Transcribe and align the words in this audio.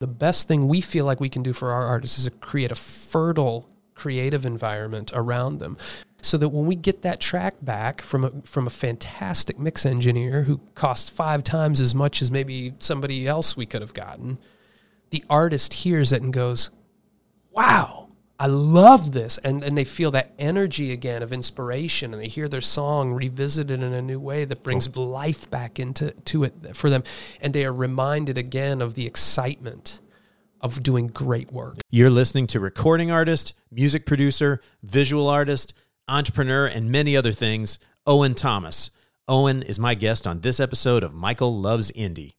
the 0.00 0.06
best 0.06 0.48
thing 0.48 0.66
we 0.66 0.80
feel 0.80 1.04
like 1.04 1.20
we 1.20 1.28
can 1.28 1.42
do 1.42 1.52
for 1.52 1.70
our 1.70 1.84
artists 1.84 2.18
is 2.18 2.24
to 2.24 2.30
create 2.30 2.72
a 2.72 2.74
fertile 2.74 3.68
creative 3.94 4.46
environment 4.46 5.12
around 5.14 5.58
them. 5.58 5.76
So 6.22 6.36
that 6.38 6.48
when 6.48 6.66
we 6.66 6.74
get 6.74 7.02
that 7.02 7.20
track 7.20 7.54
back 7.62 8.00
from 8.02 8.24
a, 8.24 8.32
from 8.44 8.66
a 8.66 8.70
fantastic 8.70 9.58
mix 9.58 9.86
engineer 9.86 10.42
who 10.42 10.60
cost 10.74 11.10
five 11.10 11.44
times 11.44 11.80
as 11.80 11.94
much 11.94 12.20
as 12.20 12.30
maybe 12.30 12.74
somebody 12.78 13.26
else 13.26 13.56
we 13.56 13.66
could 13.66 13.82
have 13.82 13.94
gotten, 13.94 14.38
the 15.10 15.24
artist 15.28 15.74
hears 15.74 16.12
it 16.12 16.22
and 16.22 16.32
goes, 16.32 16.70
"Wow, 17.52 18.09
I 18.40 18.46
love 18.46 19.12
this," 19.12 19.36
and 19.36 19.62
and 19.62 19.76
they 19.76 19.84
feel 19.84 20.10
that 20.12 20.32
energy 20.38 20.92
again 20.92 21.22
of 21.22 21.30
inspiration, 21.30 22.14
and 22.14 22.22
they 22.22 22.26
hear 22.28 22.48
their 22.48 22.62
song 22.62 23.12
revisited 23.12 23.82
in 23.82 23.92
a 23.92 24.00
new 24.00 24.18
way 24.18 24.46
that 24.46 24.62
brings 24.62 24.88
cool. 24.88 25.06
life 25.06 25.50
back 25.50 25.78
into 25.78 26.12
to 26.12 26.44
it 26.44 26.74
for 26.74 26.88
them, 26.88 27.04
and 27.42 27.52
they 27.52 27.66
are 27.66 27.72
reminded 27.72 28.38
again 28.38 28.80
of 28.80 28.94
the 28.94 29.06
excitement 29.06 30.00
of 30.62 30.82
doing 30.82 31.08
great 31.08 31.52
work. 31.52 31.76
You're 31.90 32.08
listening 32.08 32.46
to 32.48 32.60
recording 32.60 33.10
artist, 33.10 33.52
music 33.70 34.06
producer, 34.06 34.62
visual 34.82 35.28
artist 35.28 35.74
entrepreneur, 36.08 36.66
and 36.66 36.90
many 36.90 37.14
other 37.14 37.32
things, 37.32 37.78
Owen 38.06 38.34
Thomas. 38.34 38.90
Owen 39.28 39.62
is 39.62 39.78
my 39.78 39.94
guest 39.94 40.26
on 40.26 40.40
this 40.40 40.58
episode 40.60 41.04
of 41.04 41.12
Michael 41.12 41.60
Loves 41.60 41.92
Indie. 41.92 42.32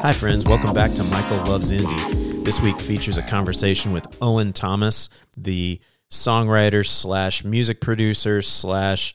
Hi, 0.00 0.12
friends. 0.12 0.44
Welcome 0.44 0.72
back 0.72 0.92
to 0.92 1.02
Michael 1.02 1.38
Loves 1.38 1.72
Indie. 1.72 2.44
This 2.44 2.60
week 2.60 2.78
features 2.78 3.18
a 3.18 3.22
conversation 3.22 3.90
with 3.90 4.06
Owen 4.22 4.52
Thomas, 4.52 5.08
the 5.36 5.80
songwriter 6.08 6.86
slash 6.86 7.42
music 7.42 7.80
producer 7.80 8.40
slash 8.40 9.12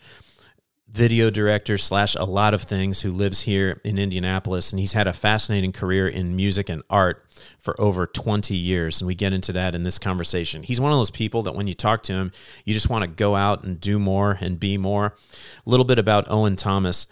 video 0.89 1.29
director 1.29 1.77
slash 1.77 2.15
a 2.15 2.25
lot 2.25 2.53
of 2.53 2.61
things 2.61 3.01
who 3.01 3.11
lives 3.11 3.43
here 3.43 3.79
in 3.85 3.97
Indianapolis. 3.97 4.73
And 4.73 4.79
he's 4.81 4.91
had 4.91 5.07
a 5.07 5.13
fascinating 5.13 5.71
career 5.71 6.05
in 6.05 6.35
music 6.35 6.67
and 6.67 6.83
art 6.89 7.25
for 7.59 7.79
over 7.79 8.05
20 8.05 8.53
years. 8.53 8.99
And 8.99 9.07
we 9.07 9.15
get 9.15 9.31
into 9.31 9.53
that 9.53 9.73
in 9.75 9.83
this 9.83 9.97
conversation. 9.97 10.63
He's 10.63 10.81
one 10.81 10.91
of 10.91 10.99
those 10.99 11.11
people 11.11 11.43
that 11.43 11.55
when 11.55 11.65
you 11.65 11.73
talk 11.73 12.03
to 12.03 12.13
him, 12.13 12.33
you 12.65 12.73
just 12.73 12.89
want 12.89 13.03
to 13.03 13.07
go 13.07 13.37
out 13.37 13.63
and 13.63 13.79
do 13.79 13.99
more 13.99 14.37
and 14.41 14.59
be 14.59 14.77
more. 14.77 15.15
A 15.65 15.69
little 15.69 15.85
bit 15.85 15.97
about 15.97 16.29
Owen 16.29 16.57
Thomas. 16.57 17.07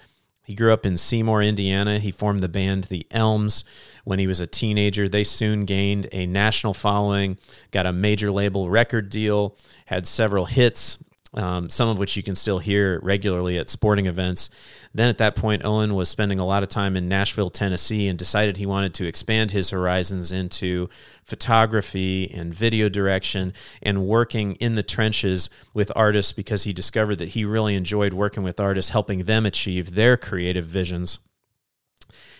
He 0.51 0.55
grew 0.55 0.73
up 0.73 0.85
in 0.85 0.97
Seymour, 0.97 1.41
Indiana. 1.41 1.97
He 1.97 2.11
formed 2.11 2.41
the 2.41 2.49
band 2.49 2.83
The 2.83 3.07
Elms 3.09 3.63
when 4.03 4.19
he 4.19 4.27
was 4.27 4.41
a 4.41 4.47
teenager. 4.47 5.07
They 5.07 5.23
soon 5.23 5.63
gained 5.63 6.07
a 6.11 6.25
national 6.25 6.73
following, 6.73 7.37
got 7.71 7.85
a 7.85 7.93
major 7.93 8.31
label 8.31 8.69
record 8.69 9.09
deal, 9.09 9.55
had 9.85 10.05
several 10.05 10.47
hits, 10.47 10.97
um, 11.33 11.69
some 11.69 11.87
of 11.87 11.97
which 11.97 12.17
you 12.17 12.23
can 12.23 12.35
still 12.35 12.59
hear 12.59 12.99
regularly 13.01 13.57
at 13.57 13.69
sporting 13.69 14.05
events. 14.05 14.49
Then 14.93 15.07
at 15.07 15.17
that 15.19 15.35
point, 15.35 15.63
Owen 15.63 15.95
was 15.95 16.09
spending 16.09 16.39
a 16.39 16.45
lot 16.45 16.63
of 16.63 16.69
time 16.69 16.97
in 16.97 17.07
Nashville, 17.07 17.49
Tennessee, 17.49 18.07
and 18.07 18.19
decided 18.19 18.57
he 18.57 18.65
wanted 18.65 18.93
to 18.95 19.07
expand 19.07 19.51
his 19.51 19.69
horizons 19.69 20.31
into 20.31 20.89
photography 21.23 22.29
and 22.33 22.53
video 22.53 22.89
direction 22.89 23.53
and 23.81 24.05
working 24.05 24.55
in 24.55 24.75
the 24.75 24.83
trenches 24.83 25.49
with 25.73 25.91
artists 25.95 26.33
because 26.33 26.63
he 26.63 26.73
discovered 26.73 27.15
that 27.17 27.29
he 27.29 27.45
really 27.45 27.75
enjoyed 27.75 28.13
working 28.13 28.43
with 28.43 28.59
artists, 28.59 28.91
helping 28.91 29.23
them 29.23 29.45
achieve 29.45 29.95
their 29.95 30.17
creative 30.17 30.65
visions. 30.65 31.19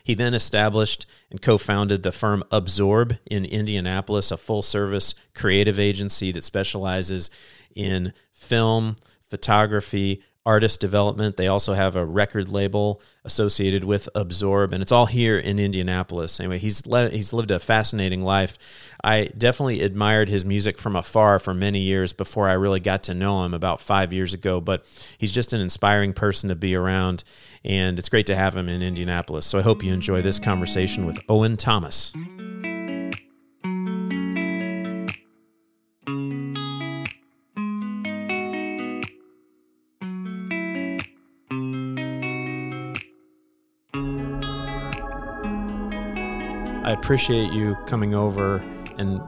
He 0.03 0.13
then 0.13 0.33
established 0.33 1.05
and 1.29 1.41
co 1.41 1.57
founded 1.57 2.03
the 2.03 2.11
firm 2.11 2.43
Absorb 2.51 3.17
in 3.29 3.45
Indianapolis, 3.45 4.31
a 4.31 4.37
full 4.37 4.61
service 4.61 5.15
creative 5.33 5.79
agency 5.79 6.31
that 6.31 6.43
specializes 6.43 7.29
in 7.75 8.13
film, 8.41 8.95
photography, 9.29 10.21
artist 10.45 10.79
development. 10.79 11.37
They 11.37 11.47
also 11.47 11.73
have 11.73 11.95
a 11.95 12.05
record 12.05 12.49
label 12.49 12.99
associated 13.23 13.83
with 13.83 14.09
Absorb, 14.15 14.73
and 14.73 14.81
it's 14.81 14.91
all 14.91 15.05
here 15.05 15.37
in 15.37 15.59
Indianapolis. 15.59 16.39
Anyway, 16.39 16.57
he's 16.57 16.87
le- 16.87 17.11
he's 17.11 17.31
lived 17.31 17.51
a 17.51 17.59
fascinating 17.59 18.23
life. 18.23 18.57
I 19.03 19.29
definitely 19.37 19.81
admired 19.81 20.29
his 20.29 20.43
music 20.43 20.77
from 20.79 20.95
afar 20.95 21.37
for 21.37 21.53
many 21.53 21.79
years 21.79 22.13
before 22.13 22.49
I 22.49 22.53
really 22.53 22.79
got 22.79 23.03
to 23.03 23.13
know 23.13 23.43
him 23.43 23.53
about 23.53 23.79
five 23.79 24.11
years 24.11 24.33
ago. 24.33 24.59
But 24.59 24.85
he's 25.17 25.31
just 25.31 25.53
an 25.53 25.61
inspiring 25.61 26.13
person 26.13 26.49
to 26.49 26.55
be 26.55 26.75
around, 26.75 27.23
and 27.63 27.99
it's 27.99 28.09
great 28.09 28.25
to 28.27 28.35
have 28.35 28.57
him 28.57 28.67
in 28.67 28.81
Indianapolis. 28.81 29.45
So 29.45 29.59
I 29.59 29.61
hope 29.61 29.83
you 29.83 29.93
enjoy 29.93 30.23
this 30.23 30.39
conversation 30.39 31.05
with 31.05 31.23
Owen 31.29 31.55
Thomas. 31.57 32.11
I 46.91 46.93
appreciate 46.93 47.53
you 47.53 47.77
coming 47.85 48.13
over 48.13 48.57
and 48.97 49.21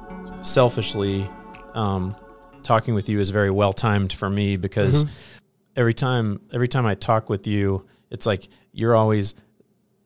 selfishly 0.45 1.29
um, 1.73 2.13
talking 2.61 2.93
with 2.93 3.07
you 3.07 3.21
is 3.21 3.29
very 3.29 3.51
well 3.51 3.71
timed 3.71 4.11
for 4.11 4.29
me 4.29 4.57
because 4.57 5.05
mm-hmm. 5.05 5.13
every 5.77 5.93
time 5.93 6.41
every 6.51 6.67
time 6.67 6.85
I 6.85 6.95
talk 6.95 7.29
with 7.29 7.47
you, 7.47 7.87
it's 8.11 8.25
like 8.25 8.49
you're 8.73 8.97
always 8.97 9.35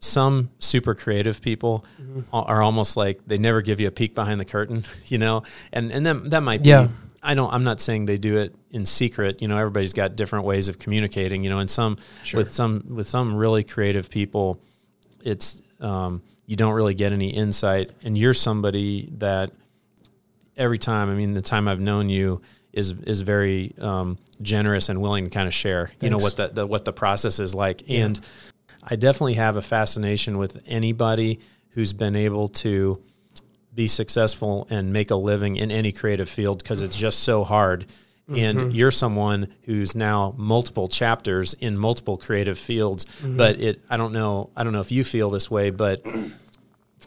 some 0.02 0.52
super 0.60 0.94
creative 0.94 1.42
people 1.42 1.84
mm-hmm. 2.00 2.22
are 2.32 2.62
almost 2.62 2.96
like 2.96 3.26
they 3.26 3.40
never 3.40 3.64
give 3.64 3.80
you 3.80 3.88
a 3.88 3.92
peek 3.92 4.14
behind 4.14 4.40
the 4.40 4.46
curtain, 4.46 4.86
you 5.08 5.18
know, 5.18 5.42
and 5.74 5.92
and 5.92 6.06
then 6.06 6.30
that 6.30 6.42
might 6.42 6.62
be. 6.62 6.70
Yeah. 6.70 6.90
I 7.24 7.34
don't. 7.34 7.52
I'm 7.52 7.64
not 7.64 7.82
saying 7.82 8.06
they 8.06 8.20
do 8.20 8.38
it 8.38 8.54
in 8.70 8.86
secret. 8.86 9.42
You 9.42 9.48
know, 9.48 9.58
everybody's 9.58 9.94
got 9.94 10.16
different 10.16 10.46
ways 10.46 10.68
of 10.68 10.78
communicating. 10.78 11.44
You 11.44 11.50
know, 11.50 11.58
and 11.58 11.72
some 11.72 11.98
sure. 12.22 12.38
with 12.38 12.54
some 12.54 12.84
with 12.88 13.08
some 13.08 13.36
really 13.36 13.64
creative 13.64 14.12
people, 14.12 14.62
it's 15.24 15.64
um, 15.80 16.22
you 16.48 16.56
don't 16.56 16.74
really 16.74 16.96
get 16.96 17.12
any 17.12 17.30
insight. 17.30 17.92
And 18.04 18.18
you're 18.18 18.34
somebody 18.34 19.10
that 19.18 19.52
every 20.56 20.80
time, 20.80 21.12
I 21.12 21.14
mean, 21.14 21.34
the 21.34 21.42
time 21.44 21.68
I've 21.68 21.80
known 21.80 22.10
you 22.10 22.42
is 22.74 22.92
is 22.92 23.22
very 23.22 23.76
um, 23.80 24.18
generous 24.42 24.90
and 24.90 25.02
willing 25.02 25.26
to 25.26 25.30
kind 25.30 25.48
of 25.48 25.54
share. 25.54 25.88
Thanks. 25.88 26.04
You 26.04 26.10
know 26.10 26.18
what 26.18 26.38
the, 26.38 26.48
the, 26.48 26.66
what 26.66 26.86
the 26.86 26.94
process 26.94 27.40
is 27.40 27.54
like, 27.54 27.88
yeah. 27.88 28.06
and 28.06 28.20
I 28.82 28.96
definitely 28.96 29.36
have 29.36 29.56
a 29.58 29.62
fascination 29.62 30.38
with 30.38 30.64
anybody 30.66 31.40
who's 31.72 31.94
been 31.94 32.16
able 32.16 32.50
to 32.50 33.02
be 33.76 33.88
successful 33.88 34.66
and 34.70 34.92
make 34.92 35.12
a 35.12 35.16
living 35.16 35.58
in 35.58 35.70
any 35.70 35.92
creative 35.92 36.30
field 36.30 36.64
because 36.64 36.82
it's 36.82 36.96
just 36.96 37.20
so 37.20 37.44
hard. 37.44 37.86
And 38.30 38.60
mm-hmm. 38.60 38.72
you're 38.72 38.92
someone 38.92 39.48
who's 39.64 39.96
now 39.96 40.34
multiple 40.38 40.90
chapters 40.90 41.54
in 41.54 41.78
multiple 41.78 42.18
creative 42.18 42.60
fields. 42.60 43.06
Mm-hmm. 43.06 43.38
But 43.38 43.60
it, 43.62 43.82
I 43.90 43.96
don't 43.96 44.12
know, 44.12 44.50
I 44.56 44.66
don't 44.66 44.74
know 44.74 44.82
if 44.82 44.92
you 44.92 45.06
feel 45.06 45.30
this 45.30 45.50
way, 45.50 45.70
but 45.70 46.06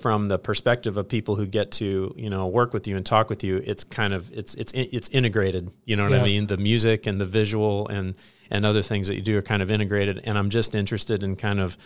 from 0.01 0.27
the 0.27 0.39
perspective 0.39 0.97
of 0.97 1.09
people 1.09 1.37
who 1.37 1.47
get 1.47 1.71
to 1.71 2.13
you 2.17 2.31
know 2.31 2.47
work 2.47 2.73
with 2.73 2.89
you 2.89 2.97
and 2.97 3.05
talk 3.05 3.29
with 3.29 3.45
you 3.45 3.63
it's 3.67 3.85
kind 3.85 4.15
of 4.15 4.33
it's 4.33 4.55
it's 4.55 4.73
it's 4.73 5.11
integrated 5.11 5.71
you 5.85 5.95
know 5.95 6.05
what 6.05 6.13
yeah. 6.13 6.21
i 6.21 6.25
mean 6.25 6.47
the 6.47 6.57
music 6.57 7.07
and 7.07 7.21
the 7.21 7.25
visual 7.27 7.87
and 7.89 8.17
and 8.51 8.65
other 8.65 8.83
things 8.83 9.09
that 9.09 9.15
you 9.15 9.21
do 9.21 9.37
are 9.37 9.43
kind 9.43 9.63
of 9.63 9.71
integrated 9.71 10.21
and 10.25 10.39
i'm 10.39 10.49
just 10.49 10.75
interested 10.75 11.23
in 11.23 11.37
kind 11.37 11.61
of 11.61 11.77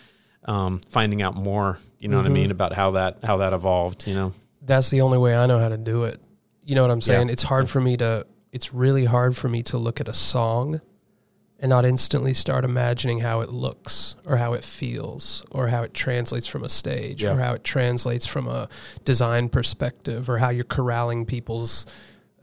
um, 0.45 0.79
finding 0.89 1.21
out 1.23 1.35
more 1.35 1.77
you 1.99 2.07
know 2.07 2.17
mm-hmm. 2.17 2.17
what 2.17 2.25
i 2.25 2.27
mm-hmm. 2.27 2.33
mean 2.33 2.51
about 2.51 2.73
how 2.73 2.91
that 2.91 3.17
how 3.23 3.37
that 3.37 3.51
evolved 3.51 4.07
you 4.07 4.13
know 4.13 4.31
that's 4.61 4.89
the 4.89 5.01
only 5.01 5.17
way 5.17 5.35
i 5.35 5.45
know 5.45 5.59
how 5.59 5.69
to 5.69 5.77
do 5.77 6.03
it 6.03 6.21
you 6.63 6.75
know 6.75 6.83
what 6.83 6.91
i'm 6.91 7.01
saying 7.01 7.27
yeah. 7.27 7.33
it's 7.33 7.43
hard 7.43 7.69
for 7.69 7.81
me 7.81 7.97
to 7.97 8.25
it's 8.55 8.73
really 8.73 9.03
hard 9.03 9.35
for 9.35 9.49
me 9.49 9.61
to 9.61 9.77
look 9.77 9.99
at 9.99 10.07
a 10.07 10.13
song 10.13 10.79
and 11.59 11.69
not 11.69 11.83
instantly 11.83 12.33
start 12.33 12.63
imagining 12.63 13.19
how 13.19 13.41
it 13.41 13.49
looks 13.49 14.15
or 14.25 14.37
how 14.37 14.53
it 14.53 14.63
feels 14.63 15.43
or 15.51 15.67
how 15.67 15.83
it 15.83 15.93
translates 15.93 16.47
from 16.47 16.63
a 16.63 16.69
stage 16.69 17.21
yeah. 17.21 17.33
or 17.33 17.37
how 17.37 17.53
it 17.53 17.65
translates 17.65 18.25
from 18.25 18.47
a 18.47 18.69
design 19.03 19.49
perspective 19.49 20.29
or 20.29 20.37
how 20.37 20.47
you're 20.47 20.63
corralling 20.63 21.25
people's 21.25 21.85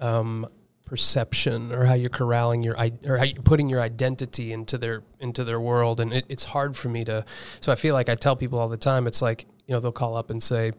um, 0.00 0.46
perception 0.84 1.72
or 1.72 1.86
how 1.86 1.94
you're 1.94 2.10
corralling 2.10 2.62
your 2.62 2.76
or 3.06 3.16
how 3.16 3.24
you're 3.24 3.42
putting 3.42 3.70
your 3.70 3.80
identity 3.80 4.52
into 4.52 4.76
their 4.76 5.02
into 5.18 5.44
their 5.44 5.58
world 5.58 5.98
and 5.98 6.12
it, 6.12 6.26
it's 6.28 6.44
hard 6.44 6.76
for 6.76 6.90
me 6.90 7.02
to 7.02 7.24
so 7.60 7.72
i 7.72 7.74
feel 7.74 7.94
like 7.94 8.10
i 8.10 8.14
tell 8.14 8.36
people 8.36 8.58
all 8.58 8.68
the 8.68 8.76
time 8.76 9.06
it's 9.06 9.22
like 9.22 9.46
you 9.66 9.72
know 9.72 9.80
they'll 9.80 9.90
call 9.90 10.14
up 10.14 10.28
and 10.28 10.42
say 10.42 10.72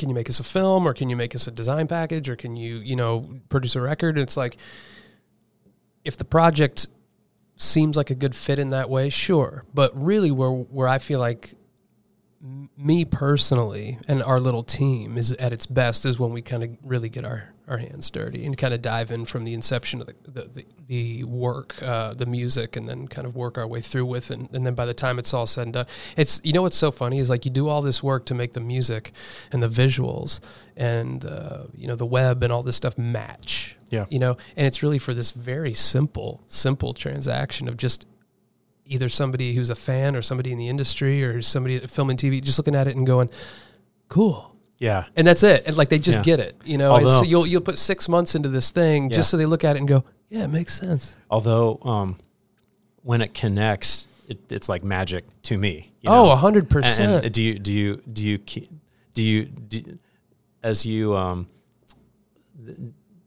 can 0.00 0.08
you 0.08 0.14
make 0.16 0.28
us 0.28 0.40
a 0.40 0.44
film 0.44 0.86
or 0.86 0.92
can 0.92 1.08
you 1.08 1.14
make 1.14 1.36
us 1.36 1.46
a 1.46 1.50
design 1.52 1.86
package 1.86 2.28
or 2.28 2.34
can 2.34 2.56
you 2.56 2.78
you 2.78 2.96
know 2.96 3.28
produce 3.48 3.76
a 3.76 3.80
record 3.80 4.16
and 4.16 4.22
it's 4.22 4.36
like 4.36 4.56
if 6.04 6.16
the 6.16 6.24
project 6.24 6.88
seems 7.56 7.96
like 7.96 8.10
a 8.10 8.14
good 8.14 8.34
fit 8.34 8.58
in 8.58 8.70
that 8.70 8.88
way, 8.88 9.10
sure. 9.10 9.64
But 9.72 9.92
really, 9.94 10.30
where 10.30 10.50
where 10.50 10.88
I 10.88 10.98
feel 10.98 11.20
like 11.20 11.54
me 12.76 13.04
personally 13.04 13.98
and 14.08 14.22
our 14.22 14.38
little 14.38 14.62
team 14.62 15.18
is 15.18 15.32
at 15.34 15.52
its 15.52 15.66
best 15.66 16.06
is 16.06 16.18
when 16.18 16.32
we 16.32 16.40
kind 16.40 16.62
of 16.62 16.70
really 16.82 17.10
get 17.10 17.22
our, 17.22 17.50
our 17.70 17.78
hands 17.78 18.10
dirty 18.10 18.44
and 18.44 18.58
kind 18.58 18.74
of 18.74 18.82
dive 18.82 19.12
in 19.12 19.24
from 19.24 19.44
the 19.44 19.54
inception 19.54 20.00
of 20.00 20.08
the 20.08 20.14
the, 20.24 20.42
the, 20.42 20.66
the 20.88 21.24
work, 21.24 21.80
uh, 21.82 22.12
the 22.12 22.26
music, 22.26 22.76
and 22.76 22.88
then 22.88 23.06
kind 23.06 23.26
of 23.26 23.36
work 23.36 23.56
our 23.56 23.66
way 23.66 23.80
through 23.80 24.04
with, 24.04 24.30
and, 24.30 24.52
and 24.52 24.66
then 24.66 24.74
by 24.74 24.84
the 24.84 24.92
time 24.92 25.18
it's 25.18 25.32
all 25.32 25.46
said 25.46 25.62
and 25.62 25.72
done, 25.74 25.86
it's 26.16 26.40
you 26.42 26.52
know 26.52 26.62
what's 26.62 26.76
so 26.76 26.90
funny 26.90 27.20
is 27.20 27.30
like 27.30 27.44
you 27.44 27.50
do 27.50 27.68
all 27.68 27.80
this 27.80 28.02
work 28.02 28.26
to 28.26 28.34
make 28.34 28.52
the 28.54 28.60
music 28.60 29.12
and 29.52 29.62
the 29.62 29.68
visuals 29.68 30.40
and 30.76 31.24
uh, 31.24 31.64
you 31.74 31.86
know 31.86 31.94
the 31.94 32.04
web 32.04 32.42
and 32.42 32.52
all 32.52 32.62
this 32.62 32.76
stuff 32.76 32.98
match. 32.98 33.76
Yeah. 33.88 34.06
You 34.10 34.18
know, 34.18 34.36
and 34.56 34.66
it's 34.66 34.82
really 34.82 34.98
for 34.98 35.14
this 35.14 35.30
very 35.30 35.72
simple, 35.72 36.42
simple 36.48 36.92
transaction 36.92 37.68
of 37.68 37.76
just 37.76 38.06
either 38.84 39.08
somebody 39.08 39.54
who's 39.54 39.70
a 39.70 39.76
fan 39.76 40.16
or 40.16 40.22
somebody 40.22 40.50
in 40.50 40.58
the 40.58 40.68
industry 40.68 41.24
or 41.24 41.40
somebody 41.40 41.76
at 41.76 41.88
filming 41.88 42.16
TV 42.16 42.42
just 42.42 42.58
looking 42.58 42.74
at 42.74 42.88
it 42.88 42.96
and 42.96 43.06
going, 43.06 43.30
"Cool." 44.08 44.49
Yeah. 44.80 45.04
And 45.14 45.24
that's 45.26 45.42
it. 45.44 45.66
And 45.66 45.76
like 45.76 45.88
they 45.90 45.98
just 46.00 46.18
Yeah. 46.18 46.22
get 46.24 46.40
it. 46.40 46.56
You 46.64 46.78
know, 46.78 46.90
Although- 46.92 47.20
it's, 47.20 47.28
you'll 47.28 47.46
you'll 47.46 47.60
put 47.60 47.78
6 47.78 48.08
months 48.08 48.34
into 48.34 48.48
this 48.48 48.70
thing 48.70 49.10
Yeah. 49.10 49.16
just 49.16 49.30
so 49.30 49.36
they 49.36 49.46
look 49.46 49.62
at 49.62 49.76
it 49.76 49.78
and 49.78 49.86
go, 49.86 50.02
"Yeah, 50.30 50.44
it 50.44 50.48
makes 50.50 50.76
sense." 50.76 51.16
Although, 51.30 51.78
um, 51.82 52.16
when 53.02 53.20
it 53.22 53.32
connects, 53.34 54.08
it, 54.28 54.38
it's 54.50 54.68
like 54.68 54.82
magic 54.82 55.24
to 55.44 55.56
me. 55.58 55.92
you 56.00 56.08
Oh, 56.10 56.24
know? 56.24 56.32
a 56.32 56.36
100%. 56.36 56.98
And, 57.16 57.24
and 57.26 57.34
do 57.34 57.42
you 57.42 57.58
do 57.58 57.72
you 57.74 58.02
do 58.10 58.22
you 58.26 58.38
do 59.14 59.22
you 59.22 59.44
do, 59.44 59.98
as 60.62 60.86
you 60.86 61.14
um 61.14 61.46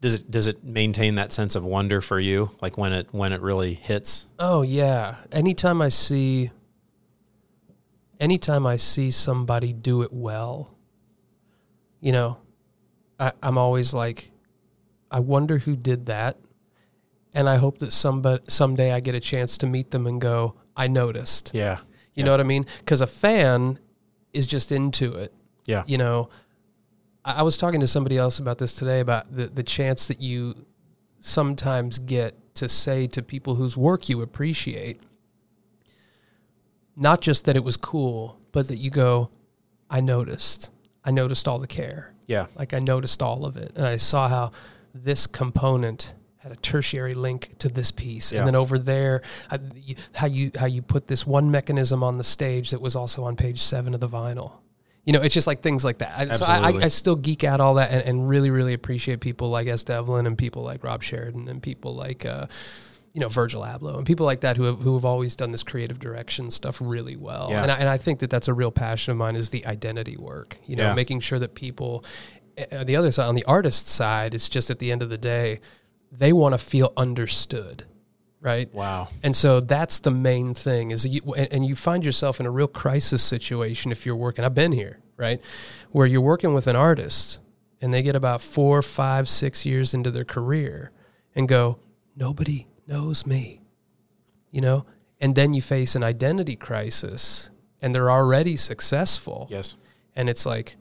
does 0.01 0.15
it 0.15 0.31
does 0.31 0.47
it 0.47 0.63
maintain 0.63 1.15
that 1.15 1.31
sense 1.31 1.55
of 1.55 1.63
wonder 1.63 2.01
for 2.01 2.19
you 2.19 2.49
like 2.61 2.77
when 2.77 2.91
it 2.93 3.07
when 3.11 3.31
it 3.31 3.41
really 3.41 3.73
hits 3.75 4.25
Oh 4.39 4.63
yeah. 4.63 5.15
Anytime 5.31 5.81
I 5.83 5.89
see 5.89 6.49
anytime 8.19 8.65
I 8.65 8.77
see 8.77 9.11
somebody 9.11 9.73
do 9.73 10.01
it 10.01 10.11
well, 10.13 10.72
you 12.03 12.11
know, 12.11 12.37
I, 13.17 13.31
I'm 13.41 13.57
always 13.57 13.93
like, 13.93 14.29
I 15.09 15.21
wonder 15.21 15.57
who 15.59 15.77
did 15.77 16.07
that. 16.07 16.37
And 17.33 17.47
I 17.47 17.55
hope 17.55 17.79
that 17.79 17.93
somebody 17.93 18.43
someday 18.49 18.91
I 18.91 18.99
get 18.99 19.15
a 19.15 19.21
chance 19.21 19.57
to 19.59 19.67
meet 19.67 19.91
them 19.91 20.05
and 20.05 20.19
go, 20.19 20.55
I 20.75 20.87
noticed. 20.87 21.51
yeah 21.53 21.79
You 22.13 22.25
know 22.25 22.31
what 22.31 22.41
I 22.41 22.43
mean? 22.43 22.65
Because 22.79 22.99
a 22.99 23.07
fan 23.07 23.79
is 24.33 24.45
just 24.45 24.71
into 24.71 25.15
it. 25.15 25.33
yeah 25.65 25.83
You 25.87 25.97
know, 25.97 26.29
I, 27.23 27.35
I 27.35 27.41
was 27.43 27.57
talking 27.57 27.79
to 27.79 27.87
somebody 27.87 28.17
else 28.17 28.37
about 28.37 28.57
this 28.57 28.75
today 28.75 28.99
about 28.99 29.33
the, 29.33 29.45
the 29.47 29.63
chance 29.63 30.07
that 30.07 30.19
you 30.19 30.65
sometimes 31.21 31.99
get 31.99 32.35
to 32.55 32.67
say 32.67 33.07
to 33.07 33.23
people 33.23 33.55
whose 33.55 33.77
work 33.77 34.09
you 34.09 34.21
appreciate, 34.21 34.99
not 36.97 37.21
just 37.21 37.45
that 37.45 37.55
it 37.55 37.63
was 37.63 37.77
cool, 37.77 38.41
but 38.51 38.67
that 38.67 38.77
you 38.77 38.91
go, 38.91 39.31
I 39.89 40.01
noticed. 40.01 40.69
I 41.05 41.11
noticed 41.11 41.47
all 41.47 41.59
the 41.59 41.67
care. 41.67 42.13
yeah 42.27 42.45
Like 42.55 42.73
I 42.73 42.79
noticed 42.79 43.21
all 43.21 43.45
of 43.45 43.57
it. 43.57 43.73
And 43.75 43.85
I 43.85 43.97
saw 43.97 44.27
how 44.29 44.51
this 44.93 45.27
component 45.27 46.13
had 46.37 46.51
a 46.51 46.55
tertiary 46.57 47.13
link 47.13 47.57
to 47.59 47.69
this 47.69 47.91
piece. 47.91 48.31
Yeah. 48.31 48.39
And 48.39 48.47
then 48.47 48.55
over 48.55 48.77
there, 48.77 49.21
I- 49.49 49.59
you- 49.75 49.95
how 50.15 50.27
you 50.27 50.51
how 50.57 50.65
you 50.65 50.81
put 50.81 51.07
this 51.07 51.25
one 51.25 51.49
mechanism 51.51 52.03
on 52.03 52.17
the 52.17 52.23
stage 52.23 52.71
that 52.71 52.81
was 52.81 52.95
also 52.95 53.23
on 53.23 53.35
page 53.35 53.59
seven 53.61 53.93
of 53.93 53.99
the 54.01 54.09
vinyl. 54.09 54.51
You 55.05 55.11
know, 55.13 55.21
it's 55.21 55.33
just 55.33 55.47
like 55.47 55.61
things 55.61 55.83
like 55.83 55.97
that. 55.99 56.13
I- 56.17 56.25
So 56.35 56.45
I, 56.45 56.55
Absolutely. 56.57 56.83
I, 56.83 56.85
I 56.85 56.89
still 56.89 57.15
geek 57.15 57.43
out 57.43 57.59
all 57.59 57.75
that 57.75 57.91
and, 57.91 58.01
and 58.03 58.29
really, 58.29 58.49
really 58.49 58.73
appreciate 58.73 59.19
people 59.19 59.49
like 59.49 59.67
Es 59.67 59.83
Devlin 59.83 60.25
and 60.27 60.37
people 60.37 60.63
like 60.63 60.83
Rob 60.83 61.01
Sheridan 61.03 61.47
and 61.49 61.61
people 61.61 61.95
like, 61.95 62.25
uh, 62.25 62.47
you 63.13 63.19
know, 63.21 63.29
Virgil 63.29 63.61
Abloh 63.61 63.97
and 63.97 64.05
people 64.07 64.25
like 64.25 64.41
that 64.41 64.57
who 64.57 64.63
have, 64.63 64.79
who 64.79 64.95
have 64.95 65.05
always 65.05 65.35
done 65.35 65.51
this 65.51 65.61
creative 65.63 65.99
direction 65.99 66.49
stuff 66.49 66.81
really 66.81 67.15
well. 67.15 67.47
Yeah. 67.51 67.61
And, 67.61 67.71
I, 67.71 67.75
and 67.77 67.87
I 67.89 67.97
think 67.97 68.19
that 68.19 68.31
that's 68.31 68.47
a 68.47 68.53
real 68.55 68.71
passion 68.71 69.11
of 69.11 69.17
mine 69.17 69.35
is 69.35 69.49
the 69.49 69.63
identity 69.67 70.17
work, 70.17 70.57
you 70.65 70.75
know, 70.75 70.85
Yeah. 70.89 70.93
making 70.95 71.19
sure 71.19 71.37
that 71.37 71.53
people, 71.53 72.03
uh, 72.71 72.83
the 72.83 72.95
other 72.95 73.11
side, 73.11 73.27
on 73.27 73.35
the 73.35 73.45
artist 73.45 73.87
side, 73.87 74.33
it's 74.33 74.49
just 74.49 74.71
at 74.71 74.79
the 74.79 74.91
end 74.91 75.03
of 75.03 75.09
the 75.09 75.17
day, 75.19 75.59
they 76.11 76.33
want 76.33 76.53
to 76.53 76.57
feel 76.57 76.91
understood, 76.97 77.85
right? 78.41 78.73
wow 78.73 79.07
And 79.21 79.35
so 79.35 79.59
that's 79.59 79.99
the 79.99 80.11
main 80.11 80.55
thing 80.55 80.89
is 80.89 81.05
you, 81.05 81.21
and, 81.37 81.47
and 81.53 81.65
you 81.67 81.75
find 81.75 82.03
yourself 82.03 82.39
in 82.39 82.47
a 82.47 82.51
real 82.51 82.67
crisis 82.67 83.21
situation 83.21 83.91
if 83.91 84.07
you're 84.07 84.15
working. 84.15 84.43
I've 84.43 84.55
been 84.55 84.71
here, 84.71 84.97
right, 85.17 85.39
where 85.91 86.07
you're 86.07 86.19
working 86.21 86.55
with 86.55 86.65
an 86.65 86.75
artist 86.75 87.39
and 87.79 87.93
they 87.93 88.01
get 88.01 88.15
about 88.15 88.41
four, 88.41 88.81
five, 88.81 89.29
six 89.29 89.67
years 89.67 89.93
into 89.93 90.09
their 90.09 90.25
career 90.25 90.91
and 91.35 91.47
go, 91.47 91.77
nobody 92.15 92.65
knows 92.87 93.25
me, 93.25 93.61
you 94.51 94.61
know, 94.61 94.85
and 95.19 95.35
then 95.35 95.53
you 95.53 95.61
face 95.61 95.95
an 95.95 96.03
identity 96.03 96.55
crisis 96.55 97.49
and 97.81 97.93
they're 97.93 98.11
already 98.11 98.55
successful. 98.55 99.47
Yes. 99.49 99.75
And 100.15 100.29
it's 100.29 100.45
like, 100.45 100.77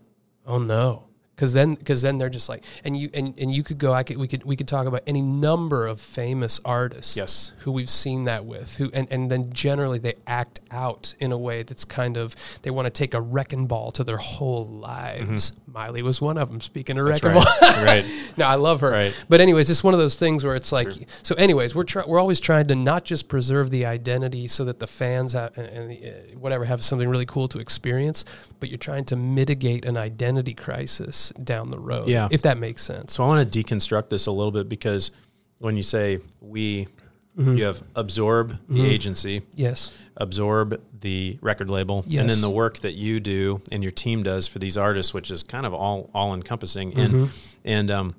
oh 0.46 0.58
no, 0.58 1.04
because 1.42 1.54
then 1.54 1.74
because 1.74 2.02
then 2.02 2.18
they're 2.18 2.28
just 2.30 2.48
like, 2.48 2.62
and 2.84 2.96
you 2.96 3.10
and, 3.12 3.36
and 3.36 3.52
you 3.52 3.64
could 3.64 3.76
go, 3.78 3.92
I 3.92 4.04
could 4.04 4.16
we 4.16 4.28
could 4.28 4.44
we 4.44 4.54
could 4.54 4.68
talk 4.68 4.86
about 4.86 5.02
any 5.08 5.20
number 5.20 5.88
of 5.88 6.00
famous 6.00 6.60
artists, 6.64 7.16
Yes. 7.16 7.52
who 7.58 7.72
we've 7.72 7.90
seen 7.90 8.22
that 8.24 8.44
with, 8.44 8.76
who 8.76 8.92
and 8.94 9.08
and 9.10 9.28
then 9.28 9.52
generally 9.52 9.98
they 9.98 10.14
act 10.24 10.60
out 10.70 11.16
in 11.18 11.32
a 11.32 11.36
way 11.36 11.64
that's 11.64 11.84
kind 11.84 12.16
of 12.16 12.36
they 12.62 12.70
want 12.70 12.86
to 12.86 12.90
take 12.90 13.12
a 13.12 13.20
wrecking 13.20 13.66
ball 13.66 13.90
to 13.90 14.04
their 14.04 14.18
whole 14.18 14.68
lives. 14.68 15.52
Miley 15.66 16.02
was 16.02 16.20
one 16.20 16.38
of 16.38 16.48
them. 16.48 16.60
Speaking 16.60 16.96
of 16.96 17.06
that's 17.06 17.20
wrecking 17.24 17.36
right 17.36 17.60
ball, 17.60 17.84
right 17.84 18.04
no, 18.36 18.46
I 18.46 18.54
love 18.54 18.80
her. 18.82 18.90
Right. 18.92 19.24
But 19.28 19.40
anyways, 19.40 19.68
it's 19.68 19.82
one 19.82 19.94
of 19.94 20.00
those 20.00 20.14
things 20.14 20.44
where 20.44 20.54
it's 20.54 20.70
like 20.70 20.92
so. 21.24 21.34
Anyways, 21.34 21.74
we're 21.74 21.82
try, 21.82 22.04
we're 22.06 22.20
always 22.20 22.38
trying 22.38 22.68
to 22.68 22.76
not 22.76 23.04
just 23.04 23.26
preserve 23.26 23.70
the 23.70 23.84
identity 23.84 24.46
so 24.46 24.64
that 24.64 24.78
the 24.78 24.86
fans 24.86 25.32
have 25.32 25.58
and, 25.58 25.66
and 25.68 25.90
the, 25.90 26.08
uh, 26.08 26.38
whatever 26.38 26.66
have 26.66 26.84
something 26.84 27.08
really 27.08 27.26
cool 27.26 27.48
to 27.48 27.58
experience, 27.58 28.24
but 28.60 28.68
you're 28.68 28.78
trying 28.78 29.04
to 29.06 29.16
mitigate 29.16 29.84
an 29.84 29.96
identity 29.96 30.54
crisis 30.54 31.31
down 31.32 31.70
the 31.70 31.78
road. 31.78 32.08
Yeah. 32.08 32.28
if 32.30 32.42
that 32.42 32.58
makes 32.58 32.82
sense. 32.82 33.14
So 33.14 33.24
I 33.24 33.26
want 33.28 33.52
to 33.52 33.64
deconstruct 33.64 34.08
this 34.08 34.26
a 34.26 34.32
little 34.32 34.52
bit 34.52 34.68
because 34.68 35.10
when 35.58 35.76
you 35.76 35.82
say 35.82 36.18
we, 36.40 36.88
you 37.36 37.64
have 37.64 37.82
absorb 37.96 38.58
the 38.68 38.84
agency, 38.84 39.42
Yes. 39.54 39.90
absorb 40.18 40.80
the 41.00 41.38
record 41.40 41.70
label, 41.70 42.04
and 42.14 42.28
then 42.28 42.40
the 42.42 42.50
work 42.50 42.80
that 42.80 42.92
you 42.92 43.20
do 43.20 43.62
and 43.72 43.82
your 43.82 43.92
team 43.92 44.22
does 44.22 44.46
for 44.46 44.58
these 44.58 44.76
artists, 44.76 45.14
which 45.14 45.30
is 45.30 45.42
kind 45.42 45.64
of 45.64 45.72
all 45.72 46.10
all 46.14 46.34
encompassing. 46.34 46.92
Mm-hmm. 46.92 47.16
And 47.16 47.30
and 47.64 47.90
um, 47.90 48.14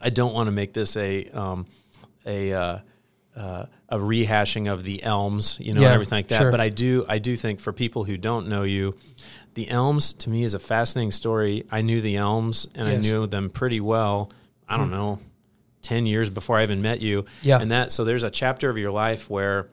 I 0.00 0.08
don't 0.10 0.32
want 0.32 0.46
to 0.46 0.52
make 0.52 0.72
this 0.72 0.96
a 0.96 1.24
um, 1.26 1.66
a 2.24 2.52
uh, 2.54 2.78
uh, 3.36 3.66
a 3.90 3.98
rehashing 3.98 4.70
of 4.72 4.82
the 4.82 5.02
Elms, 5.02 5.58
you 5.60 5.72
know, 5.74 5.82
Yeah, 5.82 5.92
everything 5.92 6.16
like 6.16 6.28
that. 6.28 6.40
sure. 6.40 6.50
But 6.50 6.60
I 6.60 6.70
do 6.70 7.04
I 7.08 7.18
do 7.18 7.36
think 7.36 7.60
for 7.60 7.72
people 7.74 8.04
who 8.04 8.16
don't 8.16 8.48
know 8.48 8.62
you, 8.62 8.94
the 9.58 9.68
Elms 9.68 10.12
to 10.22 10.30
me 10.30 10.44
is 10.44 10.54
a 10.54 10.58
fascinating 10.58 11.10
story. 11.12 11.64
I 11.70 11.80
knew 11.82 12.00
the 12.00 12.16
Elms 12.16 12.68
and 12.76 12.88
I 12.88 12.96
knew 12.96 13.26
them 13.26 13.50
pretty 13.50 13.80
well. 13.80 14.30
I 14.68 14.76
don't 14.76 14.90
know, 14.90 15.18
ten 15.82 16.06
years 16.06 16.30
before 16.30 16.56
I 16.58 16.62
even 16.62 16.80
met 16.80 17.00
you. 17.00 17.24
Yeah. 17.42 17.60
and 17.60 17.70
that 17.72 17.90
so 17.92 18.04
there's 18.04 18.22
a 18.24 18.30
chapter 18.30 18.70
of 18.70 18.76
your 18.78 18.92
life 18.92 19.28
where 19.28 19.68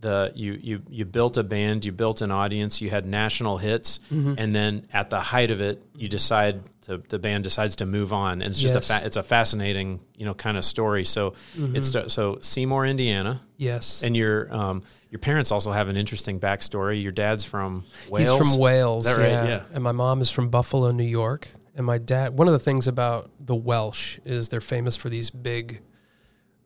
the 0.00 0.30
you 0.36 0.52
you 0.62 0.82
you 0.88 1.04
built 1.04 1.36
a 1.36 1.42
band, 1.42 1.84
you 1.84 1.90
built 1.92 2.20
an 2.22 2.30
audience, 2.30 2.80
you 2.80 2.90
had 2.90 3.04
national 3.06 3.56
hits, 3.58 3.98
Mm-hmm. 4.12 4.34
and 4.38 4.54
then 4.54 4.86
at 4.92 5.10
the 5.10 5.18
height 5.20 5.50
of 5.50 5.60
it, 5.60 5.82
you 5.96 6.08
decide 6.08 6.60
to, 6.82 6.98
the 7.08 7.18
band 7.18 7.42
decides 7.44 7.74
to 7.76 7.86
move 7.86 8.12
on, 8.12 8.40
and 8.40 8.52
it's 8.52 8.60
just 8.60 8.74
Yes. 8.74 8.90
a 8.90 8.92
fa- 9.00 9.06
it's 9.06 9.16
a 9.16 9.22
fascinating 9.24 9.98
you 10.16 10.24
know 10.26 10.34
kind 10.34 10.56
of 10.56 10.64
story. 10.64 11.04
So 11.04 11.32
Mm-hmm. 11.56 11.74
it's 11.76 11.90
so 12.14 12.38
Seymour, 12.40 12.86
Indiana, 12.86 13.40
Yes. 13.56 14.02
and 14.04 14.16
your 14.16 14.54
um 14.54 14.82
your 15.10 15.18
parents 15.18 15.50
also 15.50 15.72
have 15.72 15.88
an 15.88 15.96
interesting 15.96 16.38
backstory. 16.38 17.02
Your 17.02 17.12
dad's 17.12 17.44
from 17.44 17.84
Wales. 18.10 18.38
He's 18.38 18.50
from 18.50 18.58
Wales. 18.60 19.06
Is 19.06 19.14
that 19.14 19.20
right? 19.20 19.28
Yeah. 19.30 19.46
Yeah. 19.46 19.62
And 19.72 19.82
my 19.82 19.92
mom 19.92 20.20
is 20.20 20.30
from 20.30 20.48
Buffalo, 20.50 20.90
New 20.90 21.04
York. 21.04 21.48
And 21.74 21.86
my 21.86 21.98
dad, 21.98 22.36
one 22.36 22.48
of 22.48 22.52
the 22.52 22.58
things 22.58 22.86
about 22.88 23.30
the 23.38 23.54
Welsh 23.54 24.18
is 24.24 24.48
they're 24.48 24.60
famous 24.60 24.96
for 24.96 25.08
these 25.08 25.30
big 25.30 25.80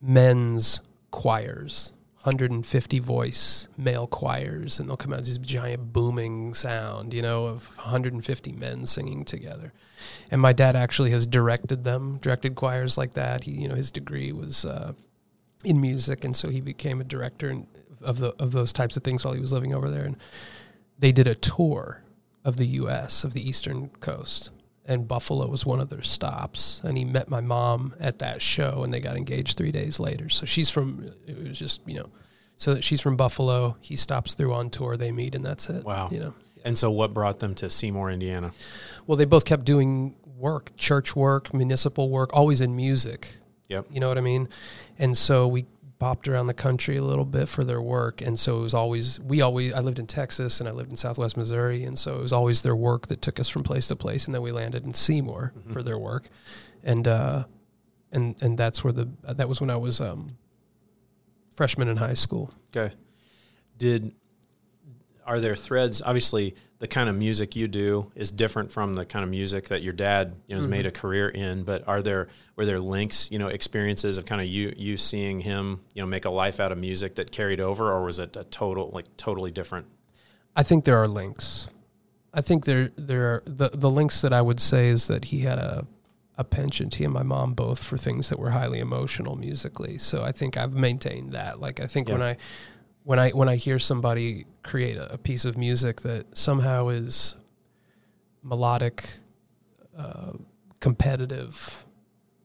men's 0.01 0.81
choirs, 1.11 1.93
150 2.23 2.99
voice 2.99 3.69
male 3.77 4.07
choirs. 4.07 4.81
And 4.81 4.89
they'll 4.89 4.97
come 4.97 5.13
out 5.13 5.19
with 5.21 5.29
this 5.29 5.39
giant 5.39 5.93
booming 5.93 6.55
sound, 6.55 7.13
you 7.15 7.23
know, 7.23 7.47
of 7.47 7.67
150 7.77 8.53
men 8.53 8.87
singing 8.87 9.25
together. 9.25 9.73
And 10.31 10.41
my 10.41 10.53
dad 10.53 10.75
actually 10.77 11.11
has 11.11 11.27
directed 11.27 11.85
them, 11.85 12.19
directed 12.19 12.55
choirs 12.55 12.97
like 12.99 13.15
that. 13.15 13.45
He, 13.45 13.53
you 13.53 13.69
know, 13.69 13.75
his 13.75 13.93
degree 13.93 14.33
was 14.33 14.65
uh, 14.65 14.93
in 15.65 15.81
music. 15.81 16.25
And 16.25 16.35
so 16.35 16.49
he 16.49 16.61
became 16.61 17.01
a 17.01 17.05
director 17.05 17.49
and- 17.51 17.67
of 18.03 18.19
the 18.19 18.35
of 18.39 18.53
those 18.53 18.73
types 18.73 18.97
of 18.97 19.03
things 19.03 19.25
while 19.25 19.35
he 19.35 19.41
was 19.41 19.53
living 19.53 19.75
over 19.75 19.91
there. 19.91 20.05
And 20.05 20.17
they 20.99 21.13
did 21.13 21.27
a 21.27 21.35
tour 21.35 22.03
of 22.45 22.57
the 22.57 22.67
U.S. 22.67 23.25
of 23.25 23.33
the 23.35 23.47
Eastern 23.47 23.89
Coast, 24.01 24.51
and 24.85 25.07
Buffalo 25.07 25.47
was 25.47 25.65
one 25.65 25.81
of 25.81 25.89
their 25.89 26.03
stops. 26.03 26.81
And 26.85 26.99
he 26.99 27.05
met 27.05 27.29
my 27.29 27.41
mom 27.41 27.95
at 28.01 28.19
that 28.19 28.43
show, 28.43 28.83
and 28.83 28.93
they 28.93 29.01
got 29.01 29.17
engaged 29.17 29.57
three 29.57 29.73
days 29.73 30.01
later. 30.01 30.29
So 30.29 30.47
she's 30.47 30.71
from 30.71 31.11
it 31.27 31.49
was 31.49 31.59
just 31.59 31.81
you 31.87 31.97
know, 31.97 32.11
so 32.57 32.81
she's 32.81 33.01
from 33.01 33.17
Buffalo. 33.17 33.77
He 33.81 33.97
stops 33.97 34.35
through 34.35 34.55
on 34.55 34.71
tour, 34.71 34.97
they 34.97 35.13
meet, 35.13 35.35
and 35.35 35.45
that's 35.45 35.69
it. 35.69 35.85
Wow. 35.85 36.09
you 36.11 36.21
know. 36.21 36.35
And 36.65 36.79
so, 36.79 36.91
what 36.91 37.13
brought 37.13 37.41
them 37.41 37.55
to 37.57 37.69
Seymour, 37.69 38.11
Indiana? 38.11 38.53
Well, 39.07 39.17
they 39.17 39.25
both 39.25 39.45
kept 39.45 39.65
doing 39.65 40.15
work, 40.37 40.77
church 40.77 41.17
work, 41.17 41.53
municipal 41.55 42.09
work, 42.09 42.31
always 42.33 42.61
in 42.61 42.77
music. 42.77 43.35
Yep. 43.69 43.87
You 43.91 44.01
know 44.01 44.09
what 44.09 44.19
I 44.19 44.21
mean? 44.23 44.49
And 44.99 45.17
so 45.17 45.49
we 45.49 45.67
bopped 46.03 46.27
around 46.27 46.49
the 46.49 46.55
country 46.55 46.97
a 46.97 47.03
little 47.03 47.25
bit 47.25 47.49
for 47.49 47.63
their 47.63 47.81
work, 47.81 48.21
and 48.21 48.37
so 48.37 48.59
it 48.59 48.63
was 48.63 48.75
always 48.75 49.21
we 49.21 49.41
always 49.41 49.73
I 49.73 49.79
lived 49.79 50.01
in 50.01 50.09
Texas 50.09 50.59
and 50.59 50.69
I 50.69 50.73
lived 50.73 50.91
in 50.91 50.97
Southwest 50.97 51.37
Missouri, 51.37 51.85
and 51.85 51.97
so 51.97 52.17
it 52.17 52.21
was 52.21 52.33
always 52.33 52.63
their 52.63 52.75
work 52.75 53.07
that 53.07 53.23
took 53.23 53.39
us 53.39 53.49
from 53.49 53.63
place 53.63 53.87
to 53.87 53.95
place, 53.95 54.27
and 54.27 54.35
then 54.35 54.43
we 54.43 54.51
landed 54.51 54.85
in 54.85 54.95
Seymour 54.95 55.53
mm-hmm. 55.57 55.73
for 55.73 55.81
their 55.85 55.99
work, 55.99 56.29
and 56.83 57.07
uh, 57.07 57.45
and 58.11 58.35
and 58.43 58.59
that's 58.59 58.83
where 58.83 58.93
the 58.93 59.09
that 59.23 59.49
was 59.49 59.61
when 59.61 59.71
I 59.71 59.77
was 59.77 60.01
um, 60.01 60.37
freshman 61.55 61.87
in 61.87 61.99
high 61.99 62.15
school. 62.15 62.53
Okay, 62.75 62.93
did 63.79 64.13
are 65.25 65.39
there 65.39 65.55
threads? 65.55 66.03
Obviously, 66.03 66.57
the 66.83 66.89
kind 66.89 67.09
of 67.09 67.15
music 67.15 67.55
you 67.55 67.69
do 67.69 68.11
is 68.17 68.33
different 68.33 68.73
from 68.73 68.95
the 68.95 69.05
kind 69.05 69.23
of 69.23 69.31
music 69.31 69.69
that 69.69 69.83
your 69.83 69.93
dad 69.93 70.35
you 70.49 70.55
know, 70.55 70.57
has 70.57 70.65
mm-hmm. 70.65 70.73
made 70.73 70.87
a 70.87 70.91
career 70.91 71.29
in. 71.29 71.63
But 71.63 71.87
are 71.87 72.03
there 72.03 72.27
were 72.57 72.67
there 72.67 72.81
links, 72.81 73.31
you 73.31 73.39
know, 73.39 73.47
experiences 73.47 74.19
of 74.19 74.27
kind 74.27 74.41
of 74.41 74.49
you 74.49 74.75
you 74.77 74.97
seeing 74.97 75.39
him, 75.39 75.81
you 75.95 76.03
know, 76.03 76.09
make 76.09 76.25
a 76.25 76.31
life 76.31 76.59
out 76.59 76.73
of 76.73 76.79
music 76.79 77.15
that 77.15 77.31
carried 77.31 77.61
over, 77.61 77.93
or 77.93 78.03
was 78.03 78.19
it 78.19 78.37
a 78.37 78.43
total 78.43 78.91
like 78.93 79.17
totally 79.17 79.53
different? 79.53 79.87
I 80.57 80.65
think 80.65 80.85
there 80.85 80.97
are 81.01 81.07
links. 81.07 81.69
I 82.35 82.41
think 82.41 82.65
there 82.65 82.91
there 82.97 83.27
are 83.27 83.43
the 83.45 83.71
the 83.73 83.89
links 83.89 84.21
that 84.23 84.33
I 84.33 84.43
would 84.43 84.59
say 84.59 84.89
is 84.89 85.07
that 85.07 85.27
he 85.27 85.43
had 85.43 85.61
a 85.61 85.87
a 86.37 86.43
penchant 86.43 86.97
he 86.97 87.05
and 87.05 87.15
my 87.15 87.23
mom 87.23 87.55
both 87.55 87.81
for 87.81 87.97
things 87.97 88.29
that 88.29 88.41
were 88.41 88.51
highly 88.51 88.81
emotional 88.81 89.37
musically. 89.37 89.99
So 89.99 90.25
I 90.25 90.33
think 90.33 90.57
I've 90.57 90.75
maintained 90.75 91.31
that. 91.31 91.61
Like 91.61 91.79
I 91.79 91.87
think 91.87 92.09
yeah. 92.09 92.15
when 92.15 92.23
I 92.23 92.37
when 93.05 93.19
I 93.19 93.31
when 93.31 93.49
I 93.49 93.57
hear 93.57 93.79
somebody 93.79 94.47
create 94.63 94.97
a, 94.97 95.15
a 95.15 95.19
piece 95.19 95.45
of 95.45 95.57
music 95.57 96.03
that 96.03 96.37
somehow 96.37 96.89
is 96.89 97.37
melodic, 98.43 99.19
uh, 99.97 100.33
competitive, 100.81 101.85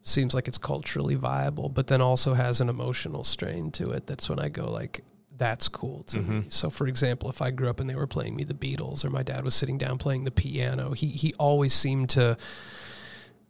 seems 0.03 0.33
like 0.33 0.47
it's 0.47 0.57
culturally 0.57 1.15
viable, 1.15 1.69
but 1.69 1.87
then 1.87 2.01
also 2.01 2.33
has 2.33 2.61
an 2.61 2.69
emotional 2.69 3.23
strain 3.23 3.71
to 3.71 3.91
it. 3.91 4.07
That's 4.07 4.29
when 4.29 4.39
I 4.39 4.49
go 4.49 4.69
like, 4.71 5.03
that's 5.37 5.67
cool 5.67 6.03
to 6.03 6.17
mm-hmm. 6.17 6.39
me. 6.39 6.45
So, 6.49 6.69
for 6.69 6.87
example, 6.87 7.29
if 7.29 7.41
I 7.41 7.51
grew 7.51 7.69
up 7.69 7.79
and 7.79 7.89
they 7.89 7.95
were 7.95 8.07
playing 8.07 8.35
me 8.35 8.43
the 8.43 8.53
Beatles, 8.53 9.05
or 9.05 9.09
my 9.09 9.23
dad 9.23 9.43
was 9.43 9.53
sitting 9.53 9.77
down 9.77 9.97
playing 9.97 10.23
the 10.23 10.31
piano, 10.31 10.93
he 10.93 11.07
he 11.07 11.33
always 11.35 11.73
seemed 11.73 12.09
to 12.11 12.37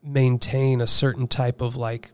maintain 0.04 0.82
a 0.82 0.88
certain 0.88 1.28
type 1.28 1.62
of 1.62 1.76
like 1.76 2.12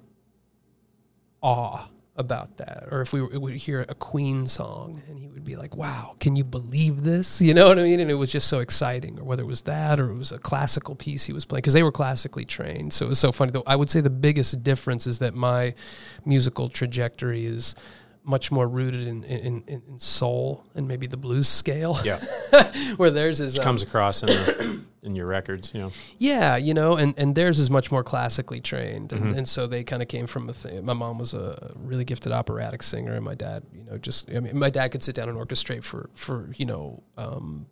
awe 1.41 1.89
about 2.15 2.57
that. 2.57 2.87
Or 2.91 3.01
if 3.01 3.11
we, 3.11 3.21
would 3.21 3.55
hear 3.55 3.85
a 3.89 3.95
queen 3.95 4.45
song 4.45 5.01
and 5.07 5.17
he 5.17 5.27
would 5.27 5.43
be 5.43 5.55
like 5.55 5.75
wow 5.75 6.15
can 6.19 6.35
you 6.35 6.43
believe 6.43 7.03
this? 7.03 7.41
You 7.53 7.53
know 7.53 7.67
what 7.67 7.77
i 7.77 7.83
mean? 7.83 7.99
And 7.99 8.09
it 8.09 8.15
was 8.15 8.31
just 8.31 8.47
so 8.47 8.59
exciting 8.59 9.19
or 9.19 9.23
whether 9.23 9.43
it 9.43 9.47
was 9.47 9.61
that 9.61 9.99
or 9.99 10.11
it 10.11 10.15
was 10.15 10.31
a 10.31 10.39
classical 10.39 10.95
piece 10.95 11.25
he 11.25 11.33
was 11.33 11.45
playing 11.45 11.61
because 11.61 11.73
they 11.73 11.83
were 11.83 11.91
classically 11.91 12.45
trained. 12.45 12.93
So 12.93 13.05
it 13.05 13.09
was 13.09 13.19
so 13.19 13.31
funny 13.31 13.51
though. 13.51 13.63
I 13.65 13.75
would 13.75 13.89
say 13.89 14.01
the 14.01 14.09
biggest 14.09 14.63
difference 14.63 15.07
is 15.07 15.19
that 15.19 15.33
my 15.33 15.73
musical 16.25 16.69
trajectory 16.69 17.45
is 17.45 17.75
much 18.23 18.51
more 18.51 18.67
rooted 18.67 19.05
in, 19.07 19.23
in, 19.23 19.63
in, 19.67 19.81
in 19.87 19.99
soul 19.99 20.63
and 20.75 20.87
maybe 20.87 21.07
the 21.07 21.17
blues 21.17 21.47
scale. 21.47 21.99
Yeah. 22.03 22.23
Where 22.95 23.11
theirs 23.11 23.39
is. 23.39 23.57
Um, 23.57 23.63
comes 23.63 23.83
across 23.83 24.23
in, 24.23 24.27
the, 24.27 24.79
in 25.03 25.15
your 25.15 25.25
records, 25.25 25.73
you 25.73 25.81
know. 25.81 25.91
Yeah, 26.19 26.55
you 26.55 26.73
know, 26.73 26.95
and, 26.95 27.13
and 27.17 27.35
theirs 27.35 27.59
is 27.59 27.69
much 27.69 27.91
more 27.91 28.03
classically 28.03 28.61
trained. 28.61 29.11
And, 29.11 29.25
mm-hmm. 29.25 29.37
and 29.39 29.47
so 29.47 29.67
they 29.67 29.83
kind 29.83 30.01
of 30.01 30.07
came 30.07 30.27
from 30.27 30.49
a 30.49 30.53
thing. 30.53 30.85
My 30.85 30.93
mom 30.93 31.19
was 31.19 31.33
a 31.33 31.73
really 31.75 32.05
gifted 32.05 32.31
operatic 32.31 32.83
singer, 32.83 33.13
and 33.13 33.25
my 33.25 33.35
dad, 33.35 33.63
you 33.73 33.83
know, 33.83 33.97
just, 33.97 34.29
I 34.29 34.39
mean, 34.39 34.57
my 34.57 34.69
dad 34.69 34.89
could 34.89 35.03
sit 35.03 35.15
down 35.15 35.27
and 35.27 35.37
orchestrate 35.37 35.83
for, 35.83 36.09
for 36.13 36.49
you 36.55 36.65
know, 36.65 37.03
um, 37.17 37.65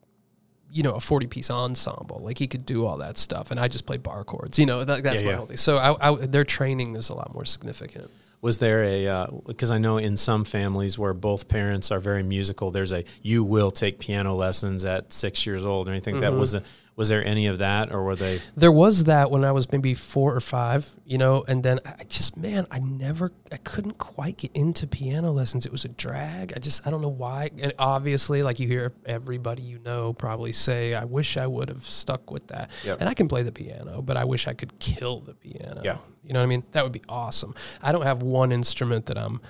you 0.69 0.83
know, 0.83 0.93
a 0.93 0.99
40 0.99 1.27
piece 1.27 1.49
ensemble. 1.49 2.21
Like 2.23 2.37
he 2.37 2.47
could 2.47 2.65
do 2.65 2.85
all 2.85 2.97
that 2.97 3.17
stuff. 3.17 3.51
And 3.51 3.59
I 3.59 3.67
just 3.67 3.85
play 3.85 3.97
bar 3.97 4.23
chords, 4.23 4.57
you 4.57 4.65
know, 4.65 4.83
that, 4.83 5.03
that's 5.03 5.21
yeah, 5.21 5.25
my 5.25 5.31
yeah. 5.31 5.37
whole 5.37 5.45
thing. 5.45 5.57
So 5.57 5.77
I, 5.77 6.09
I, 6.09 6.15
their 6.25 6.45
training 6.45 6.95
is 6.95 7.09
a 7.09 7.13
lot 7.13 7.33
more 7.33 7.43
significant 7.43 8.09
was 8.41 8.57
there 8.57 8.83
a 8.83 9.27
because 9.45 9.71
uh, 9.71 9.75
I 9.75 9.77
know 9.77 9.97
in 9.97 10.17
some 10.17 10.43
families 10.43 10.97
where 10.97 11.13
both 11.13 11.47
parents 11.47 11.91
are 11.91 11.99
very 11.99 12.23
musical, 12.23 12.71
there's 12.71 12.91
a 12.91 13.03
you 13.21 13.43
will 13.43 13.71
take 13.71 13.99
piano 13.99 14.35
lessons 14.35 14.83
at 14.83 15.13
six 15.13 15.45
years 15.45 15.65
old 15.65 15.87
or 15.87 15.91
anything. 15.91 16.15
Mm-hmm. 16.15 16.21
That 16.21 16.33
was 16.33 16.53
a 16.55 16.63
was 17.01 17.09
there 17.09 17.25
any 17.25 17.47
of 17.47 17.57
that, 17.57 17.91
or 17.91 18.03
were 18.03 18.15
they? 18.15 18.39
There 18.55 18.71
was 18.71 19.05
that 19.05 19.31
when 19.31 19.43
I 19.43 19.51
was 19.51 19.71
maybe 19.71 19.95
four 19.95 20.35
or 20.35 20.39
five, 20.39 20.87
you 21.03 21.17
know, 21.17 21.43
and 21.47 21.63
then 21.63 21.79
I 21.83 22.03
just, 22.03 22.37
man, 22.37 22.67
I 22.69 22.77
never, 22.77 23.31
I 23.51 23.57
couldn't 23.57 23.97
quite 23.97 24.37
get 24.37 24.51
into 24.53 24.85
piano 24.85 25.31
lessons. 25.31 25.65
It 25.65 25.71
was 25.71 25.83
a 25.83 25.87
drag. 25.87 26.53
I 26.55 26.59
just, 26.59 26.85
I 26.85 26.91
don't 26.91 27.01
know 27.01 27.07
why. 27.07 27.49
And 27.57 27.73
obviously, 27.79 28.43
like 28.43 28.59
you 28.59 28.67
hear 28.67 28.93
everybody 29.07 29.63
you 29.63 29.79
know 29.79 30.13
probably 30.13 30.51
say, 30.51 30.93
I 30.93 31.05
wish 31.05 31.37
I 31.37 31.47
would 31.47 31.69
have 31.69 31.83
stuck 31.83 32.29
with 32.29 32.45
that. 32.49 32.69
Yep. 32.85 32.99
And 32.99 33.09
I 33.09 33.15
can 33.15 33.27
play 33.27 33.41
the 33.41 33.51
piano, 33.51 34.03
but 34.03 34.15
I 34.15 34.25
wish 34.25 34.47
I 34.47 34.53
could 34.53 34.77
kill 34.77 35.21
the 35.21 35.33
piano. 35.33 35.81
Yeah. 35.83 35.97
You 36.23 36.33
know 36.33 36.39
what 36.39 36.43
I 36.43 36.49
mean? 36.49 36.63
That 36.73 36.83
would 36.83 36.93
be 36.93 37.01
awesome. 37.09 37.55
I 37.81 37.91
don't 37.91 38.03
have 38.03 38.21
one 38.21 38.51
instrument 38.51 39.07
that 39.07 39.17
I'm 39.17 39.41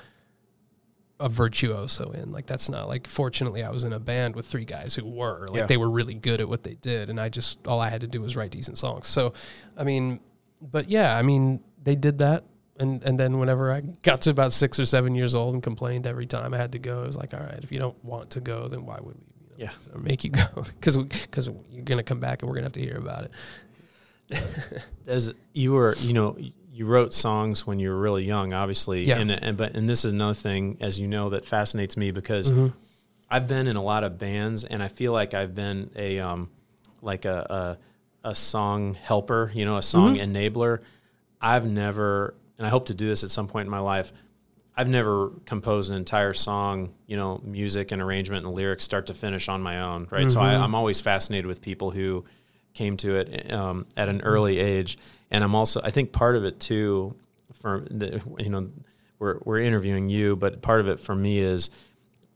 a 1.21 1.29
virtuoso 1.29 2.11
in. 2.11 2.31
Like 2.31 2.47
that's 2.47 2.67
not 2.67 2.87
like 2.87 3.07
fortunately 3.07 3.63
I 3.63 3.69
was 3.69 3.83
in 3.83 3.93
a 3.93 3.99
band 3.99 4.35
with 4.35 4.45
three 4.47 4.65
guys 4.65 4.95
who 4.95 5.07
were 5.07 5.47
like 5.47 5.57
yeah. 5.57 5.65
they 5.67 5.77
were 5.77 5.89
really 5.89 6.15
good 6.15 6.41
at 6.41 6.49
what 6.49 6.63
they 6.63 6.73
did 6.73 7.09
and 7.09 7.19
I 7.19 7.29
just 7.29 7.65
all 7.67 7.79
I 7.79 7.89
had 7.89 8.01
to 8.01 8.07
do 8.07 8.21
was 8.21 8.35
write 8.35 8.51
decent 8.51 8.77
songs. 8.77 9.07
So 9.07 9.33
I 9.77 9.83
mean 9.83 10.19
but 10.61 10.89
yeah, 10.89 11.15
I 11.15 11.21
mean 11.21 11.61
they 11.81 11.95
did 11.95 12.17
that 12.17 12.43
and 12.79 13.03
and 13.03 13.19
then 13.19 13.39
whenever 13.39 13.71
I 13.71 13.81
got 13.81 14.21
to 14.23 14.31
about 14.31 14.51
6 14.51 14.79
or 14.79 14.85
7 14.85 15.13
years 15.13 15.35
old 15.35 15.53
and 15.53 15.61
complained 15.61 16.07
every 16.07 16.25
time 16.25 16.53
I 16.53 16.57
had 16.57 16.71
to 16.71 16.79
go, 16.79 17.03
I 17.03 17.05
was 17.05 17.17
like 17.17 17.33
all 17.33 17.39
right, 17.39 17.63
if 17.63 17.71
you 17.71 17.79
don't 17.79 18.03
want 18.03 18.31
to 18.31 18.41
go 18.41 18.67
then 18.67 18.85
why 18.85 18.97
would 18.99 19.15
we 19.15 19.23
you 19.57 19.65
know, 19.65 19.71
yeah. 19.93 20.01
make 20.01 20.23
you 20.23 20.31
go 20.31 20.47
cuz 20.81 20.97
cuz 21.29 21.49
you're 21.69 21.83
going 21.83 21.99
to 21.99 22.03
come 22.03 22.19
back 22.19 22.41
and 22.41 22.49
we're 22.49 22.55
going 22.55 22.63
to 22.63 22.67
have 22.67 22.73
to 22.73 22.81
hear 22.81 22.97
about 22.97 23.25
it. 23.25 23.31
As 25.07 25.33
you 25.53 25.73
were, 25.73 25.95
you 25.99 26.13
know, 26.13 26.37
you 26.73 26.85
wrote 26.85 27.13
songs 27.13 27.67
when 27.67 27.79
you 27.79 27.89
were 27.89 27.99
really 27.99 28.23
young, 28.23 28.53
obviously. 28.53 29.03
Yeah. 29.03 29.19
And, 29.19 29.31
and 29.31 29.57
but 29.57 29.75
and 29.75 29.89
this 29.89 30.05
is 30.05 30.13
another 30.13 30.33
thing, 30.33 30.77
as 30.79 30.99
you 30.99 31.07
know, 31.07 31.29
that 31.29 31.45
fascinates 31.45 31.97
me 31.97 32.11
because 32.11 32.49
mm-hmm. 32.49 32.67
I've 33.29 33.47
been 33.47 33.67
in 33.67 33.75
a 33.75 33.83
lot 33.83 34.03
of 34.03 34.17
bands, 34.17 34.63
and 34.63 34.81
I 34.81 34.87
feel 34.87 35.11
like 35.11 35.33
I've 35.33 35.53
been 35.53 35.91
a 35.95 36.19
um, 36.19 36.49
like 37.01 37.25
a, 37.25 37.77
a, 38.23 38.29
a 38.29 38.35
song 38.35 38.93
helper, 38.93 39.51
you 39.53 39.65
know, 39.65 39.77
a 39.77 39.81
song 39.81 40.15
mm-hmm. 40.15 40.35
enabler. 40.35 40.79
I've 41.41 41.65
never, 41.65 42.35
and 42.57 42.67
I 42.67 42.69
hope 42.69 42.87
to 42.87 42.93
do 42.93 43.07
this 43.07 43.23
at 43.23 43.31
some 43.31 43.47
point 43.47 43.65
in 43.65 43.71
my 43.71 43.79
life. 43.79 44.13
I've 44.77 44.87
never 44.87 45.31
composed 45.45 45.91
an 45.91 45.97
entire 45.97 46.33
song, 46.33 46.93
you 47.05 47.17
know, 47.17 47.41
music 47.43 47.91
and 47.91 48.01
arrangement 48.01 48.45
and 48.45 48.55
lyrics, 48.55 48.83
start 48.83 49.07
to 49.07 49.13
finish 49.13 49.49
on 49.49 49.61
my 49.61 49.81
own, 49.81 50.07
right? 50.09 50.21
Mm-hmm. 50.21 50.29
So 50.29 50.39
I, 50.39 50.55
I'm 50.55 50.75
always 50.75 51.01
fascinated 51.01 51.45
with 51.45 51.61
people 51.61 51.91
who 51.91 52.23
came 52.73 52.97
to 52.97 53.15
it 53.15 53.51
um, 53.51 53.85
at 53.97 54.09
an 54.09 54.21
early 54.21 54.59
age, 54.59 54.97
and 55.29 55.43
I'm 55.43 55.55
also 55.55 55.81
I 55.83 55.91
think 55.91 56.11
part 56.11 56.35
of 56.35 56.45
it 56.45 56.59
too, 56.59 57.15
for 57.53 57.87
the 57.89 58.21
you 58.39 58.49
know 58.49 58.69
we're 59.19 59.39
we're 59.43 59.59
interviewing 59.59 60.09
you, 60.09 60.35
but 60.35 60.61
part 60.61 60.79
of 60.79 60.87
it 60.87 60.99
for 60.99 61.15
me 61.15 61.39
is 61.39 61.69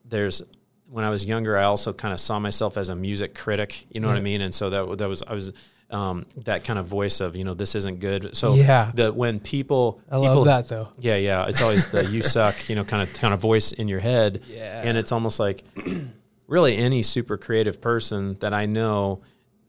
there's 0.06 0.42
when 0.89 1.04
I 1.04 1.10
was 1.10 1.25
younger, 1.25 1.58
I 1.58 1.63
also 1.63 1.94
kind 1.94 2.13
of 2.13 2.20
saw 2.20 2.39
myself 2.39 2.77
as 2.77 2.89
a 2.89 2.96
music 2.96 3.36
critic, 3.36 3.86
you 3.89 4.00
know 4.00 4.08
what 4.08 4.18
I 4.18 4.22
mean, 4.22 4.42
and 4.42 4.54
so 4.54 4.70
that 4.70 4.98
that 5.00 5.10
was 5.10 5.24
I 5.24 5.34
was 5.34 5.51
um, 5.89 6.25
that 6.46 6.63
kind 6.63 6.80
of 6.80 6.88
voice 6.88 7.20
of 7.20 7.36
you 7.36 7.44
know 7.44 7.54
this 7.54 7.75
isn't 7.75 8.00
good. 8.00 8.36
So 8.36 8.56
yeah, 8.56 8.92
the 8.94 9.13
when 9.13 9.39
people 9.39 10.01
I 10.10 10.15
people, 10.15 10.36
love 10.36 10.46
that 10.46 10.68
though. 10.68 10.89
Yeah, 11.00 11.15
yeah, 11.15 11.48
it's 11.48 11.62
always 11.62 11.89
the 11.89 12.06
you 12.06 12.22
suck, 12.36 12.70
you 12.70 12.75
know, 12.75 12.84
kind 12.84 13.08
of 13.08 13.13
kind 13.15 13.34
of 13.34 13.39
voice 13.39 13.72
in 13.72 13.88
your 13.88 14.00
head. 14.00 14.44
Yeah, 14.48 14.82
and 14.84 14.98
it's 14.98 15.12
almost 15.12 15.39
like 15.39 15.63
really 16.48 16.75
any 16.77 17.04
super 17.04 17.38
creative 17.38 17.82
person 17.82 18.38
that 18.39 18.54
I 18.54 18.65
know 18.65 19.22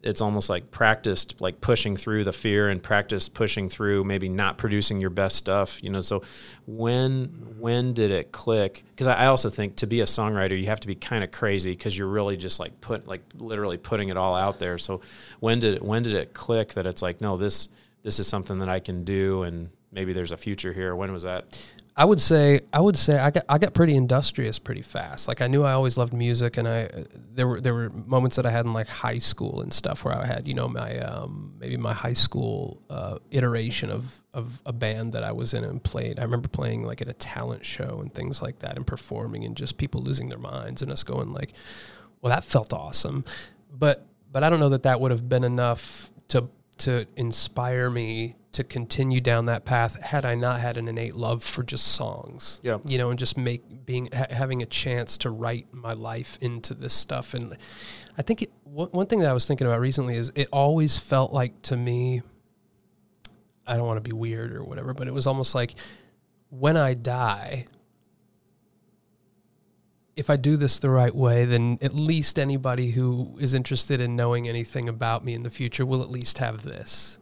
it's 0.07 0.21
almost 0.21 0.49
like 0.49 0.71
practiced 0.71 1.41
like 1.41 1.59
pushing 1.59 1.97
through 1.97 2.23
the 2.23 2.31
fear 2.31 2.69
and 2.69 2.81
practiced 2.81 3.33
pushing 3.33 3.67
through 3.67 4.05
maybe 4.05 4.29
not 4.29 4.57
producing 4.57 5.01
your 5.01 5.09
best 5.09 5.35
stuff 5.35 5.83
you 5.83 5.89
know? 5.89 5.99
So 5.99 6.23
when 6.65 7.25
when 7.59 7.93
did 7.93 8.11
it 8.11 8.31
click? 8.31 8.83
Because 8.91 9.07
I, 9.07 9.27
also 9.27 9.49
think 9.49 9.75
to 9.77 9.87
be 9.87 9.99
a 9.99 10.05
songwriter 10.05 10.57
you 10.57 10.67
have 10.67 10.79
to 10.79 10.87
be 10.87 10.95
kind 10.95 11.23
of 11.23 11.31
crazy 11.31 11.71
because 11.71 11.97
you're 11.97 12.07
really 12.07 12.37
just 12.37 12.57
like 12.57 12.79
put 12.79 13.05
like 13.05 13.21
literally 13.35 13.77
putting 13.77 14.07
it 14.07 14.15
all 14.15 14.35
out 14.35 14.59
there. 14.59 14.77
So 14.77 15.01
when 15.41 15.59
did 15.59 15.75
it 15.75 15.81
when 15.83 16.03
did 16.03 16.13
it 16.13 16.33
click 16.33 16.73
that 16.73 16.85
it's 16.85 17.01
like 17.01 17.19
no 17.19 17.35
this 17.35 17.67
this 18.03 18.19
is 18.19 18.27
something 18.27 18.59
that 18.59 18.69
i 18.69 18.79
can 18.79 19.03
do 19.03 19.43
and 19.43 19.69
maybe 19.91 20.13
there's 20.13 20.31
a 20.31 20.37
future 20.37 20.71
here? 20.71 20.95
When 20.95 21.11
was 21.11 21.23
that 21.23 21.61
I 21.99 22.05
would 22.05 22.21
say 22.21 22.61
I 22.71 22.79
would 22.79 22.95
say 22.95 23.17
I 23.17 23.31
got 23.31 23.43
I 23.49 23.57
got 23.57 23.73
pretty 23.73 23.95
industrious 23.95 24.59
pretty 24.59 24.83
fast. 24.83 25.27
Like 25.27 25.41
I 25.41 25.47
knew 25.47 25.63
I 25.63 25.71
always 25.71 25.97
loved 25.97 26.13
music, 26.13 26.57
and 26.57 26.67
I 26.67 26.89
there 27.33 27.47
were 27.47 27.59
there 27.59 27.73
were 27.73 27.89
moments 27.89 28.35
that 28.35 28.45
I 28.45 28.51
had 28.51 28.67
in 28.67 28.73
like 28.73 28.87
high 28.87 29.17
school 29.17 29.61
and 29.61 29.73
stuff 29.73 30.05
where 30.05 30.13
I 30.13 30.23
had 30.23 30.47
you 30.47 30.53
know 30.53 30.67
my 30.67 30.99
um, 30.99 31.55
maybe 31.59 31.75
my 31.75 31.93
high 31.93 32.13
school 32.13 32.83
uh, 32.91 33.17
iteration 33.31 33.89
of 33.89 34.21
of 34.31 34.61
a 34.67 34.71
band 34.71 35.13
that 35.13 35.23
I 35.23 35.31
was 35.31 35.55
in 35.55 35.63
and 35.63 35.83
played. 35.83 36.19
I 36.19 36.21
remember 36.21 36.47
playing 36.47 36.83
like 36.83 37.01
at 37.01 37.07
a 37.07 37.13
talent 37.13 37.65
show 37.65 37.99
and 37.99 38.13
things 38.13 38.43
like 38.43 38.59
that, 38.59 38.77
and 38.77 38.85
performing, 38.85 39.43
and 39.43 39.57
just 39.57 39.79
people 39.79 40.03
losing 40.03 40.29
their 40.29 40.37
minds, 40.37 40.83
and 40.83 40.91
us 40.91 41.01
going 41.01 41.33
like, 41.33 41.53
"Well, 42.21 42.29
that 42.29 42.43
felt 42.43 42.73
awesome," 42.73 43.25
but 43.73 44.05
but 44.31 44.43
I 44.43 44.49
don't 44.49 44.59
know 44.59 44.69
that 44.69 44.83
that 44.83 45.01
would 45.01 45.09
have 45.09 45.27
been 45.27 45.43
enough 45.43 46.11
to 46.27 46.47
to 46.77 47.07
inspire 47.15 47.89
me 47.89 48.35
to 48.53 48.63
continue 48.63 49.21
down 49.21 49.45
that 49.45 49.65
path 49.65 50.01
had 50.01 50.25
I 50.25 50.35
not 50.35 50.59
had 50.59 50.77
an 50.77 50.87
innate 50.87 51.15
love 51.15 51.43
for 51.43 51.63
just 51.63 51.87
songs. 51.87 52.59
Yeah. 52.63 52.79
You 52.85 52.97
know, 52.97 53.09
and 53.09 53.19
just 53.19 53.37
make 53.37 53.85
being 53.85 54.09
ha- 54.13 54.27
having 54.29 54.61
a 54.61 54.65
chance 54.65 55.17
to 55.19 55.29
write 55.29 55.67
my 55.71 55.93
life 55.93 56.37
into 56.41 56.73
this 56.73 56.93
stuff 56.93 57.33
and 57.33 57.57
I 58.17 58.23
think 58.23 58.41
it, 58.41 58.51
one, 58.63 58.89
one 58.89 59.05
thing 59.05 59.19
that 59.19 59.29
I 59.29 59.33
was 59.33 59.45
thinking 59.45 59.67
about 59.67 59.79
recently 59.79 60.15
is 60.15 60.31
it 60.35 60.49
always 60.51 60.97
felt 60.97 61.31
like 61.31 61.61
to 61.63 61.77
me 61.77 62.21
I 63.67 63.75
don't 63.75 63.85
want 63.85 64.03
to 64.03 64.09
be 64.09 64.15
weird 64.15 64.55
or 64.55 64.63
whatever, 64.63 64.93
but 64.93 65.07
it 65.07 65.13
was 65.13 65.27
almost 65.27 65.53
like 65.53 65.75
when 66.49 66.77
I 66.77 66.93
die 66.93 67.65
if 70.17 70.31
I 70.31 70.35
do 70.35 70.57
this 70.57 70.79
the 70.79 70.89
right 70.89 71.13
way, 71.13 71.45
then 71.45 71.77
at 71.79 71.93
least 71.93 72.39
anybody 72.39 72.89
who 72.89 73.37
is 73.39 73.53
interested 73.53 74.01
in 74.01 74.15
knowing 74.15 74.47
anything 74.47 74.89
about 74.89 75.23
me 75.23 75.35
in 75.35 75.43
the 75.43 75.51
future 75.51 75.85
will 75.85 76.01
at 76.01 76.09
least 76.09 76.39
have 76.39 76.63
this. 76.63 77.19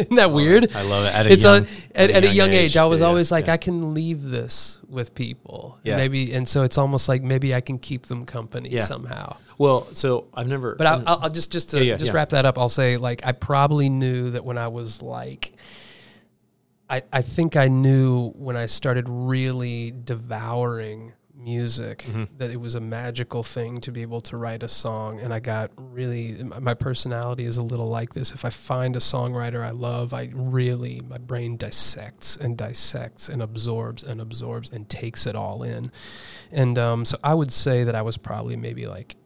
Isn't 0.04 0.16
that 0.16 0.32
weird? 0.32 0.74
I 0.74 0.82
love 0.82 1.04
it. 1.04 1.14
At 1.14 1.26
a 1.26 1.32
it's 1.32 1.44
young, 1.44 1.64
a, 1.64 1.98
at, 1.98 2.10
at, 2.10 2.24
a 2.24 2.28
young 2.28 2.50
age, 2.50 2.76
I 2.76 2.84
was 2.86 3.00
yeah, 3.00 3.06
always 3.06 3.30
like, 3.30 3.46
yeah. 3.46 3.54
I 3.54 3.56
can 3.56 3.92
leave 3.92 4.22
this 4.22 4.80
with 4.88 5.14
people. 5.14 5.78
Yeah. 5.82 5.96
Maybe, 5.96 6.32
and 6.32 6.48
so 6.48 6.62
it's 6.62 6.78
almost 6.78 7.08
like 7.08 7.22
maybe 7.22 7.54
I 7.54 7.60
can 7.60 7.78
keep 7.78 8.06
them 8.06 8.24
company 8.24 8.70
Yeah. 8.70 8.84
somehow. 8.84 9.36
well, 9.58 9.86
so 9.94 10.26
I've 10.34 10.48
never. 10.48 10.74
But 10.74 10.86
I'll, 10.86 11.02
I'll, 11.06 11.30
just 11.30 11.52
just 11.52 11.70
to 11.70 11.96
just 11.98 12.12
wrap 12.12 12.30
that 12.30 12.44
up. 12.44 12.58
I'll 12.58 12.68
say 12.68 12.96
like 12.96 13.20
I 13.24 13.32
probably 13.32 13.88
knew 13.88 14.30
that 14.30 14.44
when 14.44 14.56
I 14.56 14.68
was 14.68 15.02
like, 15.02 15.52
I 16.88 17.02
I 17.12 17.22
think 17.22 17.56
I 17.56 17.68
knew 17.68 18.30
when 18.30 18.56
I 18.56 18.66
started 18.66 19.06
really 19.08 19.92
devouring 19.92 21.12
music 21.42 21.98
Mm-hmm. 22.00 22.36
that 22.36 22.50
it 22.50 22.60
was 22.60 22.74
a 22.74 22.80
magical 22.80 23.42
thing 23.42 23.80
to 23.80 23.90
be 23.92 24.02
able 24.02 24.20
to 24.22 24.36
write 24.36 24.62
a 24.62 24.68
song 24.68 25.18
and 25.20 25.32
I 25.32 25.40
got 25.40 25.70
really 25.76 26.34
my- 26.60 26.74
personality 26.74 27.44
is 27.44 27.56
a 27.56 27.62
little 27.62 27.86
like 27.86 28.12
this 28.14 28.32
if 28.32 28.44
I 28.44 28.50
find 28.50 28.94
a 28.96 28.98
songwriter 28.98 29.64
I 29.64 29.70
love 29.70 30.12
I 30.12 30.30
really 30.34 31.00
my 31.08 31.18
brain 31.18 31.56
dissects 31.56 32.36
and 32.36 32.56
dissects 32.56 33.28
and 33.28 33.40
absorbs 33.42 34.02
and 34.04 34.20
absorbs 34.20 34.70
and 34.70 34.88
takes 34.88 35.26
it 35.26 35.34
all 35.34 35.62
in 35.62 35.90
and 36.52 36.78
um, 36.78 37.04
so 37.04 37.16
I 37.24 37.34
would 37.34 37.52
say 37.52 37.84
that 37.84 37.94
I 37.94 38.02
was 38.02 38.16
probably 38.16 38.56
maybe 38.56 38.86
like 38.86 39.16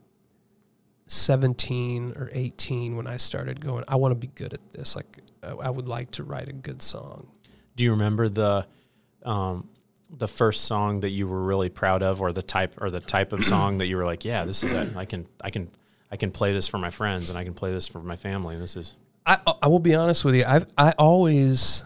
17 1.07 2.15
or 2.17 2.31
18 2.33 2.97
when 2.97 3.07
I 3.07 3.19
started 3.19 3.61
going, 3.61 3.85
I 3.89 3.97
want 3.97 4.13
to 4.13 4.17
be 4.19 4.29
good 4.29 4.55
at 4.55 4.73
this. 4.73 4.97
Like, 4.97 5.19
I 5.43 5.49
I 5.51 5.71
would 5.71 5.87
like 5.87 6.11
to 6.13 6.25
write 6.25 6.49
a 6.49 6.53
good 6.53 6.81
song. 6.81 7.29
Do 7.77 7.85
you 7.85 7.91
remember 7.91 8.29
the 8.29 8.67
um, 9.23 9.69
the 10.11 10.29
first 10.29 10.65
song 10.65 11.01
that 11.01 11.11
you 11.11 11.27
were 11.27 11.43
really 11.43 11.69
proud 11.69 12.03
of, 12.03 12.21
or 12.21 12.33
the 12.33 12.43
type 12.43 12.75
or 12.81 12.91
the 12.91 13.01
type 13.01 13.33
of 13.33 13.45
song 13.45 13.79
that 13.79 13.87
you 13.87 13.97
were 13.97 14.05
like, 14.05 14.25
yeah, 14.25 14.45
this 14.45 14.63
is 14.63 14.73
it. 14.73 14.97
I 14.97 15.05
can 15.05 15.27
I 15.41 15.51
can 15.51 15.71
I 16.11 16.17
can 16.17 16.31
play 16.31 16.53
this 16.53 16.69
for 16.69 16.79
my 16.79 16.91
friends, 16.91 17.31
and 17.31 17.39
I 17.39 17.45
can 17.45 17.55
play 17.55 17.73
this 17.73 17.89
for 17.89 18.01
my 18.01 18.17
family. 18.17 18.57
This 18.57 18.77
is 18.77 18.97
I, 19.27 19.39
I 19.63 19.69
will 19.69 19.79
be 19.79 19.95
honest 19.95 20.25
with 20.25 20.35
you. 20.35 20.45
I've, 20.47 20.67
I 20.77 20.93
always, 20.99 21.85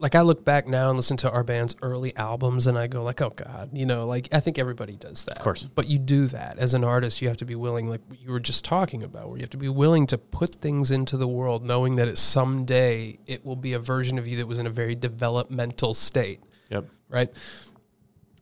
like, 0.00 0.14
I 0.14 0.22
look 0.22 0.44
back 0.44 0.66
now 0.66 0.88
and 0.88 0.96
listen 0.96 1.18
to 1.18 1.30
our 1.30 1.44
band's 1.44 1.76
early 1.82 2.16
albums 2.16 2.66
and 2.66 2.78
I 2.78 2.86
go, 2.86 3.02
like, 3.02 3.20
oh 3.20 3.30
God, 3.30 3.70
you 3.76 3.84
know, 3.84 4.06
like, 4.06 4.28
I 4.32 4.40
think 4.40 4.58
everybody 4.58 4.96
does 4.96 5.26
that. 5.26 5.36
Of 5.36 5.44
course. 5.44 5.62
But 5.62 5.88
you 5.88 5.98
do 5.98 6.26
that. 6.28 6.58
As 6.58 6.72
an 6.72 6.84
artist, 6.84 7.20
you 7.20 7.28
have 7.28 7.36
to 7.36 7.44
be 7.44 7.54
willing, 7.54 7.88
like 7.88 8.00
you 8.18 8.32
were 8.32 8.40
just 8.40 8.64
talking 8.64 9.02
about, 9.02 9.28
where 9.28 9.36
you 9.36 9.42
have 9.42 9.50
to 9.50 9.58
be 9.58 9.68
willing 9.68 10.06
to 10.08 10.18
put 10.18 10.56
things 10.56 10.90
into 10.90 11.16
the 11.18 11.28
world 11.28 11.64
knowing 11.64 11.96
that 11.96 12.08
it 12.08 12.16
someday 12.16 13.18
it 13.26 13.44
will 13.44 13.56
be 13.56 13.74
a 13.74 13.78
version 13.78 14.18
of 14.18 14.26
you 14.26 14.38
that 14.38 14.48
was 14.48 14.58
in 14.58 14.66
a 14.66 14.70
very 14.70 14.94
developmental 14.94 15.92
state. 15.92 16.40
yep. 16.70 16.86
right? 17.10 17.30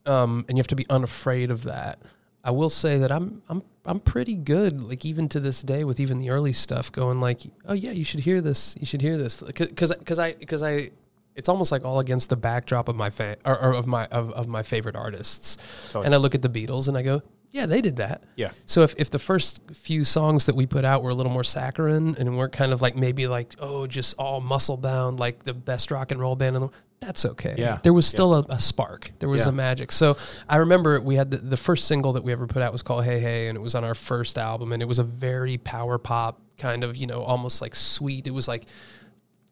Um, 0.06 0.44
and 0.48 0.56
you 0.56 0.60
have 0.60 0.68
to 0.68 0.76
be 0.76 0.86
unafraid 0.88 1.50
of 1.50 1.64
that. 1.64 1.98
I 2.44 2.52
will 2.52 2.70
say 2.70 2.98
that 2.98 3.10
I'm 3.12 3.42
I'm 3.48 3.62
I'm 3.84 4.00
pretty 4.00 4.36
good, 4.36 4.82
like 4.82 5.04
even 5.04 5.28
to 5.30 5.40
this 5.40 5.60
day, 5.60 5.84
with 5.84 5.98
even 5.98 6.18
the 6.18 6.30
early 6.30 6.52
stuff, 6.52 6.92
going 6.92 7.20
like, 7.20 7.40
oh 7.66 7.74
yeah, 7.74 7.90
you 7.90 8.04
should 8.04 8.20
hear 8.20 8.40
this, 8.40 8.76
you 8.78 8.86
should 8.86 9.02
hear 9.02 9.16
this, 9.18 9.42
because 9.42 9.92
because 9.94 10.18
I 10.18 10.32
because 10.34 10.62
I, 10.62 10.90
it's 11.38 11.48
almost 11.48 11.72
like 11.72 11.84
all 11.84 12.00
against 12.00 12.28
the 12.28 12.36
backdrop 12.36 12.88
of 12.88 12.96
my 12.96 13.08
fa- 13.10 13.36
or, 13.46 13.58
or 13.58 13.72
of 13.72 13.86
my 13.86 14.04
of, 14.06 14.30
of 14.32 14.46
my 14.48 14.62
favorite 14.62 14.96
artists, 14.96 15.56
Totally. 15.86 16.06
and 16.06 16.14
I 16.14 16.18
look 16.18 16.34
at 16.34 16.42
the 16.42 16.50
Beatles 16.50 16.88
and 16.88 16.96
I 16.98 17.02
go, 17.02 17.22
yeah, 17.50 17.64
they 17.64 17.80
did 17.80 17.96
that. 17.96 18.24
Yeah. 18.36 18.50
So 18.66 18.82
if, 18.82 18.94
if 18.98 19.08
the 19.08 19.18
first 19.18 19.62
few 19.72 20.04
songs 20.04 20.44
that 20.46 20.54
we 20.54 20.66
put 20.66 20.84
out 20.84 21.02
were 21.02 21.08
a 21.10 21.14
little 21.14 21.32
more 21.32 21.44
saccharine 21.44 22.14
and 22.18 22.36
weren't 22.36 22.52
kind 22.52 22.72
of 22.74 22.82
like 22.82 22.94
maybe 22.94 23.26
like 23.26 23.54
oh 23.58 23.86
just 23.86 24.14
all 24.18 24.40
muscle 24.42 24.76
bound 24.76 25.18
like 25.18 25.44
the 25.44 25.54
best 25.54 25.90
rock 25.90 26.10
and 26.10 26.20
roll 26.20 26.36
band 26.36 26.56
in 26.56 26.60
the 26.60 26.66
world, 26.66 26.74
that's 27.00 27.24
okay. 27.24 27.54
Yeah. 27.56 27.78
There 27.82 27.94
was 27.94 28.06
still 28.06 28.34
a, 28.34 28.44
a 28.50 28.58
spark. 28.58 29.12
There 29.20 29.28
was 29.30 29.44
Yeah. 29.44 29.50
a 29.50 29.52
magic. 29.52 29.92
So 29.92 30.16
I 30.48 30.56
remember 30.56 31.00
we 31.00 31.14
had 31.14 31.30
the, 31.30 31.38
the 31.38 31.56
first 31.56 31.86
single 31.86 32.12
that 32.14 32.24
we 32.24 32.32
ever 32.32 32.46
put 32.46 32.60
out 32.60 32.72
was 32.72 32.82
called 32.82 33.04
Hey 33.04 33.20
Hey 33.20 33.46
and 33.46 33.56
it 33.56 33.60
was 33.60 33.74
on 33.76 33.84
our 33.84 33.94
first 33.94 34.36
album 34.36 34.72
and 34.72 34.82
it 34.82 34.86
was 34.86 34.98
a 34.98 35.04
very 35.04 35.56
power 35.58 35.96
pop 35.96 36.40
kind 36.58 36.82
of, 36.84 36.96
you 36.96 37.06
know, 37.06 37.22
almost 37.22 37.62
like 37.62 37.74
sweet. 37.74 38.26
It 38.26 38.32
was 38.32 38.48
like 38.48 38.66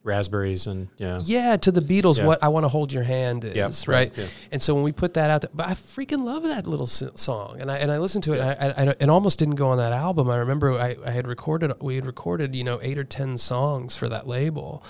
Raspberries 0.07 0.65
and 0.65 0.87
yeah. 0.97 1.21
yeah, 1.23 1.57
to 1.57 1.71
the 1.71 1.81
Beatles, 1.81 2.17
Yeah. 2.17 2.25
what 2.25 2.41
I 2.41 2.47
want 2.47 2.63
to 2.63 2.69
hold 2.69 2.91
your 2.91 3.03
hand 3.03 3.43
is, 3.43 3.55
Yeah, 3.55 3.69
right? 3.87 4.17
yeah. 4.17 4.25
And 4.51 4.61
so 4.61 4.73
when 4.73 4.83
we 4.83 4.91
put 4.91 5.13
that 5.15 5.29
out, 5.29 5.41
there, 5.41 5.51
but 5.53 5.67
I 5.67 5.71
freaking 5.73 6.23
love 6.23 6.43
that 6.43 6.65
little 6.65 6.87
song, 6.87 7.57
and 7.59 7.69
I 7.69 7.77
and 7.77 7.91
I 7.91 7.97
listened 7.99 8.23
to 8.23 8.33
it. 8.33 8.39
And 8.39 8.73
I, 8.73 8.91
I, 8.91 8.95
it 8.99 9.09
almost 9.09 9.37
didn't 9.37 9.55
go 9.55 9.67
on 9.69 9.77
that 9.77 9.93
album. 9.93 10.29
I 10.29 10.37
remember 10.37 10.73
I, 10.73 10.95
I 11.05 11.11
had 11.11 11.27
recorded, 11.27 11.71
we 11.81 11.95
had 11.95 12.05
recorded, 12.05 12.55
you 12.55 12.63
know, 12.63 12.79
eight 12.81 12.97
or 12.97 13.03
ten 13.03 13.37
songs 13.37 13.95
for 13.97 14.09
that 14.09 14.27
label, 14.27 14.83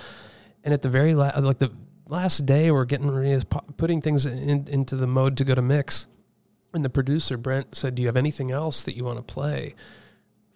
and 0.63 0.73
at 0.73 0.81
the 0.83 0.89
very 0.89 1.13
last, 1.13 1.37
like 1.39 1.59
the 1.59 1.71
last 2.07 2.45
day, 2.45 2.71
we're 2.71 2.85
getting 2.85 3.11
ready, 3.11 3.43
putting 3.75 4.01
things 4.01 4.25
in, 4.25 4.67
into 4.67 4.95
the 4.95 5.07
mode 5.07 5.35
to 5.37 5.43
go 5.43 5.55
to 5.55 5.61
mix, 5.61 6.07
and 6.73 6.85
the 6.85 6.89
producer 6.89 7.37
Brent 7.37 7.75
said, 7.75 7.95
"Do 7.95 8.01
you 8.03 8.07
have 8.07 8.17
anything 8.17 8.51
else 8.51 8.83
that 8.83 8.95
you 8.95 9.03
want 9.03 9.17
to 9.17 9.23
play?" 9.23 9.73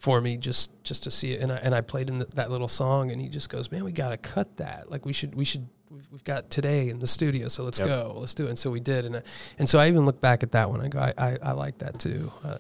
For 0.02 0.20
me 0.20 0.36
just 0.36 0.84
just 0.84 1.04
to 1.04 1.12
see 1.12 1.32
it. 1.34 1.42
And 1.42 1.52
I, 1.52 1.58
and 1.58 1.74
I 1.76 1.82
played 1.82 2.10
in 2.10 2.18
th 2.20 2.32
that 2.32 2.50
little 2.50 2.68
song 2.68 3.12
and 3.12 3.22
he 3.22 3.30
just 3.30 3.50
goes 3.50 3.72
man 3.72 3.84
we 3.84 3.92
got 3.92 4.10
to 4.10 4.18
cut 4.18 4.58
that. 4.58 4.90
Like 4.92 5.06
we 5.06 5.14
should 5.14 5.36
we 5.36 5.46
should 5.46 5.68
we've, 5.92 6.08
we've 6.12 6.24
got 6.24 6.50
today 6.50 6.90
in 6.90 6.98
the 7.00 7.08
studio 7.08 7.48
so 7.48 7.64
let's 7.64 7.80
Yep. 7.80 7.88
go. 7.88 8.16
Let's 8.18 8.34
do 8.34 8.46
it. 8.48 8.50
And 8.50 8.58
so 8.60 8.72
we 8.72 8.80
did. 8.80 9.06
And 9.06 9.16
I, 9.18 9.22
and 9.60 9.70
so 9.70 9.78
I 9.80 9.88
even 9.88 10.06
look 10.08 10.20
back 10.20 10.42
at 10.44 10.52
that 10.54 10.70
one. 10.72 10.82
I 10.82 10.88
go 10.88 11.00
I, 11.00 11.14
I, 11.18 11.38
I 11.44 11.52
like 11.52 11.78
that 11.80 12.00
too. 12.00 12.32
Uh, 12.44 12.58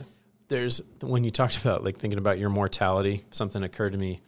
There's 0.49 0.81
when 1.01 1.23
you 1.23 1.31
talked 1.31 1.57
about 1.57 1.83
like 1.83 1.97
thinking 1.97 2.19
about 2.19 2.37
your 2.37 2.49
mortality, 2.49 3.23
something 3.31 3.63
occurred 3.63 3.93
to 3.93 3.97
me 3.97 4.21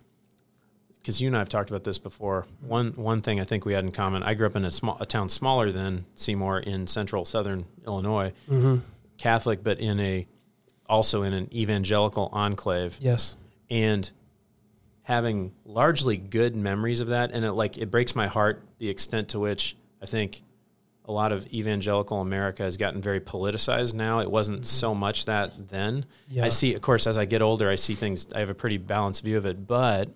because 0.97 1.21
you 1.21 1.27
and 1.27 1.35
I 1.35 1.39
have 1.39 1.49
talked 1.49 1.69
about 1.69 1.83
this 1.83 1.99
before. 1.99 2.47
One 2.61 2.93
one 2.93 3.21
thing 3.21 3.39
I 3.39 3.43
think 3.43 3.65
we 3.65 3.73
had 3.73 3.83
in 3.83 3.91
common. 3.91 4.23
I 4.23 4.33
grew 4.33 4.47
up 4.47 4.55
in 4.55 4.65
a 4.65 4.71
small 4.71 4.97
a 4.99 5.05
town 5.05 5.29
smaller 5.29 5.71
than 5.71 6.05
Seymour 6.15 6.61
in 6.61 6.87
central 6.87 7.25
southern 7.25 7.65
Illinois, 7.85 8.31
Catholic, 9.17 9.63
but 9.63 9.79
in 9.79 9.99
a 9.99 10.25
also 10.87 11.23
in 11.23 11.33
an 11.33 11.53
evangelical 11.53 12.29
enclave. 12.33 12.97
yes 13.01 13.35
and 13.69 14.11
having 15.03 15.51
largely 15.65 16.17
good 16.17 16.55
memories 16.55 16.99
of 16.99 17.07
that 17.07 17.31
and 17.31 17.43
it 17.45 17.51
like 17.53 17.77
it 17.77 17.89
breaks 17.91 18.15
my 18.15 18.27
heart 18.27 18.61
the 18.77 18.89
extent 18.89 19.29
to 19.29 19.39
which 19.39 19.75
i 20.01 20.05
think 20.05 20.41
a 21.05 21.11
lot 21.11 21.31
of 21.31 21.45
evangelical 21.47 22.21
america 22.21 22.63
has 22.63 22.77
gotten 22.77 23.01
very 23.01 23.19
politicized 23.19 23.93
now 23.93 24.19
it 24.19 24.29
wasn't 24.31 24.57
mm-hmm. 24.57 24.63
so 24.65 24.93
much 24.95 25.25
that 25.25 25.69
then 25.69 26.05
Yeah. 26.29 26.45
i 26.45 26.49
see 26.49 26.73
of 26.73 26.81
course 26.81 27.07
as 27.07 27.17
i 27.17 27.25
get 27.25 27.41
older 27.41 27.69
i 27.69 27.75
see 27.75 27.95
things 27.95 28.27
i 28.33 28.39
have 28.39 28.49
a 28.49 28.53
pretty 28.55 28.77
balanced 28.77 29.23
view 29.23 29.37
of 29.37 29.45
it 29.45 29.65
but 29.67 30.09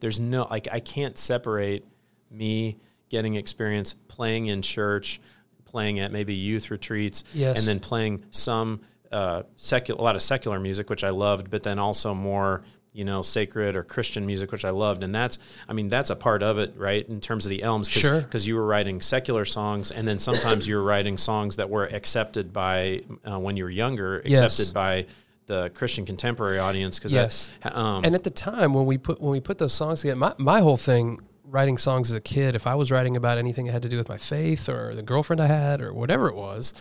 there's 0.00 0.20
no 0.20 0.46
like 0.50 0.68
i 0.72 0.80
can't 0.80 1.16
separate 1.16 1.84
me 2.30 2.78
getting 3.08 3.36
experience 3.36 3.94
playing 4.08 4.46
in 4.46 4.60
church 4.62 5.20
playing 5.64 6.00
at 6.00 6.12
maybe 6.12 6.34
youth 6.34 6.70
retreats 6.70 7.24
Yes. 7.34 7.58
and 7.58 7.66
then 7.68 7.80
playing 7.80 8.24
some 8.30 8.80
uh, 9.12 9.42
secular, 9.56 10.00
a 10.00 10.02
lot 10.04 10.16
of 10.16 10.22
secular 10.22 10.58
music, 10.60 10.90
which 10.90 11.04
I 11.04 11.10
loved, 11.10 11.50
but 11.50 11.62
then 11.62 11.78
also 11.78 12.14
more, 12.14 12.62
you 12.92 13.04
know, 13.04 13.22
sacred 13.22 13.76
or 13.76 13.82
Christian 13.82 14.24
music, 14.26 14.52
which 14.52 14.64
I 14.64 14.70
loved. 14.70 15.02
And 15.02 15.14
that's, 15.14 15.38
I 15.68 15.72
mean, 15.72 15.88
that's 15.88 16.10
a 16.10 16.16
part 16.16 16.42
of 16.42 16.58
it, 16.58 16.74
right? 16.76 17.06
In 17.08 17.20
terms 17.20 17.44
of 17.46 17.50
the 17.50 17.62
Elms, 17.62 17.88
cause, 17.88 18.02
Sure. 18.02 18.20
Because 18.22 18.46
you 18.46 18.54
were 18.56 18.66
writing 18.66 19.00
secular 19.00 19.44
songs, 19.44 19.90
and 19.90 20.06
then 20.08 20.18
sometimes 20.18 20.66
you 20.66 20.76
were 20.76 20.82
writing 20.82 21.18
songs 21.18 21.56
that 21.56 21.68
were 21.70 21.84
accepted 21.86 22.52
by 22.52 23.02
uh, 23.30 23.38
when 23.38 23.56
you 23.56 23.64
were 23.64 23.70
younger, 23.70 24.22
Yes. 24.24 24.40
accepted 24.42 24.72
by 24.74 25.06
the 25.46 25.70
Christian 25.74 26.04
contemporary 26.06 26.58
audience. 26.58 26.98
Because 26.98 27.12
Yes. 27.12 27.50
um, 27.62 28.04
and 28.04 28.14
at 28.14 28.24
the 28.24 28.30
time 28.30 28.74
when 28.74 28.86
we 28.86 28.98
put 28.98 29.20
when 29.20 29.30
we 29.30 29.40
put 29.40 29.58
those 29.58 29.72
songs 29.72 30.00
together 30.00 30.18
my, 30.18 30.34
my 30.38 30.60
whole 30.60 30.76
thing 30.76 31.20
writing 31.44 31.78
songs 31.78 32.10
as 32.10 32.16
a 32.16 32.20
kid 32.20 32.56
if 32.56 32.66
I 32.66 32.74
was 32.74 32.90
writing 32.90 33.16
about 33.16 33.38
anything 33.38 33.66
that 33.66 33.72
had 33.72 33.82
to 33.82 33.88
do 33.88 33.96
with 33.96 34.08
my 34.08 34.16
faith 34.18 34.68
or 34.68 34.96
the 34.96 35.02
girlfriend 35.02 35.40
I 35.40 35.46
had 35.46 35.80
or 35.80 35.92
whatever 35.94 36.26
it 36.28 36.34
was 36.34 36.74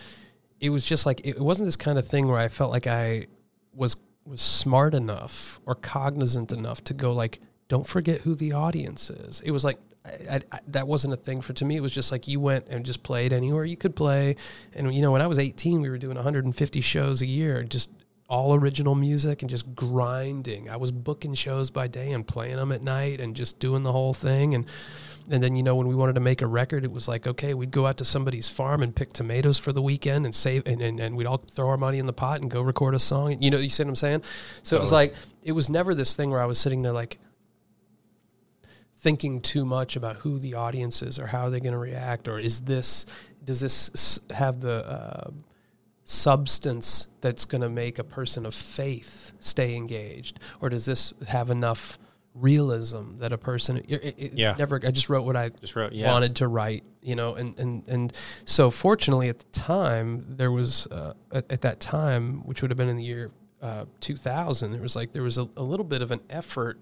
it 0.59 0.69
was 0.69 0.85
just 0.85 1.05
like 1.05 1.25
it 1.25 1.39
wasn't 1.39 1.67
this 1.67 1.75
kind 1.75 1.97
of 1.97 2.07
thing 2.07 2.27
where 2.27 2.37
I 2.37 2.47
felt 2.47 2.71
like 2.71 2.87
I 2.87 3.27
was 3.73 3.97
was 4.25 4.41
smart 4.41 4.93
enough 4.93 5.59
or 5.65 5.75
cognizant 5.75 6.51
enough 6.51 6.83
to 6.85 6.93
go 6.93 7.11
like 7.13 7.39
don't 7.67 7.85
forget 7.85 8.21
who 8.21 8.35
the 8.35 8.53
audience 8.53 9.09
is. 9.09 9.41
It 9.41 9.51
was 9.51 9.63
like 9.63 9.77
I, 10.05 10.41
I, 10.51 10.59
that 10.67 10.87
wasn't 10.87 11.13
a 11.13 11.17
thing 11.17 11.41
for 11.41 11.53
to 11.53 11.65
me 11.65 11.77
it 11.77 11.81
was 11.81 11.91
just 11.91 12.11
like 12.11 12.27
you 12.27 12.39
went 12.39 12.67
and 12.69 12.85
just 12.85 13.03
played 13.03 13.33
anywhere 13.33 13.65
you 13.65 13.77
could 13.77 13.95
play. 13.95 14.35
And 14.73 14.93
you 14.93 15.01
know 15.01 15.11
when 15.11 15.21
I 15.21 15.27
was 15.27 15.39
18 15.39 15.81
we 15.81 15.89
were 15.89 15.97
doing 15.97 16.15
150 16.15 16.81
shows 16.81 17.21
a 17.21 17.25
year 17.25 17.63
just 17.63 17.89
all 18.27 18.55
original 18.55 18.95
music 18.95 19.41
and 19.41 19.49
just 19.49 19.75
grinding. 19.75 20.69
I 20.71 20.77
was 20.77 20.91
booking 20.91 21.35
shows 21.35 21.69
by 21.69 21.87
day 21.87 22.11
and 22.11 22.25
playing 22.25 22.55
them 22.55 22.71
at 22.71 22.81
night 22.81 23.21
and 23.21 23.35
just 23.35 23.59
doing 23.59 23.83
the 23.83 23.91
whole 23.91 24.13
thing. 24.13 24.55
And 24.55 24.65
and 25.29 25.41
then 25.41 25.55
you 25.55 25.63
know 25.63 25.75
when 25.75 25.87
we 25.87 25.95
wanted 25.95 26.13
to 26.13 26.21
make 26.21 26.41
a 26.41 26.47
record 26.47 26.83
it 26.83 26.91
was 26.91 27.07
like 27.07 27.25
okay 27.25 27.53
we'd 27.53 27.71
go 27.71 27.85
out 27.87 27.97
to 27.97 28.05
somebody's 28.05 28.47
farm 28.47 28.83
and 28.83 28.95
pick 28.95 29.11
tomatoes 29.11 29.57
for 29.57 29.71
the 29.71 29.81
weekend 29.81 30.25
and 30.25 30.35
save 30.35 30.65
and, 30.65 30.81
and, 30.81 30.99
and 30.99 31.15
we'd 31.15 31.27
all 31.27 31.37
throw 31.37 31.69
our 31.69 31.77
money 31.77 31.97
in 31.97 32.05
the 32.05 32.13
pot 32.13 32.41
and 32.41 32.51
go 32.51 32.61
record 32.61 32.93
a 32.93 32.99
song. 32.99 33.41
You 33.41 33.51
know 33.51 33.57
you 33.57 33.69
see 33.69 33.83
what 33.83 33.89
i'm 33.89 33.95
saying? 33.95 34.23
So 34.63 34.77
it 34.77 34.79
was 34.79 34.91
like 34.91 35.15
it 35.43 35.53
was 35.53 35.69
never 35.69 35.95
this 35.95 36.15
thing 36.15 36.29
where 36.31 36.41
i 36.41 36.45
was 36.45 36.59
sitting 36.59 36.81
there 36.81 36.91
like 36.91 37.19
thinking 38.97 39.39
too 39.41 39.65
much 39.65 39.95
about 39.95 40.17
who 40.17 40.39
the 40.39 40.55
audience 40.55 41.01
is 41.01 41.19
or 41.19 41.27
how 41.27 41.49
they're 41.49 41.59
going 41.59 41.73
to 41.73 41.77
react 41.77 42.27
or 42.27 42.39
is 42.39 42.61
this 42.61 43.05
does 43.43 43.59
this 43.59 44.19
have 44.31 44.61
the 44.61 44.85
uh, 44.87 45.29
substance 46.05 47.07
that's 47.21 47.45
going 47.45 47.61
to 47.61 47.69
make 47.69 47.99
a 47.99 48.03
person 48.03 48.45
of 48.45 48.53
faith 48.53 49.31
stay 49.39 49.75
engaged? 49.75 50.39
Or 50.61 50.69
does 50.69 50.85
this 50.85 51.13
have 51.27 51.49
enough 51.49 51.97
realism 52.35 53.15
that 53.15 53.31
a 53.31 53.37
person 53.37 53.77
it, 53.77 54.15
it 54.17 54.33
Yeah. 54.33 54.55
never 54.57 54.75
I 54.85 54.91
just 54.91 55.09
wrote 55.09 55.23
what 55.25 55.35
I 55.37 55.49
Just 55.49 55.75
wrote, 55.75 55.93
yeah. 55.93 56.11
wanted 56.11 56.35
to 56.37 56.47
write, 56.47 56.83
you 57.01 57.15
know, 57.15 57.33
and 57.35 57.57
and 57.57 57.83
and 57.87 58.13
so 58.45 58.69
fortunately 58.69 59.29
at 59.29 59.39
the 59.39 59.45
time 59.51 60.25
there 60.29 60.51
was 60.51 60.85
uh, 60.87 61.13
at, 61.31 61.49
at 61.51 61.61
that 61.61 61.79
time, 61.79 62.45
which 62.45 62.61
would 62.61 62.71
have 62.71 62.77
been 62.77 62.89
in 62.89 62.97
the 62.97 63.03
year 63.03 63.31
uh, 63.61 63.85
2000, 64.01 64.71
there 64.73 64.81
was 64.81 64.95
like 64.95 65.13
there 65.13 65.23
was 65.23 65.37
a, 65.37 65.47
a 65.57 65.63
little 65.63 65.85
bit 65.85 66.01
of 66.01 66.11
an 66.11 66.19
effort. 66.29 66.79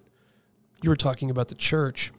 You 0.82 0.90
were 0.90 0.96
talking 0.98 1.30
about 1.30 1.48
the 1.48 1.56
church. 1.56 2.12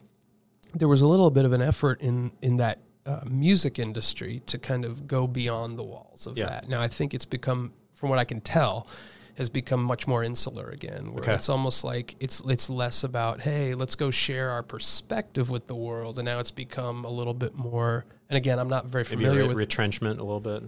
There 0.72 0.88
was 0.88 1.02
a 1.02 1.06
little 1.06 1.30
bit 1.30 1.44
of 1.44 1.52
an 1.52 1.60
effort 1.62 2.00
in 2.00 2.32
in 2.40 2.56
that 2.58 2.78
uh, 3.04 3.20
music 3.28 3.78
industry 3.78 4.40
to 4.46 4.58
kind 4.58 4.84
of 4.84 5.06
go 5.06 5.26
beyond 5.26 5.76
the 5.78 5.82
walls 5.82 6.26
of 6.26 6.38
Yeah. 6.38 6.46
that. 6.46 6.68
Now 6.68 6.80
I 6.80 6.88
think 6.88 7.12
it's 7.12 7.26
become, 7.26 7.72
from 7.94 8.08
what 8.08 8.18
I 8.18 8.24
can 8.24 8.40
tell, 8.40 8.86
has 9.36 9.48
become 9.48 9.82
much 9.82 10.06
more 10.06 10.22
insular 10.22 10.68
again. 10.70 11.12
Where 11.12 11.22
Okay. 11.22 11.34
it's 11.34 11.48
almost 11.48 11.82
like 11.84 12.14
it's 12.20 12.40
it's 12.46 12.70
less 12.70 13.02
about 13.04 13.40
hey, 13.40 13.74
let's 13.74 13.94
go 13.96 14.10
share 14.10 14.50
our 14.50 14.62
perspective 14.62 15.50
with 15.50 15.66
the 15.66 15.74
world, 15.74 16.18
and 16.18 16.26
now 16.26 16.38
it's 16.38 16.50
become 16.52 17.04
a 17.04 17.10
little 17.10 17.34
bit 17.34 17.54
more. 17.54 18.04
And 18.28 18.36
again, 18.36 18.58
I'm 18.58 18.68
not 18.68 18.86
very 18.86 19.04
familiar 19.04 19.42
re- 19.42 19.48
with 19.48 19.56
retrenchment 19.58 20.20
a 20.20 20.24
little 20.24 20.40
bit. 20.40 20.62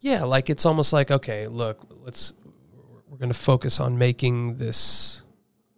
yeah, 0.00 0.24
like 0.24 0.48
it's 0.50 0.64
almost 0.66 0.92
like 0.92 1.10
okay, 1.10 1.46
look, 1.46 1.78
let's 2.04 2.32
we're 3.08 3.18
going 3.18 3.32
to 3.32 3.38
focus 3.38 3.80
on 3.80 3.98
making 3.98 4.56
this 4.56 5.22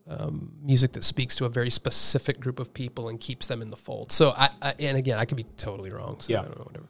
um, 0.08 0.52
music 0.62 0.92
that 0.92 1.04
speaks 1.04 1.36
to 1.36 1.44
a 1.46 1.48
very 1.48 1.70
specific 1.70 2.38
group 2.40 2.60
of 2.60 2.74
people 2.74 3.08
and 3.08 3.18
keeps 3.20 3.46
them 3.46 3.62
in 3.62 3.70
the 3.70 3.76
fold. 3.76 4.12
So 4.12 4.32
I, 4.36 4.50
I 4.60 4.74
and 4.78 4.96
again, 4.98 5.18
I 5.18 5.24
could 5.24 5.36
be 5.38 5.46
totally 5.56 5.90
wrong. 5.90 6.16
So 6.20 6.32
Yeah. 6.32 6.40
I 6.40 6.44
don't 6.44 6.58
know, 6.58 6.64
whatever. 6.64 6.86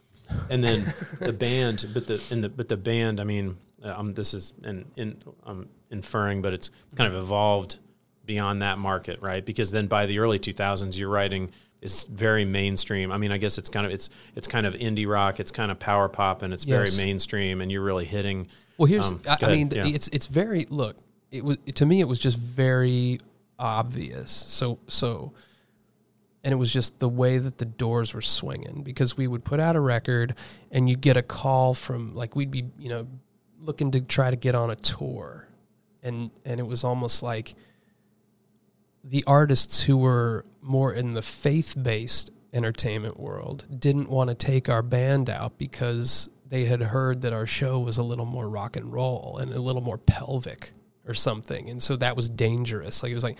and 0.49 0.63
then 0.63 0.93
the 1.19 1.33
band, 1.33 1.85
but 1.93 2.07
the 2.07 2.21
in 2.31 2.41
the 2.41 2.49
but 2.49 2.67
the 2.69 2.77
band. 2.77 3.19
I 3.19 3.23
mean, 3.23 3.57
um, 3.83 4.13
this 4.13 4.33
is 4.33 4.53
in, 4.63 4.85
in 4.95 5.21
I'm 5.45 5.69
inferring, 5.91 6.41
but 6.41 6.53
it's 6.53 6.69
kind 6.95 7.13
of 7.13 7.21
evolved 7.21 7.79
beyond 8.25 8.61
that 8.61 8.77
market, 8.77 9.21
right? 9.21 9.45
Because 9.45 9.71
then 9.71 9.87
by 9.87 10.05
the 10.05 10.19
early 10.19 10.39
2000s, 10.39 10.97
your 10.97 11.09
writing 11.09 11.51
is 11.81 12.05
very 12.05 12.45
mainstream. 12.45 13.11
I 13.11 13.17
mean, 13.17 13.31
I 13.31 13.37
guess 13.37 13.57
it's 13.57 13.67
kind 13.69 13.85
of 13.85 13.91
it's 13.91 14.09
it's 14.35 14.47
kind 14.47 14.65
of 14.65 14.73
indie 14.75 15.07
rock, 15.07 15.39
it's 15.41 15.51
kind 15.51 15.69
of 15.71 15.79
power 15.79 16.07
pop, 16.07 16.41
and 16.41 16.53
it's 16.53 16.65
Yes. 16.65 16.95
very 16.95 17.05
mainstream, 17.05 17.59
and 17.61 17.71
you're 17.71 17.83
really 17.83 18.05
hitting. 18.05 18.47
Well, 18.77 18.85
here's 18.85 19.11
Um, 19.11 19.21
I, 19.27 19.37
I 19.41 19.51
mean, 19.51 19.69
yeah. 19.71 19.85
it's 19.85 20.07
it's 20.13 20.27
very 20.27 20.65
look. 20.69 20.95
It 21.31 21.43
was 21.43 21.57
to 21.75 21.85
me, 21.85 21.99
it 21.99 22.07
was 22.07 22.19
just 22.19 22.37
very 22.37 23.19
obvious. 23.59 24.31
So 24.31 24.79
so, 24.87 25.33
and 26.43 26.53
it 26.53 26.55
was 26.57 26.71
just 26.71 26.99
the 26.99 27.09
way 27.09 27.37
that 27.37 27.57
the 27.57 27.65
doors 27.65 28.13
were 28.13 28.21
swinging 28.21 28.81
because 28.83 29.17
we 29.17 29.27
would 29.27 29.43
put 29.43 29.59
out 29.59 29.75
a 29.75 29.79
record, 29.81 30.35
and 30.71 30.89
you'd 30.89 31.01
get 31.01 31.17
a 31.17 31.21
call 31.21 31.73
from 31.73 32.15
like 32.15 32.35
we'd 32.35 32.51
be 32.51 32.65
you 32.79 32.89
know 32.89 33.07
looking 33.63 33.91
to 33.91 34.01
try 34.01 34.29
to 34.29 34.35
get 34.35 34.55
on 34.55 34.69
a 34.69 34.75
tour, 34.75 35.47
and 36.01 36.31
and 36.45 36.59
it 36.59 36.67
was 36.67 36.83
almost 36.83 37.23
like 37.23 37.55
the 39.03 39.23
artists 39.25 39.83
who 39.83 39.97
were 39.97 40.45
more 40.61 40.93
in 40.93 41.11
the 41.11 41.21
faith 41.21 41.75
based 41.81 42.31
entertainment 42.53 43.19
world 43.19 43.65
didn't 43.79 44.09
want 44.09 44.29
to 44.29 44.35
take 44.35 44.69
our 44.69 44.81
band 44.81 45.29
out 45.29 45.57
because 45.57 46.29
they 46.47 46.65
had 46.65 46.81
heard 46.81 47.23
that 47.23 47.33
our 47.33 47.47
show 47.47 47.79
was 47.79 47.97
a 47.97 48.03
little 48.03 48.25
more 48.25 48.47
rock 48.47 48.75
and 48.75 48.93
roll 48.93 49.37
and 49.39 49.51
a 49.51 49.59
little 49.59 49.81
more 49.81 49.97
pelvic 49.97 50.71
or 51.07 51.13
something. 51.13 51.67
And 51.67 51.81
so 51.81 51.95
that 51.97 52.15
was 52.15 52.29
dangerous. 52.29 53.01
Like 53.01 53.11
it 53.11 53.15
was 53.15 53.23
like, 53.23 53.39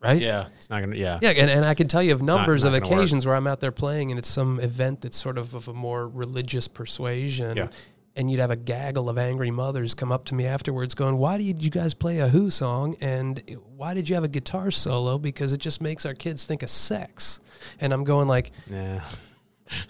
right? 0.00 0.20
Yeah, 0.20 0.48
it's 0.56 0.68
not 0.68 0.80
gonna. 0.80 0.96
Yeah, 0.96 1.20
Yeah, 1.22 1.30
and, 1.30 1.48
and 1.48 1.64
I 1.64 1.74
can 1.74 1.88
tell 1.88 2.02
you 2.02 2.12
of 2.12 2.20
numbers 2.20 2.64
not 2.64 2.74
of 2.74 2.80
gonna 2.80 2.90
work. 2.90 2.98
occasions 2.98 3.26
where 3.26 3.36
I'm 3.36 3.46
out 3.46 3.60
there 3.60 3.72
playing 3.72 4.10
and 4.10 4.18
it's 4.18 4.28
some 4.28 4.58
event 4.60 5.02
that's 5.02 5.16
sort 5.16 5.38
of 5.38 5.54
of 5.54 5.68
a 5.68 5.72
more 5.72 6.08
religious 6.08 6.68
persuasion. 6.68 7.56
Yeah. 7.56 7.68
And 8.14 8.30
you'd 8.30 8.40
have 8.40 8.50
a 8.50 8.56
gaggle 8.56 9.08
of 9.08 9.16
angry 9.16 9.50
mothers 9.50 9.94
come 9.94 10.12
up 10.12 10.26
to 10.26 10.34
me 10.34 10.46
afterwards 10.46 10.94
going, 10.94 11.16
Why 11.16 11.38
did 11.38 11.64
you 11.64 11.70
guys 11.70 11.94
play 11.94 12.18
a 12.18 12.28
Who 12.28 12.50
song? 12.50 12.94
And 13.00 13.42
why 13.74 13.94
did 13.94 14.08
you 14.08 14.14
have 14.14 14.24
a 14.24 14.28
guitar 14.28 14.70
solo? 14.70 15.18
Because 15.18 15.52
it 15.52 15.58
just 15.58 15.80
makes 15.80 16.04
our 16.04 16.14
kids 16.14 16.44
think 16.44 16.62
of 16.62 16.70
sex. 16.70 17.40
And 17.80 17.92
I'm 17.92 18.04
going 18.04 18.28
like, 18.28 18.52
yeah. 18.70 19.02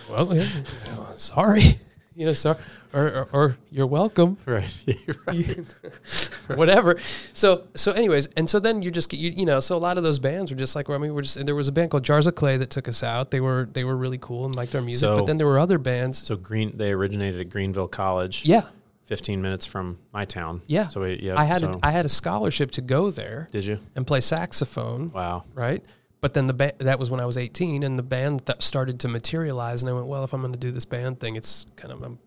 Well, 0.09 0.37
yeah, 0.37 0.47
sorry. 1.17 1.79
You 2.15 2.27
know, 2.27 2.33
sorry. 2.35 2.59
Or, 2.93 3.07
or, 3.09 3.29
or 3.33 3.57
you're 3.71 3.87
welcome 3.87 4.37
Right. 4.47 4.71
Right. 5.27 5.75
whatever. 6.55 6.99
So 7.33 7.67
so 7.75 7.93
anyways, 7.93 8.27
and 8.37 8.49
so 8.49 8.61
then 8.61 8.83
you 8.83 8.91
just 8.91 9.13
you, 9.15 9.31
you 9.31 9.47
know, 9.47 9.61
so 9.61 9.77
a 9.77 9.79
lot 9.79 9.97
of 9.97 10.03
those 10.05 10.19
bands 10.19 10.51
were 10.51 10.57
just 10.57 10.75
like 10.77 10.89
well, 10.89 10.99
I 10.99 11.01
mean, 11.01 11.15
we're 11.15 11.23
just 11.23 11.45
there 11.47 11.55
was 11.55 11.69
a 11.69 11.73
band 11.73 11.91
called 11.91 12.05
Jars 12.05 12.27
of 12.27 12.35
Clay 12.35 12.57
that 12.59 12.71
took 12.71 12.89
us 12.89 13.03
out. 13.03 13.31
They 13.31 13.41
were 13.41 13.69
they 13.73 13.85
were 13.85 13.97
really 13.97 14.19
cool 14.19 14.45
and 14.45 14.55
liked 14.55 14.75
our 14.75 14.83
music, 14.83 15.01
So- 15.01 15.17
but 15.17 15.27
then 15.27 15.39
there 15.39 15.47
were 15.47 15.59
other 15.59 15.79
bands. 15.79 16.25
So 16.27 16.37
Green, 16.37 16.77
they 16.77 16.93
originated 16.93 17.41
at 17.41 17.51
Greenville 17.51 17.89
College. 17.89 18.45
Yeah, 18.45 18.63
15 19.07 19.41
minutes 19.43 19.67
from 19.67 19.99
my 20.13 20.25
town. 20.25 20.63
Yeah. 20.67 20.89
So 20.89 21.03
we, 21.03 21.19
yeah. 21.23 21.39
I 21.39 21.45
had 21.45 21.61
so, 21.63 21.71
a, 21.71 21.75
I 21.83 21.91
had 21.91 22.05
a 22.05 22.11
scholarship 22.11 22.71
to 22.73 22.81
go 22.83 23.11
there 23.11 23.49
did 23.53 23.65
you? 23.65 23.79
and 23.97 24.07
play 24.07 24.21
saxophone, 24.21 25.11
Wow. 25.13 25.45
right? 25.55 25.83
But 26.23 26.33
then 26.35 26.47
the 26.47 26.55
ba- 26.55 26.73
that 26.79 26.99
was 26.99 27.11
when 27.11 27.21
I 27.21 27.27
was 27.27 27.37
18, 27.37 27.83
and 27.83 27.99
the 27.99 28.03
band 28.03 28.41
that 28.47 28.63
started 28.63 28.99
to 29.01 29.09
materialize, 29.09 29.83
and 29.83 29.91
I 29.91 29.93
went, 29.93 30.07
well, 30.07 30.25
if 30.25 30.33
I'm 30.33 30.41
going 30.41 30.53
to 30.55 30.59
do 30.59 30.71
this 30.71 30.85
band 30.87 31.21
thing, 31.21 31.37
it's 31.37 31.67
kind 31.77 31.93
of 31.93 32.03
um, 32.03 32.19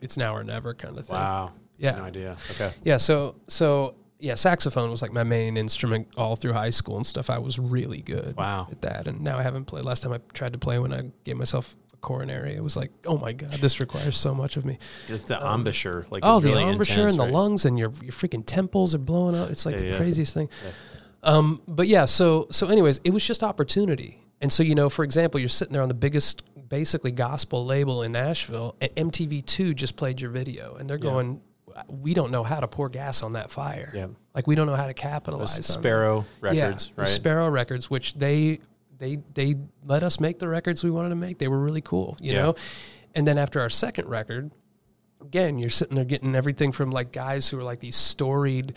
it's 0.00 0.16
now 0.16 0.34
or 0.34 0.42
never 0.44 0.72
kind 0.72 0.96
of 0.98 1.04
thing. 1.06 1.16
Wow. 1.16 1.52
Yeah. 1.76 1.96
No 1.96 2.04
idea. 2.04 2.36
Okay. 2.52 2.72
Yeah, 2.84 2.96
so 2.98 3.34
so 3.48 3.96
yeah, 4.20 4.34
saxophone 4.36 4.90
was 4.90 5.02
like 5.02 5.12
my 5.12 5.24
main 5.24 5.56
instrument 5.56 6.06
all 6.16 6.36
through 6.36 6.52
high 6.52 6.70
school 6.70 6.96
and 6.96 7.04
stuff. 7.06 7.28
I 7.30 7.38
was 7.38 7.58
really 7.58 8.02
good 8.02 8.36
Wow. 8.36 8.68
at 8.70 8.82
that, 8.82 9.06
and 9.08 9.20
now 9.22 9.36
I 9.38 9.42
haven't 9.42 9.64
played. 9.64 9.84
Last 9.84 10.02
time 10.02 10.12
I 10.12 10.20
tried 10.32 10.52
to 10.52 10.58
play 10.58 10.78
when 10.78 10.92
I 10.92 11.10
gave 11.24 11.36
myself 11.36 11.76
a 11.92 11.96
coronary, 11.96 12.54
it 12.54 12.62
was 12.62 12.76
like, 12.76 12.92
oh 13.06 13.16
my 13.18 13.32
god, 13.32 13.50
this 13.54 13.80
requires 13.80 14.16
so 14.16 14.32
much 14.34 14.56
of 14.58 14.64
me. 14.64 14.78
It's 15.08 15.24
the 15.24 15.38
embouchure. 15.44 16.04
Like 16.10 16.22
oh, 16.24 16.38
the 16.38 16.50
really 16.50 16.62
embouchure 16.70 17.08
intense, 17.08 17.14
and 17.14 17.20
the 17.20 17.24
right? 17.24 17.32
lungs, 17.32 17.64
and 17.64 17.76
your 17.78 17.90
your 18.02 18.12
freaking 18.12 18.44
temples 18.46 18.94
are 18.94 18.98
blowing 18.98 19.34
out. 19.34 19.50
It's 19.50 19.66
like 19.66 19.74
Yeah, 19.74 19.80
the 19.80 19.86
yeah. 19.88 19.96
craziest 19.96 20.34
thing. 20.34 20.48
Yeah. 20.64 20.70
Um, 21.22 21.60
but 21.68 21.86
yeah, 21.86 22.04
so 22.06 22.46
so 22.50 22.68
anyways, 22.68 23.00
it 23.04 23.10
was 23.10 23.24
just 23.24 23.42
opportunity. 23.42 24.22
And 24.40 24.50
so 24.50 24.62
you 24.62 24.74
know, 24.74 24.88
for 24.88 25.04
example, 25.04 25.38
you're 25.40 25.48
sitting 25.50 25.72
there 25.74 25.82
on 25.82 25.88
the 25.88 25.94
biggest, 25.94 26.42
basically 26.68 27.10
gospel 27.12 27.64
label 27.66 28.02
in 28.02 28.12
Nashville, 28.12 28.74
and 28.80 28.90
MTV2 28.96 29.74
just 29.74 29.96
played 29.96 30.20
your 30.20 30.30
video, 30.30 30.76
and 30.76 30.88
they're 30.88 30.96
Yeah. 30.96 31.02
going, 31.10 31.40
"We 31.88 32.14
don't 32.14 32.30
know 32.30 32.42
how 32.42 32.60
to 32.60 32.66
pour 32.68 32.88
gas 32.88 33.22
on 33.22 33.34
that 33.34 33.50
fire. 33.50 33.92
Yeah. 33.94 34.06
Like 34.34 34.46
we 34.46 34.54
don't 34.54 34.66
know 34.66 34.76
how 34.76 34.86
to 34.86 34.94
capitalize 34.94 35.50
on 35.52 35.56
that." 35.56 35.62
Sparrow 35.64 36.24
Records, 36.40 36.86
yeah, 36.88 37.00
right? 37.02 37.08
Sparrow 37.08 37.50
Records, 37.50 37.90
which 37.90 38.14
they 38.14 38.60
they 38.98 39.18
they 39.34 39.56
let 39.84 40.02
us 40.02 40.20
make 40.20 40.38
the 40.38 40.48
records 40.48 40.82
we 40.82 40.90
wanted 40.90 41.10
to 41.10 41.16
make. 41.16 41.38
They 41.38 41.48
were 41.48 41.60
really 41.60 41.80
cool, 41.82 42.16
you 42.20 42.32
Yeah. 42.32 42.42
know. 42.42 42.54
And 43.14 43.26
then 43.26 43.36
after 43.38 43.60
our 43.60 43.68
second 43.70 44.08
record, 44.08 44.52
again, 45.20 45.58
you're 45.58 45.68
sitting 45.70 45.96
there 45.96 46.04
getting 46.04 46.34
everything 46.34 46.72
from 46.72 46.90
like 46.90 47.12
guys 47.12 47.48
who 47.48 47.58
are 47.58 47.64
like 47.64 47.80
these 47.80 47.96
storied, 47.96 48.76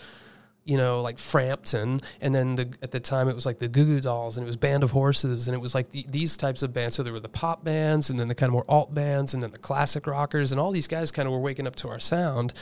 you 0.64 0.76
know, 0.78 1.02
like 1.02 1.18
Frampton, 1.18 2.00
and 2.22 2.34
then 2.34 2.54
the 2.54 2.68
at 2.82 2.90
the 2.90 3.00
time 3.00 3.28
it 3.28 3.34
was 3.34 3.44
like 3.44 3.58
the 3.58 3.68
Goo 3.68 3.84
Goo 3.84 4.00
Dolls, 4.00 4.36
and 4.36 4.44
it 4.44 4.46
was 4.46 4.56
Band 4.56 4.82
of 4.82 4.92
Horses, 4.92 5.46
and 5.46 5.54
it 5.54 5.60
was 5.60 5.74
like 5.74 5.90
the, 5.90 6.06
these 6.08 6.36
types 6.36 6.62
of 6.62 6.72
bands. 6.72 6.94
So 6.94 7.02
there 7.02 7.12
were 7.12 7.20
the 7.20 7.28
pop 7.28 7.62
bands, 7.64 8.08
and 8.10 8.18
then 8.18 8.28
the 8.28 8.34
kind 8.34 8.48
of 8.48 8.54
more 8.54 8.64
alt 8.68 8.94
bands, 8.94 9.34
and 9.34 9.42
then 9.42 9.50
the 9.50 9.58
classic 9.58 10.06
rockers, 10.06 10.52
and 10.52 10.60
all 10.60 10.70
these 10.70 10.88
guys 10.88 11.10
kind 11.10 11.26
of 11.26 11.32
were 11.32 11.40
waking 11.40 11.66
up 11.66 11.76
to 11.76 11.88
our 11.88 12.00
sound. 12.00 12.54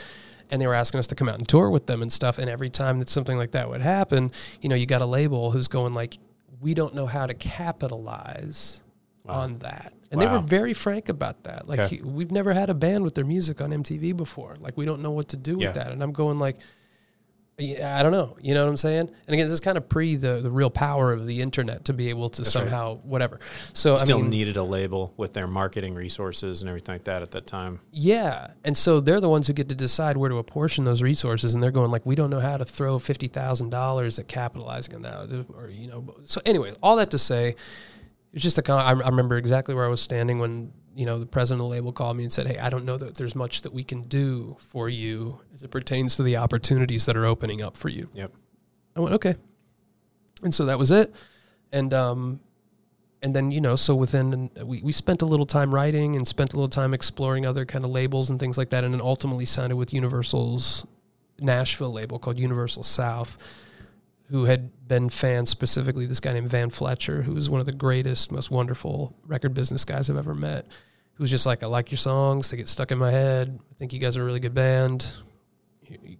And 0.51 0.61
they 0.61 0.67
were 0.67 0.73
asking 0.75 0.99
us 0.99 1.07
to 1.07 1.15
come 1.15 1.29
out 1.29 1.37
and 1.39 1.47
tour 1.47 1.69
with 1.69 1.87
them 1.87 2.01
and 2.01 2.11
stuff. 2.11 2.37
And 2.37 2.49
every 2.49 2.69
time 2.69 2.99
that 2.99 3.09
something 3.09 3.37
like 3.37 3.51
that 3.51 3.69
would 3.69 3.81
happen, 3.81 4.31
you 4.61 4.67
know, 4.69 4.75
you 4.75 4.85
got 4.85 5.01
a 5.01 5.05
label 5.05 5.49
who's 5.51 5.69
going 5.69 5.93
like, 5.95 6.17
"We 6.59 6.73
don't 6.73 6.93
know 6.93 7.05
how 7.07 7.25
to 7.25 7.33
capitalize 7.33 8.81
Wow. 9.23 9.41
on 9.41 9.59
that." 9.59 9.93
And 10.11 10.21
they 10.21 10.27
were 10.27 10.39
very 10.39 10.73
frank 10.73 11.09
about 11.09 11.43
that. 11.45 11.67
Like, 11.67 11.79
Okay. 11.79 12.01
we've 12.03 12.31
never 12.31 12.53
had 12.53 12.69
a 12.69 12.73
band 12.75 13.03
with 13.03 13.15
their 13.15 13.25
music 13.25 13.61
on 13.61 13.71
MTV 13.73 14.11
before. 14.15 14.55
Like, 14.59 14.77
we 14.77 14.85
don't 14.85 15.01
know 15.01 15.09
what 15.11 15.29
to 15.29 15.37
do 15.37 15.57
Yeah. 15.59 15.67
with 15.67 15.75
that. 15.75 15.91
And 15.91 16.03
I'm 16.03 16.11
going 16.11 16.37
like, 16.37 16.57
I 17.59 18.01
don't 18.01 18.11
know. 18.11 18.35
You 18.41 18.55
know 18.55 18.63
what 18.63 18.69
I'm 18.69 18.77
saying? 18.77 19.11
And 19.27 19.33
again, 19.33 19.45
this 19.45 19.51
is 19.51 19.59
kind 19.59 19.77
of 19.77 19.87
pre 19.87 20.15
the, 20.15 20.41
the 20.41 20.49
real 20.49 20.71
power 20.71 21.13
of 21.13 21.27
the 21.27 21.39
internet 21.39 21.85
to 21.85 21.93
be 21.93 22.09
able 22.09 22.29
to 22.29 22.41
right. 22.41 22.47
somehow 22.51 22.95
whatever. 23.03 23.39
So 23.73 23.95
Still 23.97 24.17
I 24.17 24.21
mean, 24.21 24.31
needed 24.31 24.57
a 24.57 24.63
label 24.63 25.13
with 25.17 25.33
their 25.33 25.45
marketing 25.45 25.93
resources 25.93 26.61
and 26.61 26.69
everything 26.69 26.95
like 26.95 27.03
that 27.03 27.21
at 27.21 27.31
that 27.31 27.45
time. 27.45 27.79
yeah. 27.91 28.51
And 28.63 28.75
so 28.75 28.99
they're 28.99 29.21
the 29.21 29.29
ones 29.29 29.45
who 29.45 29.53
get 29.53 29.69
to 29.69 29.75
decide 29.75 30.17
where 30.17 30.29
to 30.29 30.37
apportion 30.37 30.83
those 30.83 31.03
resources. 31.03 31.53
And 31.53 31.61
they're 31.63 31.69
going 31.71 31.91
like, 31.91 32.05
we 32.07 32.15
don't 32.15 32.31
know 32.31 32.39
how 32.39 32.57
to 32.57 32.65
throw 32.65 32.97
fifty 32.97 33.27
thousand 33.27 33.69
dollars 33.69 34.17
at 34.17 34.27
capitalizing 34.27 34.95
on 34.95 35.01
that, 35.03 35.45
or 35.55 35.69
you 35.69 35.87
know. 35.87 36.15
So 36.23 36.41
anyway, 36.45 36.73
all 36.81 36.95
that 36.95 37.11
to 37.11 37.19
say, 37.19 37.55
it's 38.33 38.41
just 38.41 38.57
a. 38.57 38.63
Con- 38.63 38.79
I 38.79 38.89
I 38.89 39.09
remember 39.09 39.37
exactly 39.37 39.75
where 39.75 39.85
I 39.85 39.89
was 39.89 40.01
standing 40.01 40.39
when 40.39 40.73
you 40.95 41.05
know 41.05 41.19
the 41.19 41.25
president 41.25 41.61
of 41.61 41.65
the 41.65 41.71
label 41.71 41.91
called 41.91 42.17
me 42.17 42.23
and 42.23 42.31
said, 42.31 42.47
"Hey, 42.47 42.57
I 42.57 42.69
don't 42.69 42.85
know 42.85 42.97
that 42.97 43.15
there's 43.15 43.35
much 43.35 43.61
that 43.61 43.73
we 43.73 43.83
can 43.83 44.03
do 44.03 44.55
for 44.59 44.89
you 44.89 45.41
as 45.53 45.63
it 45.63 45.71
pertains 45.71 46.15
to 46.17 46.23
the 46.23 46.37
opportunities 46.37 47.05
that 47.05 47.17
are 47.17 47.25
opening 47.25 47.61
up 47.61 47.77
for 47.77 47.89
you." 47.89 48.09
Yep. 48.13 48.31
I 48.95 48.99
went, 48.99 49.15
okay. 49.15 49.35
And 50.43 50.53
so 50.53 50.65
that 50.65 50.77
was 50.77 50.91
it. 50.91 51.13
And 51.71 51.93
um 51.93 52.39
and 53.21 53.33
then, 53.33 53.51
you 53.51 53.61
know, 53.61 53.77
so 53.77 53.95
within 53.95 54.49
we, 54.63 54.81
we 54.81 54.91
spent 54.91 55.21
a 55.21 55.25
little 55.25 55.45
time 55.45 55.73
writing 55.73 56.15
and 56.15 56.27
spent 56.27 56.53
a 56.53 56.57
little 56.57 56.69
time 56.69 56.93
exploring 56.93 57.45
other 57.45 57.65
kind 57.65 57.85
of 57.85 57.91
labels 57.91 58.29
and 58.29 58.39
things 58.39 58.57
like 58.57 58.69
that, 58.71 58.83
and 58.83 58.93
then 58.93 59.01
ultimately 59.01 59.45
signed 59.45 59.75
with 59.77 59.93
Universal's 59.93 60.85
Nashville 61.39 61.91
label 61.91 62.19
called 62.19 62.37
Universal 62.37 62.83
South, 62.83 63.37
who 64.29 64.45
had 64.45 64.71
been 64.87 65.09
fans 65.09 65.49
specifically 65.49 66.05
this 66.05 66.19
guy 66.19 66.33
named 66.33 66.49
Van 66.49 66.69
Fletcher, 66.69 67.23
who 67.23 67.33
was 67.33 67.49
one 67.49 67.59
of 67.59 67.65
the 67.65 67.71
greatest, 67.73 68.31
most 68.31 68.49
wonderful 68.51 69.15
record 69.25 69.53
business 69.53 69.85
guys 69.85 70.09
I've 70.09 70.17
ever 70.17 70.33
met. 70.35 70.65
Who 71.15 71.23
was 71.23 71.29
just 71.31 71.45
like, 71.45 71.61
I 71.61 71.67
like 71.67 71.91
your 71.91 71.97
songs, 71.99 72.49
they 72.49 72.57
get 72.57 72.67
stuck 72.67 72.91
in 72.91 72.97
my 72.97 73.11
head. 73.11 73.59
I 73.71 73.73
think 73.75 73.93
you 73.93 73.99
guys 73.99 74.17
are 74.17 74.21
a 74.23 74.25
really 74.25 74.39
good 74.39 74.53
band 74.55 75.13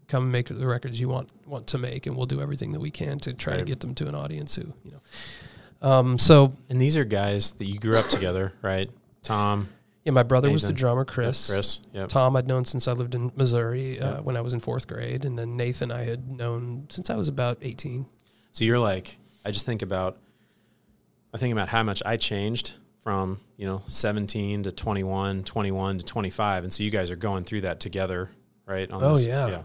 come 0.07 0.29
make 0.29 0.49
the 0.49 0.67
records 0.67 0.99
you 0.99 1.09
want 1.09 1.31
want 1.47 1.65
to 1.67 1.77
make, 1.77 2.05
and 2.05 2.15
we'll 2.15 2.25
do 2.27 2.41
everything 2.41 2.73
that 2.73 2.79
we 2.79 2.91
can 2.91 3.17
to 3.19 3.33
try 3.33 3.53
Right. 3.53 3.59
to 3.59 3.65
get 3.65 3.79
them 3.79 3.95
to 3.95 4.07
an 4.07 4.13
audience 4.13 4.55
who 4.55 4.73
you 4.83 4.91
know. 4.91 5.01
Um, 5.81 6.19
so 6.19 6.53
And 6.69 6.79
these 6.79 6.95
are 6.95 7.03
guys 7.03 7.53
that 7.53 7.65
you 7.65 7.79
grew 7.79 7.97
up 7.97 8.07
together, 8.07 8.53
right? 8.61 8.91
Tom, 9.23 9.69
yeah, 10.03 10.11
my 10.11 10.23
brother 10.23 10.51
was 10.51 10.63
the 10.63 10.73
drummer, 10.73 11.05
Chris. 11.05 11.49
Chris. 11.49 11.79
Yep. 11.93 12.09
Tom 12.09 12.35
I'd 12.35 12.47
known 12.47 12.65
since 12.65 12.87
I 12.87 12.91
lived 12.93 13.15
in 13.15 13.31
Missouri 13.35 13.99
uh, 13.99 14.15
Yeah. 14.15 14.19
when 14.21 14.35
I 14.37 14.41
was 14.41 14.53
in 14.53 14.59
fourth 14.59 14.87
grade, 14.87 15.23
and 15.25 15.37
then 15.39 15.55
Nathan 15.57 15.91
I 15.91 16.03
had 16.03 16.29
known 16.29 16.87
since 16.89 17.09
I 17.09 17.15
was 17.15 17.27
about 17.27 17.57
eighteen. 17.61 18.05
So 18.51 18.65
you're 18.65 18.79
like, 18.79 19.17
I 19.45 19.51
just 19.51 19.65
think 19.65 19.81
about, 19.81 20.17
I 21.33 21.37
think 21.37 21.51
about 21.53 21.69
how 21.69 21.81
much 21.83 22.03
I 22.05 22.17
changed 22.17 22.73
from, 22.99 23.39
you 23.57 23.65
know, 23.65 23.81
17 23.87 24.63
to 24.63 24.71
21, 24.71 25.43
21 25.43 25.97
to 25.97 26.05
25. 26.05 26.63
And 26.63 26.71
so 26.71 26.83
you 26.83 26.89
guys 26.91 27.09
are 27.11 27.15
going 27.17 27.43
through 27.43 27.61
that 27.61 27.79
together, 27.79 28.29
right? 28.67 28.89
On 28.91 29.03
Oh, 29.03 29.15
this- 29.15 29.25
yeah. 29.25 29.63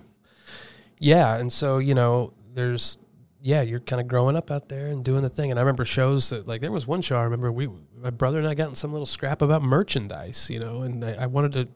Yeah, 1.01 1.37
and 1.37 1.53
so 1.53 1.79
you 1.79 1.94
know, 1.94 2.33
there's 2.55 2.98
yeah, 3.40 3.62
you're 3.62 3.81
kind 3.81 4.01
of 4.01 4.09
growing 4.09 4.37
up 4.37 4.51
out 4.51 4.68
there 4.68 4.88
and 4.88 5.05
doing 5.05 5.22
the 5.22 5.29
thing. 5.29 5.51
And 5.51 5.59
I 5.59 5.62
remember 5.62 5.85
shows 5.85 6.31
that 6.31 6.46
like 6.48 6.61
there 6.61 6.72
was 6.72 6.87
one 6.87 7.03
show 7.03 7.16
I 7.16 7.22
remember 7.24 7.51
we 7.53 7.68
my 8.01 8.11
brother 8.11 8.38
and 8.38 8.48
I 8.48 8.55
got 8.55 8.68
in 8.68 8.74
some 8.74 8.92
little 8.92 9.07
scrap 9.07 9.42
about 9.42 9.62
merchandise, 9.62 10.48
you 10.51 10.59
know, 10.59 10.83
and 10.83 11.05
I, 11.05 11.14
I 11.22 11.27
wanted 11.27 11.53
to. 11.53 11.68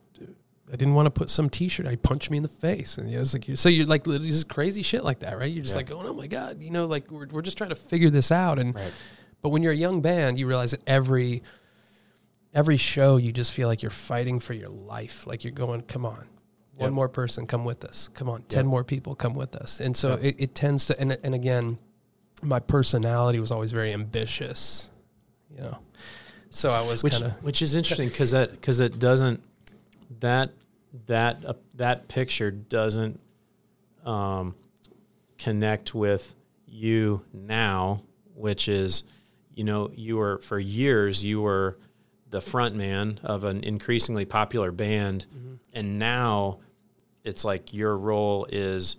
I 0.71 0.75
didn't 0.75 0.95
want 0.95 1.05
to 1.05 1.11
put 1.11 1.29
some 1.29 1.49
T-shirt. 1.51 1.85
I 1.85 1.97
punched 1.97 2.31
me 2.31 2.37
in 2.37 2.43
the 2.43 2.49
face, 2.49 2.97
and 2.97 3.07
you 3.07 3.17
know, 3.17 3.21
it's 3.21 3.33
like 3.33 3.45
so 3.55 3.69
you're 3.69 3.85
like 3.85 4.05
this 4.05 4.43
crazy 4.43 4.81
shit 4.81 5.03
like 5.03 5.19
that, 5.19 5.37
right? 5.37 5.51
You're 5.51 5.61
just 5.63 5.75
Yeah. 5.75 5.79
like 5.79 5.89
going, 5.89 6.07
oh 6.07 6.13
my 6.13 6.25
god, 6.25 6.61
you 6.63 6.71
know, 6.71 6.85
like 6.85 7.11
we're 7.11 7.27
we're 7.27 7.41
just 7.43 7.57
trying 7.57 7.69
to 7.69 7.75
figure 7.75 8.09
this 8.09 8.31
out. 8.31 8.57
And 8.57 8.73
Right. 8.75 8.91
but 9.43 9.49
when 9.49 9.61
you're 9.61 9.73
a 9.73 9.75
young 9.75 10.01
band, 10.01 10.39
you 10.39 10.47
realize 10.47 10.71
that 10.71 10.81
every 10.87 11.43
every 12.53 12.77
show 12.77 13.17
you 13.17 13.31
just 13.31 13.51
feel 13.53 13.67
like 13.67 13.81
you're 13.83 13.89
fighting 13.91 14.39
for 14.39 14.53
your 14.53 14.69
life. 14.69 15.27
Like 15.27 15.43
you're 15.43 15.53
going, 15.53 15.81
come 15.81 16.05
on, 16.05 16.25
one 16.77 16.87
Yep. 16.87 16.93
more 16.93 17.09
person, 17.09 17.45
come 17.47 17.65
with 17.65 17.83
us. 17.85 18.09
Come 18.13 18.29
on, 18.29 18.43
ten 18.43 18.65
Yep. 18.65 18.69
more 18.69 18.83
people, 18.83 19.15
come 19.15 19.33
with 19.35 19.55
us. 19.55 19.79
And 19.79 19.95
so 19.95 20.11
Yep. 20.11 20.23
it, 20.23 20.35
it 20.39 20.55
tends 20.55 20.87
to, 20.87 20.99
and 20.99 21.17
and 21.23 21.35
again, 21.35 21.77
my 22.41 22.59
personality 22.59 23.39
was 23.39 23.51
always 23.51 23.71
very 23.71 23.93
ambitious, 23.93 24.89
you 25.53 25.61
know. 25.61 25.77
So 26.49 26.71
I 26.71 26.81
was 26.81 27.03
Which, 27.03 27.13
kind 27.13 27.25
of 27.25 27.43
which 27.43 27.61
is 27.61 27.73
interesting 27.75 28.09
because 28.09 28.31
that, 28.31 28.51
because 28.51 28.79
it 28.79 28.99
doesn't, 28.99 29.41
that, 30.19 30.51
that, 31.07 31.43
uh, 31.45 31.53
that 31.75 32.07
picture 32.07 32.51
doesn't, 32.51 33.19
um, 34.05 34.55
connect 35.37 35.95
with 35.95 36.35
you 36.67 37.23
now, 37.33 38.01
which 38.35 38.67
is, 38.67 39.03
you 39.55 39.63
know, 39.63 39.91
you 39.95 40.17
were 40.17 40.37
for 40.39 40.59
years 40.59 41.23
you 41.23 41.41
were 41.41 41.77
the 42.29 42.41
front 42.41 42.75
man 42.75 43.19
of 43.23 43.43
an 43.43 43.63
increasingly 43.63 44.25
popular 44.25 44.71
band, 44.71 45.25
and 45.71 45.97
now 45.99 46.59
it's 47.23 47.45
like 47.45 47.73
your 47.73 47.97
role 47.97 48.47
is 48.49 48.97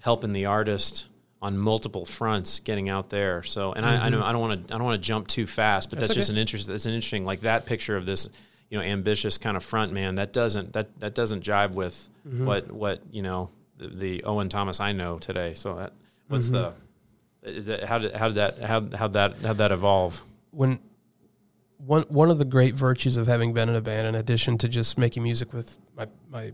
helping 0.00 0.32
the 0.32 0.46
artist 0.46 1.06
on 1.42 1.58
multiple 1.58 2.04
fronts 2.04 2.60
getting 2.60 2.88
out 2.88 3.10
there. 3.10 3.42
So, 3.42 3.72
and 3.72 3.84
I, 3.84 3.94
I 3.94 3.98
mm-hmm. 4.10 4.18
know 4.18 4.24
I 4.24 4.32
don't 4.32 4.40
want 4.40 4.68
to 4.68 4.74
I 4.74 4.78
don't 4.78 4.86
want 4.86 5.00
to 5.00 5.06
jump 5.06 5.28
too 5.28 5.46
fast, 5.46 5.90
but 5.90 5.98
that's, 5.98 6.08
That's 6.10 6.16
just 6.16 6.30
an 6.30 6.36
interest. 6.36 6.66
That's 6.66 6.86
an 6.86 6.94
interesting 6.94 7.24
like 7.24 7.40
that 7.40 7.66
picture 7.66 7.96
of 7.96 8.06
this, 8.06 8.28
you 8.70 8.78
know, 8.78 8.84
ambitious 8.84 9.38
kind 9.38 9.56
of 9.56 9.64
front 9.64 9.92
man. 9.92 10.16
That 10.16 10.32
doesn't 10.32 10.72
that 10.72 10.98
that 11.00 11.14
doesn't 11.14 11.44
jive 11.44 11.72
with 11.72 12.08
mm-hmm. 12.26 12.46
what 12.46 12.72
what 12.72 13.02
you 13.10 13.22
know 13.22 13.50
the, 13.76 13.88
the 13.88 14.24
Owen 14.24 14.48
Thomas 14.48 14.80
I 14.80 14.92
know 14.92 15.18
today. 15.18 15.54
So, 15.54 15.74
that, 15.74 15.92
what's 16.28 16.48
the 16.48 16.72
mm-hmm. 17.44 17.48
is 17.48 17.66
that 17.66 17.84
how 17.84 17.98
did 17.98 18.14
how 18.14 18.28
did 18.28 18.36
that 18.36 18.58
how 18.58 18.88
how 18.96 19.08
that 19.08 19.36
how 19.38 19.52
that 19.52 19.72
evolve? 19.72 20.22
when 20.56 20.80
one 21.76 22.02
one 22.08 22.30
of 22.30 22.38
the 22.38 22.44
great 22.44 22.74
virtues 22.74 23.16
of 23.16 23.26
having 23.26 23.52
been 23.52 23.68
in 23.68 23.76
a 23.76 23.80
band, 23.80 24.06
in 24.06 24.14
addition 24.14 24.56
to 24.58 24.68
just 24.68 24.96
making 24.96 25.22
music 25.22 25.52
with 25.52 25.76
my 25.94 26.06
my 26.30 26.52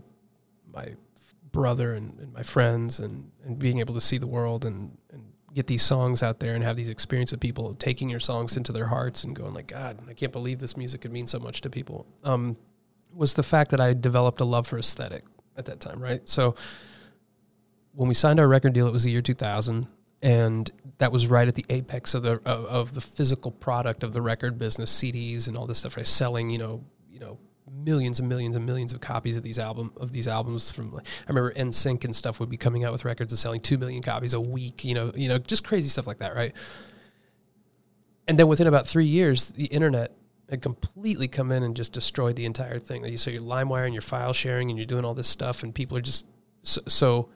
my 0.73 0.93
brother 1.53 1.93
and, 1.93 2.19
and 2.19 2.33
my 2.33 2.43
friends, 2.43 2.99
and 2.99 3.31
and 3.45 3.57
being 3.57 3.79
able 3.79 3.93
to 3.93 4.01
see 4.01 4.17
the 4.17 4.27
world 4.27 4.65
and 4.65 4.97
and 5.13 5.23
get 5.53 5.67
these 5.67 5.83
songs 5.83 6.21
out 6.21 6.39
there 6.39 6.55
and 6.55 6.63
have 6.63 6.75
these 6.75 6.89
experiences 6.89 7.33
of 7.33 7.39
people 7.39 7.75
taking 7.75 8.09
your 8.09 8.19
songs 8.19 8.57
into 8.57 8.71
their 8.71 8.87
hearts 8.87 9.23
and 9.23 9.35
going 9.35 9.53
like, 9.53 9.67
God, 9.67 9.99
I 10.09 10.13
can't 10.13 10.31
believe 10.31 10.59
this 10.59 10.75
music 10.75 11.01
could 11.01 11.11
mean 11.11 11.27
so 11.27 11.39
much 11.39 11.61
to 11.61 11.69
people. 11.69 12.07
Um, 12.23 12.57
was 13.13 13.35
the 13.35 13.43
fact 13.43 13.71
that 13.71 13.79
I 13.79 13.93
developed 13.93 14.41
a 14.41 14.45
love 14.45 14.65
for 14.67 14.79
aesthetic 14.79 15.23
at 15.55 15.65
that 15.65 15.79
time, 15.79 16.01
right? 16.01 16.27
So 16.27 16.55
when 17.93 18.07
we 18.07 18.15
signed 18.15 18.39
our 18.39 18.47
record 18.47 18.73
deal, 18.73 18.87
it 18.87 18.93
was 18.93 19.03
the 19.03 19.11
year 19.11 19.21
2000, 19.21 19.87
and 20.23 20.71
that 20.97 21.11
was 21.11 21.27
right 21.27 21.47
at 21.47 21.53
the 21.53 21.65
apex 21.69 22.15
of 22.15 22.23
the 22.23 22.33
of, 22.45 22.65
of 22.65 22.93
the 22.95 23.01
physical 23.01 23.51
product 23.51 24.03
of 24.03 24.13
the 24.13 24.21
record 24.21 24.57
business, 24.57 24.91
CDs 24.91 25.47
and 25.47 25.55
all 25.55 25.67
this 25.67 25.79
stuff, 25.79 25.95
right? 25.97 26.07
Selling, 26.07 26.49
you 26.49 26.57
know, 26.57 26.83
you 27.11 27.19
know, 27.19 27.37
millions 27.73 28.19
and 28.19 28.29
millions 28.29 28.55
and 28.55 28.65
millions 28.65 28.93
of 28.93 29.01
copies 29.01 29.35
of 29.35 29.43
these 29.43 29.59
album 29.59 29.91
of 29.97 30.11
these 30.11 30.27
albums 30.27 30.71
from. 30.71 30.95
I 30.95 31.01
remember 31.29 31.51
NSYNC 31.53 32.05
and 32.05 32.15
stuff 32.15 32.39
would 32.39 32.49
be 32.49 32.57
coming 32.57 32.83
out 32.85 32.91
with 32.91 33.05
records 33.05 33.31
and 33.31 33.39
selling 33.39 33.59
two 33.59 33.77
million 33.77 34.01
copies 34.01 34.33
a 34.33 34.39
week, 34.39 34.85
you 34.85 34.93
know, 34.93 35.11
you 35.15 35.27
know, 35.27 35.37
just 35.37 35.63
crazy 35.63 35.89
stuff 35.89 36.07
like 36.07 36.19
that, 36.19 36.35
right? 36.35 36.53
And 38.27 38.39
then 38.39 38.47
within 38.47 38.67
about 38.67 38.87
three 38.87 39.05
years, 39.05 39.49
the 39.49 39.65
internet 39.65 40.15
had 40.49 40.61
completely 40.61 41.27
come 41.27 41.51
in 41.51 41.63
and 41.63 41.75
just 41.75 41.93
destroyed 41.93 42.35
the 42.35 42.45
entire 42.45 42.77
thing. 42.77 43.17
So 43.17 43.31
you're 43.31 43.41
LimeWire 43.41 43.85
and 43.85 43.93
you're 43.93 44.01
file 44.01 44.33
sharing 44.33 44.69
and 44.69 44.77
you're 44.77 44.85
doing 44.85 45.03
all 45.03 45.13
this 45.13 45.27
stuff, 45.27 45.63
and 45.63 45.73
people 45.73 45.97
are 45.97 46.01
just 46.01 46.25
so. 46.61 46.81
so 46.87 47.29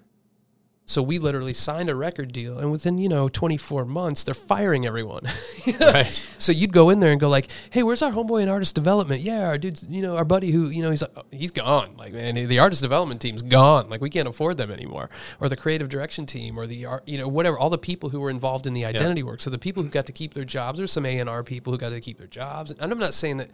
so 0.89 1.04
we 1.04 1.19
literally 1.19 1.52
signed 1.52 1.89
a 1.89 1.95
record 1.95 2.32
deal, 2.32 2.58
and 2.60 2.71
within 2.71 2.97
you 2.97 3.10
know 3.10 3.28
24 3.28 3.84
months, 3.84 4.23
they're 4.23 4.34
firing 4.34 4.86
everyone. 4.86 5.21
You 5.67 5.78
know? 5.80 5.91
Right. 5.91 6.26
So 6.39 6.54
you'd 6.54 6.71
go 6.71 6.89
in 6.89 7.02
there 7.02 7.12
and 7.12 7.19
go 7.19 7.28
like, 7.28 7.52
"Hey, 7.71 7.84
where's 7.84 8.02
our 8.02 8.13
homeboy 8.13 8.41
in 8.41 8.47
artist 8.47 8.73
development? 8.73 9.19
Yeah, 9.19 9.47
our 9.47 9.58
dude's, 9.58 9.86
you 9.89 10.02
know, 10.02 10.15
our 10.15 10.23
buddy 10.23 10.50
who, 10.50 10.69
you 10.69 10.82
know, 10.82 10.91
he's 10.91 11.02
like, 11.02 11.12
oh, 11.17 11.26
he's 11.30 11.52
gone. 11.52 11.97
Like, 11.97 12.13
man, 12.13 12.36
the 12.36 12.60
artist 12.60 12.82
development 12.82 13.19
team's 13.19 13.41
gone. 13.41 13.89
Like, 13.89 14.00
we 14.00 14.10
can't 14.10 14.30
afford 14.30 14.56
them 14.56 14.71
anymore. 14.71 15.10
Or 15.41 15.50
the 15.50 15.58
creative 15.58 15.89
direction 15.89 16.26
team, 16.26 16.58
or 16.58 16.67
the 16.67 16.86
art, 16.86 17.06
you 17.06 17.17
know, 17.17 17.28
whatever. 17.28 17.60
All 17.60 17.69
the 17.69 17.78
people 17.78 18.12
who 18.12 18.21
were 18.21 18.30
involved 18.30 18.65
in 18.65 18.73
the 18.73 18.86
identity 18.86 19.23
work. 19.23 19.41
So 19.41 19.50
the 19.50 19.60
people 19.60 19.84
who 19.84 19.89
got 19.89 20.06
to 20.06 20.13
keep 20.13 20.34
their 20.34 20.45
jobs. 20.45 20.78
There's 20.78 20.93
some 20.93 21.06
A 21.06 21.19
and 21.19 21.30
R 21.30 21.43
people 21.43 21.73
who 21.73 21.78
got 21.78 21.89
to 21.89 22.00
keep 22.00 22.17
their 22.17 22.28
jobs. 22.28 22.71
And 22.71 22.93
I'm 22.93 23.00
not 23.00 23.13
saying 23.13 23.38
that 23.38 23.50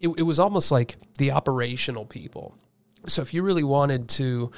it, 0.00 0.08
it 0.16 0.22
was 0.22 0.40
almost 0.40 0.72
like 0.72 0.96
the 1.18 1.30
operational 1.32 2.06
people. 2.06 2.56
So 3.06 3.20
if 3.20 3.34
you 3.34 3.42
really 3.42 3.64
wanted 3.64 4.08
to 4.10 4.50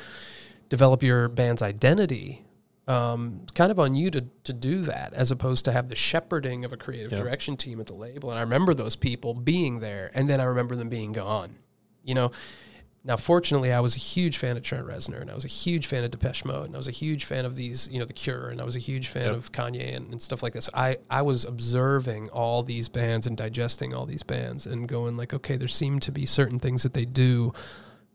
develop 0.69 1.03
your 1.03 1.29
band's 1.29 1.63
identity, 1.63 2.45
um, 2.89 3.41
it's 3.43 3.53
kind 3.53 3.71
of 3.73 3.81
on 3.81 3.95
you 3.97 4.11
to, 4.13 4.25
to 4.45 4.53
do 4.53 4.83
that 4.83 5.13
as 5.13 5.31
opposed 5.31 5.65
to 5.65 5.73
have 5.73 5.89
the 5.89 5.97
shepherding 5.97 6.65
of 6.65 6.73
a 6.73 6.77
creative 6.77 7.13
Yeah. 7.13 7.19
direction 7.19 7.57
team 7.57 7.81
at 7.81 7.87
the 7.87 7.95
label. 7.95 8.31
And 8.31 8.39
I 8.39 8.43
remember 8.43 8.75
those 8.75 8.95
people 8.97 9.35
being 9.35 9.81
there 9.81 10.11
and 10.15 10.29
then 10.29 10.41
I 10.41 10.45
remember 10.45 10.77
them 10.77 10.89
being 10.89 11.13
gone. 11.13 11.57
You 12.05 12.15
know, 12.15 12.31
now 13.03 13.17
fortunately 13.17 13.73
I 13.73 13.81
was 13.81 13.97
a 13.97 13.99
huge 14.01 14.39
fan 14.39 14.57
of 14.57 14.63
Trent 14.63 14.87
Reznor 14.87 15.21
and 15.21 15.31
I 15.31 15.35
was 15.35 15.45
a 15.45 15.49
huge 15.49 15.87
fan 15.89 16.05
of 16.05 16.13
Depeche 16.13 16.45
Mode 16.45 16.67
and 16.67 16.75
I 16.75 16.79
was 16.79 16.87
a 16.87 16.93
huge 16.93 17.25
fan 17.25 17.45
of 17.45 17.57
these, 17.57 17.89
you 17.91 17.99
know, 17.99 18.05
The 18.05 18.13
Cure 18.13 18.49
and 18.51 18.61
I 18.61 18.65
was 18.65 18.77
a 18.77 18.81
huge 18.81 19.09
fan 19.09 19.27
Yep. 19.27 19.35
of 19.35 19.51
Kanye 19.53 19.97
and, 19.97 20.13
and 20.13 20.23
stuff 20.23 20.43
like 20.45 20.53
this. 20.53 20.69
I, 20.73 20.99
I 21.11 21.23
was 21.23 21.45
observing 21.45 22.29
all 22.31 22.63
these 22.63 22.89
bands 22.89 23.27
and 23.27 23.37
digesting 23.37 23.95
all 23.95 24.07
these 24.07 24.23
bands 24.23 24.65
and 24.65 24.89
going 24.89 25.17
like, 25.17 25.35
okay, 25.35 25.57
there 25.57 25.67
seem 25.67 25.99
to 26.01 26.13
be 26.13 26.25
certain 26.25 26.61
things 26.61 26.85
that 26.85 26.95
they 26.95 27.05
do 27.05 27.53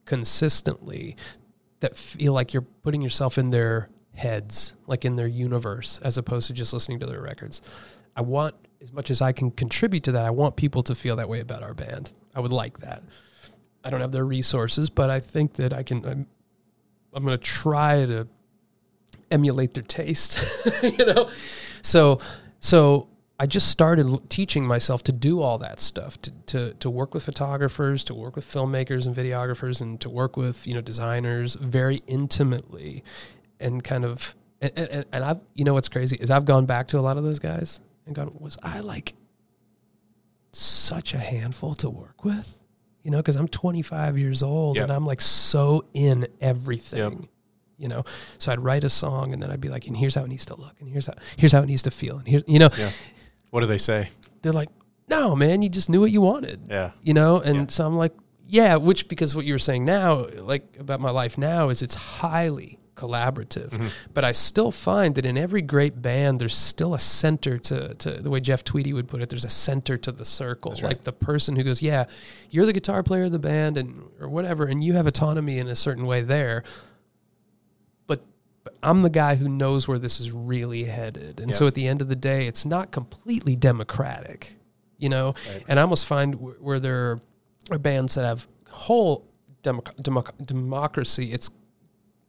consistently 0.06 1.16
that 1.82 1.96
feel 1.96 2.34
like 2.34 2.54
you're 2.54 2.62
putting 2.62 3.02
yourself 3.02 3.38
in 3.38 3.50
their 3.50 3.89
heads, 4.13 4.76
like 4.88 5.06
in 5.06 5.15
their 5.15 5.28
universe, 5.28 6.00
as 6.04 6.17
opposed 6.17 6.48
to 6.48 6.54
just 6.54 6.74
listening 6.74 7.00
to 7.00 7.06
their 7.06 7.22
records. 7.22 7.62
I 8.15 8.22
want, 8.22 8.56
as 8.82 8.91
much 8.91 9.10
as 9.10 9.22
I 9.22 9.32
can 9.32 9.52
contribute 9.52 10.04
to 10.04 10.13
that, 10.13 10.26
I 10.26 10.30
want 10.30 10.56
people 10.56 10.84
to 10.84 10.96
feel 10.96 11.15
that 11.17 11.30
way 11.30 11.39
about 11.39 11.63
our 11.63 11.74
band. 11.74 12.12
I 12.36 12.39
would 12.39 12.52
like 12.52 12.80
that. 12.80 13.04
I 13.84 13.89
don't 13.89 14.02
have 14.02 14.12
their 14.12 14.26
resources, 14.26 14.89
but 14.89 15.10
I 15.10 15.20
think 15.20 15.54
that 15.54 15.74
I 15.74 15.84
can. 15.84 16.06
I'm, 16.06 16.28
I'm 17.13 17.26
going 17.26 17.38
to 17.38 17.44
try 17.44 18.06
to 18.06 18.28
emulate 19.32 19.74
their 19.74 19.84
taste, 19.84 20.39
you 20.84 21.06
know. 21.06 21.30
So, 21.82 22.20
so 22.60 23.10
I 23.41 23.47
just 23.47 23.69
started 23.69 24.30
teaching 24.30 24.67
myself 24.67 25.01
to 25.04 25.12
do 25.12 25.41
all 25.41 25.58
that 25.58 25.80
stuff, 25.80 26.21
to, 26.21 26.32
to 26.45 26.73
to 26.75 26.89
work 26.91 27.13
with 27.15 27.23
photographers, 27.23 28.04
to 28.04 28.13
work 28.13 28.36
with 28.36 28.45
filmmakers 28.45 29.08
and 29.08 29.15
videographers, 29.15 29.82
and 29.82 29.99
to 30.01 30.10
work 30.12 30.38
with 30.38 30.67
you 30.67 30.75
know 30.75 30.82
designers 30.82 31.56
very 31.56 31.99
intimately, 32.06 33.04
and 33.60 33.84
kind 33.84 34.06
of 34.06 34.36
and, 34.62 34.71
and, 34.77 35.06
and 35.12 35.23
I've 35.23 35.41
you 35.56 35.65
know 35.65 35.73
what's 35.73 35.89
crazy 35.89 36.17
is 36.17 36.30
I've 36.30 36.45
gone 36.45 36.67
back 36.67 36.88
to 36.89 36.99
a 36.99 37.01
lot 37.08 37.17
of 37.17 37.23
those 37.23 37.39
guys 37.39 37.82
and 38.06 38.13
gone 38.15 38.32
was 38.39 38.58
I 38.62 38.82
like 38.82 39.15
such 40.51 41.13
a 41.13 41.17
handful 41.19 41.73
to 41.75 41.89
work 41.89 42.23
with, 42.25 42.60
you 43.04 43.10
know, 43.12 43.17
because 43.17 43.36
I'm 43.38 43.47
25 43.47 44.17
years 44.17 44.43
old 44.43 44.75
Yep. 44.75 44.84
and 44.84 44.91
I'm 44.93 45.06
like 45.06 45.21
so 45.21 45.86
in 45.93 46.27
everything. 46.41 46.99
Yep. 46.99 47.30
You 47.77 47.88
know, 47.88 48.04
so 48.38 48.51
I'd 48.51 48.60
write 48.60 48.84
a 48.84 48.89
song 48.89 49.34
and 49.34 49.41
then 49.41 49.49
I'd 49.49 49.62
be 49.62 49.69
like, 49.69 49.88
and 49.88 49.97
here's 49.97 50.13
how 50.13 50.23
it 50.23 50.27
needs 50.27 50.45
to 50.45 50.56
look, 50.56 50.75
and 50.80 50.88
here's 50.89 51.08
how 51.08 51.13
here's 51.38 51.51
how 51.54 51.62
it 51.63 51.65
needs 51.65 51.82
to 51.84 51.91
feel, 51.91 52.17
and 52.19 52.27
here, 52.27 52.43
you 52.47 52.60
know, 52.60 52.69
Yeah. 52.77 52.91
What 53.52 53.60
do 53.62 53.68
they 53.68 53.78
say? 53.78 54.10
they're 54.42 54.52
like, 54.52 54.70
no, 55.08 55.36
man, 55.36 55.62
you 55.62 55.70
just 55.70 55.88
knew 55.90 56.00
what 56.02 56.10
you 56.12 56.22
wanted 56.22 56.62
Yeah. 56.68 56.92
you 57.04 57.14
know 57.14 57.40
and 57.40 57.56
Yeah. 57.56 57.66
so 57.70 57.86
i'm 57.86 57.96
like 57.98 58.14
yeah 58.48 58.76
which 58.78 59.08
because 59.08 59.36
what 59.36 59.46
you 59.46 59.54
were 59.54 59.60
saying 59.70 59.86
now 59.86 60.26
like 60.54 60.76
about 60.80 61.00
my 61.00 61.12
life 61.12 61.38
now 61.38 61.70
is 61.70 61.82
it's 61.82 61.94
highly 61.96 62.80
collaborative 62.96 63.70
Mm-hmm. 63.70 63.88
but 64.14 64.24
i 64.24 64.32
still 64.32 64.72
find 64.72 65.16
that 65.16 65.26
in 65.26 65.38
every 65.38 65.62
great 65.62 66.02
band 66.02 66.40
there's 66.42 66.56
still 66.56 66.94
a 66.94 67.00
center 67.00 67.58
to, 67.60 67.94
to 67.96 68.12
the 68.14 68.30
way 68.30 68.40
jeff 68.40 68.64
tweedy 68.64 68.94
would 68.94 69.08
put 69.08 69.22
it 69.22 69.30
there's 69.30 69.46
a 69.46 69.50
center 69.50 69.98
to 69.98 70.12
the 70.12 70.26
circle 70.26 70.74
like 70.84 71.02
the 71.04 71.14
person 71.14 71.56
who 71.56 71.64
goes 71.64 71.82
yeah 71.82 72.06
you're 72.50 72.66
the 72.66 72.74
guitar 72.74 73.02
player 73.04 73.24
of 73.26 73.32
the 73.32 73.40
band 73.40 73.78
and 73.78 74.04
or 74.20 74.28
whatever 74.30 74.66
and 74.66 74.84
you 74.84 74.94
have 74.94 75.08
autonomy 75.08 75.58
in 75.58 75.68
a 75.68 75.76
certain 75.76 76.06
way 76.06 76.22
there 76.22 76.64
but 78.63 78.76
I'm 78.84 79.02
the 79.02 79.10
guy 79.10 79.36
who 79.36 79.50
knows 79.50 79.88
where 79.88 80.00
this 80.00 80.19
is 80.19 80.32
really 80.32 80.84
headed. 80.84 81.39
And 81.39 81.56
so 81.56 81.67
at 81.67 81.74
the 81.74 81.88
end 81.88 82.02
of 82.02 82.10
the 82.10 82.15
day, 82.15 82.47
it's 82.47 82.65
not 82.65 82.91
completely 82.91 83.56
democratic, 83.56 84.58
you 84.97 85.10
know? 85.10 85.34
Right. 85.52 85.63
And 85.67 85.80
I 85.80 85.82
almost 85.84 86.06
find 86.06 86.36
where 86.60 86.80
there 86.80 87.19
are 87.71 87.80
bands 87.80 88.15
that 88.15 88.26
have 88.26 88.47
whole 88.69 89.28
democ- 89.63 89.95
democ- 90.02 90.45
democracy, 90.45 91.32
it's, 91.32 91.50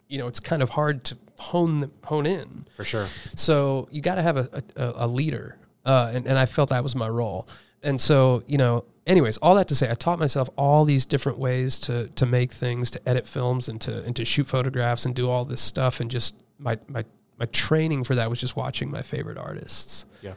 you 0.09 0.19
know, 0.19 0.27
it's 0.27 0.41
kind 0.41 0.63
of 0.63 0.71
hard 0.71 1.05
to 1.05 1.19
hone, 1.39 1.91
hone 2.05 2.27
in. 2.27 2.67
For 2.77 2.85
sure. 2.85 3.07
So 3.37 3.89
you 3.91 4.01
got 4.01 4.15
to 4.17 4.23
have 4.23 4.37
a, 4.37 4.63
a, 4.77 4.93
a 4.97 5.07
leader. 5.07 5.59
Uh, 5.85 6.13
and, 6.15 6.27
and 6.27 6.39
I 6.39 6.47
felt 6.47 6.71
that 6.71 6.83
was 6.83 6.95
my 6.95 7.09
role. 7.09 7.49
And 7.83 8.01
so, 8.01 8.45
you 8.47 8.59
know, 8.59 8.85
anyways, 9.07 9.39
all 9.39 9.55
that 9.57 9.69
to 9.69 9.75
say, 9.75 9.91
I 9.91 9.95
taught 9.95 10.19
myself 10.19 10.49
all 10.57 10.85
these 10.85 11.07
different 11.07 11.39
ways 11.39 11.79
to 11.81 12.09
to 12.09 12.27
make 12.27 12.53
things, 12.53 12.91
to 12.93 13.09
edit 13.09 13.27
films, 13.27 13.69
and 13.69 13.81
to 13.83 14.03
and 14.05 14.15
to 14.17 14.25
shoot 14.25 14.47
photographs, 14.47 15.05
and 15.05 15.15
do 15.15 15.29
all 15.29 15.45
this 15.45 15.61
stuff. 15.61 16.01
And 16.01 16.11
just 16.11 16.37
my 16.59 16.79
my 16.89 17.05
my 17.39 17.47
training 17.47 18.05
for 18.05 18.15
that 18.15 18.31
was 18.31 18.41
just 18.41 18.57
watching 18.57 18.91
my 18.91 19.03
favorite 19.03 19.39
artists. 19.39 20.07
Yeah. 20.21 20.35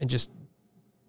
And 0.00 0.10
just 0.10 0.30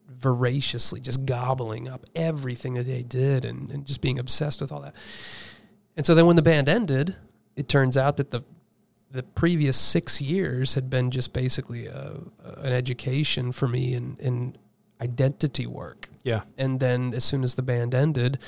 voraciously 0.10 1.00
just 1.00 1.26
gobbling 1.26 1.88
up 1.88 2.06
everything 2.16 2.74
that 2.74 2.88
they 2.88 3.04
did 3.04 3.46
and, 3.46 3.70
and 3.72 3.86
just 3.86 4.02
being 4.02 4.18
obsessed 4.18 4.60
with 4.60 4.72
all 4.72 4.82
that. 4.82 4.96
And 5.96 6.06
so 6.06 6.16
then 6.16 6.26
when 6.26 6.36
the 6.36 6.42
band 6.42 6.68
ended, 6.68 7.16
it 7.56 7.68
turns 7.68 7.98
out 7.98 8.18
that 8.18 8.32
the 8.32 8.44
the 9.10 9.24
previous 9.24 9.78
six 9.78 10.22
years 10.22 10.76
had 10.76 10.90
been 10.90 11.12
just 11.12 11.32
basically 11.32 11.88
a, 11.88 12.20
an 12.58 12.74
education 12.74 13.54
for 13.54 13.66
me 13.68 13.94
in, 13.94 14.18
in 14.20 14.58
identity 15.02 15.68
work. 15.68 16.10
Yeah. 16.24 16.42
And 16.58 16.80
then 16.80 17.14
as 17.14 17.24
soon 17.24 17.44
as 17.44 17.56
the 17.56 17.64
band 17.64 17.94
ended, 17.96 18.40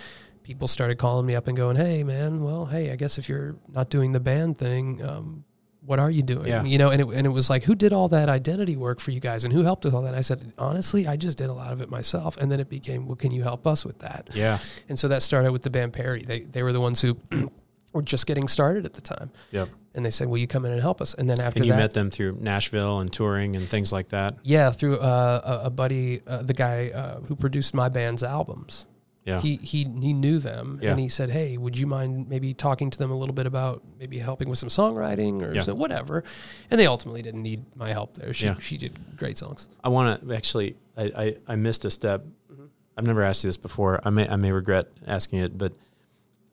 people 0.44 0.68
started 0.68 0.98
calling 0.98 1.26
me 1.26 1.36
up 1.36 1.48
and 1.48 1.56
going, 1.56 1.76
"Hey, 1.76 2.04
man, 2.04 2.44
well, 2.44 2.66
hey, 2.66 2.92
I 2.92 2.96
guess 2.96 3.18
if 3.18 3.30
you're 3.30 3.56
not 3.68 3.90
doing 3.90 4.12
the 4.12 4.20
band 4.20 4.58
thing, 4.58 5.04
um, 5.04 5.44
what 5.90 5.98
are 5.98 6.12
you 6.12 6.22
doing? 6.22 6.48
Yeah. 6.48 6.64
You 6.64 6.78
know, 6.78 6.90
and 6.92 7.02
it, 7.02 7.08
and 7.08 7.26
it 7.26 7.32
was 7.32 7.50
like, 7.50 7.64
who 7.64 7.74
did 7.74 7.94
all 7.94 8.10
that 8.10 8.30
identity 8.30 8.76
work 8.76 9.00
for 9.00 9.10
you 9.10 9.20
guys 9.20 9.44
and 9.44 9.52
who 9.52 9.64
helped 9.64 9.86
with 9.86 9.94
all 9.94 10.04
that? 10.04 10.10
And 10.10 10.18
I 10.18 10.22
said, 10.22 10.54
honestly, 10.58 11.08
I 11.08 11.16
just 11.16 11.38
did 11.38 11.50
a 11.50 11.54
lot 11.54 11.74
of 11.74 11.82
it 11.82 11.90
myself. 11.90 12.38
And 12.38 12.52
then 12.52 12.60
it 12.60 12.70
became, 12.70 13.08
well, 13.08 13.16
can 13.16 13.32
you 13.32 13.42
help 13.42 13.66
us 13.66 13.86
with 13.86 13.98
that? 14.00 14.30
Yeah. 14.34 14.60
And 14.88 15.00
so 15.00 15.08
that 15.08 15.24
started 15.24 15.52
with 15.52 15.64
the 15.64 15.70
band 15.72 15.94
Perry. 15.94 16.24
They, 16.24 16.42
they 16.42 16.62
were 16.62 16.74
the 16.74 16.82
ones 16.82 17.02
who 17.02 17.18
were 17.94 18.02
just 18.02 18.28
getting 18.28 18.48
started 18.48 18.86
at 18.86 18.94
the 18.94 19.02
time. 19.02 19.32
Yep. 19.52 19.70
And 19.96 20.06
they 20.06 20.12
said, 20.12 20.28
will 20.28 20.38
you 20.38 20.48
come 20.48 20.66
in 20.66 20.72
and 20.72 20.82
help 20.82 21.02
us? 21.02 21.14
And 21.16 21.30
then 21.30 21.40
after 21.40 21.60
and 21.60 21.66
you 21.66 21.72
that, 21.74 21.78
met 21.80 21.94
them 21.94 22.12
through 22.12 22.38
Nashville 22.40 23.00
and 23.00 23.12
touring 23.12 23.56
and 23.56 23.68
things 23.68 23.92
like 23.92 24.10
that. 24.10 24.36
Yeah. 24.44 24.70
Through 24.72 25.00
uh, 25.00 25.60
a, 25.64 25.66
a 25.68 25.70
buddy, 25.70 26.22
uh, 26.28 26.44
the 26.44 26.54
guy 26.54 26.90
uh, 26.90 27.22
who 27.22 27.36
produced 27.36 27.74
my 27.74 27.90
band's 27.90 28.24
albums. 28.24 28.86
Yeah. 29.26 29.42
He 29.42 29.58
he 29.58 29.84
he 29.84 30.14
knew 30.14 30.40
them 30.40 30.80
Yeah. 30.82 30.92
and 30.92 31.00
he 31.00 31.08
said, 31.10 31.30
"Hey, 31.30 31.58
would 31.58 31.78
you 31.78 31.86
mind 31.86 32.30
maybe 32.30 32.54
talking 32.54 32.90
to 32.90 32.98
them 32.98 33.12
a 33.12 33.16
little 33.18 33.36
bit 33.36 33.46
about 33.46 33.84
maybe 34.00 34.18
helping 34.18 34.50
with 34.50 34.58
some 34.58 34.70
songwriting 34.70 35.44
or 35.44 35.54
Yeah. 35.54 35.62
so- 35.62 35.76
whatever?" 35.76 36.24
And 36.72 36.80
they 36.80 36.88
ultimately 36.88 37.22
didn't 37.22 37.44
need 37.44 37.66
my 37.76 37.92
help 37.92 38.16
there. 38.16 38.34
She 38.34 38.46
Yeah. 38.46 38.56
she 38.60 38.78
did 38.78 38.98
great 39.18 39.38
songs. 39.38 39.68
I 39.84 39.90
want 39.90 40.28
to 40.28 40.34
actually. 40.34 40.78
I, 40.98 41.04
I, 41.04 41.36
I 41.50 41.56
missed 41.58 41.86
a 41.86 41.92
step. 41.92 42.26
Mm-hmm. 42.52 42.64
I've 42.98 43.06
never 43.06 43.22
asked 43.22 43.44
you 43.44 43.50
this 43.50 43.58
before. 43.58 44.00
I 44.04 44.10
may 44.10 44.28
I 44.28 44.36
may 44.38 44.52
regret 44.52 44.88
asking 45.06 45.40
it, 45.40 45.58
but 45.58 45.74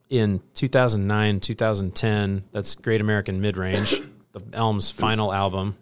in 0.09 0.41
2009, 0.55 1.41
2010, 1.41 2.45
that's 2.53 2.75
Great 2.75 3.01
American 3.01 3.41
Mid 3.41 3.57
Range, 3.57 4.03
the 4.33 4.43
Elms' 4.53 4.91
final 4.91 5.33
album. 5.33 5.77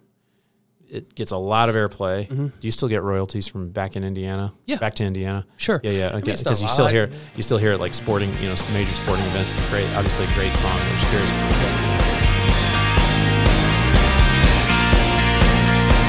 It 0.89 1.15
gets 1.15 1.33
a 1.33 1.37
lot 1.37 1.69
of 1.69 1.75
airplay. 1.75 2.29
Do 2.29 2.53
you 2.61 2.71
still 2.71 2.89
get 2.89 3.03
royalties 3.03 3.49
from 3.49 3.71
back 3.71 3.97
in 3.97 4.05
Indiana? 4.05 4.53
Mm-hmm. 4.53 4.63
Yeah. 4.67 4.77
back 4.77 4.95
to 4.97 5.05
Indiana. 5.05 5.45
Sure. 5.57 5.81
Yeah, 5.83 5.91
yeah. 5.91 6.11
mean, 6.15 6.31
it's 6.31 6.45
not 6.45 6.51
Because 6.51 6.63
you 6.63 6.69
still 6.69 6.87
hear 6.87 7.11
you 7.35 7.43
still 7.43 7.59
hear 7.59 7.73
it 7.73 7.79
like 7.79 7.95
sporting, 7.95 8.31
you 8.41 8.49
know, 8.49 8.55
major 8.73 8.93
sporting 8.93 9.25
events. 9.27 9.53
It's 9.59 9.69
great. 9.71 9.89
Obviously, 9.97 10.25
a 10.27 10.33
great 10.35 10.57
song. 10.57 10.71
I'm 10.73 10.99
just 10.99 11.09
curious. 11.11 11.31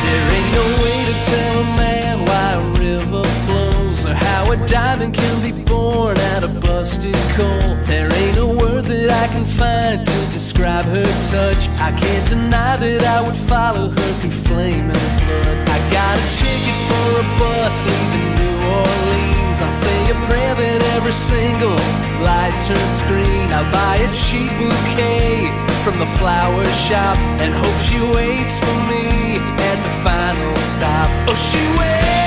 There 0.05 0.31
ain't 0.37 0.51
no 0.53 0.65
way 0.83 0.97
to 1.09 1.15
tell 1.31 1.59
a 1.61 1.77
man 1.77 2.25
why 2.25 2.53
a 2.53 2.63
river 2.79 3.23
flows 3.23 4.05
or 4.05 4.13
how 4.13 4.51
a 4.51 4.67
diamond 4.67 5.15
can 5.15 5.41
be 5.41 5.51
born 5.63 5.74
out 6.03 6.43
of 6.43 6.59
busted 6.59 7.15
coal. 7.35 7.75
There 7.87 8.11
ain't 8.11 8.37
a 8.37 8.45
word 8.45 8.83
that 8.85 9.09
I 9.09 9.27
can 9.33 9.45
find 9.45 10.05
to 10.05 10.17
describe 10.33 10.85
her 10.85 11.07
touch. 11.31 11.69
I 11.79 11.91
can't 11.95 12.27
deny 12.27 12.75
that 12.75 13.03
I 13.03 13.25
would 13.25 13.35
follow 13.35 13.89
her 13.89 14.11
through 14.19 14.37
flame 14.47 14.89
and 14.91 15.05
flood. 15.17 15.69
I 15.69 15.79
got 15.95 16.19
a 16.19 16.27
ticket 16.35 16.77
for 16.87 17.07
a 17.23 17.25
bus 17.39 17.85
leaving 17.87 18.29
New 18.35 18.57
Orleans. 18.83 19.61
I'll 19.63 19.71
say 19.71 19.99
a 20.11 20.17
prayer 20.27 20.55
that 20.55 20.81
every 20.99 21.15
single 21.15 21.79
light 22.19 22.55
turns 22.59 22.99
green. 23.07 23.47
I'll 23.55 23.71
buy 23.71 23.95
a 24.03 24.09
cheap 24.11 24.51
bouquet 24.59 25.47
from 25.83 25.95
the 25.99 26.09
flower 26.19 26.65
shop 26.87 27.17
and 27.39 27.53
hope 27.53 27.79
she 27.87 27.99
waits 28.15 28.59
for 28.59 28.77
me 28.91 29.39
at 29.39 29.77
the 29.85 29.93
final 30.03 30.55
stop. 30.57 31.07
Oh, 31.29 31.35
she 31.35 31.63
will. 31.79 32.24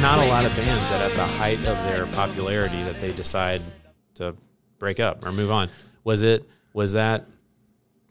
Not 0.00 0.18
a 0.18 0.26
lot 0.26 0.44
of 0.44 0.52
bands 0.52 0.90
that 0.90 1.10
at 1.10 1.16
the 1.16 1.24
height 1.24 1.58
of 1.58 1.76
their 1.84 2.06
popularity 2.06 2.82
that 2.84 3.00
they 3.00 3.08
decide 3.08 3.62
to 4.14 4.36
break 4.78 5.00
up 5.00 5.26
or 5.26 5.32
move 5.32 5.50
on. 5.50 5.68
Was 6.04 6.22
it 6.22 6.48
was 6.72 6.92
that 6.92 7.26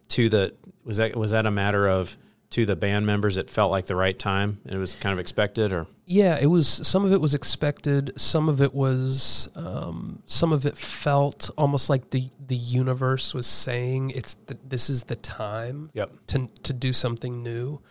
to 0.09 0.29
the 0.29 0.53
was 0.83 0.97
that 0.97 1.15
was 1.15 1.31
that 1.31 1.45
a 1.45 1.51
matter 1.51 1.87
of 1.87 2.17
to 2.49 2.65
the 2.65 2.75
band 2.75 3.05
members 3.05 3.37
it 3.37 3.49
felt 3.49 3.71
like 3.71 3.85
the 3.85 3.95
right 3.95 4.17
time 4.17 4.59
and 4.65 4.73
it 4.73 4.77
was 4.77 4.93
kind 4.93 5.11
of 5.11 5.19
expected 5.19 5.73
or 5.73 5.85
Yeah, 6.05 6.37
it 6.39 6.47
was. 6.47 6.67
Some 6.67 7.03
of 7.03 7.11
it 7.11 7.19
was 7.19 7.33
expected. 7.33 8.13
Some 8.15 8.47
of 8.47 8.61
it 8.61 8.73
was. 8.73 9.49
Um, 9.55 10.23
some 10.25 10.53
of 10.53 10.65
it 10.65 10.77
felt 10.77 11.49
almost 11.57 11.89
like 11.89 12.11
the 12.11 12.29
the 12.45 12.55
universe 12.55 13.33
was 13.33 13.47
saying 13.47 14.11
it's 14.11 14.35
the, 14.45 14.57
this 14.65 14.89
is 14.89 15.03
the 15.03 15.17
time. 15.17 15.89
Yep. 15.93 16.11
To 16.27 16.49
to 16.63 16.73
do 16.73 16.93
something 16.93 17.43
new. 17.43 17.81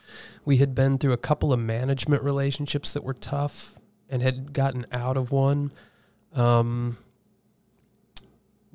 We 0.44 0.58
had 0.58 0.74
been 0.74 0.96
through 0.96 1.12
a 1.12 1.18
couple 1.18 1.52
of 1.52 1.60
management 1.60 2.22
relationships 2.22 2.92
that 2.92 3.04
were 3.04 3.14
tough 3.14 3.75
and 4.08 4.22
had 4.22 4.52
gotten 4.52 4.86
out 4.92 5.16
of 5.16 5.32
one. 5.32 5.72
Um, 6.34 6.96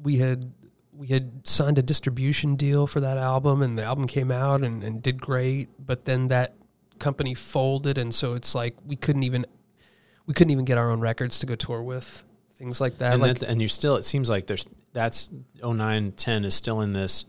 we 0.02 0.18
had 0.18 0.52
we 0.94 1.08
had 1.08 1.48
signed 1.48 1.78
a 1.78 1.82
distribution 1.82 2.56
deal 2.56 2.86
for 2.86 3.00
that 3.00 3.18
album 3.18 3.62
and 3.62 3.78
the 3.78 3.84
album 3.84 4.08
came 4.08 4.30
out 4.32 4.62
and, 4.62 4.84
and 4.84 5.02
did 5.02 5.22
great 5.22 5.70
but 5.80 6.06
then 6.06 6.28
that 6.28 6.54
company 7.00 7.34
folded 7.34 7.98
and 7.98 8.14
so 8.14 8.34
it's 8.34 8.54
like 8.54 8.76
we 8.86 8.96
couldn't 8.96 9.24
even 9.24 9.46
we 10.26 10.34
couldn't 10.34 10.52
even 10.52 10.66
get 10.66 10.78
our 10.78 10.92
own 10.92 11.00
records 11.00 11.40
to 11.40 11.46
go 11.46 11.56
tour 11.56 11.82
with 11.82 12.24
things 12.56 12.80
like 12.82 12.98
that 12.98 13.14
and 13.14 13.22
like 13.22 13.40
that, 13.40 13.50
and 13.50 13.62
you 13.62 13.68
still 13.68 13.96
it 13.96 14.04
seems 14.04 14.30
like 14.30 14.48
there's 14.48 14.66
that's 14.94 15.30
09 15.64 16.12
10 16.12 16.46
is 16.46 16.54
still 16.56 16.82
in 16.82 16.94
this 16.94 17.26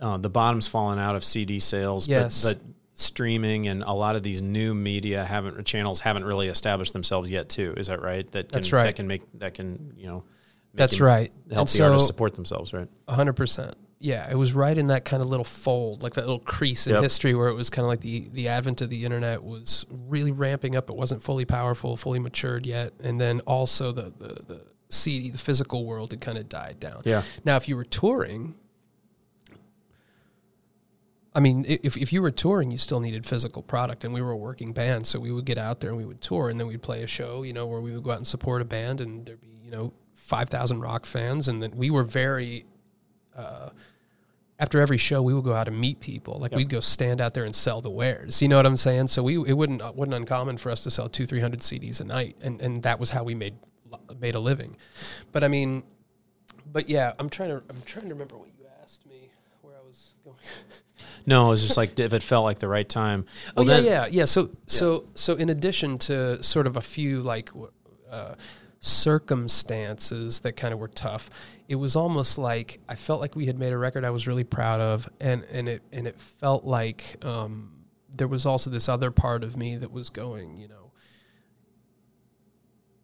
uh, 0.00 0.16
the 0.16 0.30
bottom's 0.30 0.66
fallen 0.66 0.98
out 0.98 1.16
of 1.16 1.24
CD 1.24 1.58
sales 1.58 2.06
Yes. 2.08 2.42
but, 2.42 2.58
but 2.58 2.73
streaming 2.94 3.66
and 3.68 3.82
a 3.82 3.92
lot 3.92 4.14
of 4.16 4.22
these 4.22 4.40
new 4.40 4.74
media 4.74 5.24
haven't 5.24 5.64
channels 5.66 6.00
haven't 6.00 6.24
really 6.24 6.48
established 6.48 6.92
themselves 6.92 7.28
yet 7.28 7.48
too 7.48 7.74
is 7.76 7.88
that 7.88 8.00
right 8.00 8.30
that 8.32 8.48
can, 8.48 8.56
That's 8.56 8.72
right. 8.72 8.84
that 8.84 8.96
can 8.96 9.06
make 9.08 9.22
that 9.38 9.54
can 9.54 9.92
you 9.96 10.06
know 10.06 10.18
make 10.72 10.76
that's 10.76 11.00
right 11.00 11.32
help 11.50 11.60
and 11.60 11.68
the 11.68 11.72
so 11.72 11.84
artists 11.86 12.06
support 12.06 12.34
themselves 12.34 12.72
right 12.72 12.88
100% 13.08 13.74
yeah 13.98 14.30
it 14.30 14.36
was 14.36 14.54
right 14.54 14.76
in 14.78 14.86
that 14.88 15.04
kind 15.04 15.22
of 15.22 15.28
little 15.28 15.44
fold 15.44 16.02
like 16.04 16.14
that 16.14 16.22
little 16.22 16.38
crease 16.38 16.86
in 16.86 16.94
Yep. 16.94 17.02
history 17.02 17.34
where 17.34 17.48
it 17.48 17.54
was 17.54 17.68
kind 17.68 17.84
of 17.84 17.88
like 17.88 18.00
the 18.00 18.28
the 18.32 18.46
advent 18.48 18.80
of 18.80 18.90
the 18.90 19.04
internet 19.04 19.42
was 19.42 19.86
really 19.90 20.30
ramping 20.32 20.76
up 20.76 20.88
it 20.88 20.96
wasn't 20.96 21.20
fully 21.20 21.44
powerful 21.44 21.96
fully 21.96 22.20
matured 22.20 22.64
yet 22.64 22.92
and 23.02 23.20
then 23.20 23.40
also 23.40 23.90
the 23.92 24.12
the, 24.16 24.34
the 24.46 24.60
CD, 24.90 25.30
the 25.30 25.38
physical 25.38 25.84
world 25.86 26.12
had 26.12 26.20
kind 26.20 26.38
of 26.38 26.48
died 26.48 26.78
down. 26.78 27.02
Yeah. 27.04 27.22
Now, 27.44 27.56
if 27.56 27.68
you 27.68 27.74
were 27.74 27.84
touring, 27.86 28.54
I 31.34 31.40
mean, 31.40 31.64
if, 31.68 31.96
if 31.96 32.12
you 32.12 32.22
were 32.22 32.30
touring, 32.30 32.70
you 32.70 32.78
still 32.78 33.00
needed 33.00 33.26
physical 33.26 33.62
product, 33.62 34.04
and 34.04 34.14
we 34.14 34.22
were 34.22 34.30
a 34.30 34.36
working 34.36 34.72
band, 34.72 35.06
so 35.06 35.18
we 35.18 35.32
would 35.32 35.44
get 35.44 35.58
out 35.58 35.80
there 35.80 35.90
and 35.90 35.98
we 35.98 36.04
would 36.04 36.20
tour, 36.20 36.48
and 36.48 36.60
then 36.60 36.68
we'd 36.68 36.82
play 36.82 37.02
a 37.02 37.06
show, 37.08 37.42
you 37.42 37.52
know, 37.52 37.66
where 37.66 37.80
we 37.80 37.92
would 37.92 38.04
go 38.04 38.12
out 38.12 38.18
and 38.18 38.26
support 38.26 38.62
a 38.62 38.64
band, 38.64 39.00
and 39.00 39.26
there'd 39.26 39.40
be, 39.40 39.48
you 39.64 39.70
know, 39.70 39.92
five 40.12 40.48
thousand 40.48 40.80
rock 40.80 41.06
fans, 41.06 41.48
and 41.48 41.62
then 41.62 41.72
we 41.76 41.90
were 41.90 42.04
very. 42.04 42.66
Uh, 43.36 43.70
after 44.60 44.80
every 44.80 44.96
show, 44.96 45.20
we 45.20 45.34
would 45.34 45.42
go 45.42 45.52
out 45.52 45.66
and 45.66 45.76
meet 45.78 45.98
people. 45.98 46.38
Like 46.38 46.52
Yep. 46.52 46.56
we'd 46.56 46.68
go 46.68 46.78
stand 46.78 47.20
out 47.20 47.34
there 47.34 47.44
and 47.44 47.54
sell 47.54 47.80
the 47.80 47.90
wares. 47.90 48.40
You 48.40 48.46
know 48.46 48.56
what 48.56 48.66
I'm 48.66 48.76
saying? 48.76 49.08
So 49.08 49.24
we 49.24 49.36
it 49.36 49.54
wouldn't 49.54 49.82
it 49.82 49.96
wasn't 49.96 50.14
uncommon 50.14 50.58
for 50.58 50.70
us 50.70 50.84
to 50.84 50.90
sell 50.90 51.08
two 51.08 51.26
three 51.26 51.40
hundred 51.40 51.58
CDs 51.58 52.00
a 52.00 52.04
night, 52.04 52.36
and 52.40 52.60
and 52.60 52.82
that 52.84 53.00
was 53.00 53.10
how 53.10 53.24
we 53.24 53.34
made 53.34 53.54
made 54.20 54.36
a 54.36 54.40
living. 54.40 54.76
But 55.32 55.42
I 55.42 55.48
mean, 55.48 55.82
but 56.70 56.88
yeah, 56.88 57.12
I'm 57.18 57.28
trying 57.28 57.50
to 57.50 57.62
I'm 57.68 57.82
trying 57.84 58.06
to 58.06 58.14
remember 58.14 58.38
what 58.38 58.48
you 58.56 58.66
asked 58.80 59.04
me 59.06 59.30
where 59.62 59.74
I 59.74 59.80
was 59.84 59.94
was 59.94 60.14
going. 60.24 60.36
No, 61.26 61.46
it 61.46 61.50
was 61.50 61.62
just 61.62 61.76
like 61.76 61.98
if 61.98 62.12
it 62.12 62.22
felt 62.22 62.44
like 62.44 62.58
the 62.58 62.68
right 62.68 62.88
time. 62.88 63.24
oh 63.56 63.62
yeah, 63.62 63.68
then- 63.74 63.84
yeah, 63.84 64.06
yeah. 64.10 64.24
So 64.26 64.50
so 64.66 65.06
so 65.14 65.34
in 65.34 65.48
addition 65.48 65.98
to 65.98 66.42
sort 66.42 66.66
of 66.66 66.76
a 66.76 66.80
few 66.80 67.22
like 67.22 67.50
uh, 68.10 68.34
circumstances 68.80 70.40
that 70.40 70.52
kind 70.52 70.72
of 70.74 70.80
were 70.80 70.88
tough, 70.88 71.30
it 71.68 71.76
was 71.76 71.96
almost 71.96 72.38
like 72.38 72.80
I 72.88 72.94
felt 72.94 73.20
like 73.20 73.34
we 73.36 73.46
had 73.46 73.58
made 73.58 73.72
a 73.72 73.78
record 73.78 74.04
I 74.04 74.10
was 74.10 74.26
really 74.26 74.44
proud 74.44 74.80
of, 74.80 75.08
and 75.20 75.44
and 75.50 75.68
it 75.68 75.82
and 75.92 76.06
it 76.06 76.20
felt 76.20 76.64
like 76.64 77.24
um, 77.24 77.70
there 78.16 78.28
was 78.28 78.46
also 78.46 78.70
this 78.70 78.88
other 78.88 79.10
part 79.10 79.42
of 79.44 79.56
me 79.56 79.76
that 79.76 79.90
was 79.92 80.10
going, 80.10 80.56
you 80.56 80.68
know. 80.68 80.83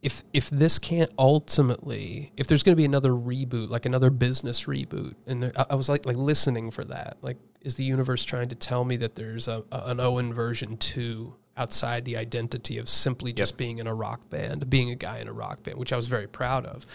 If 0.02 0.22
if 0.32 0.48
this 0.48 0.78
can't 0.78 1.10
ultimately, 1.18 2.32
if 2.36 2.46
there's 2.46 2.62
going 2.62 2.72
to 2.74 2.80
be 2.80 2.86
another 2.86 3.10
reboot, 3.10 3.68
like 3.68 3.84
another 3.84 4.10
business 4.10 4.64
reboot, 4.64 5.14
and 5.26 5.42
there, 5.42 5.52
I, 5.56 5.66
I 5.70 5.74
was 5.74 5.88
like 5.88 6.06
like 6.06 6.16
listening 6.16 6.70
for 6.70 6.84
that, 6.84 7.18
like 7.20 7.36
is 7.60 7.74
the 7.74 7.84
universe 7.84 8.24
trying 8.24 8.48
to 8.48 8.54
tell 8.54 8.84
me 8.84 8.96
that 8.96 9.16
there's 9.16 9.46
a, 9.46 9.62
a 9.70 9.82
an 9.86 10.00
Owen 10.00 10.32
version 10.32 10.78
two 10.78 11.34
outside 11.56 12.06
the 12.06 12.16
identity 12.16 12.78
of 12.78 12.88
simply 12.88 13.32
just 13.32 13.58
being 13.58 13.78
in 13.78 13.86
a 13.86 13.94
rock 13.94 14.30
band, 14.30 14.70
being 14.70 14.90
a 14.90 14.94
guy 14.94 15.18
in 15.18 15.28
a 15.28 15.32
rock 15.32 15.62
band, 15.62 15.76
which 15.76 15.92
I 15.92 15.96
was 15.96 16.06
very 16.06 16.26
proud 16.26 16.64
of. 16.64 16.86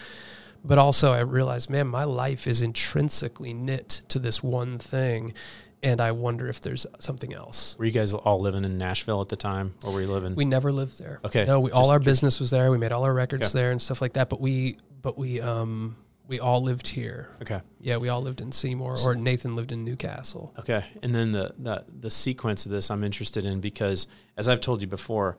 But 0.64 0.80
also, 0.80 1.12
I 1.12 1.20
realized, 1.20 1.70
man, 1.70 1.88
my 1.88 2.06
life 2.06 2.48
is 2.48 2.60
intrinsically 2.60 3.54
knit 3.54 4.02
to 4.08 4.18
this 4.18 4.42
one 4.42 4.80
thing, 4.80 5.36
and 5.84 6.02
I 6.02 6.12
wonder 6.12 6.48
if 6.48 6.62
there's 6.62 6.88
something 7.00 7.34
else. 7.34 7.76
Were 7.78 7.86
you 7.86 7.92
guys 7.92 8.14
all 8.14 8.40
living 8.40 8.66
in 8.66 8.78
Nashville 8.78 9.22
at 9.22 9.30
the 9.30 9.36
time, 9.36 9.74
or 9.84 9.94
were 9.94 10.02
you 10.02 10.08
living? 10.12 10.36
We 10.36 10.46
never 10.46 10.72
lived 10.72 10.98
there. 11.00 11.20
Okay, 11.24 11.46
No, 11.46 11.60
we, 11.60 11.72
all 11.72 11.92
our 11.92 12.00
business 12.00 12.40
was 12.40 12.50
there. 12.50 12.72
We 12.72 12.78
made 12.78 12.92
all 12.92 13.04
our 13.04 13.14
records 13.14 13.50
Okay. 13.54 13.62
there 13.62 13.72
and 13.72 13.82
stuff 13.82 14.02
like 14.02 14.14
that. 14.14 14.30
But 14.30 14.42
we, 14.42 14.78
but 15.02 15.18
we, 15.18 15.42
um, 15.42 15.96
we 16.28 16.40
all 16.40 16.64
lived 16.64 16.88
here. 16.88 17.30
okay, 17.42 17.62
Yeah, 17.80 17.98
we 17.98 18.10
all 18.10 18.22
lived 18.22 18.42
in 18.42 18.52
Seymour, 18.52 18.98
or 19.06 19.14
Nathan 19.16 19.56
lived 19.56 19.72
in 19.72 19.84
Newcastle. 19.86 20.54
okay. 20.58 20.84
And 21.04 21.14
then 21.14 21.32
the, 21.32 21.54
the 21.60 21.86
the 22.00 22.10
sequence 22.10 22.66
of 22.66 22.72
this, 22.72 22.90
I'm 22.90 23.04
interested 23.04 23.46
in 23.46 23.60
because, 23.62 24.08
as 24.38 24.48
I've 24.48 24.62
told 24.62 24.82
you 24.82 24.88
before, 24.88 25.38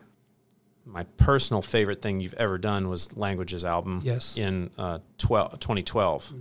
my 0.84 1.02
personal 1.16 1.60
favorite 1.62 2.00
thing 2.00 2.20
you've 2.20 2.34
ever 2.34 2.58
done 2.58 2.88
was 2.88 3.16
Languages 3.16 3.64
album. 3.64 4.02
Yes. 4.04 4.38
In 4.38 4.70
uh, 4.78 5.00
12, 5.18 5.58
2012. 5.58 6.32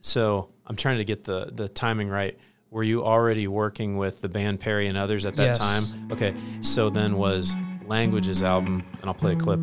So 0.00 0.48
I'm 0.66 0.76
trying 0.76 0.98
to 0.98 1.04
get 1.04 1.24
the 1.24 1.50
the 1.52 1.68
timing 1.68 2.08
right. 2.08 2.38
Were 2.70 2.82
you 2.82 3.02
already 3.02 3.48
working 3.48 3.96
with 3.96 4.20
the 4.20 4.28
band 4.28 4.60
Perry 4.60 4.88
and 4.88 4.98
others 4.98 5.24
at 5.24 5.36
that 5.36 5.42
Yes. 5.42 5.58
time? 5.58 6.10
Okay. 6.12 6.34
So 6.60 6.90
then 6.90 7.16
was 7.16 7.54
Languages 7.86 8.42
album, 8.42 8.84
and 9.00 9.04
I'll 9.06 9.14
play 9.14 9.32
a 9.32 9.36
clip. 9.36 9.60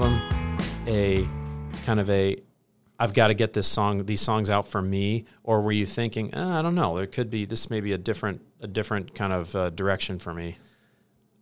Album 0.00 0.22
a 0.86 1.28
kind 1.84 2.00
of 2.00 2.08
a 2.08 2.36
I've 2.98 3.12
got 3.12 3.28
to 3.28 3.34
get 3.34 3.52
this 3.52 3.66
song 3.66 4.06
these 4.06 4.20
songs 4.20 4.48
out 4.48 4.66
for 4.66 4.80
me 4.80 5.26
or 5.42 5.60
were 5.60 5.72
you 5.72 5.84
thinking 5.84 6.34
"Uh, 6.34 6.58
I 6.58 6.62
don't 6.62 6.74
know 6.74 6.96
there 6.96 7.06
could 7.06 7.30
be 7.30 7.44
this 7.44 7.68
may 7.68 7.80
be 7.80 7.92
a 7.92 7.98
different 7.98 8.40
a 8.60 8.66
different 8.66 9.14
kind 9.14 9.32
of 9.32 9.54
uh, 9.54 9.70
direction 9.70 10.18
for 10.18 10.32
me 10.32 10.56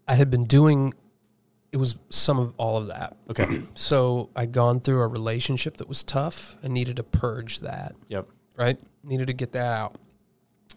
I 0.09 0.15
had 0.15 0.31
been 0.31 0.47
doing. 0.47 0.95
It 1.71 1.77
was 1.77 1.97
some 2.09 2.39
of 2.39 2.55
all 2.57 2.79
of 2.79 2.87
that. 2.89 3.17
okay 3.31 3.63
So 3.75 4.31
I'd 4.35 4.53
gone 4.53 4.81
through 4.81 5.03
a 5.03 5.07
relationship 5.07 5.77
that 5.77 5.89
was 5.89 6.03
tough 6.03 6.57
and 6.63 6.73
needed 6.73 6.97
to 6.97 7.03
purge 7.03 7.61
that. 7.61 7.95
yep 8.09 8.27
right? 8.57 8.81
Needed 9.05 9.29
to 9.29 9.35
get 9.35 9.53
that 9.53 9.79
out. 9.79 9.97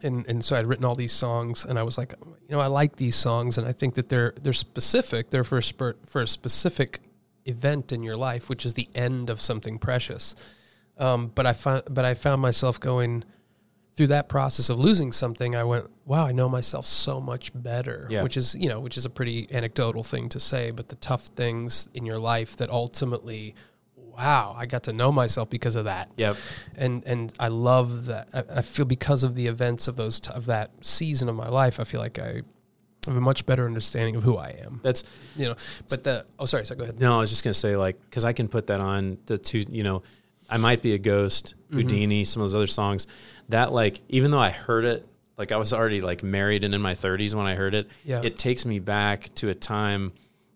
And 0.04 0.28
and 0.28 0.46
so 0.46 0.56
I'd 0.56 0.68
written 0.68 0.86
all 0.86 0.96
these 0.96 1.14
songs 1.14 1.66
and 1.66 1.80
I 1.80 1.84
was 1.84 1.98
like, 1.98 2.14
you 2.48 2.56
know, 2.56 2.60
I 2.60 2.68
like 2.68 2.98
these 2.98 3.16
songs 3.16 3.58
and 3.58 3.68
I 3.68 3.72
think 3.72 3.96
that 3.96 4.10
they're 4.10 4.34
they're 4.40 4.54
specific. 4.54 5.32
They're 5.32 5.44
for 5.44 5.58
a 5.58 5.64
spur, 5.64 5.96
for 6.06 6.22
a 6.22 6.28
specific 6.28 7.00
event 7.46 7.92
in 7.92 8.04
your 8.04 8.18
life, 8.18 8.50
which 8.50 8.66
is 8.66 8.74
the 8.74 8.90
end 8.96 9.30
of 9.30 9.42
something 9.42 9.80
precious. 9.80 10.36
Um, 10.98 11.32
but 11.34 11.46
I 11.46 11.54
found 11.54 11.84
but 11.90 12.06
I 12.06 12.14
found 12.14 12.42
myself 12.42 12.80
going 12.80 13.24
through 13.96 14.08
that 14.08 14.30
process 14.30 14.70
of 14.70 14.80
losing 14.80 15.12
something. 15.12 15.56
I 15.56 15.64
went, 15.64 15.90
wow, 16.06 16.26
I 16.26 16.32
know 16.32 16.48
myself 16.48 16.86
so 16.86 17.20
much 17.20 17.52
better. 17.54 18.08
Yeah. 18.10 18.24
Which 18.24 18.38
is 18.38 18.56
you 18.56 18.70
know, 18.70 18.80
which 18.80 18.98
is 18.98 19.06
a 19.06 19.10
pretty 19.10 19.48
anecdotal 19.52 20.04
thing 20.04 20.30
to 20.30 20.40
say, 20.40 20.72
but 20.72 20.90
the 20.90 20.96
tough 20.96 21.28
things 21.28 21.90
in 21.94 22.06
your 22.06 22.20
life 22.20 22.58
that 22.58 22.70
ultimately. 22.70 23.56
Wow, 23.96 24.56
I 24.58 24.66
got 24.66 24.84
to 24.84 24.94
know 24.94 25.12
myself 25.12 25.50
because 25.50 25.78
of 25.78 25.86
that 25.86 26.12
yep 26.18 26.36
and 26.76 27.02
and 27.06 27.34
I 27.40 27.48
love 27.48 28.06
that. 28.08 28.28
I, 28.34 28.44
I 28.58 28.62
feel 28.62 28.86
because 28.86 29.24
of 29.24 29.36
the 29.36 29.48
events 29.48 29.88
of 29.88 29.96
those 29.96 30.20
t- 30.20 30.34
of 30.34 30.48
that 30.48 30.72
season 30.82 31.30
of 31.30 31.36
my 31.36 31.48
life, 31.48 31.80
I 31.80 31.86
feel 31.86 32.02
like 32.02 32.20
I 32.20 32.42
have 33.08 33.16
a 33.18 33.22
much 33.22 33.46
better 33.46 33.66
understanding 33.66 34.16
of 34.16 34.24
who 34.24 34.38
I 34.38 34.50
am. 34.64 34.80
that's 34.84 35.04
You 35.36 35.48
know, 35.50 35.56
but 35.90 36.04
the 36.04 36.26
oh 36.38 36.46
sorry, 36.46 36.66
so 36.66 36.76
go 36.76 36.84
ahead. 36.84 37.00
no 37.00 37.16
I 37.18 37.20
was 37.20 37.30
just 37.30 37.44
gonna 37.44 37.54
say 37.54 37.76
like 37.76 38.00
because 38.02 38.24
I 38.26 38.34
can 38.34 38.48
put 38.48 38.68
that 38.68 38.80
on 38.80 39.18
the 39.26 39.38
two 39.38 39.64
you 39.70 39.84
know 39.84 40.04
I 40.50 40.58
might 40.58 40.82
be 40.82 40.94
a 40.94 40.98
ghost 41.00 41.56
Mm-hmm. 41.72 41.78
Houdini 41.80 42.26
some 42.26 42.42
of 42.42 42.50
those 42.50 42.56
other 42.56 42.68
songs 42.68 43.08
that 43.48 43.72
like 43.72 44.02
even 44.10 44.30
though 44.32 44.40
I 44.40 44.50
heard 44.50 44.84
it 44.84 45.08
like 45.38 45.54
I 45.54 45.56
was 45.58 45.72
already 45.72 46.02
like 46.02 46.22
married 46.22 46.66
and 46.66 46.76
in 46.76 46.82
my 46.82 46.94
30s 46.96 47.34
when 47.34 47.46
I 47.46 47.56
heard 47.56 47.74
it 47.74 47.88
Yeah. 48.04 48.22
it 48.24 48.36
takes 48.38 48.66
me 48.66 48.80
back 48.80 49.34
to 49.36 49.48
a 49.50 49.56
time 49.56 50.12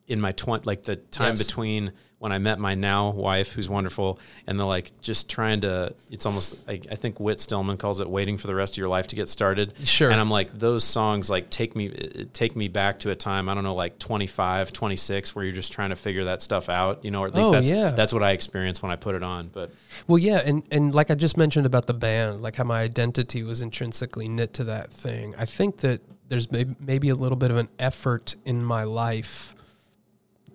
in 0.08 0.20
my 0.20 0.34
20 0.34 0.66
like 0.66 0.82
the 0.84 0.98
time 0.98 1.36
Yes. 1.38 1.44
between 1.48 1.94
when 2.26 2.32
I 2.32 2.40
met 2.40 2.58
my 2.58 2.74
now 2.74 3.12
wife 3.12 3.54
who's 3.54 3.70
wonderful 3.70 4.20
and 4.48 4.60
the 4.60 4.66
like 4.66 4.92
just 5.00 5.30
trying 5.30 5.62
to 5.62 5.94
it's 6.10 6.26
almost 6.26 6.68
like 6.68 6.88
I 6.92 6.96
think 6.96 7.20
Whit 7.20 7.40
Stillman 7.40 7.78
calls 7.78 8.00
it 8.02 8.10
waiting 8.10 8.40
for 8.40 8.48
the 8.48 8.56
rest 8.56 8.74
of 8.74 8.78
your 8.80 8.88
life 8.90 9.06
to 9.10 9.16
get 9.16 9.30
started 9.30 9.74
Sure. 9.84 10.10
and 10.10 10.20
I'm 10.20 10.32
like 10.32 10.50
those 10.58 10.84
songs 10.84 11.30
like 11.30 11.52
take 11.52 11.76
me 11.76 11.90
take 12.34 12.56
me 12.56 12.68
back 12.68 12.98
to 13.02 13.12
a 13.12 13.16
time 13.16 13.48
I 13.48 13.54
don't 13.54 13.64
know 13.64 13.76
like 13.76 14.00
25 14.00 14.74
26 14.74 15.36
where 15.36 15.46
you're 15.46 15.54
just 15.54 15.72
trying 15.72 15.92
to 15.92 15.96
figure 15.96 16.24
that 16.24 16.42
stuff 16.42 16.68
out 16.68 17.06
you 17.06 17.12
know 17.12 17.22
or 17.22 17.28
at 17.28 17.36
least 17.36 17.50
Oh, 17.50 17.52
that's 17.52 17.70
yeah. 17.70 17.92
that's 17.92 18.12
what 18.12 18.24
I 18.24 18.32
experienced 18.32 18.82
when 18.82 18.92
I 18.92 18.96
put 18.96 19.14
it 19.14 19.22
on 19.22 19.50
but 19.54 19.70
Well, 20.08 20.18
yeah, 20.18 20.42
and 20.44 20.64
and 20.72 20.96
like 20.96 21.12
I 21.12 21.16
just 21.16 21.38
mentioned 21.38 21.68
about 21.68 21.86
the 21.86 21.94
band, 21.94 22.42
like 22.42 22.56
how 22.56 22.64
my 22.64 22.82
identity 22.82 23.44
was 23.44 23.62
intrinsically 23.62 24.28
knit 24.28 24.52
to 24.56 24.64
that 24.64 24.92
thing. 24.92 25.36
I 25.38 25.46
think 25.46 25.78
that 25.78 26.02
there's 26.28 26.52
maybe, 26.52 26.76
maybe 26.80 27.10
a 27.10 27.16
little 27.16 27.36
bit 27.38 27.52
of 27.52 27.58
an 27.58 27.70
effort 27.78 28.36
in 28.46 28.64
my 28.64 28.84
life 28.84 29.54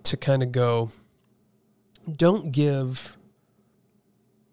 to 0.02 0.16
kind 0.16 0.42
of 0.42 0.50
go. 0.50 0.90
Don't 2.16 2.52
give 2.52 3.16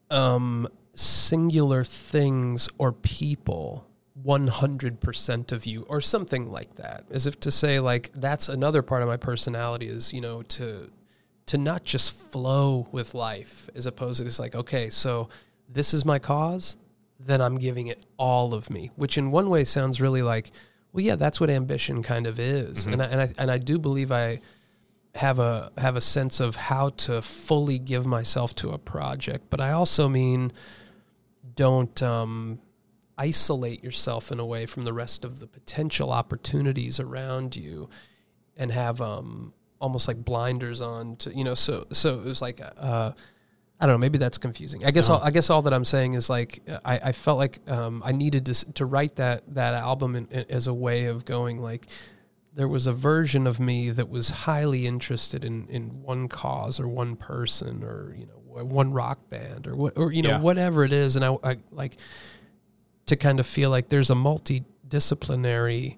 um, 0.10 0.68
singular 0.96 1.84
things 1.84 2.70
or 2.78 2.92
people 2.92 3.88
100% 4.26 5.52
of 5.52 5.66
you 5.66 5.84
or 5.84 6.02
something 6.02 6.52
like 6.52 6.76
that. 6.76 7.06
As 7.12 7.28
if 7.28 7.40
to 7.42 7.52
say 7.52 7.80
like 7.80 8.12
that's 8.16 8.50
another 8.50 8.82
part 8.82 9.02
of 9.02 9.08
my 9.08 9.18
personality 9.18 9.88
is 9.88 10.12
you 10.12 10.22
know 10.22 10.42
to 10.44 10.90
to 11.48 11.58
not 11.58 11.84
just 11.84 12.32
flow 12.32 12.88
with 12.92 13.14
life 13.14 13.70
as 13.74 13.86
opposed 13.86 14.20
to 14.20 14.26
just 14.26 14.40
like 14.40 14.54
okay 14.54 14.90
so 14.90 15.30
this 15.70 15.94
is 15.94 16.06
my 16.06 16.20
cause 16.20 16.78
then 17.20 17.42
i'm 17.42 17.58
giving 17.58 17.88
it 17.88 18.06
all 18.18 18.54
of 18.54 18.70
me 18.70 18.92
which 18.96 19.18
in 19.18 19.32
one 19.32 19.50
way 19.50 19.64
sounds 19.64 20.00
really 20.00 20.22
like 20.22 20.52
well 20.92 21.04
yeah 21.04 21.16
that's 21.16 21.40
what 21.40 21.50
ambition 21.50 22.04
kind 22.04 22.28
of 22.28 22.40
is. 22.40 22.86
And, 22.86 23.02
I, 23.02 23.06
and 23.06 23.22
i 23.22 23.34
and 23.38 23.50
i 23.50 23.58
do 23.58 23.80
believe 23.80 24.12
i 24.12 24.40
have 25.18 25.40
a 25.40 25.72
have 25.78 25.96
a 25.96 26.02
sense 26.02 26.40
of 26.40 26.56
how 26.56 26.90
to 26.90 27.22
fully 27.22 27.80
give 27.80 28.06
myself 28.06 28.54
to 28.56 28.70
a 28.70 28.78
project 28.78 29.46
but 29.50 29.60
i 29.60 29.72
also 29.72 30.08
mean 30.08 30.52
don't 31.56 32.02
um 32.04 32.60
isolate 33.18 33.84
yourself 33.84 34.32
in 34.32 34.40
a 34.40 34.46
way 34.46 34.66
from 34.66 34.84
the 34.84 34.94
rest 34.94 35.26
of 35.26 35.40
the 35.40 35.48
potential 35.48 36.12
opportunities 36.12 37.00
around 37.00 37.56
you 37.56 37.90
and 38.56 38.72
have 38.72 39.02
um 39.02 39.54
almost 39.80 40.08
like 40.08 40.24
blinders 40.24 40.82
on 40.82 41.16
to 41.16 41.36
you 41.36 41.44
know 41.44 41.54
so 41.54 41.86
so 41.92 42.20
it 42.20 42.26
was 42.26 42.42
like 42.42 42.62
uh 42.78 43.12
I 43.80 43.86
don't 43.86 43.94
know. 43.94 44.00
Maybe 44.00 44.18
that's 44.18 44.40
confusing. 44.40 44.84
I 44.86 44.92
guess. 44.92 45.08
All, 45.08 45.22
I 45.22 45.30
guess 45.30 45.50
all 45.52 45.62
that 45.62 45.74
I'm 45.74 45.86
saying 45.86 46.14
is 46.14 46.30
like 46.32 46.62
I, 46.84 47.00
I 47.00 47.12
felt 47.12 47.38
like 47.38 47.60
um, 47.68 48.02
I 48.04 48.12
needed 48.12 48.48
to 48.48 48.74
to 48.74 48.86
write 48.86 49.18
that 49.18 49.44
that 49.54 49.76
album 49.76 50.16
in, 50.16 50.28
in, 50.32 50.46
as 50.50 50.66
a 50.66 50.74
way 50.74 51.06
of 51.06 51.26
going 51.26 51.62
like 51.62 51.86
there 52.58 52.68
was 52.68 52.88
a 52.88 52.92
version 52.94 53.46
of 53.48 53.60
me 53.60 53.92
that 53.92 54.10
was 54.10 54.30
highly 54.30 54.86
interested 54.86 55.46
in 55.46 55.68
in 55.70 56.02
one 56.02 56.28
cause 56.28 56.80
or 56.80 56.88
one 56.90 57.16
person 57.16 57.84
or 57.84 58.14
you 58.18 58.26
know 58.26 58.64
one 58.66 58.92
rock 58.92 59.30
band 59.30 59.68
or 59.68 59.76
what 59.76 59.94
or 59.96 60.12
you 60.12 60.22
know 60.24 60.30
Yeah. 60.32 60.40
whatever 60.42 60.84
it 60.84 60.92
is, 60.92 61.16
and 61.16 61.24
I, 61.24 61.38
I 61.44 61.58
like 61.72 61.98
to 63.06 63.16
kind 63.16 63.40
of 63.40 63.46
feel 63.48 63.70
like 63.70 63.88
there's 63.90 64.10
a 64.10 64.16
multidisciplinary 64.16 65.98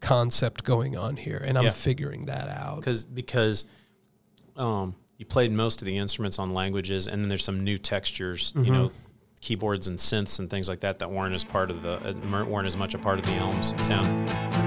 concept 0.00 0.64
going 0.64 0.96
on 0.96 1.16
here, 1.16 1.42
and 1.44 1.56
I'm 1.58 1.64
Yeah. 1.64 1.70
figuring 1.70 2.26
that 2.26 2.48
out. 2.48 2.80
because 2.80 3.04
because 3.04 3.64
um, 4.56 4.94
you 5.18 5.26
played 5.26 5.52
most 5.52 5.82
of 5.82 5.86
the 5.86 5.96
instruments 5.98 6.38
on 6.38 6.50
languages, 6.50 7.06
and 7.08 7.22
then 7.22 7.28
there's 7.28 7.44
some 7.44 7.62
new 7.64 7.76
textures, 7.78 8.52
you 8.56 8.70
know, 8.72 8.90
keyboards 9.40 9.86
and 9.88 9.98
synths 9.98 10.38
and 10.38 10.48
things 10.48 10.68
like 10.68 10.80
that 10.80 10.98
that 11.00 11.10
weren't 11.10 11.34
as 11.34 11.44
part 11.44 11.70
of 11.70 11.82
the 11.82 12.08
uh, 12.08 12.44
weren't 12.46 12.66
as 12.66 12.76
much 12.76 12.94
a 12.94 12.98
part 12.98 13.18
of 13.18 13.26
the 13.26 13.32
Elms 13.34 13.74
sound. 13.84 14.63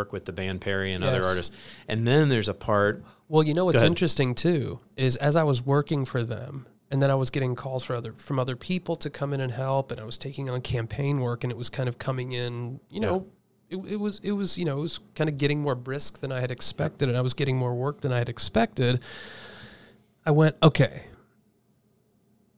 Work 0.00 0.12
with 0.12 0.24
the 0.24 0.32
band 0.32 0.60
Perry 0.60 0.92
and 0.92 1.04
other 1.04 1.22
artists, 1.22 1.54
and 1.86 2.06
then 2.06 2.28
there's 2.28 2.48
a 2.48 2.54
part. 2.54 3.04
Well, 3.28 3.42
you 3.42 3.54
know 3.54 3.66
what's 3.66 3.82
interesting 3.82 4.34
too 4.34 4.80
is 4.96 5.16
as 5.16 5.36
I 5.36 5.42
was 5.42 5.64
working 5.64 6.04
for 6.04 6.24
them, 6.24 6.66
and 6.90 7.00
then 7.02 7.10
I 7.10 7.14
was 7.14 7.30
getting 7.30 7.54
calls 7.54 7.84
for 7.84 7.94
other 7.94 8.12
from 8.12 8.38
other 8.38 8.56
people 8.56 8.96
to 8.96 9.10
come 9.10 9.32
in 9.32 9.40
and 9.40 9.52
help, 9.52 9.92
and 9.92 10.00
I 10.00 10.04
was 10.04 10.16
taking 10.16 10.48
on 10.48 10.62
campaign 10.62 11.20
work, 11.20 11.44
and 11.44 11.50
it 11.50 11.56
was 11.56 11.68
kind 11.68 11.88
of 11.88 11.98
coming 11.98 12.32
in. 12.32 12.80
You 12.88 13.00
know, 13.00 13.26
it, 13.68 13.76
it 13.76 13.96
was 13.96 14.20
it 14.22 14.32
was 14.32 14.56
you 14.56 14.64
know 14.64 14.78
it 14.78 14.82
was 14.82 15.00
kind 15.14 15.28
of 15.28 15.38
getting 15.38 15.60
more 15.60 15.74
brisk 15.74 16.20
than 16.20 16.32
I 16.32 16.40
had 16.40 16.50
expected, 16.50 17.08
and 17.08 17.16
I 17.16 17.20
was 17.20 17.34
getting 17.34 17.56
more 17.56 17.74
work 17.74 18.00
than 18.00 18.12
I 18.12 18.18
had 18.18 18.28
expected. 18.28 19.00
I 20.24 20.30
went 20.30 20.56
okay. 20.62 21.02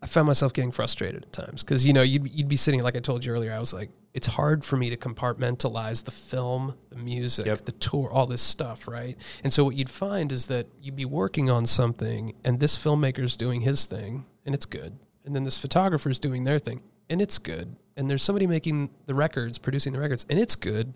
I 0.01 0.07
found 0.07 0.27
myself 0.27 0.53
getting 0.53 0.73
frustrated 0.73 1.23
at 1.23 1.33
times 1.33 1.63
because 1.63 1.87
you 1.87 1.93
know 1.93 2.03
you'd 2.03 2.29
you'd 2.31 2.49
be 2.49 2.57
sitting 2.57 2.83
like 2.83 2.97
I 2.97 3.01
told 3.01 3.25
you 3.25 3.33
earlier. 3.33 3.53
I 3.53 3.59
was 3.59 3.75
like, 3.75 3.91
it's 4.15 4.27
hard 4.27 4.65
for 4.65 4.77
me 4.77 4.91
to 4.91 4.97
compartmentalize 4.97 6.05
the 6.05 6.11
film, 6.11 6.75
the 6.91 6.97
music, 6.97 7.47
Yep. 7.47 7.65
the 7.65 7.73
tour, 7.73 8.11
all 8.13 8.27
this 8.27 8.43
stuff, 8.43 8.87
right? 8.87 9.17
And 9.43 9.53
so 9.53 9.65
what 9.65 9.75
you'd 9.77 9.89
find 9.91 10.31
is 10.33 10.47
that 10.47 10.67
you'd 10.81 10.97
be 10.97 11.05
working 11.07 11.51
on 11.51 11.65
something, 11.67 12.35
and 12.45 12.61
this 12.61 12.77
filmmaker's 12.77 13.37
doing 13.37 13.63
his 13.63 13.87
thing, 13.87 14.27
and 14.45 14.55
it's 14.55 14.67
good, 14.67 14.99
and 15.25 15.35
then 15.35 15.45
this 15.45 15.59
photographer's 15.59 16.19
doing 16.19 16.45
their 16.45 16.59
thing, 16.59 16.83
and 17.09 17.23
it's 17.23 17.39
good, 17.39 17.77
and 17.97 18.11
there's 18.11 18.23
somebody 18.23 18.47
making 18.47 18.91
the 19.07 19.15
records, 19.15 19.59
producing 19.59 19.93
the 19.95 20.01
records, 20.01 20.27
and 20.29 20.39
it's 20.39 20.57
good, 20.57 20.93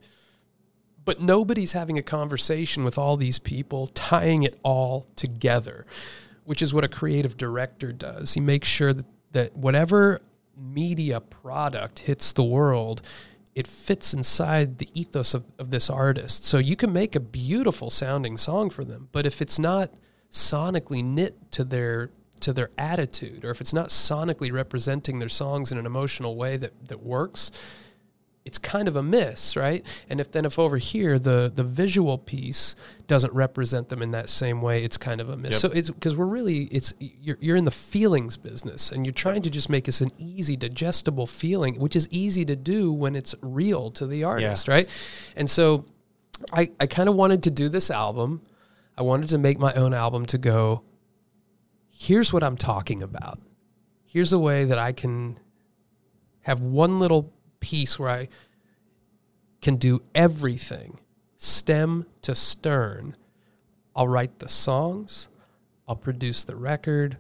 but 1.04 1.20
nobody's 1.20 1.72
having 1.72 1.96
a 1.96 2.02
conversation 2.02 2.84
with 2.84 2.98
all 2.98 3.16
these 3.16 3.38
people, 3.38 3.86
tying 3.88 4.42
it 4.42 4.58
all 4.62 5.06
together, 5.16 5.86
which 6.44 6.60
is 6.60 6.74
what 6.74 6.84
a 6.84 6.88
creative 6.88 7.36
director 7.36 7.92
does. 7.92 8.34
He 8.34 8.40
makes 8.40 8.68
sure 8.68 8.92
that, 8.92 9.06
that 9.32 9.56
whatever 9.56 10.20
media 10.56 11.20
product 11.20 12.00
hits 12.00 12.32
the 12.32 12.44
world, 12.44 13.02
it 13.54 13.66
fits 13.66 14.12
inside 14.12 14.78
the 14.78 14.88
ethos 14.94 15.34
of, 15.34 15.44
of 15.58 15.70
this 15.70 15.88
artist. 15.88 16.44
So 16.44 16.58
you 16.58 16.76
can 16.76 16.92
make 16.92 17.16
a 17.16 17.20
beautiful 17.20 17.90
sounding 17.90 18.36
song 18.36 18.70
for 18.70 18.84
them, 18.84 19.08
but 19.12 19.26
if 19.26 19.40
it's 19.40 19.58
not 19.58 19.90
sonically 20.30 21.02
knit 21.02 21.52
to 21.52 21.64
their 21.64 22.10
to 22.40 22.52
their 22.52 22.70
attitude, 22.76 23.46
or 23.46 23.50
if 23.50 23.62
it's 23.62 23.72
not 23.72 23.88
sonically 23.88 24.52
representing 24.52 25.18
their 25.18 25.28
songs 25.28 25.72
in 25.72 25.78
an 25.78 25.86
emotional 25.86 26.36
way 26.36 26.58
that, 26.58 26.72
that 26.88 27.02
works, 27.02 27.50
it's 28.46 28.58
kind 28.58 28.86
of 28.86 28.94
a 28.94 29.02
miss, 29.02 29.56
right? 29.56 29.84
And 30.08 30.20
if 30.20 30.30
then 30.30 30.44
if 30.44 30.58
over 30.58 30.78
here 30.78 31.18
the 31.18 31.50
the 31.52 31.64
visual 31.64 32.16
piece 32.16 32.76
doesn't 33.08 33.32
represent 33.34 33.88
them 33.88 34.00
in 34.00 34.12
that 34.12 34.30
same 34.30 34.62
way, 34.62 34.84
it's 34.84 34.96
kind 34.96 35.20
of 35.20 35.28
a 35.28 35.36
miss. 35.36 35.62
Yep. 35.62 35.72
So 35.72 35.76
it's 35.76 35.90
because 35.90 36.16
we're 36.16 36.26
really 36.26 36.64
it's 36.70 36.94
you're 36.98 37.36
you're 37.40 37.56
in 37.56 37.64
the 37.64 37.72
feelings 37.72 38.36
business, 38.36 38.92
and 38.92 39.04
you're 39.04 39.12
trying 39.12 39.42
to 39.42 39.50
just 39.50 39.68
make 39.68 39.84
this 39.84 40.00
an 40.00 40.12
easy 40.16 40.56
digestible 40.56 41.26
feeling, 41.26 41.80
which 41.80 41.96
is 41.96 42.08
easy 42.10 42.44
to 42.44 42.54
do 42.54 42.92
when 42.92 43.16
it's 43.16 43.34
real 43.42 43.90
to 43.90 44.06
the 44.06 44.22
artist, 44.22 44.68
right? 44.68 44.88
And 45.34 45.50
so 45.50 45.84
I 46.52 46.70
I 46.78 46.86
kind 46.86 47.08
of 47.08 47.16
wanted 47.16 47.42
to 47.42 47.50
do 47.50 47.68
this 47.68 47.90
album. 47.90 48.42
I 48.96 49.02
wanted 49.02 49.28
to 49.30 49.38
make 49.38 49.58
my 49.58 49.74
own 49.74 49.92
album 49.92 50.24
to 50.26 50.38
go. 50.38 50.82
Here's 51.90 52.32
what 52.32 52.44
I'm 52.44 52.56
talking 52.56 53.02
about. 53.02 53.40
Here's 54.04 54.32
a 54.32 54.38
way 54.38 54.64
that 54.64 54.78
I 54.78 54.92
can 54.92 55.40
have 56.42 56.62
one 56.62 57.00
little 57.00 57.32
piece 57.60 57.98
where 57.98 58.10
I 58.10 58.28
can 59.60 59.76
do 59.76 60.02
everything, 60.14 61.00
stem 61.36 62.06
to 62.22 62.34
stern. 62.34 63.16
I'll 63.94 64.08
write 64.08 64.38
the 64.38 64.48
songs, 64.48 65.28
I'll 65.88 65.96
produce 65.96 66.44
the 66.44 66.56
record, 66.56 67.16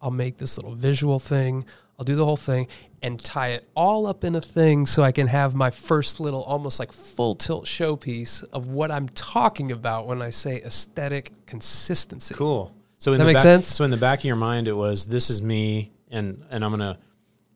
I'll 0.00 0.10
make 0.10 0.38
this 0.38 0.56
little 0.56 0.74
visual 0.74 1.18
thing, 1.18 1.64
I'll 1.98 2.04
do 2.04 2.14
the 2.14 2.24
whole 2.24 2.36
thing 2.36 2.68
and 3.02 3.22
tie 3.22 3.48
it 3.48 3.68
all 3.74 4.06
up 4.06 4.22
in 4.22 4.34
a 4.36 4.40
thing 4.40 4.86
so 4.86 5.02
I 5.02 5.10
can 5.10 5.26
have 5.26 5.54
my 5.54 5.70
first 5.70 6.20
little 6.20 6.42
almost 6.42 6.78
like 6.78 6.92
full 6.92 7.34
tilt 7.34 7.64
showpiece 7.64 8.44
of 8.52 8.68
what 8.68 8.90
I'm 8.90 9.08
talking 9.08 9.72
about 9.72 10.06
when 10.06 10.22
I 10.22 10.30
say 10.30 10.62
aesthetic 10.62 11.32
consistency. 11.46 12.34
Cool. 12.34 12.72
So 12.98 13.12
in 13.12 13.18
That 13.18 13.26
the 13.26 13.32
back, 13.34 13.42
sense? 13.42 13.68
So 13.68 13.84
in 13.84 13.90
the 13.90 13.96
back 13.96 14.20
of 14.20 14.24
your 14.24 14.36
mind, 14.36 14.68
it 14.68 14.72
was 14.72 15.06
this 15.06 15.30
is 15.30 15.42
me, 15.42 15.92
and 16.10 16.44
and 16.50 16.64
I'm 16.64 16.70
gonna 16.70 16.98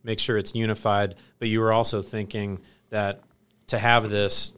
make 0.04 0.18
sure 0.18 0.36
it's 0.38 0.54
unified. 0.54 1.14
But 1.38 1.48
you 1.48 1.60
were 1.60 1.72
also 1.72 2.02
thinking 2.02 2.60
that 2.90 3.20
to 3.68 3.78
have 3.78 4.10
this 4.10 4.52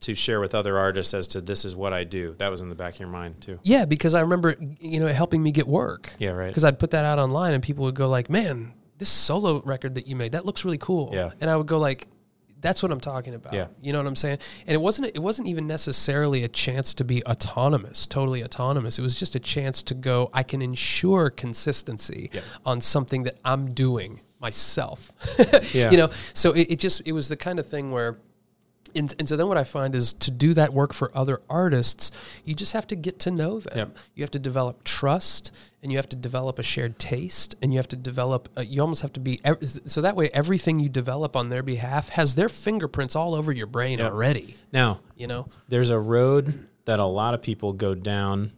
to 0.00 0.14
share 0.16 0.40
with 0.40 0.54
other 0.54 0.78
artists 0.78 1.14
as 1.14 1.28
to 1.28 1.40
this 1.40 1.64
is 1.64 1.76
what 1.76 1.92
I 1.92 2.02
do. 2.04 2.34
That 2.38 2.50
was 2.50 2.60
in 2.60 2.68
the 2.68 2.74
back 2.74 2.94
of 2.94 3.00
your 3.00 3.08
mind 3.08 3.40
too. 3.40 3.58
Yeah, 3.62 3.84
because 3.84 4.14
I 4.14 4.20
remember 4.20 4.56
you 4.80 4.98
know 5.00 5.06
helping 5.08 5.42
me 5.42 5.52
get 5.52 5.66
work. 5.68 6.12
Yeah, 6.18 6.30
right. 6.30 6.48
Because 6.48 6.64
I'd 6.64 6.78
put 6.78 6.90
that 6.90 7.04
out 7.04 7.18
online 7.18 7.54
and 7.54 7.62
people 7.62 7.84
would 7.84 7.94
go 7.94 8.08
like, 8.08 8.28
"Man, 8.28 8.72
this 8.98 9.08
solo 9.08 9.62
record 9.62 9.94
that 9.94 10.06
you 10.06 10.16
made 10.16 10.32
that 10.32 10.44
looks 10.44 10.64
really 10.64 10.78
cool." 10.78 11.10
Yeah. 11.12 11.30
and 11.40 11.48
I 11.48 11.56
would 11.56 11.68
go 11.68 11.78
like, 11.78 12.08
"That's 12.60 12.82
what 12.82 12.90
I'm 12.90 13.00
talking 13.00 13.34
about." 13.34 13.52
Yeah. 13.54 13.68
you 13.80 13.92
know 13.92 13.98
what 14.00 14.08
I'm 14.08 14.16
saying? 14.16 14.38
And 14.66 14.74
it 14.74 14.80
wasn't 14.80 15.12
it 15.14 15.20
wasn't 15.20 15.46
even 15.46 15.68
necessarily 15.68 16.42
a 16.42 16.48
chance 16.48 16.94
to 16.94 17.04
be 17.04 17.24
autonomous, 17.24 18.06
totally 18.08 18.42
autonomous. 18.42 18.98
It 18.98 19.02
was 19.02 19.14
just 19.14 19.36
a 19.36 19.40
chance 19.40 19.82
to 19.84 19.94
go. 19.94 20.30
I 20.32 20.42
can 20.42 20.62
ensure 20.62 21.30
consistency 21.30 22.30
Yeah. 22.32 22.40
on 22.66 22.80
something 22.80 23.22
that 23.22 23.38
I'm 23.44 23.72
doing 23.72 24.20
myself. 24.42 25.12
Yeah. 25.74 25.90
you 25.90 25.96
know, 25.96 26.10
so 26.34 26.50
it, 26.52 26.72
it 26.72 26.78
just 26.78 27.02
it 27.06 27.12
was 27.12 27.28
the 27.28 27.36
kind 27.36 27.58
of 27.58 27.66
thing 27.66 27.92
where 27.92 28.18
And, 28.94 29.14
and 29.18 29.26
so 29.26 29.36
then 29.38 29.48
what 29.48 29.56
I 29.56 29.64
find 29.64 29.94
is 29.94 30.12
to 30.14 30.30
do 30.30 30.52
that 30.54 30.74
work 30.74 30.92
for 30.92 31.10
other 31.16 31.40
artists, 31.48 32.10
you 32.44 32.54
just 32.54 32.72
have 32.74 32.86
to 32.88 32.96
get 32.96 33.18
to 33.20 33.30
know 33.30 33.58
them. 33.60 33.76
Yep. 33.76 33.96
You 34.16 34.22
have 34.22 34.30
to 34.32 34.38
develop 34.38 34.84
trust 34.84 35.50
and 35.82 35.90
you 35.90 35.96
have 35.98 36.08
to 36.10 36.16
develop 36.16 36.58
a 36.58 36.62
shared 36.62 36.98
taste 36.98 37.54
and 37.62 37.72
you 37.72 37.78
have 37.78 37.88
to 37.88 37.96
develop, 37.96 38.50
uh, 38.58 38.60
you 38.60 38.82
almost 38.82 39.00
have 39.00 39.12
to 39.14 39.20
be, 39.20 39.40
so 39.86 40.02
that 40.02 40.14
way 40.14 40.28
everything 40.34 40.78
you 40.78 40.90
develop 40.90 41.36
on 41.36 41.48
their 41.48 41.62
behalf 41.62 42.10
has 42.10 42.34
their 42.34 42.50
fingerprints 42.50 43.16
all 43.16 43.34
over 43.34 43.50
your 43.50 43.66
brain 43.68 43.98
Yep. 43.98 44.12
already, 44.12 44.56
Now, 44.72 45.00
you 45.16 45.26
know? 45.26 45.48
there's 45.68 45.88
a 45.90 45.98
road 45.98 46.68
that 46.84 46.98
a 46.98 47.06
lot 47.06 47.32
of 47.32 47.40
people 47.40 47.72
go 47.72 47.94
down 47.94 48.52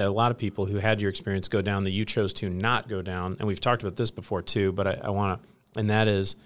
that 0.00 0.08
a 0.08 0.10
lot 0.10 0.30
of 0.30 0.38
people 0.38 0.64
who 0.66 0.78
had 0.78 1.00
your 1.00 1.10
experience 1.10 1.48
go 1.48 1.60
down 1.62 1.84
that 1.84 1.90
you 1.90 2.04
chose 2.04 2.32
to 2.32 2.48
not 2.48 2.88
go 2.88 3.02
down 3.02 3.36
and 3.38 3.46
we've 3.46 3.60
talked 3.60 3.82
about 3.82 3.96
this 3.96 4.10
before 4.10 4.42
too 4.42 4.72
but 4.72 4.86
i, 4.86 4.98
I 5.04 5.10
want 5.10 5.42
to 5.42 5.48
and 5.78 5.90
that 5.90 6.08
is 6.08 6.36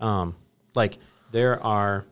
um, 0.00 0.34
like 0.74 0.98
there 1.30 1.62
are 1.62 2.04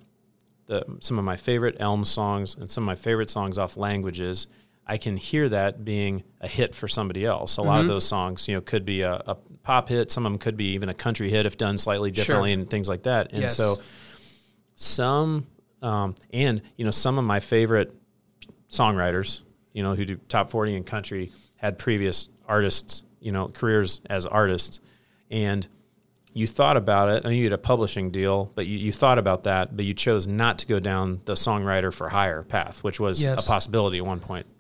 the, 0.66 0.84
some 1.01 1.18
of 1.18 1.24
my 1.24 1.36
favorite 1.36 1.76
elm 1.80 2.05
songs 2.05 2.55
and 2.55 2.70
some 2.70 2.84
of 2.84 2.86
my 2.86 2.94
favorite 2.94 3.28
songs 3.28 3.59
off 3.59 3.76
languages. 3.76 4.46
I 4.86 4.96
can 4.96 5.16
hear 5.16 5.48
that 5.48 5.84
being 5.84 6.22
a 6.40 6.46
hit 6.48 6.74
for 6.74 6.86
somebody 6.88 7.26
else. 7.26 7.57
A 7.57 7.62
lot 7.62 7.80
of 7.80 7.86
those 7.88 8.07
songs 8.07 8.46
you 8.48 8.55
know 8.55 8.61
could 8.61 8.84
be 8.84 9.03
a, 9.03 9.14
a 9.26 9.34
pop 9.62 9.88
hit. 9.88 10.11
Some 10.11 10.24
of 10.24 10.32
them 10.32 10.38
could 10.38 10.57
be 10.57 10.72
even 10.74 10.88
a 10.88 10.94
country 10.94 11.30
hit 11.30 11.46
if 11.46 11.59
done 11.59 11.76
slightly 11.76 12.11
differently 12.11 12.53
and 12.53 12.70
things 12.70 12.88
like 12.88 13.03
that. 13.03 13.32
And 13.32 13.42
Yes. 13.42 13.57
so 13.57 13.76
some 14.76 15.46
um, 15.82 16.14
and 16.32 16.62
you 16.76 16.84
know 16.84 16.90
some 16.90 17.18
of 17.18 17.24
my 17.24 17.40
favorite 17.40 17.92
songwriters 18.68 19.42
you 19.72 19.82
know 19.82 19.94
who 19.94 20.04
do 20.04 20.16
top 20.28 20.50
40 20.50 20.76
in 20.76 20.84
country 20.84 21.30
had 21.56 21.78
previous 21.78 22.28
artists 22.48 23.02
you 23.20 23.32
know 23.32 23.48
careers 23.48 24.00
as 24.10 24.26
artists 24.26 24.80
and 25.30 25.66
you 26.32 26.46
thought 26.46 26.76
about 26.76 27.08
it 27.08 27.24
and 27.24 27.34
you 27.34 27.44
had 27.44 27.52
a 27.52 27.58
publishing 27.58 28.10
deal 28.10 28.50
but 28.54 28.66
you, 28.66 28.78
you 28.78 28.92
thought 28.92 29.18
about 29.18 29.42
that 29.44 29.76
but 29.76 29.84
you 29.84 29.94
chose 29.94 30.26
not 30.26 30.58
to 30.58 30.66
go 30.66 30.78
down 30.78 31.20
the 31.24 31.34
songwriter 31.34 31.92
for 31.92 32.08
hire 32.08 32.42
path 32.42 32.82
which 32.84 32.98
was 33.00 33.22
Yes. 33.22 33.44
a 33.44 33.48
possibility 33.48 33.98
at 33.98 34.06
one 34.06 34.20
point 34.20 34.46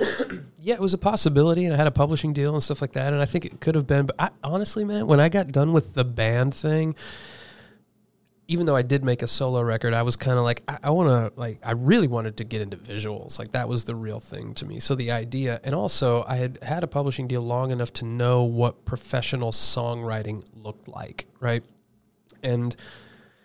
Yeah, 0.62 0.74
it 0.74 0.80
was 0.80 0.92
a 0.92 0.98
possibility, 0.98 1.64
and 1.64 1.72
I 1.72 1.78
had 1.78 1.86
a 1.86 1.90
publishing 1.90 2.34
deal 2.34 2.52
and 2.52 2.62
stuff 2.62 2.82
like 2.82 2.92
that, 2.92 3.14
and 3.14 3.22
I 3.22 3.24
think 3.24 3.46
it 3.46 3.60
could 3.62 3.74
have 3.76 3.86
been. 3.86 4.04
But 4.04 4.16
I, 4.18 4.28
honestly, 4.44 4.84
man, 4.84 5.06
when 5.06 5.18
I 5.18 5.30
got 5.30 5.48
done 5.48 5.72
with 5.72 5.94
the 5.94 6.04
band 6.04 6.54
thing, 6.54 6.94
even 8.50 8.66
though 8.66 8.74
I 8.74 8.82
did 8.82 9.04
make 9.04 9.22
a 9.22 9.28
solo 9.28 9.62
record, 9.62 9.94
I 9.94 10.02
was 10.02 10.16
kind 10.16 10.36
of 10.36 10.42
like, 10.42 10.64
I, 10.66 10.78
I 10.82 10.90
want 10.90 11.08
to, 11.08 11.40
like, 11.40 11.60
I 11.62 11.70
really 11.70 12.08
wanted 12.08 12.36
to 12.38 12.44
get 12.44 12.60
into 12.60 12.76
visuals. 12.76 13.38
Like 13.38 13.52
that 13.52 13.68
was 13.68 13.84
the 13.84 13.94
real 13.94 14.18
thing 14.18 14.54
to 14.54 14.66
me. 14.66 14.80
So 14.80 14.96
the 14.96 15.12
idea, 15.12 15.60
and 15.62 15.72
also 15.72 16.24
I 16.26 16.34
had 16.34 16.58
had 16.60 16.82
a 16.82 16.88
publishing 16.88 17.28
deal 17.28 17.42
long 17.42 17.70
enough 17.70 17.92
to 17.94 18.04
know 18.04 18.42
what 18.42 18.84
professional 18.84 19.52
songwriting 19.52 20.44
looked 20.52 20.88
like, 20.88 21.26
right? 21.38 21.62
And 22.42 22.74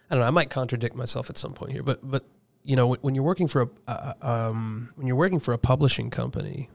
I 0.10 0.16
don't 0.16 0.22
know, 0.22 0.28
I 0.28 0.32
might 0.32 0.50
contradict 0.50 0.96
myself 0.96 1.30
at 1.30 1.38
some 1.38 1.54
point 1.54 1.72
here, 1.72 1.84
but 1.84 2.00
but 2.02 2.26
you 2.64 2.76
know, 2.76 2.96
when, 2.96 3.14
you're 3.14 3.24
working 3.24 3.48
for 3.48 3.62
a 3.62 3.70
uh, 3.88 4.14
um, 4.24 4.90
when 4.96 5.06
you're 5.06 5.16
working 5.16 5.40
for 5.40 5.54
a 5.54 5.60
publishing 5.60 6.10
company 6.10 6.72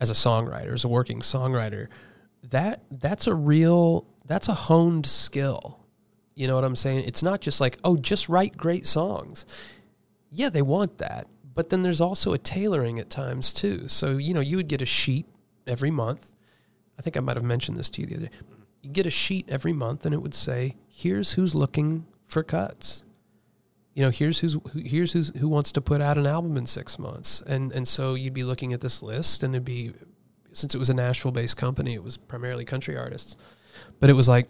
as 0.00 0.10
a 0.10 0.14
songwriter, 0.14 0.72
as 0.72 0.84
a 0.84 0.88
working 0.88 1.20
songwriter, 1.20 1.86
that 2.50 2.82
that's 2.90 3.28
a 3.28 3.34
real 3.34 4.08
that's 4.24 4.48
a 4.48 4.54
honed 4.54 5.06
skill. 5.06 5.78
You 6.38 6.46
know 6.46 6.54
what 6.54 6.62
I'm 6.62 6.76
saying? 6.76 7.00
It's 7.00 7.24
not 7.24 7.40
just 7.40 7.60
like, 7.60 7.78
oh, 7.82 7.96
just 7.96 8.28
write 8.28 8.56
great 8.56 8.86
songs. 8.86 9.44
Yeah, 10.30 10.50
they 10.50 10.62
want 10.62 10.98
that. 10.98 11.26
But 11.52 11.70
then 11.70 11.82
there's 11.82 12.00
also 12.00 12.32
a 12.32 12.38
tailoring 12.38 13.00
at 13.00 13.10
times 13.10 13.52
too. 13.52 13.88
So, 13.88 14.18
you 14.18 14.32
know, 14.32 14.40
you 14.40 14.56
would 14.56 14.68
get 14.68 14.80
a 14.80 14.86
sheet 14.86 15.26
every 15.66 15.90
month. 15.90 16.32
I 16.96 17.02
think 17.02 17.16
I 17.16 17.20
might 17.20 17.36
have 17.36 17.44
mentioned 17.44 17.76
this 17.76 17.90
to 17.90 18.02
you 18.02 18.06
the 18.06 18.14
other 18.14 18.26
day. 18.26 18.32
You 18.82 18.90
get 18.90 19.04
a 19.04 19.10
sheet 19.10 19.48
every 19.48 19.72
month 19.72 20.06
and 20.06 20.14
it 20.14 20.22
would 20.22 20.32
say, 20.32 20.76
here's 20.88 21.32
who's 21.32 21.56
looking 21.56 22.06
for 22.28 22.44
cuts. 22.44 23.04
You 23.94 24.04
know, 24.04 24.10
here's 24.10 24.38
who's 24.38 24.54
who, 24.54 24.78
here's 24.78 25.14
who's, 25.14 25.36
who 25.36 25.48
wants 25.48 25.72
to 25.72 25.80
put 25.80 26.00
out 26.00 26.16
an 26.16 26.26
album 26.28 26.56
in 26.56 26.66
six 26.66 27.00
months, 27.00 27.42
and 27.48 27.72
and 27.72 27.88
so 27.88 28.14
you'd 28.14 28.32
be 28.32 28.44
looking 28.44 28.72
at 28.72 28.80
this 28.80 29.02
list, 29.02 29.42
and 29.42 29.56
it'd 29.56 29.64
be 29.64 29.92
since 30.52 30.72
it 30.72 30.78
was 30.78 30.88
a 30.88 30.94
Nashville-based 30.94 31.56
company, 31.56 31.94
it 31.94 32.04
was 32.04 32.16
primarily 32.16 32.64
country 32.64 32.96
artists, 32.96 33.36
but 33.98 34.08
it 34.08 34.12
was 34.12 34.28
like, 34.28 34.48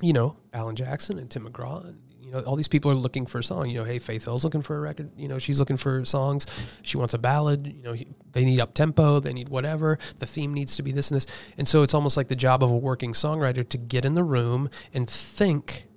you 0.00 0.12
know, 0.12 0.36
Alan 0.52 0.76
Jackson 0.76 1.18
and 1.18 1.30
Tim 1.30 1.44
McGraw, 1.44 1.84
and 1.84 1.98
you 2.20 2.30
know, 2.30 2.40
all 2.40 2.56
these 2.56 2.68
people 2.68 2.90
are 2.90 2.94
looking 2.94 3.26
for 3.26 3.40
a 3.40 3.44
song. 3.44 3.68
You 3.68 3.78
know, 3.78 3.84
hey, 3.84 3.98
Faith 3.98 4.24
Hill's 4.24 4.44
looking 4.44 4.62
for 4.62 4.76
a 4.76 4.80
record. 4.80 5.10
You 5.16 5.28
know, 5.28 5.38
she's 5.38 5.58
looking 5.58 5.76
for 5.76 6.04
songs. 6.04 6.46
She 6.82 6.96
wants 6.96 7.14
a 7.14 7.18
ballad. 7.18 7.66
You 7.66 7.82
know, 7.82 7.92
he, 7.92 8.06
they 8.32 8.44
need 8.44 8.60
up 8.60 8.74
tempo. 8.74 9.20
They 9.20 9.32
need 9.32 9.48
whatever. 9.48 9.98
The 10.18 10.26
theme 10.26 10.54
needs 10.54 10.76
to 10.76 10.82
be 10.82 10.92
this 10.92 11.10
and 11.10 11.16
this. 11.16 11.26
And 11.58 11.68
so 11.68 11.82
it's 11.82 11.94
almost 11.94 12.16
like 12.16 12.28
the 12.28 12.36
job 12.36 12.62
of 12.62 12.70
a 12.70 12.76
working 12.76 13.12
songwriter 13.12 13.68
to 13.68 13.78
get 13.78 14.04
in 14.04 14.14
the 14.14 14.24
room 14.24 14.70
and 14.94 15.08
think 15.08 15.88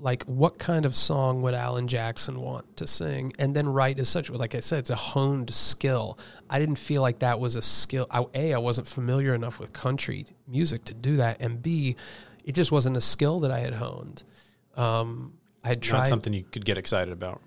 like 0.00 0.22
what 0.24 0.58
kind 0.58 0.86
of 0.86 0.94
song 0.94 1.42
would 1.42 1.54
Alan 1.54 1.88
Jackson 1.88 2.40
want 2.40 2.76
to 2.76 2.86
sing 2.86 3.32
and 3.38 3.54
then 3.54 3.68
write 3.68 3.98
as 3.98 4.08
such 4.08 4.30
like 4.30 4.54
I 4.54 4.60
said 4.60 4.80
it's 4.80 4.90
a 4.90 4.96
honed 4.96 5.52
skill 5.52 6.18
I 6.48 6.58
didn't 6.58 6.76
feel 6.76 7.02
like 7.02 7.18
that 7.18 7.40
was 7.40 7.56
a 7.56 7.62
skill 7.62 8.06
I, 8.10 8.24
a 8.34 8.54
I 8.54 8.58
wasn't 8.58 8.86
familiar 8.86 9.34
enough 9.34 9.58
with 9.58 9.72
country 9.72 10.26
music 10.46 10.84
to 10.84 10.94
do 10.94 11.16
that 11.16 11.38
and 11.40 11.60
b 11.60 11.96
it 12.48 12.54
just 12.54 12.70
wasn't 12.72 12.96
a 12.96 13.00
skill 13.00 13.40
that 13.40 13.50
I 13.50 13.60
had 13.60 13.74
honed 13.74 14.24
um, 14.76 15.34
I 15.64 15.68
had 15.68 15.78
not 15.78 15.82
tried 15.90 16.06
something 16.08 16.32
you 16.32 16.44
could 16.52 16.64
get 16.64 16.78
excited 16.78 17.12
about 17.12 17.40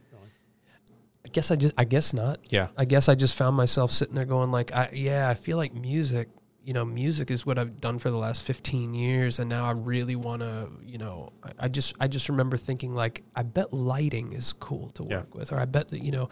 I 1.26 1.30
guess 1.30 1.52
I 1.52 1.56
just 1.56 1.74
I 1.78 1.84
guess 1.86 2.14
not 2.14 2.39
yeah 2.49 2.68
I 2.78 2.86
guess 2.86 3.08
I 3.08 3.16
just 3.16 3.36
found 3.36 3.56
myself 3.56 3.91
sitting 3.91 4.16
there 4.16 4.26
going 4.26 4.52
like, 4.52 4.72
I, 4.74 4.89
yeah, 4.93 5.30
I 5.30 5.36
feel 5.36 5.56
like 5.58 5.74
music, 5.74 6.30
you 6.66 6.74
know, 6.74 6.84
music 6.84 7.30
is 7.30 7.45
what 7.45 7.60
I've 7.60 7.80
done 7.80 7.99
for 7.99 8.10
the 8.10 8.18
last 8.18 8.41
15 8.41 8.93
years. 8.95 9.38
And 9.39 9.47
now 9.49 9.66
I 9.66 9.72
really 9.72 10.16
want 10.16 10.41
to, 10.41 10.70
you 10.84 10.97
know, 10.97 11.30
I, 11.43 11.52
I 11.60 11.68
just, 11.68 11.95
I 11.99 12.08
just 12.08 12.28
remember 12.28 12.58
thinking 12.58 12.95
like, 12.95 13.24
I 13.36 13.43
bet 13.43 13.72
lighting 13.72 14.34
is 14.34 14.52
cool 14.54 14.89
to 14.91 15.04
work 15.04 15.28
Yeah. 15.32 15.38
with, 15.39 15.52
or 15.52 15.60
I 15.60 15.66
bet 15.66 15.89
that, 15.89 16.04
you 16.04 16.12
know, 16.12 16.30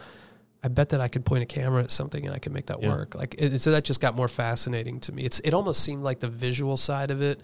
I 0.62 0.68
bet 0.68 0.88
that 0.90 1.00
I 1.00 1.06
could 1.08 1.24
point 1.24 1.44
a 1.44 1.46
camera 1.46 1.82
at 1.84 1.90
something 1.92 2.26
and 2.26 2.34
I 2.34 2.38
could 2.38 2.52
make 2.52 2.66
that 2.66 2.82
Yeah. 2.82 2.88
work. 2.88 3.14
Like, 3.14 3.36
it, 3.38 3.60
so 3.60 3.70
that 3.70 3.84
just 3.84 4.00
got 4.00 4.16
more 4.16 4.28
fascinating 4.28 4.98
to 5.00 5.12
me. 5.12 5.22
It's, 5.22 5.38
it 5.40 5.54
almost 5.54 5.82
seemed 5.84 6.02
like 6.02 6.18
the 6.20 6.28
visual 6.28 6.76
side 6.76 7.10
of 7.12 7.22
it, 7.22 7.40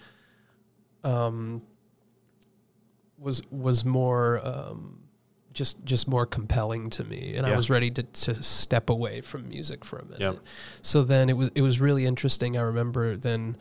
um, 1.07 1.63
was, 3.19 3.43
was 3.51 3.85
more, 3.85 4.41
um, 4.47 5.07
just 5.57 5.83
just 5.87 6.07
more 6.07 6.27
compelling 6.27 6.91
to 6.91 7.03
me 7.03 7.35
and 7.35 7.47
I 7.47 7.57
was 7.57 7.71
ready 7.71 7.91
to, 7.93 8.03
to 8.03 8.35
step 8.43 8.91
away 8.91 9.23
from 9.23 9.49
music 9.49 9.87
for 9.87 9.99
a 9.99 10.05
minute. 10.05 10.21
Yep. 10.21 10.37
So 10.83 11.03
then 11.03 11.31
it 11.31 11.37
was 11.37 11.51
it 11.55 11.63
was 11.63 11.81
really 11.81 12.05
interesting. 12.05 12.59
I 12.59 12.61
remember 12.61 13.17
then 13.17 13.57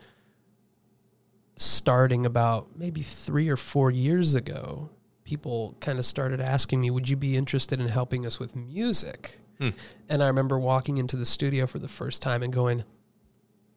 starting 1.56 2.26
about 2.26 2.76
maybe 2.76 3.00
3 3.00 3.48
or 3.48 3.56
4 3.56 3.90
years 3.90 4.34
ago, 4.34 4.90
people 5.24 5.74
kind 5.80 5.98
of 5.98 6.04
started 6.04 6.38
asking 6.38 6.82
me, 6.82 6.90
"Would 6.90 7.08
you 7.08 7.16
be 7.16 7.34
interested 7.34 7.80
in 7.80 7.88
helping 7.88 8.26
us 8.26 8.38
with 8.38 8.54
music?" 8.54 9.38
Hmm. 9.58 9.70
And 10.10 10.22
I 10.22 10.26
remember 10.26 10.58
walking 10.58 10.98
into 10.98 11.16
the 11.16 11.24
studio 11.24 11.66
for 11.66 11.78
the 11.78 11.88
first 11.88 12.20
time 12.20 12.42
and 12.42 12.52
going, 12.52 12.84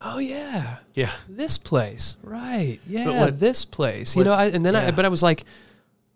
"Oh 0.02 0.20
yeah, 0.20 0.78
yeah 0.93 1.12
this 1.28 1.58
place, 1.58 2.18
right? 2.24 2.80
Yeah, 2.88 3.22
what- 3.26 3.39
this 3.39 3.66
place." 3.66 4.16
what- 4.16 4.22
you 4.22 4.26
know, 4.26 4.34
I, 4.34 4.45
and 4.45 4.66
then 4.66 4.76
I 4.76 4.91
but 4.91 5.06
I 5.06 5.10
was 5.10 5.22
like, 5.24 5.43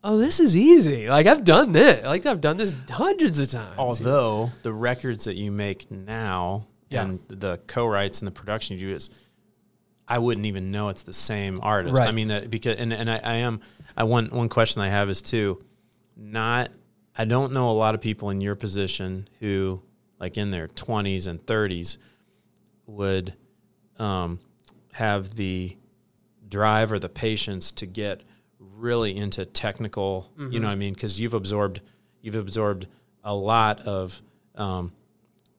"Oh, 0.03 0.17
this 0.17 0.39
is 0.39 0.55
easy. 0.55 1.09
Like 1.09 1.25
I've 1.27 1.43
done 1.43 1.71
this. 1.71 2.05
Like 2.05 2.25
I've 2.25 2.41
done 2.41 2.57
this 2.57 2.73
hundreds 2.89 3.39
of 3.39 3.49
times." 3.49 3.75
although 3.77 4.51
the 4.63 4.71
records 4.73 5.25
that 5.25 5.36
you 5.36 5.51
make 5.51 5.89
now 5.91 6.67
Yeah. 6.89 7.03
and 7.05 7.19
the 7.27 7.59
co-writes 7.67 8.19
and 8.21 8.27
the 8.27 8.31
production 8.31 8.77
you 8.77 8.88
do 8.89 8.95
is 8.95 9.09
I 10.07 10.19
wouldn't 10.19 10.45
even 10.45 10.71
know 10.71 10.89
it's 10.89 11.03
the 11.03 11.13
same 11.13 11.57
artist. 11.61 12.01
I 12.01 12.11
mean 12.11 12.27
that 12.29 12.49
because 12.49 12.75
and, 12.77 12.91
and 12.93 13.09
I, 13.09 13.17
I 13.23 13.36
am 13.36 13.61
I 13.97 14.03
one 14.03 14.27
one 14.27 14.49
question 14.49 14.81
I 14.81 14.89
have 14.89 15.09
is 15.09 15.21
too 15.21 15.63
not 16.15 16.69
I 17.17 17.25
don't 17.25 17.53
know 17.53 17.69
a 17.69 17.73
lot 17.73 17.95
of 17.95 18.01
people 18.01 18.29
in 18.29 18.41
your 18.41 18.55
position 18.55 19.27
who 19.39 19.81
like 20.19 20.38
in 20.38 20.51
their 20.51 20.67
20s 20.67 21.27
and 21.27 21.43
30s 21.45 21.97
would 22.88 23.34
um, 23.99 24.39
have 24.93 25.35
the 25.35 25.75
drive 26.47 26.91
or 26.91 26.99
the 26.99 27.09
patience 27.09 27.71
to 27.71 27.85
get 27.85 28.21
really 28.59 29.15
into 29.15 29.45
technical 29.45 30.29
you 30.37 30.59
know 30.59 30.67
what 30.67 30.73
i 30.73 30.75
mean 30.75 30.93
because 30.93 31.19
you've 31.19 31.33
absorbed 31.33 31.79
you've 32.21 32.35
absorbed 32.35 32.85
a 33.23 33.33
lot 33.35 33.79
of 33.81 34.21
um, 34.55 34.91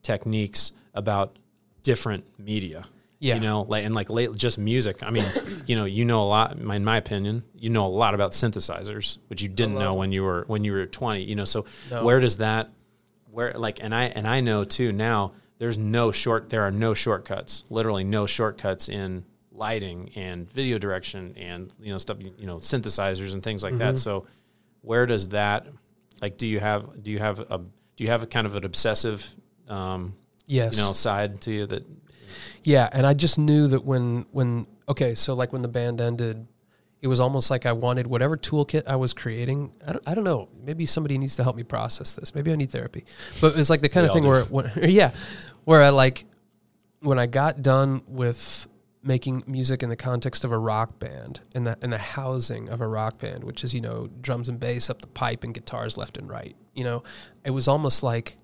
techniques 0.02 0.72
about 0.94 1.36
different 1.82 2.24
media 2.38 2.84
Yeah. 3.20 3.34
you 3.34 3.40
know 3.40 3.62
like 3.62 3.84
and 3.84 3.94
like 3.94 4.10
late 4.10 4.32
just 4.34 4.58
music 4.58 5.02
i 5.02 5.10
mean 5.10 5.24
you 5.66 5.76
know 5.76 5.84
you 5.84 6.04
know 6.04 6.22
a 6.22 6.28
lot 6.28 6.52
in 6.58 6.84
my 6.84 6.96
opinion 6.96 7.42
you 7.56 7.70
know 7.70 7.86
a 7.86 7.88
lot 7.88 8.14
about 8.14 8.32
synthesizers 8.32 9.18
which 9.28 9.42
you 9.42 9.48
didn't 9.48 9.74
know 9.74 9.94
when 9.94 10.12
you 10.12 10.22
were 10.22 10.44
when 10.46 10.64
you 10.64 10.72
were 10.72 10.86
20 10.86 11.22
you 11.22 11.34
know 11.36 11.44
so 11.44 11.64
No. 11.90 12.04
where 12.04 12.20
does 12.20 12.38
that 12.38 12.70
where 13.30 13.52
like 13.54 13.82
and 13.82 13.94
i 13.94 14.04
and 14.04 14.26
i 14.28 14.40
know 14.40 14.64
too 14.64 14.92
now 14.92 15.32
there's 15.58 15.78
no 15.78 16.10
short 16.10 16.50
there 16.50 16.62
are 16.62 16.70
no 16.70 16.94
shortcuts 16.94 17.64
literally 17.70 18.04
no 18.04 18.26
shortcuts 18.26 18.88
in 18.88 19.24
lighting 19.52 20.10
and 20.16 20.50
video 20.52 20.78
direction 20.78 21.32
and 21.36 21.72
you 21.80 21.92
know 21.92 21.98
stuff 21.98 22.16
you 22.20 22.46
know 22.46 22.56
synthesizers 22.56 23.34
and 23.34 23.42
things 23.42 23.62
like 23.62 23.72
Mm-hmm. 23.74 23.78
that 23.94 23.98
so 23.98 24.26
where 24.82 25.06
does 25.06 25.28
that 25.28 25.66
like 26.20 26.36
do 26.38 26.46
you 26.46 26.60
have 26.60 27.02
do 27.02 27.10
you 27.10 27.18
have 27.18 27.40
a 27.40 27.58
do 27.58 28.04
you 28.04 28.08
have 28.08 28.22
a 28.22 28.26
kind 28.26 28.46
of 28.46 28.56
an 28.56 28.64
obsessive 28.64 29.34
um 29.68 30.14
yes. 30.46 30.76
you 30.76 30.82
know 30.82 30.92
side 30.92 31.40
to 31.42 31.52
you 31.52 31.66
that 31.66 31.84
Yeah, 32.64 32.88
and 32.92 33.06
I 33.06 33.14
just 33.14 33.38
knew 33.38 33.68
that 33.68 33.84
when 33.84 34.26
when 34.32 34.66
okay, 34.88 35.14
so 35.14 35.34
like 35.34 35.52
when 35.52 35.62
the 35.62 35.68
band 35.68 36.00
ended, 36.00 36.46
it 37.04 37.06
was 37.06 37.20
almost 37.20 37.50
like 37.50 37.66
I 37.66 37.72
wanted 37.72 38.06
whatever 38.06 38.34
toolkit 38.34 38.84
I 38.86 38.96
was 38.96 39.12
creating. 39.12 39.74
I 39.86 39.92
don't, 39.92 40.02
I 40.06 40.14
don't 40.14 40.24
know. 40.24 40.48
Maybe 40.64 40.86
somebody 40.86 41.18
needs 41.18 41.36
to 41.36 41.42
help 41.42 41.54
me 41.54 41.62
process 41.62 42.14
this. 42.14 42.34
Maybe 42.34 42.50
I 42.50 42.56
need 42.56 42.70
therapy. 42.70 43.04
But 43.42 43.58
it's 43.58 43.68
like 43.68 43.82
the 43.82 43.90
kind 43.90 44.06
of 44.06 44.14
thing 44.14 44.22
do. 44.22 44.28
where, 44.30 44.44
when, 44.44 44.70
yeah, 44.88 45.10
where 45.64 45.82
I 45.82 45.90
like 45.90 46.24
when 47.00 47.18
I 47.18 47.26
got 47.26 47.60
done 47.60 48.00
with 48.08 48.66
making 49.02 49.44
music 49.46 49.82
in 49.82 49.90
the 49.90 49.96
context 49.96 50.46
of 50.46 50.52
a 50.52 50.56
rock 50.56 50.98
band 50.98 51.42
and 51.54 51.66
the 51.66 51.76
in 51.82 51.90
the 51.90 51.98
housing 51.98 52.70
of 52.70 52.80
a 52.80 52.88
rock 52.88 53.18
band, 53.18 53.44
which 53.44 53.64
is 53.64 53.74
you 53.74 53.82
know 53.82 54.08
drums 54.22 54.48
and 54.48 54.58
bass 54.58 54.88
up 54.88 55.02
the 55.02 55.06
pipe 55.08 55.44
and 55.44 55.52
guitars 55.52 55.98
left 55.98 56.16
and 56.16 56.26
right. 56.26 56.56
You 56.72 56.84
know, 56.84 57.02
it 57.44 57.50
was 57.50 57.68
almost 57.68 58.02
like 58.02 58.38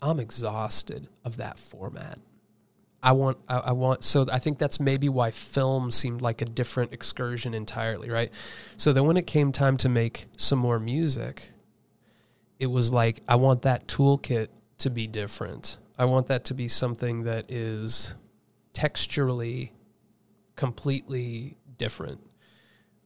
I'm 0.00 0.18
exhausted 0.18 1.08
of 1.26 1.36
that 1.36 1.58
format. 1.58 2.18
I 3.02 3.12
want, 3.12 3.38
I, 3.48 3.58
I 3.58 3.72
want, 3.72 4.04
so 4.04 4.26
I 4.30 4.38
think 4.38 4.58
that's 4.58 4.78
maybe 4.78 5.08
why 5.08 5.30
film 5.32 5.90
seemed 5.90 6.22
like 6.22 6.40
a 6.40 6.44
different 6.44 6.92
excursion 6.92 7.52
entirely, 7.54 8.08
right? 8.10 8.32
So 8.76 8.92
then 8.92 9.06
when 9.06 9.16
it 9.16 9.26
came 9.26 9.50
time 9.50 9.76
to 9.78 9.88
make 9.88 10.26
some 10.36 10.58
more 10.58 10.78
music, 10.78 11.50
it 12.60 12.66
was 12.66 12.92
like, 12.92 13.20
I 13.28 13.36
want 13.36 13.62
that 13.62 13.88
toolkit 13.88 14.48
to 14.78 14.90
be 14.90 15.06
different. 15.08 15.78
I 15.98 16.04
want 16.04 16.28
that 16.28 16.44
to 16.46 16.54
be 16.54 16.68
something 16.68 17.24
that 17.24 17.50
is 17.50 18.14
texturally 18.72 19.70
completely 20.56 21.56
different. 21.76 22.20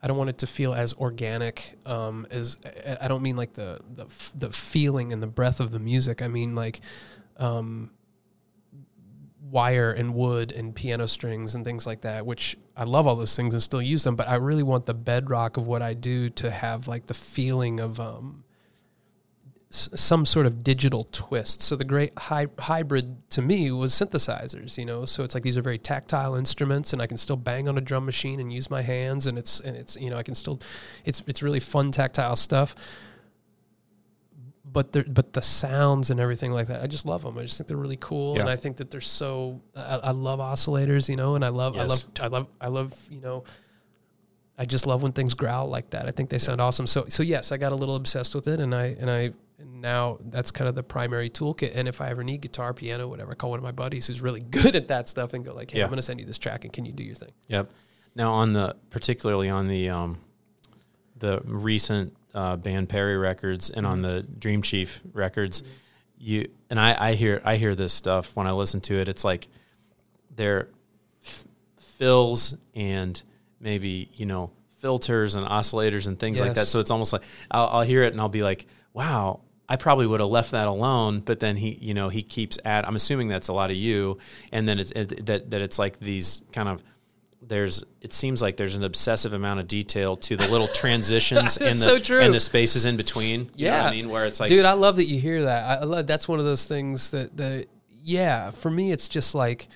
I 0.03 0.09
don't 0.09 0.19
want 0.19 0.31
it 0.31 0.39
to 0.39 0.47
feel 0.47 0.75
as 0.75 0.93
organic 0.95 1.79
um, 1.87 2.27
as 2.31 2.59
I- 3.01 3.09
don't 3.09 3.23
mean 3.23 3.37
like 3.37 3.55
the 3.55 3.81
the 3.95 4.07
the 4.37 4.51
feeling 4.53 5.13
and 5.13 5.23
the 5.23 5.27
breath 5.27 5.59
of 5.59 5.71
the 5.71 5.79
music. 5.79 6.23
I 6.23 6.29
mean 6.29 6.55
like 6.55 6.81
um, 7.39 7.91
wire 9.51 9.91
and 9.93 10.15
wood 10.15 10.53
and 10.53 10.75
piano 10.75 11.07
strings 11.07 11.55
and 11.55 11.65
things 11.65 11.87
like 11.87 12.01
that. 12.03 12.27
Which 12.27 12.57
I 12.77 12.85
love 12.85 13.07
all 13.07 13.17
those 13.17 13.37
things 13.37 13.55
and 13.55 13.63
still 13.63 13.83
use 13.83 14.05
them, 14.05 14.17
but 14.17 14.29
I 14.29 14.37
really 14.37 14.63
want 14.63 14.87
the 14.87 14.95
bedrock 14.95 15.57
of 15.57 15.67
what 15.67 15.83
I 15.83 15.95
do 15.95 16.31
to 16.31 16.51
have 16.51 16.89
like 16.89 17.07
the 17.07 17.15
feeling 17.15 17.81
of 17.81 18.01
um, 18.01 18.45
s- 19.73 19.89
some 19.95 20.27
sort 20.27 20.47
of 20.47 20.65
digital 20.65 21.05
twist. 21.05 21.63
So 21.63 21.77
the 21.77 21.85
great 21.85 22.13
hy- 22.19 22.49
hybrid 22.59 23.29
to 23.31 23.43
me 23.43 23.71
was 23.71 23.93
synthesizers, 23.93 24.77
you 24.79 24.85
know. 24.85 25.05
So 25.05 25.23
it's 25.23 25.35
like 25.35 25.43
these 25.43 25.57
are 25.59 25.63
very 25.63 25.79
tactile 25.79 26.35
instruments, 26.35 26.93
and 26.93 27.01
I 27.01 27.07
can 27.07 27.17
still 27.17 27.37
bang 27.37 27.69
on 27.69 27.79
a 27.79 27.81
drum 27.81 28.05
machine 28.05 28.41
and 28.41 28.53
use 28.53 28.71
my 28.71 28.83
hands, 28.83 29.27
and 29.27 29.39
it's 29.39 29.61
and 29.61 29.77
it's 29.77 29.97
you 29.97 30.11
know 30.11 30.17
I 30.17 30.23
can 30.23 30.35
still, 30.35 30.61
it's 31.05 31.23
it's 31.27 31.43
really 31.43 31.61
fun 31.61 31.91
tactile 31.91 32.37
stuff. 32.37 32.75
But 34.71 34.93
the 34.93 35.05
but 35.05 35.33
the 35.33 35.43
sounds 35.43 36.11
and 36.11 36.19
everything 36.19 36.51
like 36.53 36.67
that, 36.69 36.83
I 36.83 36.87
just 36.87 37.07
love 37.07 37.23
them. 37.23 37.39
I 37.39 37.43
just 37.43 37.57
think 37.57 37.69
they're 37.69 37.77
really 37.77 37.99
cool, 38.01 38.39
and 38.41 38.49
I 38.51 38.57
think 38.57 38.77
that 38.79 38.91
they're 38.91 39.01
so. 39.01 39.61
I, 39.77 40.01
I 40.05 40.11
love 40.11 40.41
oscillators, 40.41 41.09
you 41.09 41.17
know, 41.17 41.35
and 41.37 41.45
I 41.45 41.49
love 41.51 41.77
I 41.77 41.85
love 41.85 42.05
I 42.21 42.27
love 42.27 42.47
I 42.61 42.69
love 42.69 42.95
you 43.11 43.21
know. 43.21 43.45
I 44.59 44.65
just 44.65 44.87
love 44.87 45.03
when 45.03 45.13
things 45.13 45.35
growl 45.35 45.69
like 45.69 45.91
that. 45.91 46.07
I 46.07 46.11
think 46.11 46.31
they 46.31 46.39
sound 46.39 46.61
awesome. 46.61 46.87
So 46.87 47.05
so 47.09 47.23
yes, 47.23 47.53
I 47.53 47.59
got 47.59 47.73
a 47.73 47.77
little 47.77 47.95
obsessed 47.97 48.35
with 48.35 48.49
it, 48.49 48.59
and 48.59 48.75
I 48.75 48.97
and 48.99 49.11
I 49.11 49.33
and 49.59 49.81
now 49.81 50.19
that's 50.21 50.51
kind 50.51 50.69
of 50.69 50.75
the 50.75 50.83
primary 50.83 51.31
toolkit. 51.31 51.73
And 51.75 51.87
if 51.87 52.01
I 52.01 52.09
ever 52.11 52.25
need 52.25 52.41
guitar, 52.41 52.75
piano, 52.75 53.07
whatever, 53.07 53.33
I 53.33 53.35
call 53.35 53.51
one 53.51 53.59
of 53.59 53.65
my 53.65 53.73
buddies 53.73 54.07
who's 54.07 54.21
really 54.21 54.41
good 54.51 54.75
at 54.75 54.89
that 54.89 55.09
stuff 55.09 55.33
and 55.35 55.45
go 55.45 55.55
like, 55.55 55.71
hey, 55.71 55.79
Yeah. 55.79 55.85
I'm 55.85 55.91
going 55.91 55.99
to 55.99 56.03
send 56.03 56.21
you 56.21 56.27
this 56.27 56.39
track, 56.39 56.65
and 56.65 56.73
can 56.73 56.85
you 56.85 56.93
do 56.93 57.05
your 57.05 57.15
thing? 57.15 57.33
Yep. 57.49 57.71
Now 58.15 58.33
on 58.33 58.53
the 58.53 58.75
particularly 58.91 59.49
on 59.51 59.69
the 59.69 59.91
um, 59.91 60.19
the 61.19 61.41
recent 61.45 62.17
uh, 62.37 62.57
band 62.57 62.89
Perry 62.89 63.17
records 63.17 63.71
and 63.71 63.87
on 63.87 64.03
the 64.03 64.23
Dream 64.23 64.61
Chief 64.61 65.01
records, 65.15 65.63
you 66.19 66.49
and 66.71 66.79
I, 66.79 67.09
I 67.09 67.15
hear 67.15 67.41
I 67.45 67.57
hear 67.57 67.75
this 67.75 67.93
stuff 67.93 68.37
when 68.37 68.47
I 68.47 68.53
listen 68.53 68.81
to 68.83 68.95
it. 68.95 69.09
It's 69.09 69.25
like 69.25 69.49
they're 70.35 70.69
f- 71.25 71.47
fills 71.79 72.55
and 72.75 73.21
maybe 73.59 74.11
you 74.15 74.27
know 74.27 74.51
filters 74.81 75.35
and 75.35 75.47
oscillators 75.47 76.07
and 76.07 76.19
things 76.19 76.41
like 76.41 76.55
that. 76.55 76.67
So 76.67 76.79
it's 76.79 76.91
almost 76.91 77.13
like 77.13 77.23
I'll, 77.51 77.69
I'll 77.69 77.83
hear 77.83 78.03
it 78.03 78.13
and 78.13 78.21
I'll 78.21 78.29
be 78.29 78.43
like, 78.43 78.67
wow. 78.93 79.41
I 79.69 79.75
probably 79.75 80.07
would 80.07 80.21
have 80.21 80.29
left 80.29 80.53
that 80.53 80.69
alone, 80.69 81.19
but 81.19 81.41
then 81.41 81.57
he, 81.57 81.77
you 81.81 81.93
know, 81.93 82.09
he 82.09 82.23
keeps 82.23 82.57
at. 82.65 82.87
I'm 82.87 82.95
assuming 82.95 83.27
that's 83.27 83.49
a 83.49 83.53
lot 83.53 83.71
of 83.71 83.77
you, 83.77 84.19
and 84.53 84.69
then 84.69 84.79
it's 84.79 84.93
it, 84.93 85.27
that 85.27 85.51
that 85.51 85.61
it's 85.61 85.77
like 85.77 85.99
these 85.99 86.45
kind 86.53 86.69
of 86.69 86.85
there's 87.43 87.85
it 88.01 88.13
seems 88.13 88.43
like 88.43 88.57
there's 88.57 88.77
an 88.77 88.85
obsessive 88.85 89.33
amount 89.33 89.61
of 89.61 89.69
detail 89.69 90.17
to 90.17 90.37
the 90.37 90.49
little 90.49 90.69
transitions 90.69 91.57
and 91.59 91.79
the 91.79 92.05
so 92.05 92.21
and 92.21 92.35
the 92.35 92.41
spaces 92.41 92.85
in 92.85 92.97
between. 92.97 93.51
You 93.55 93.67
know 93.67 93.73
what 93.73 93.83
Yeah. 93.83 93.85
I 93.87 93.91
mean, 93.91 94.09
where 94.09 94.27
it's 94.27 94.41
like, 94.41 94.49
Dude, 94.49 94.65
I 94.65 94.73
love 94.73 94.97
that 94.97 95.07
you 95.07 95.21
hear 95.21 95.45
that. 95.45 95.81
I, 95.81 95.85
love, 95.85 96.07
that's 96.07 96.29
one 96.29 96.39
of 96.39 96.45
those 96.45 96.67
things 96.67 97.11
that 97.11 97.37
that 97.37 97.67
yeah, 98.03 98.51
for 98.51 98.71
me 98.71 98.93
it's 98.93 99.09
just 99.09 99.35
like 99.35 99.69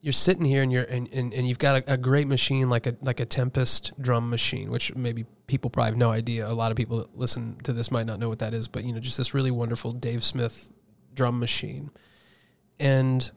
you're 0.00 0.12
sitting 0.12 0.44
here 0.44 0.62
and 0.62 0.70
you're 0.70 0.84
and, 0.84 1.08
and, 1.12 1.32
and 1.32 1.48
you've 1.48 1.58
got 1.58 1.82
a, 1.82 1.94
a 1.94 1.96
great 1.96 2.28
machine 2.28 2.68
like 2.68 2.86
a 2.86 2.96
like 3.02 3.20
a 3.20 3.26
Tempest 3.26 3.92
drum 4.00 4.30
machine, 4.30 4.70
which 4.70 4.94
maybe 4.94 5.24
people 5.46 5.70
probably 5.70 5.90
have 5.90 5.98
no 5.98 6.10
idea. 6.10 6.46
A 6.46 6.52
lot 6.52 6.70
of 6.70 6.76
people 6.76 6.98
that 6.98 7.16
listen 7.16 7.56
to 7.64 7.72
this 7.72 7.90
might 7.90 8.06
not 8.06 8.18
know 8.18 8.28
what 8.28 8.38
that 8.38 8.54
is, 8.54 8.68
but 8.68 8.84
you 8.84 8.92
know, 8.92 9.00
just 9.00 9.18
this 9.18 9.34
really 9.34 9.50
wonderful 9.50 9.92
Dave 9.92 10.22
Smith 10.22 10.70
drum 11.14 11.38
machine. 11.38 11.90
And 12.78 13.30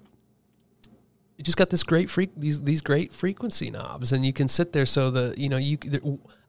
you 1.38 1.44
just 1.44 1.58
got 1.58 1.70
this 1.70 1.84
great 1.84 2.10
freak 2.10 2.32
these 2.36 2.64
these 2.64 2.82
great 2.82 3.14
frequency 3.14 3.70
knobs 3.70 4.12
and 4.12 4.26
you 4.26 4.34
can 4.34 4.48
sit 4.48 4.74
there 4.74 4.86
so 4.86 5.12
the 5.12 5.34
you 5.38 5.50
know 5.50 5.58
you 5.58 5.78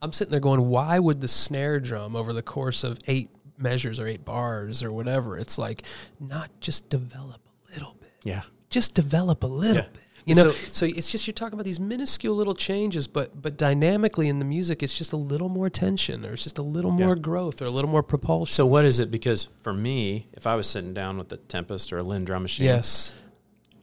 I'm 0.01 0.13
sitting 0.13 0.31
there 0.31 0.41
going 0.41 0.67
why 0.69 0.99
would 0.99 1.21
the 1.21 1.29
snare 1.29 1.79
drum 1.81 2.17
over 2.17 2.33
the 2.33 2.43
course 2.43 2.85
of 2.85 2.99
8 3.07 3.29
measures 3.59 4.01
or 4.01 4.07
8 4.07 4.25
bars 4.25 4.83
or 4.83 4.91
whatever 4.93 5.37
it's 5.39 5.59
like 5.59 5.83
not 6.19 6.49
just 6.61 6.89
develop 6.89 7.41
a 7.69 7.75
little 7.75 7.97
bit. 8.01 8.11
Yeah, 8.25 8.43
just 8.71 8.95
develop 8.95 9.43
a 9.45 9.47
little 9.47 9.77
Yeah. 9.77 9.83
bit. 9.93 10.03
You 10.25 10.35
know 10.35 10.51
So- 10.53 10.69
so, 10.69 10.87
it's 10.87 11.11
just 11.11 11.27
you're 11.27 11.33
talking 11.35 11.55
about 11.55 11.65
these 11.65 11.81
minuscule 11.81 12.35
little 12.37 12.55
changes 12.55 13.07
but 13.09 13.41
but 13.43 13.57
dynamically 13.57 14.29
in 14.29 14.39
the 14.39 14.45
music 14.45 14.83
it's 14.83 14.97
just 14.97 15.13
a 15.13 15.17
little 15.17 15.49
more 15.49 15.69
tension 15.71 16.25
or 16.27 16.33
it's 16.33 16.45
just 16.45 16.59
a 16.59 16.63
little 16.63 16.91
more 16.91 17.15
growth 17.17 17.61
or 17.63 17.67
a 17.67 17.71
little 17.71 17.91
more 17.91 18.03
propulsion. 18.03 18.55
So 18.55 18.65
what 18.67 18.85
is 18.85 18.99
it? 19.01 19.11
Because 19.11 19.49
for 19.63 19.73
me, 19.75 20.27
if 20.35 20.47
I 20.47 20.55
was 20.55 20.67
sitting 20.67 20.93
down 20.95 21.19
with 21.19 21.33
a 21.33 21.37
Tempest 21.39 21.93
or 21.93 21.99
a 21.99 22.03
Linn 22.03 22.25
drum 22.25 22.43
machine, 22.43 22.67
yes 22.67 23.15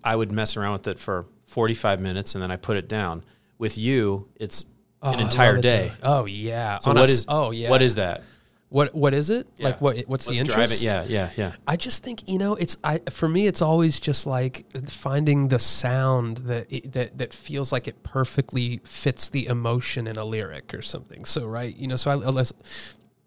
I 0.05 0.15
would 0.15 0.31
mess 0.31 0.55
around 0.55 0.73
with 0.73 0.87
it 0.87 0.99
for 0.99 1.25
45 1.45 1.99
minutes 1.99 2.35
and 2.35 2.41
then 2.43 2.51
I 2.51 2.55
put 2.57 2.77
it 2.77 2.87
down. 2.87 3.23
With 3.57 3.77
you, 3.77 4.27
it's 4.35 4.65
Oh, 5.01 5.11
an 5.11 5.19
entire 5.19 5.57
day. 5.61 5.91
oh 6.01 6.25
yeah 6.25 6.77
So 6.79 6.89
On 6.91 6.97
a 6.97 7.01
what 7.01 7.09
s- 7.09 7.15
is? 7.15 7.25
oh 7.27 7.51
yeah 7.51 7.69
What 7.69 7.81
is 7.81 7.95
that? 7.95 8.21
what 8.69 8.95
what 8.95 9.13
is 9.13 9.29
it 9.29 9.47
like 9.59 9.79
what 9.79 9.95
what's 10.07 10.25
the 10.25 10.31
Let's 10.31 10.39
interest 10.49 10.81
drive 10.81 11.03
it. 11.03 11.09
Yeah, 11.09 11.27
yeah, 11.27 11.29
yeah. 11.37 11.51
I 11.67 11.75
just 11.77 12.03
think 12.03 12.27
you 12.27 12.39
know 12.39 12.55
it's 12.55 12.75
I 12.83 12.99
for 13.11 13.29
me 13.29 13.45
it's 13.45 13.61
always 13.61 13.99
just 13.99 14.25
like 14.25 14.65
finding 14.89 15.49
the 15.49 15.59
sound 15.59 16.37
that 16.37 16.65
it, 16.71 16.91
that 16.93 17.17
that 17.19 17.31
feels 17.33 17.71
like 17.71 17.87
it 17.87 18.01
perfectly 18.01 18.81
fits 18.83 19.29
the 19.29 19.45
emotion 19.45 20.07
in 20.07 20.17
a 20.17 20.25
lyric 20.25 20.73
or 20.73 20.81
something. 20.81 21.23
So 21.25 21.45
right, 21.45 21.73
you 21.75 21.87
know, 21.87 21.95
so 21.95 22.09
I, 22.11 22.27
I 22.27 22.43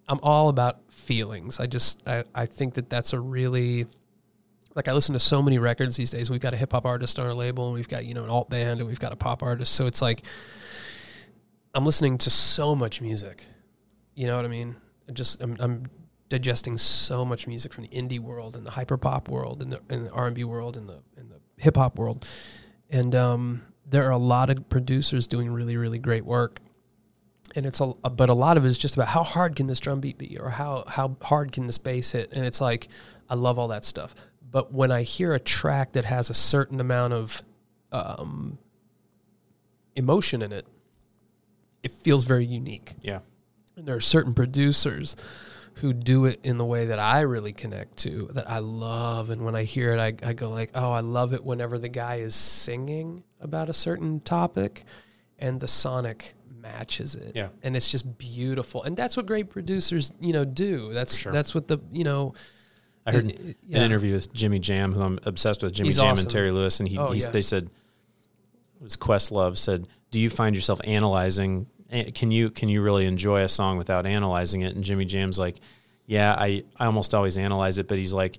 I'm 0.08 0.18
all 0.22 0.48
about 0.48 0.80
feelings. 0.90 1.60
I 1.60 1.66
just 1.66 2.06
I, 2.08 2.24
I 2.34 2.44
think 2.46 2.74
that 2.74 2.90
that's 2.90 3.12
a 3.12 3.20
really 3.20 3.86
like 4.78 4.86
I 4.86 4.92
listen 4.92 5.12
to 5.14 5.18
so 5.18 5.42
many 5.42 5.58
records 5.58 5.96
these 5.96 6.12
days. 6.12 6.30
We've 6.30 6.38
got 6.38 6.54
a 6.54 6.56
hip 6.56 6.70
hop 6.70 6.86
artist 6.86 7.18
on 7.18 7.26
our 7.26 7.34
label, 7.34 7.66
and 7.66 7.74
we've 7.74 7.88
got 7.88 8.04
you 8.04 8.14
know 8.14 8.22
an 8.22 8.30
alt 8.30 8.48
band, 8.48 8.78
and 8.78 8.88
we've 8.88 9.00
got 9.00 9.12
a 9.12 9.16
pop 9.16 9.42
artist. 9.42 9.74
So 9.74 9.88
it's 9.88 10.00
like 10.00 10.22
I'm 11.74 11.84
listening 11.84 12.16
to 12.18 12.30
so 12.30 12.76
much 12.76 13.02
music. 13.02 13.44
You 14.14 14.28
know 14.28 14.36
what 14.36 14.44
I 14.44 14.48
mean? 14.48 14.76
I 15.08 15.12
just 15.12 15.42
I'm, 15.42 15.56
I'm 15.58 15.86
digesting 16.28 16.78
so 16.78 17.24
much 17.24 17.48
music 17.48 17.72
from 17.72 17.82
the 17.82 17.88
indie 17.88 18.20
world 18.20 18.54
and 18.54 18.64
the 18.64 18.70
hyper 18.70 18.96
pop 18.96 19.28
world 19.28 19.62
and 19.62 19.72
the 19.72 19.80
and 19.88 20.06
the 20.06 20.12
R 20.12 20.28
and 20.28 20.36
B 20.36 20.44
world 20.44 20.76
and 20.76 20.88
the 20.88 21.00
and 21.16 21.28
the 21.28 21.40
hip 21.56 21.76
hop 21.76 21.98
world, 21.98 22.24
and 22.88 23.16
um, 23.16 23.62
there 23.84 24.04
are 24.04 24.12
a 24.12 24.18
lot 24.18 24.48
of 24.48 24.68
producers 24.68 25.26
doing 25.26 25.50
really 25.50 25.76
really 25.76 25.98
great 25.98 26.24
work. 26.24 26.60
And 27.56 27.66
it's 27.66 27.80
a, 27.80 27.86
but 27.86 28.28
a 28.28 28.34
lot 28.34 28.56
of 28.58 28.64
it 28.64 28.68
is 28.68 28.78
just 28.78 28.94
about 28.94 29.08
how 29.08 29.24
hard 29.24 29.56
can 29.56 29.66
this 29.66 29.80
drum 29.80 29.98
beat 29.98 30.18
be, 30.18 30.38
or 30.38 30.50
how 30.50 30.84
how 30.86 31.16
hard 31.22 31.50
can 31.50 31.66
this 31.66 31.78
bass 31.78 32.12
hit, 32.12 32.32
and 32.32 32.46
it's 32.46 32.60
like 32.60 32.86
I 33.28 33.34
love 33.34 33.58
all 33.58 33.68
that 33.68 33.84
stuff. 33.84 34.14
But 34.50 34.72
when 34.72 34.90
I 34.90 35.02
hear 35.02 35.34
a 35.34 35.40
track 35.40 35.92
that 35.92 36.04
has 36.04 36.30
a 36.30 36.34
certain 36.34 36.80
amount 36.80 37.12
of 37.12 37.42
um, 37.92 38.58
emotion 39.94 40.42
in 40.42 40.52
it, 40.52 40.66
it 41.82 41.92
feels 41.92 42.24
very 42.24 42.46
unique. 42.46 42.94
Yeah. 43.02 43.20
And 43.76 43.86
there 43.86 43.96
are 43.96 44.00
certain 44.00 44.34
producers 44.34 45.16
who 45.74 45.92
do 45.92 46.24
it 46.24 46.40
in 46.42 46.58
the 46.58 46.64
way 46.64 46.86
that 46.86 46.98
I 46.98 47.20
really 47.20 47.52
connect 47.52 47.98
to, 47.98 48.30
that 48.32 48.50
I 48.50 48.58
love. 48.58 49.30
And 49.30 49.42
when 49.42 49.54
I 49.54 49.62
hear 49.62 49.92
it, 49.92 50.00
I, 50.00 50.28
I 50.28 50.32
go 50.32 50.50
like, 50.50 50.70
oh, 50.74 50.90
I 50.90 51.00
love 51.00 51.32
it 51.32 51.44
whenever 51.44 51.78
the 51.78 51.88
guy 51.88 52.16
is 52.16 52.34
singing 52.34 53.22
about 53.40 53.68
a 53.68 53.72
certain 53.72 54.18
topic 54.20 54.84
and 55.38 55.60
the 55.60 55.68
sonic 55.68 56.34
matches 56.60 57.14
it. 57.14 57.32
Yeah. 57.36 57.48
And 57.62 57.76
it's 57.76 57.90
just 57.90 58.18
beautiful. 58.18 58.82
And 58.82 58.96
that's 58.96 59.16
what 59.16 59.26
great 59.26 59.50
producers, 59.50 60.12
you 60.20 60.32
know, 60.32 60.44
do. 60.44 60.92
That's 60.92 61.16
sure. 61.16 61.32
that's 61.32 61.54
what 61.54 61.68
the, 61.68 61.78
you 61.92 62.02
know, 62.02 62.34
I 63.08 63.12
heard 63.12 63.30
it- 63.30 63.40
it- 63.40 63.56
an 63.76 63.82
interview 63.82 64.12
with 64.14 64.32
Jimmy 64.32 64.58
Jam, 64.58 64.92
who 64.92 65.02
I'm 65.02 65.18
obsessed 65.24 65.62
with, 65.62 65.72
Jimmy 65.72 65.88
He's 65.88 65.96
Jam 65.96 66.12
awesome. 66.12 66.24
and 66.24 66.30
Terry 66.30 66.50
Lewis, 66.50 66.78
and 66.80 66.88
he, 66.88 66.98
Oh, 66.98 67.10
he's, 67.10 67.24
yeah. 67.24 67.30
they 67.30 67.42
said, 67.42 67.64
it 67.64 68.82
was 68.82 68.96
Questlove 68.96 69.56
said, 69.58 69.86
"Do 70.10 70.20
you 70.20 70.30
find 70.30 70.54
yourself 70.54 70.80
analyzing? 70.84 71.66
Can 72.14 72.30
you 72.30 72.50
can 72.50 72.68
you 72.68 72.82
really 72.82 73.06
enjoy 73.06 73.42
a 73.42 73.48
song 73.48 73.76
without 73.78 74.06
analyzing 74.06 74.60
it?" 74.62 74.74
And 74.76 74.84
Jimmy 74.84 75.04
Jam's 75.04 75.38
like, 75.38 75.56
"Yeah, 76.06 76.34
I 76.38 76.64
I 76.76 76.86
almost 76.86 77.14
always 77.14 77.36
analyze 77.38 77.78
it, 77.78 77.88
but 77.88 77.98
he's 77.98 78.12
like, 78.14 78.38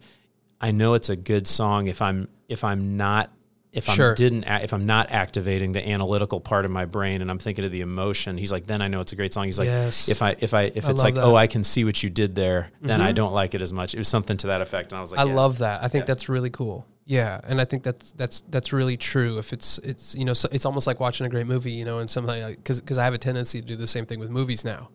I 0.62 0.72
know 0.72 0.94
it's 0.94 1.10
a 1.10 1.16
good 1.16 1.48
song 1.48 1.88
if 1.88 2.02
I'm 2.02 2.28
if 2.48 2.64
I'm 2.64 2.96
not 2.96 3.32
if 3.72 3.86
sure. 3.86 4.12
I 4.12 4.16
didn't 4.16 4.46
if 4.46 4.74
I'm 4.74 4.86
not 4.86 5.12
activating 5.12 5.74
the 5.74 5.88
analytical 5.88 6.40
part 6.40 6.66
of 6.66 6.72
my 6.72 6.86
brain 6.86 7.22
and 7.22 7.30
I'm 7.30 7.38
thinking 7.38 7.66
of 7.66 7.72
the 7.72 7.82
emotion, 7.82 8.38
he's 8.38 8.52
like, 8.52 8.66
then 8.66 8.82
I 8.82 8.88
know 8.88 9.00
it's 9.00 9.14
a 9.14 9.16
great 9.16 9.32
song. 9.34 9.46
He's 9.46 9.60
like, 9.60 9.68
Yes. 9.68 10.10
if 10.10 10.22
I, 10.22 10.36
if 10.40 10.54
I, 10.54 10.64
if 10.74 10.86
I 10.88 10.92
it's 10.92 11.04
like, 11.04 11.14
that. 11.16 11.22
Mm-hmm. 11.22 11.30
oh, 11.30 11.36
I 11.36 11.48
can 11.48 11.64
see 11.64 11.84
what 11.86 12.02
you 12.02 12.10
did 12.10 12.34
there, 12.36 12.72
then 12.82 13.00
I 13.02 13.12
don't 13.12 13.34
like 13.34 13.54
it 13.54 13.62
as 13.62 13.72
much. 13.72 13.94
It 13.94 13.98
was 13.98 14.08
something 14.08 14.38
to 14.38 14.48
that 14.48 14.62
effect. 14.62 14.92
And 14.92 14.98
I 14.98 15.02
was 15.02 15.12
like, 15.12 15.20
I 15.20 15.26
yeah. 15.26 15.36
love 15.36 15.60
that. 15.60 15.84
I 15.84 15.88
think 15.88 16.04
Yeah. 16.04 16.06
that's 16.08 16.30
really 16.30 16.50
cool. 16.50 16.88
Yeah, 17.06 17.42
and 17.48 17.60
I 17.60 17.66
think 17.66 17.82
that's 17.82 18.12
that's 18.12 18.42
that's 18.50 18.72
really 18.72 18.96
true. 18.96 19.40
If 19.40 19.52
it's 19.52 19.80
it's 19.80 20.14
you 20.14 20.26
know 20.26 20.34
so 20.34 20.48
it's 20.52 20.64
almost 20.64 20.86
like 20.86 21.00
watching 21.00 21.26
a 21.26 21.30
great 21.30 21.48
movie, 21.48 21.72
you 21.72 21.84
know, 21.84 21.98
and 21.98 22.08
something 22.08 22.50
because 22.52 22.80
because 22.82 23.00
I 23.00 23.04
have 23.04 23.16
a 23.16 23.18
tendency 23.18 23.62
to 23.62 23.66
do 23.66 23.76
the 23.76 23.88
same 23.88 24.06
thing 24.06 24.20
with 24.20 24.30
movies 24.30 24.64
now. 24.64 24.90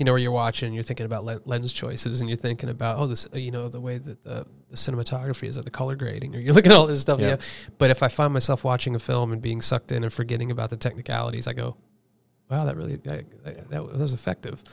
You 0.00 0.06
know, 0.06 0.12
where 0.12 0.18
you're 0.18 0.32
watching, 0.32 0.68
and 0.68 0.74
you're 0.74 0.82
thinking 0.82 1.04
about 1.04 1.46
lens 1.46 1.74
choices, 1.74 2.22
and 2.22 2.30
you're 2.30 2.36
thinking 2.38 2.70
about 2.70 2.98
oh, 2.98 3.06
this 3.06 3.28
you 3.34 3.50
know 3.50 3.68
the 3.68 3.82
way 3.82 3.98
that 3.98 4.24
the, 4.24 4.46
the 4.70 4.76
cinematography 4.76 5.46
is, 5.46 5.58
or 5.58 5.62
the 5.62 5.70
color 5.70 5.94
grading, 5.94 6.34
or 6.34 6.38
you 6.40 6.54
look 6.54 6.64
at 6.64 6.72
all 6.72 6.86
this 6.86 7.02
stuff. 7.02 7.20
Yeah. 7.20 7.26
You 7.26 7.32
know, 7.32 7.38
but 7.76 7.90
if 7.90 8.02
I 8.02 8.08
find 8.08 8.32
myself 8.32 8.64
watching 8.64 8.94
a 8.94 8.98
film 8.98 9.30
and 9.30 9.42
being 9.42 9.60
sucked 9.60 9.92
in 9.92 10.02
and 10.02 10.10
forgetting 10.10 10.50
about 10.50 10.70
the 10.70 10.78
technicalities, 10.78 11.46
I 11.46 11.52
go, 11.52 11.76
wow, 12.50 12.64
that 12.64 12.76
really 12.76 12.96
that, 12.96 13.44
that, 13.44 13.70
that 13.70 13.84
was 13.84 14.14
effective. 14.14 14.64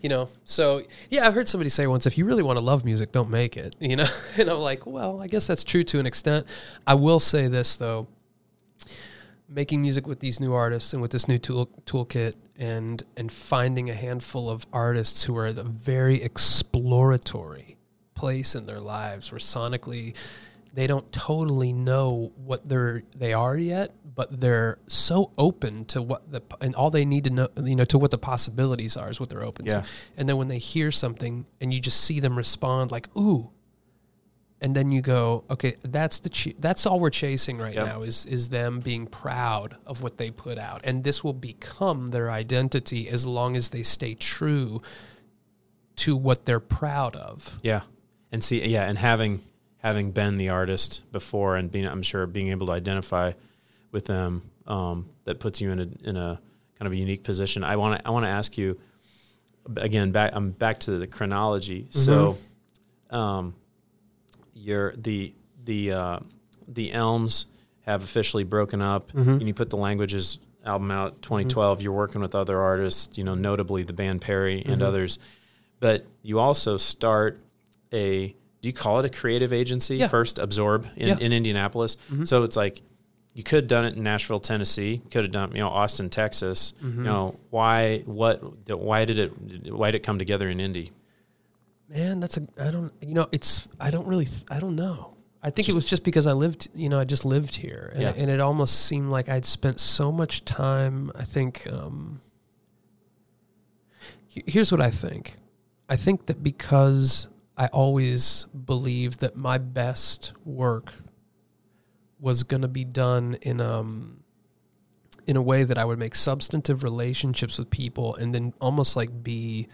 You 0.00 0.08
know, 0.10 0.28
so 0.44 0.82
yeah, 1.08 1.28
I 1.28 1.30
heard 1.30 1.48
somebody 1.48 1.70
say 1.70 1.86
once, 1.86 2.04
if 2.04 2.18
you 2.18 2.26
really 2.26 2.42
want 2.42 2.58
to 2.58 2.64
love 2.64 2.84
music, 2.84 3.12
don't 3.12 3.30
make 3.30 3.56
it. 3.56 3.76
You 3.80 3.96
know, 3.96 4.06
and 4.36 4.50
I'm 4.50 4.58
like, 4.58 4.86
well, 4.86 5.20
I 5.22 5.28
guess 5.28 5.46
that's 5.46 5.62
true 5.62 5.84
to 5.84 6.00
an 6.00 6.06
extent. 6.06 6.46
I 6.84 6.94
will 6.94 7.20
say 7.20 7.46
this 7.46 7.76
though, 7.76 8.08
making 9.48 9.82
music 9.82 10.06
with 10.06 10.18
these 10.18 10.40
new 10.40 10.52
artists 10.52 10.92
and 10.92 11.00
with 11.00 11.12
this 11.12 11.28
new 11.28 11.38
tool 11.38 11.68
toolkit 11.86 12.34
and 12.58 13.02
and 13.16 13.30
finding 13.32 13.90
a 13.90 13.94
handful 13.94 14.48
of 14.48 14.66
artists 14.72 15.24
who 15.24 15.36
are 15.36 15.46
at 15.46 15.58
a 15.58 15.64
very 15.64 16.22
exploratory 16.22 17.76
place 18.14 18.54
in 18.54 18.66
their 18.66 18.80
lives 18.80 19.32
where 19.32 19.38
sonically 19.38 20.14
they 20.72 20.86
don't 20.86 21.10
totally 21.12 21.72
know 21.72 22.32
what 22.36 22.68
they're 22.68 23.02
they 23.16 23.32
are 23.32 23.56
yet 23.56 23.92
but 24.14 24.40
they're 24.40 24.78
so 24.86 25.32
open 25.36 25.84
to 25.84 26.00
what 26.00 26.30
the 26.30 26.40
and 26.60 26.74
all 26.76 26.90
they 26.90 27.04
need 27.04 27.24
to 27.24 27.30
know 27.30 27.48
you 27.62 27.74
know 27.74 27.84
to 27.84 27.98
what 27.98 28.10
the 28.12 28.18
possibilities 28.18 28.96
are 28.96 29.10
is 29.10 29.18
what 29.18 29.28
they're 29.30 29.44
open 29.44 29.66
Yeah. 29.66 29.80
to 29.80 29.88
and 30.16 30.28
then 30.28 30.36
when 30.36 30.48
they 30.48 30.58
hear 30.58 30.92
something 30.92 31.46
and 31.60 31.74
you 31.74 31.80
just 31.80 32.00
see 32.02 32.20
them 32.20 32.36
respond 32.36 32.92
like 32.92 33.08
ooh 33.16 33.50
and 34.60 34.74
then 34.74 34.90
you 34.92 35.02
go 35.02 35.44
okay 35.50 35.74
that's 35.82 36.20
the 36.20 36.28
ch- 36.28 36.54
that's 36.58 36.86
all 36.86 36.98
we're 37.00 37.10
chasing 37.10 37.58
right 37.58 37.74
Yep. 37.74 37.86
now 37.86 38.02
is 38.02 38.24
is 38.26 38.48
them 38.50 38.80
being 38.80 39.06
proud 39.06 39.76
of 39.86 40.02
what 40.02 40.16
they 40.16 40.30
put 40.30 40.58
out 40.58 40.80
and 40.84 41.04
this 41.04 41.22
will 41.24 41.32
become 41.34 42.06
their 42.08 42.30
identity 42.30 43.08
as 43.08 43.26
long 43.26 43.56
as 43.56 43.70
they 43.70 43.82
stay 43.82 44.14
true 44.14 44.80
to 45.96 46.16
what 46.16 46.44
they're 46.44 46.60
proud 46.60 47.14
of 47.16 47.58
Yeah, 47.62 47.82
and 48.32 48.42
see, 48.42 48.64
yeah, 48.66 48.88
and 48.88 48.98
having 48.98 49.40
having 49.78 50.12
been 50.12 50.38
the 50.38 50.48
artist 50.48 51.02
before, 51.12 51.56
and 51.56 51.70
being, 51.70 51.86
I'm 51.86 52.02
sure, 52.02 52.26
being 52.26 52.48
able 52.48 52.66
to 52.68 52.72
identify 52.72 53.32
with 53.92 54.06
them, 54.06 54.42
um, 54.66 55.06
that 55.24 55.38
puts 55.40 55.60
you 55.60 55.70
in 55.70 55.78
a 55.78 56.08
in 56.08 56.16
a 56.16 56.40
kind 56.78 56.86
of 56.86 56.92
a 56.92 56.96
unique 56.96 57.22
position. 57.22 57.62
I 57.62 57.76
want 57.76 58.00
to 58.00 58.08
I 58.08 58.10
want 58.10 58.24
to 58.24 58.30
ask 58.30 58.58
you 58.58 58.80
again. 59.76 60.10
Back, 60.10 60.32
I'm 60.34 60.50
back 60.50 60.80
to 60.80 60.98
the 60.98 61.06
chronology. 61.06 61.86
So, 61.90 62.36
um, 63.10 63.54
you're 64.54 64.92
the 64.96 65.32
the 65.64 65.92
uh, 65.92 66.18
the 66.66 66.92
Elms 66.92 67.46
have 67.82 68.02
officially 68.02 68.44
broken 68.44 68.80
up, 68.80 69.12
mm-hmm. 69.12 69.30
and 69.30 69.42
you 69.42 69.54
put 69.54 69.70
the 69.70 69.76
Languages 69.76 70.38
album 70.64 70.90
out 70.90 71.20
2012. 71.22 71.78
Mm-hmm. 71.78 71.84
You're 71.84 71.92
working 71.92 72.20
with 72.20 72.34
other 72.34 72.60
artists, 72.60 73.18
you 73.18 73.24
know, 73.24 73.34
notably 73.34 73.82
the 73.82 73.92
band 73.92 74.22
Perry 74.22 74.62
and 74.64 74.76
mm-hmm. 74.76 74.82
others. 74.82 75.18
But 75.80 76.06
you 76.22 76.38
also 76.38 76.76
start 76.76 77.40
a 77.92 78.28
do 78.62 78.68
you 78.68 78.72
call 78.72 78.98
it 79.00 79.04
a 79.04 79.10
creative 79.10 79.52
agency? 79.52 79.96
Yeah. 79.96 80.08
first 80.08 80.38
absorb 80.38 80.88
in, 80.96 81.08
Yeah. 81.08 81.18
in 81.20 81.32
indianapolis. 81.32 81.98
So 82.24 82.44
it's 82.44 82.56
like 82.56 82.80
you 83.34 83.42
could 83.42 83.64
have 83.64 83.68
done 83.68 83.84
it 83.84 83.96
in 83.96 84.02
nashville 84.02 84.38
tennessee 84.38 85.02
could 85.10 85.24
have 85.24 85.32
done 85.32 85.50
you 85.52 85.58
know 85.58 85.68
austin 85.68 86.08
texas. 86.08 86.72
You 86.82 86.88
know 87.02 87.34
why 87.50 88.02
what 88.06 88.68
why 88.68 89.04
did 89.04 89.18
it 89.18 89.72
why 89.72 89.90
did 89.90 89.98
it 89.98 90.02
come 90.04 90.18
together 90.18 90.48
in 90.48 90.60
indy 90.60 90.92
Man, 91.94 92.18
that's 92.18 92.36
a 92.36 92.46
I 92.58 92.70
don't 92.72 92.92
you 93.00 93.14
know 93.14 93.28
it's 93.30 93.68
I 93.78 93.90
don't 93.90 94.06
really 94.06 94.26
I 94.50 94.58
don't 94.58 94.74
know. 94.74 95.16
I 95.42 95.50
think 95.50 95.68
it 95.68 95.74
was 95.74 95.84
just 95.84 96.02
because 96.04 96.26
I 96.26 96.32
lived 96.32 96.68
you 96.74 96.88
know 96.88 96.98
I 96.98 97.04
just 97.04 97.24
lived 97.24 97.54
here 97.54 97.90
and, 97.94 98.02
Yeah. 98.02 98.12
and 98.16 98.30
it 98.30 98.40
almost 98.40 98.86
seemed 98.86 99.10
like 99.10 99.28
I'd 99.28 99.44
spent 99.44 99.78
so 99.78 100.10
much 100.10 100.44
time. 100.44 101.12
I 101.14 101.24
think 101.24 101.66
um, 101.72 102.20
here's 104.28 104.72
what 104.72 104.80
I 104.80 104.90
think. 104.90 105.36
I 105.88 105.96
think 105.96 106.26
that 106.26 106.42
because 106.42 107.28
I 107.56 107.68
always 107.68 108.46
believed 108.46 109.20
that 109.20 109.36
my 109.36 109.58
best 109.58 110.32
work 110.44 110.94
was 112.18 112.42
going 112.42 112.62
to 112.62 112.68
be 112.68 112.84
done 112.84 113.36
in 113.42 113.60
um 113.60 114.24
in 115.26 115.36
a 115.36 115.42
way 115.42 115.62
that 115.62 115.78
I 115.78 115.84
would 115.84 115.98
make 115.98 116.14
substantive 116.16 116.82
relationships 116.82 117.58
with 117.58 117.70
people 117.70 118.16
and 118.16 118.34
then 118.34 118.52
almost 118.60 118.96
like 118.96 119.22
be 119.22 119.68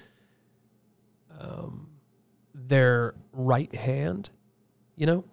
um, 1.40 1.89
their 2.70 3.14
right 3.34 3.74
hand, 3.74 4.30
you 4.96 5.04
know? 5.04 5.24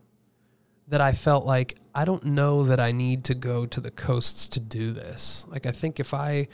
That 0.89 1.01
I 1.01 1.11
felt 1.11 1.45
like 1.45 1.75
I 1.93 2.05
don't 2.05 2.23
know 2.23 2.63
that 2.63 2.79
I 2.79 2.93
need 2.93 3.25
to 3.25 3.35
go 3.35 3.65
to 3.65 3.81
the 3.81 3.91
coasts 3.91 4.47
to 4.49 4.59
do 4.61 4.91
this. 4.91 5.45
Like 5.49 5.65
I 5.65 5.71
think 5.71 5.99
if 5.99 6.13
I 6.13 6.47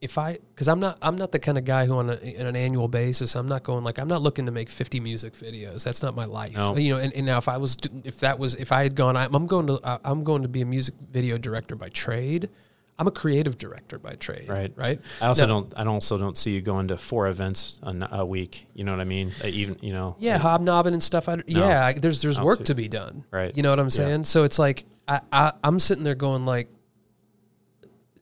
if 0.00 0.18
I 0.18 0.38
because 0.54 0.68
I'm 0.68 0.78
not 0.78 0.98
I'm 1.02 1.16
not 1.16 1.32
the 1.32 1.40
kind 1.40 1.58
of 1.58 1.64
guy 1.64 1.86
who 1.86 1.94
on, 1.94 2.10
a, 2.10 2.36
on 2.38 2.46
an 2.46 2.54
annual 2.54 2.86
basis 2.86 3.34
I'm 3.34 3.48
not 3.48 3.64
going 3.64 3.82
like 3.82 3.98
I'm 3.98 4.06
not 4.06 4.22
looking 4.22 4.46
to 4.46 4.52
make 4.52 4.68
50 4.68 5.00
music 5.00 5.34
videos. 5.34 5.82
That's 5.82 6.02
not 6.02 6.14
my 6.14 6.26
life. 6.26 6.54
No. 6.54 6.76
You 6.76 6.94
know, 6.94 7.00
and, 7.00 7.12
and 7.14 7.26
now 7.26 7.38
if 7.38 7.48
I 7.48 7.56
was 7.56 7.76
if 8.04 8.20
that 8.20 8.38
was 8.38 8.54
if 8.54 8.70
I 8.70 8.84
had 8.84 8.94
gone 8.94 9.16
I'm, 9.16 9.34
I'm 9.34 9.46
going 9.46 9.66
to 9.66 9.80
uh, 9.82 9.98
I'm 10.04 10.22
going 10.22 10.42
to 10.42 10.48
be 10.48 10.60
a 10.60 10.66
music 10.66 10.94
video 11.10 11.38
director 11.38 11.74
by 11.74 11.88
trade. 11.88 12.50
I'm 12.98 13.06
a 13.06 13.10
creative 13.10 13.58
director 13.58 13.98
by 13.98 14.14
trade. 14.14 14.48
Right. 14.48 14.72
Right. 14.74 15.00
i 15.20 15.26
also 15.26 15.46
No. 15.46 15.52
don't 15.60 15.74
i 15.76 15.84
also 15.84 16.16
don't 16.18 16.36
see 16.38 16.52
you 16.52 16.62
going 16.62 16.88
to 16.88 16.96
four 16.96 17.26
events 17.28 17.78
a 17.82 18.24
week 18.24 18.66
you 18.74 18.84
know 18.84 18.92
what 18.92 19.00
i 19.00 19.04
mean 19.04 19.30
Uh, 19.44 19.48
even 19.48 19.76
you 19.82 19.92
know 19.92 20.16
Yeah, 20.18 20.38
hobnobbing 20.38 20.94
and 20.94 21.02
stuff. 21.02 21.28
I, 21.28 21.42
yeah, 21.46 21.84
I, 21.86 21.92
there's 21.92 22.22
there's 22.22 22.40
work 22.40 22.64
to 22.64 22.74
be 22.74 22.88
done. 22.88 23.24
Right. 23.30 23.54
You 23.56 23.62
know 23.62 23.70
what 23.70 23.78
I'm 23.80 23.86
Yeah. 23.86 23.90
saying? 24.02 24.24
So 24.24 24.44
it's 24.44 24.58
like 24.58 24.84
I, 25.06 25.20
I 25.30 25.52
I'm 25.62 25.78
sitting 25.78 26.04
there 26.04 26.14
going 26.14 26.46
like, 26.46 26.68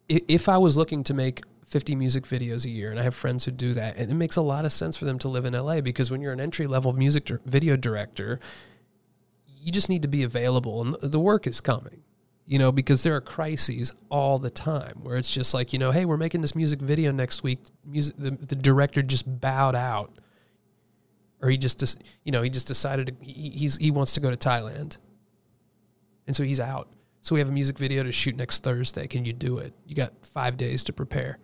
if 0.09 0.49
I 0.49 0.59
was 0.59 0.77
looking 0.77 1.03
to 1.05 1.14
make 1.14 1.43
50 1.66 1.97
music 1.97 2.25
videos 2.25 2.64
a 2.64 2.70
year, 2.70 2.91
and 2.91 3.01
I 3.01 3.03
have 3.03 3.14
friends 3.14 3.45
who 3.47 3.51
do 3.51 3.72
that, 3.75 3.97
and 3.97 4.11
it 4.11 4.14
makes 4.14 4.37
a 4.37 4.43
lot 4.43 4.64
of 4.64 4.72
sense 4.72 4.97
for 4.97 5.07
them 5.07 5.18
to 5.20 5.29
live 5.29 5.45
in 5.45 5.55
LA 5.55 5.81
because 5.81 6.11
when 6.11 6.20
you're 6.20 6.33
an 6.33 6.41
entry 6.41 6.66
level 6.66 6.93
music 6.93 7.25
dir- 7.25 7.41
video 7.47 7.77
director, 7.77 8.39
you 9.47 9.72
just 9.72 9.89
need 9.89 10.03
to 10.03 10.09
be 10.09 10.22
available, 10.22 10.83
and 10.83 10.95
the 11.01 11.18
work 11.20 11.47
is 11.47 11.61
coming. 11.61 12.03
You 12.47 12.59
know, 12.59 12.72
because 12.72 13.03
there 13.03 13.16
are 13.16 13.22
crises 13.22 13.92
all 14.11 14.38
the 14.38 14.51
time 14.51 15.01
where 15.03 15.16
it's 15.16 15.32
just 15.32 15.55
like, 15.55 15.72
you 15.72 15.78
know, 15.78 15.92
hey, 15.92 16.05
we're 16.05 16.18
making 16.18 16.42
this 16.42 16.55
music 16.55 16.78
video 16.78 17.11
next 17.11 17.42
week. 17.42 17.61
Music, 17.86 18.14
the, 18.18 18.32
the 18.32 18.55
director 18.55 19.01
just 19.01 19.40
bowed 19.40 19.74
out 19.74 20.18
or 21.45 21.51
he 21.51 21.59
just 21.59 22.03
you 22.24 22.32
know 22.32 22.40
he 22.40 22.49
just 22.49 22.66
decided 22.66 23.07
to, 23.07 23.14
he, 23.24 23.51
he's 23.51 23.76
he 23.76 23.90
wants 23.90 24.14
to 24.14 24.20
go 24.20 24.30
to 24.30 24.36
Thailand, 24.36 24.97
and 26.26 26.34
so 26.34 26.42
he's 26.42 26.59
out. 26.59 26.88
So 27.20 27.34
we 27.34 27.40
have 27.40 27.51
a 27.51 27.53
music 27.53 27.78
video 27.78 28.03
to 28.03 28.11
shoot 28.11 28.34
next 28.34 28.62
Thursday. 28.62 29.07
Can 29.07 29.26
you 29.26 29.34
do 29.34 29.59
it? 29.59 29.74
You 29.86 29.95
got 29.95 30.26
five 30.26 30.57
days 30.57 30.84
to 30.84 30.92
prepare. 30.92 31.38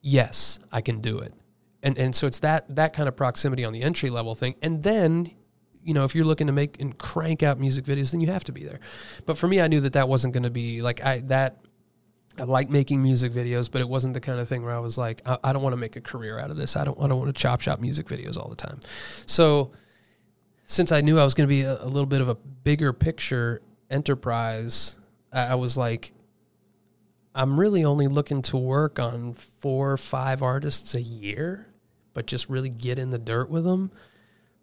Yes, 0.00 0.58
I 0.72 0.80
can 0.80 1.00
do 1.00 1.20
it, 1.20 1.32
and 1.80 1.96
and 1.96 2.14
so 2.14 2.26
it's 2.26 2.40
that 2.40 2.74
that 2.74 2.92
kind 2.92 3.08
of 3.08 3.16
proximity 3.16 3.64
on 3.64 3.72
the 3.72 3.82
entry 3.82 4.10
level 4.10 4.34
thing, 4.34 4.56
and 4.60 4.82
then. 4.82 5.30
You 5.84 5.94
know, 5.94 6.04
if 6.04 6.14
you're 6.14 6.24
looking 6.24 6.46
to 6.46 6.52
make 6.52 6.80
and 6.80 6.96
crank 6.96 7.42
out 7.42 7.58
music 7.58 7.84
videos, 7.84 8.12
then 8.12 8.20
you 8.20 8.28
have 8.28 8.44
to 8.44 8.52
be 8.52 8.64
there. 8.64 8.80
But 9.26 9.36
for 9.36 9.48
me, 9.48 9.60
I 9.60 9.68
knew 9.68 9.80
that 9.80 9.94
that 9.94 10.08
wasn't 10.08 10.32
going 10.34 10.44
to 10.44 10.50
be 10.50 10.82
like 10.82 11.04
I 11.04 11.20
that 11.22 11.58
I 12.38 12.44
like 12.44 12.70
making 12.70 13.02
music 13.02 13.32
videos, 13.32 13.70
but 13.70 13.80
it 13.80 13.88
wasn't 13.88 14.14
the 14.14 14.20
kind 14.20 14.40
of 14.40 14.48
thing 14.48 14.62
where 14.62 14.74
I 14.74 14.78
was 14.78 14.96
like, 14.96 15.20
I, 15.26 15.38
I 15.44 15.52
don't 15.52 15.62
want 15.62 15.74
to 15.74 15.78
make 15.78 15.96
a 15.96 16.00
career 16.00 16.38
out 16.38 16.50
of 16.50 16.56
this. 16.56 16.76
I 16.76 16.84
don't, 16.84 16.98
I 16.98 17.06
don't 17.06 17.18
want 17.18 17.34
to 17.34 17.38
chop 17.38 17.60
shop 17.60 17.78
music 17.78 18.06
videos 18.06 18.38
all 18.38 18.48
the 18.48 18.56
time. 18.56 18.80
So, 19.26 19.72
since 20.64 20.92
I 20.92 21.02
knew 21.02 21.18
I 21.18 21.24
was 21.24 21.34
going 21.34 21.46
to 21.46 21.54
be 21.54 21.62
a, 21.62 21.82
a 21.82 21.86
little 21.86 22.06
bit 22.06 22.22
of 22.22 22.28
a 22.28 22.34
bigger 22.34 22.94
picture 22.94 23.60
enterprise, 23.90 24.98
I, 25.30 25.48
I 25.48 25.54
was 25.56 25.76
like, 25.76 26.12
I'm 27.34 27.60
really 27.60 27.84
only 27.84 28.08
looking 28.08 28.40
to 28.42 28.56
work 28.56 28.98
on 28.98 29.34
four 29.34 29.92
or 29.92 29.96
five 29.98 30.42
artists 30.42 30.94
a 30.94 31.02
year, 31.02 31.66
but 32.14 32.26
just 32.26 32.48
really 32.48 32.70
get 32.70 32.98
in 32.98 33.10
the 33.10 33.18
dirt 33.18 33.50
with 33.50 33.64
them. 33.64 33.90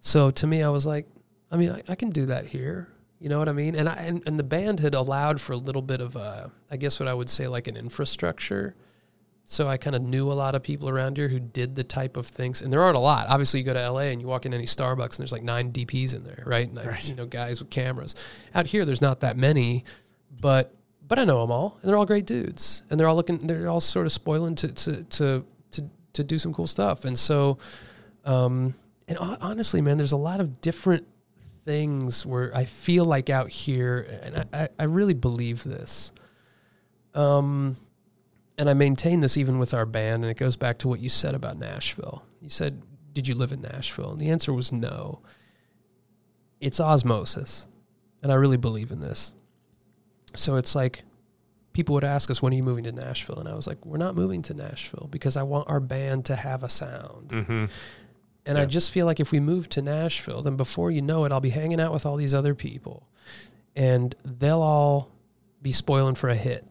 So 0.01 0.31
to 0.31 0.47
me, 0.47 0.63
I 0.63 0.69
was 0.69 0.85
like, 0.85 1.07
I 1.51 1.57
mean, 1.57 1.71
I, 1.71 1.81
I 1.89 1.95
can 1.95 2.09
do 2.09 2.25
that 2.27 2.45
here. 2.47 2.89
You 3.19 3.27
know 3.27 3.37
what 3.39 3.49
I 3.49 3.53
mean? 3.53 3.75
And 3.75 3.89
I 3.89 3.95
and, 3.95 4.23
and 4.25 4.39
the 4.39 4.43
band 4.43 4.79
had 4.79 4.93
allowed 4.95 5.41
for 5.41 5.53
a 5.53 5.57
little 5.57 5.81
bit 5.81 5.99
of 5.99 6.15
a, 6.15 6.51
I 6.71 6.77
guess 6.77 6.99
what 6.99 7.09
I 7.09 7.13
would 7.13 7.29
say 7.29 7.47
like 7.47 7.67
an 7.67 7.75
infrastructure. 7.75 8.75
So 9.43 9.67
I 9.67 9.77
kind 9.77 9.95
of 9.95 10.03
knew 10.03 10.31
a 10.31 10.33
lot 10.33 10.53
of 10.53 10.61
people 10.61 10.89
around 10.89 11.17
here 11.17 11.27
who 11.27 11.39
did 11.39 11.75
the 11.75 11.83
type 11.83 12.17
of 12.17 12.27
things, 12.27 12.61
and 12.61 12.71
there 12.71 12.81
aren't 12.83 12.97
a 12.97 13.01
lot. 13.01 13.27
Obviously, 13.29 13.59
you 13.59 13.65
go 13.65 13.73
to 13.73 13.89
LA 13.91 14.01
and 14.11 14.21
you 14.21 14.27
walk 14.27 14.45
in 14.45 14.53
any 14.53 14.65
Starbucks, 14.65 15.13
and 15.13 15.17
there's 15.19 15.31
like 15.31 15.41
nine 15.41 15.71
DPs 15.71 16.13
in 16.13 16.23
there, 16.23 16.43
right? 16.45 16.71
Like, 16.71 16.85
Right. 16.85 17.09
you 17.09 17.15
know, 17.15 17.25
guys 17.25 17.59
with 17.59 17.71
cameras. 17.71 18.13
Out 18.53 18.67
here, 18.67 18.85
there's 18.85 19.01
not 19.01 19.21
that 19.21 19.37
many, 19.37 19.85
but 20.39 20.73
but 21.07 21.17
I 21.17 21.25
know 21.25 21.41
them 21.41 21.49
all, 21.51 21.79
and 21.81 21.89
they're 21.89 21.97
all 21.97 22.05
great 22.05 22.27
dudes, 22.27 22.83
and 22.91 22.99
they're 22.99 23.07
all 23.07 23.15
looking, 23.15 23.39
they're 23.39 23.67
all 23.67 23.79
sort 23.81 24.05
of 24.05 24.11
spoiling 24.11 24.53
to 24.55 24.71
to 24.71 25.03
to 25.03 25.45
to, 25.71 25.89
to 26.13 26.23
do 26.23 26.37
some 26.37 26.53
cool 26.53 26.67
stuff, 26.67 27.03
and 27.03 27.17
so, 27.17 27.57
um, 28.25 28.75
and 29.09 29.17
honestly, 29.17 29.81
man, 29.81 29.97
there's 29.97 30.11
a 30.11 30.17
lot 30.17 30.39
of 30.39 30.61
different 30.61 31.07
things 31.65 32.25
where 32.25 32.55
I 32.55 32.65
feel 32.65 33.05
like 33.05 33.29
out 33.29 33.49
here, 33.49 34.07
and 34.21 34.45
I, 34.53 34.69
I, 34.77 34.83
really 34.83 35.15
believe 35.15 35.63
this. 35.63 36.11
Um, 37.15 37.75
and 38.57 38.69
I 38.69 38.75
maintain 38.75 39.19
this 39.19 39.35
even 39.35 39.57
with 39.57 39.73
our 39.73 39.87
band, 39.87 40.23
and 40.23 40.31
it 40.31 40.37
goes 40.37 40.55
back 40.55 40.77
to 40.79 40.87
what 40.87 40.99
you 40.99 41.09
said 41.09 41.33
about 41.33 41.57
Nashville. 41.57 42.23
You 42.39 42.49
said, 42.49 42.83
"Did 43.11 43.27
you 43.27 43.33
live 43.33 43.51
in 43.51 43.61
Nashville?" 43.61 44.11
And 44.11 44.21
the 44.21 44.29
answer 44.29 44.53
was 44.53 44.71
no. 44.71 45.21
It's 46.61 46.79
osmosis, 46.79 47.67
and 48.21 48.31
I 48.31 48.35
really 48.35 48.57
believe 48.57 48.91
in 48.91 48.99
this. 48.99 49.33
So 50.35 50.55
it's 50.55 50.75
like 50.75 51.03
people 51.73 51.95
would 51.95 52.03
ask 52.03 52.29
us, 52.29 52.43
"When 52.43 52.53
are 52.53 52.55
you 52.55 52.63
moving 52.63 52.83
to 52.83 52.91
Nashville?" 52.91 53.39
And 53.39 53.49
I 53.49 53.55
was 53.55 53.65
like, 53.65 53.83
"We're 53.85 53.97
not 53.97 54.15
moving 54.15 54.43
to 54.43 54.53
Nashville 54.53 55.07
because 55.09 55.35
I 55.35 55.43
want 55.43 55.67
our 55.67 55.79
band 55.79 56.25
to 56.25 56.35
have 56.35 56.61
a 56.61 56.69
sound." 56.69 57.29
Mm-hmm. 57.29 57.65
And 58.49 58.57
Yeah. 58.57 58.63
I 58.63 58.65
just 58.65 58.89
feel 58.89 59.05
like 59.05 59.19
if 59.19 59.31
we 59.31 59.39
move 59.39 59.69
to 59.69 59.81
Nashville, 59.83 60.41
then 60.41 60.55
before 60.57 60.89
you 60.89 61.03
know 61.03 61.23
it, 61.23 61.31
I'll 61.31 61.39
be 61.39 61.51
hanging 61.51 61.79
out 61.79 61.93
with 61.93 62.03
all 62.03 62.15
these 62.15 62.33
other 62.33 62.55
people, 62.55 63.07
and 63.75 64.15
they'll 64.25 64.63
all 64.63 65.11
be 65.61 65.71
spoiling 65.71 66.15
for 66.15 66.29
a 66.29 66.35
hit. 66.35 66.65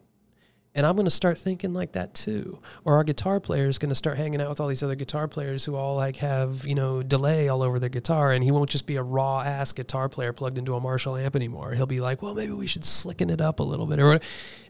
And 0.78 0.86
I'm 0.86 0.94
going 0.94 1.06
to 1.06 1.10
start 1.10 1.38
thinking 1.38 1.72
like 1.72 1.90
that 1.92 2.14
too. 2.14 2.60
Or 2.84 2.94
our 2.94 3.02
guitar 3.02 3.40
player 3.40 3.66
is 3.66 3.78
going 3.78 3.88
to 3.88 3.96
start 3.96 4.16
hanging 4.16 4.40
out 4.40 4.48
with 4.48 4.60
all 4.60 4.68
these 4.68 4.84
other 4.84 4.94
guitar 4.94 5.26
players 5.26 5.64
who 5.64 5.74
all 5.74 5.96
like 5.96 6.14
have, 6.18 6.64
you 6.64 6.76
know, 6.76 7.02
delay 7.02 7.48
all 7.48 7.64
over 7.64 7.80
their 7.80 7.88
guitar. 7.88 8.30
And 8.30 8.44
he 8.44 8.52
won't 8.52 8.70
just 8.70 8.86
be 8.86 8.94
a 8.94 9.02
raw 9.02 9.40
ass 9.40 9.72
guitar 9.72 10.08
player 10.08 10.32
plugged 10.32 10.56
into 10.56 10.76
a 10.76 10.80
Marshall 10.80 11.16
amp 11.16 11.34
anymore. 11.34 11.72
He'll 11.72 11.86
be 11.86 12.00
like, 12.00 12.22
well, 12.22 12.32
maybe 12.32 12.52
we 12.52 12.68
should 12.68 12.82
slicken 12.82 13.28
it 13.28 13.40
up 13.40 13.58
a 13.58 13.64
little 13.64 13.86
bit. 13.86 13.98
Or, 13.98 14.20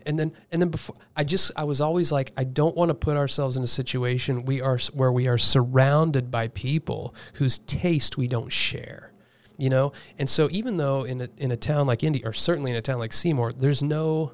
and 0.06 0.18
then, 0.18 0.32
and 0.50 0.62
then 0.62 0.70
before, 0.70 0.96
I 1.14 1.24
just, 1.24 1.52
I 1.58 1.64
was 1.64 1.82
always 1.82 2.10
like, 2.10 2.32
I 2.38 2.44
don't 2.44 2.74
want 2.74 2.88
to 2.88 2.94
put 2.94 3.18
ourselves 3.18 3.58
in 3.58 3.62
a 3.62 3.66
situation 3.66 4.46
we 4.46 4.62
are, 4.62 4.78
where 4.94 5.12
we 5.12 5.28
are 5.28 5.36
surrounded 5.36 6.30
by 6.30 6.48
people 6.48 7.14
whose 7.34 7.58
taste 7.58 8.16
we 8.16 8.26
don't 8.26 8.50
share 8.50 9.12
you 9.60 9.68
know 9.68 9.90
and 10.20 10.30
so 10.30 10.48
even 10.52 10.76
though 10.76 11.02
in 11.02 11.20
a, 11.20 11.28
in 11.36 11.50
a 11.50 11.56
town 11.56 11.84
like 11.84 12.04
indy 12.04 12.24
or 12.24 12.32
certainly 12.32 12.70
in 12.70 12.76
a 12.76 12.80
town 12.80 12.96
like 12.96 13.12
seymour 13.12 13.52
there's 13.52 13.82
no 13.82 14.32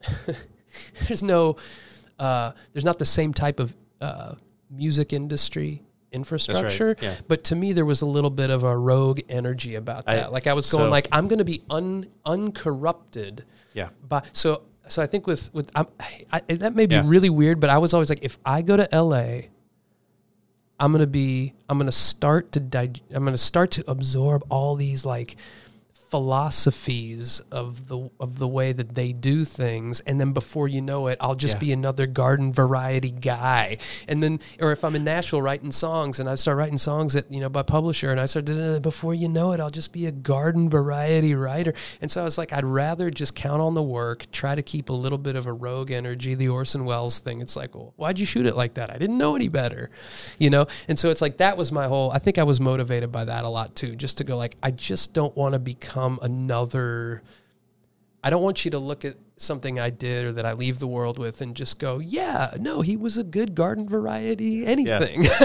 there's 1.08 1.22
no 1.22 1.56
uh, 2.18 2.52
there's 2.72 2.84
not 2.84 2.98
the 2.98 3.04
same 3.04 3.32
type 3.32 3.60
of 3.60 3.76
uh, 4.00 4.34
music 4.70 5.12
industry 5.12 5.82
infrastructure 6.12 6.96
yeah. 7.00 7.14
but 7.28 7.44
to 7.44 7.54
me 7.54 7.72
there 7.72 7.84
was 7.84 8.02
a 8.02 8.06
little 8.06 8.30
bit 8.30 8.50
of 8.50 8.64
a 8.64 8.76
rogue 8.76 9.20
energy 9.28 9.76
about 9.76 10.02
I- 10.08 10.16
that 10.16 10.32
like 10.32 10.48
i 10.48 10.52
was 10.54 10.66
going 10.70 10.86
so- 10.86 10.90
like 10.90 11.06
i'm 11.12 11.28
going 11.28 11.38
to 11.38 11.44
be 11.44 11.62
un, 11.70 12.04
uncorrupted 12.26 13.44
Yeah. 13.74 13.90
but 14.08 14.28
so 14.32 14.62
so 14.88 15.00
I 15.00 15.06
think 15.06 15.26
with 15.26 15.54
with 15.54 15.70
I'm, 15.74 15.86
I, 16.00 16.24
I, 16.32 16.54
that 16.56 16.74
may 16.74 16.86
be 16.86 16.96
Yeah. 16.96 17.02
really 17.04 17.30
weird, 17.30 17.60
but 17.60 17.70
I 17.70 17.78
was 17.78 17.94
always 17.94 18.10
like, 18.10 18.20
if 18.22 18.38
I 18.44 18.60
go 18.62 18.76
to 18.76 18.92
L.A., 18.92 19.48
I'm 20.80 20.92
gonna 20.92 21.06
be 21.06 21.54
I'm 21.68 21.78
gonna 21.78 21.92
start 21.92 22.52
to 22.52 22.60
dig, 22.60 23.00
I'm 23.14 23.24
gonna 23.24 23.36
start 23.36 23.70
to 23.72 23.84
absorb 23.88 24.42
all 24.48 24.76
these 24.76 25.04
like 25.04 25.36
philosophies 26.10 27.40
of 27.52 27.88
the 27.88 28.10
of 28.18 28.38
the 28.38 28.48
way 28.48 28.72
that 28.72 28.94
they 28.94 29.12
do 29.12 29.44
things 29.44 30.00
and 30.00 30.20
then 30.20 30.32
before 30.32 30.66
you 30.68 30.80
know 30.80 31.06
it 31.06 31.16
I'll 31.20 31.34
just 31.34 31.54
Yeah. 31.54 31.60
be 31.60 31.72
another 31.72 32.06
garden 32.06 32.52
variety 32.52 33.10
guy. 33.10 33.78
And 34.08 34.22
then 34.22 34.40
or 34.60 34.72
if 34.72 34.82
I'm 34.84 34.96
in 34.96 35.04
Nashville 35.04 35.42
writing 35.42 35.70
songs 35.70 36.18
and 36.18 36.28
I 36.28 36.34
start 36.34 36.56
writing 36.56 36.78
songs 36.78 37.12
that 37.12 37.30
you 37.30 37.40
know 37.40 37.48
by 37.48 37.62
publisher 37.62 38.10
and 38.10 38.20
I 38.20 38.26
start 38.26 38.46
doing 38.46 38.58
it 38.60 38.82
before 38.82 39.14
you 39.14 39.28
know 39.28 39.52
it 39.52 39.60
I'll 39.60 39.70
just 39.70 39.92
be 39.92 40.06
a 40.06 40.12
garden 40.12 40.68
variety 40.68 41.34
writer. 41.34 41.72
And 42.00 42.10
so 42.10 42.20
I 42.20 42.24
was 42.24 42.36
like 42.38 42.52
I'd 42.52 42.64
rather 42.64 43.10
just 43.10 43.34
count 43.34 43.60
on 43.62 43.74
the 43.74 43.82
work 43.82 44.26
try 44.32 44.54
to 44.54 44.62
keep 44.62 44.88
a 44.88 44.92
little 44.92 45.18
bit 45.18 45.36
of 45.36 45.46
a 45.46 45.52
rogue 45.52 45.90
energy 45.90 46.34
the 46.34 46.48
Orson 46.48 46.84
Welles 46.84 47.20
thing. 47.20 47.40
It's 47.40 47.56
like 47.56 47.74
well 47.74 47.92
why'd 47.96 48.18
you 48.18 48.26
shoot 48.26 48.46
it 48.46 48.56
like 48.56 48.74
that? 48.74 48.90
I 48.90 48.98
didn't 48.98 49.18
know 49.18 49.36
any 49.36 49.48
better 49.48 49.90
you 50.38 50.50
know? 50.50 50.66
And 50.88 50.98
so 50.98 51.10
it's 51.10 51.20
like 51.22 51.36
that 51.36 51.56
was 51.56 51.70
my 51.70 51.86
whole 51.86 52.10
I 52.10 52.18
think 52.18 52.38
I 52.38 52.42
was 52.42 52.60
motivated 52.60 53.12
by 53.12 53.24
that 53.26 53.44
a 53.44 53.48
lot 53.48 53.76
too 53.76 53.94
just 53.94 54.18
to 54.18 54.24
go 54.24 54.36
like 54.36 54.56
I 54.62 54.70
just 54.70 55.12
don't 55.12 55.36
want 55.36 55.52
to 55.52 55.58
become 55.58 55.99
another 56.22 57.22
I 58.22 58.30
don't 58.30 58.42
want 58.42 58.64
you 58.64 58.70
to 58.72 58.78
look 58.78 59.04
at 59.04 59.16
something 59.36 59.80
I 59.80 59.88
did 59.88 60.26
or 60.26 60.32
that 60.32 60.44
I 60.44 60.52
leave 60.52 60.78
the 60.78 60.86
world 60.86 61.18
with 61.18 61.40
and 61.40 61.56
just 61.56 61.78
go, 61.78 61.98
yeah, 61.98 62.54
no, 62.60 62.82
he 62.82 62.96
was 62.96 63.16
a 63.16 63.24
good 63.24 63.54
garden 63.54 63.88
variety 63.88 64.66
anything. 64.66 65.26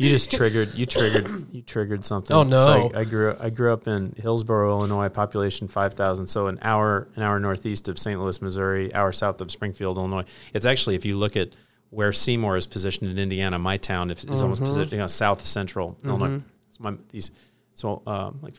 You 0.00 0.08
just 0.08 0.32
triggered. 0.32 0.72
You 0.74 0.86
triggered. 0.86 1.30
You 1.52 1.60
triggered 1.60 2.06
something. 2.06 2.34
Oh, 2.34 2.42
no. 2.42 2.56
So 2.56 2.90
I, 2.96 3.00
I 3.00 3.04
grew. 3.04 3.36
I 3.38 3.50
grew 3.50 3.70
up 3.70 3.86
in 3.86 4.14
Hillsboro, 4.16 4.70
Illinois. 4.70 5.10
Population 5.10 5.68
five 5.68 5.92
thousand. 5.92 6.26
So 6.26 6.46
an 6.46 6.58
hour, 6.62 7.08
an 7.16 7.22
hour 7.22 7.38
northeast 7.38 7.86
of 7.86 7.98
St. 7.98 8.18
Louis, 8.18 8.40
Missouri. 8.40 8.94
Hour 8.94 9.12
south 9.12 9.42
of 9.42 9.50
Springfield, 9.50 9.98
Illinois. 9.98 10.24
It's 10.54 10.64
actually, 10.64 10.94
if 10.94 11.04
you 11.04 11.18
look 11.18 11.36
at 11.36 11.50
where 11.90 12.14
Seymour 12.14 12.56
is 12.56 12.66
positioned 12.66 13.10
in 13.10 13.18
Indiana, 13.18 13.58
my 13.58 13.76
town 13.76 14.10
is, 14.10 14.24
is 14.24 14.40
almost 14.40 14.62
positioned 14.62 14.92
you 14.92 14.98
know, 14.98 15.06
south 15.06 15.44
central 15.44 15.98
Illinois. 16.02 16.40
So 16.70 16.76
my 16.78 16.94
these. 17.10 17.30
So 17.74 18.00
um, 18.06 18.38
like 18.40 18.54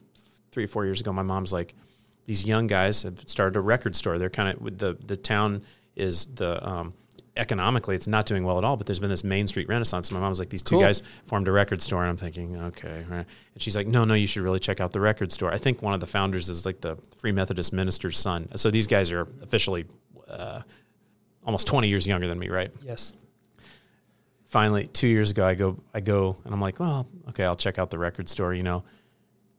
three 0.51 0.65
or 0.65 0.67
four 0.67 0.85
years 0.85 1.01
ago, 1.01 1.11
my 1.13 1.21
mom's 1.23 1.53
like, 1.53 1.73
these 2.25 2.45
young 2.45 2.67
guys 2.67 3.01
have 3.03 3.19
started 3.27 3.57
a 3.57 3.61
record 3.61 3.95
store. 3.95 4.17
They're 4.17 4.29
kind 4.29 4.55
of 4.57 4.77
the 4.77 4.97
the 5.05 5.17
town 5.17 5.63
is 5.95 6.27
the 6.35 6.65
um, 6.67 6.93
economically 7.37 7.95
it's 7.95 8.07
not 8.07 8.25
doing 8.25 8.43
well 8.43 8.57
at 8.57 8.63
all. 8.63 8.77
But 8.77 8.85
there's 8.85 8.99
been 8.99 9.09
this 9.09 9.23
Main 9.23 9.47
Street 9.47 9.67
renaissance. 9.67 10.09
And 10.09 10.19
my 10.19 10.21
mom's 10.21 10.39
like, 10.39 10.49
these 10.49 10.61
two 10.61 10.75
Cool. 10.75 10.81
guys 10.81 11.01
formed 11.25 11.47
a 11.47 11.51
record 11.51 11.81
store, 11.81 12.01
and 12.01 12.09
I'm 12.09 12.17
thinking, 12.17 12.55
okay, 12.57 13.03
right. 13.09 13.25
And 13.53 13.61
she's 13.61 13.75
like, 13.75 13.87
no, 13.87 14.05
no, 14.05 14.13
you 14.13 14.27
should 14.27 14.43
really 14.43 14.59
check 14.59 14.79
out 14.79 14.91
the 14.91 14.99
record 14.99 15.31
store. 15.31 15.51
I 15.51 15.57
think 15.57 15.81
one 15.81 15.93
of 15.93 15.99
the 15.99 16.05
founders 16.07 16.47
is 16.49 16.65
like 16.65 16.81
the 16.81 16.97
Free 17.17 17.31
Methodist 17.31 17.73
minister's 17.73 18.19
son. 18.19 18.47
So 18.55 18.69
these 18.69 18.85
guys 18.87 19.11
are 19.11 19.27
officially 19.41 19.85
uh, 20.29 20.61
almost 21.43 21.65
20 21.67 21.87
years 21.87 22.05
younger 22.05 22.27
than 22.27 22.37
me, 22.37 22.49
right? 22.49 22.71
yes. 22.83 23.13
finally 24.45 24.87
two 24.87 25.07
years 25.07 25.31
ago 25.31 25.45
i 25.45 25.53
go 25.55 25.77
i 25.93 25.99
go 26.01 26.35
and 26.43 26.53
i'm 26.53 26.59
like 26.61 26.77
well 26.79 27.07
okay 27.29 27.45
i'll 27.45 27.55
check 27.55 27.79
out 27.79 27.89
the 27.89 27.97
record 27.97 28.27
store 28.27 28.53
you 28.53 28.63
know 28.63 28.83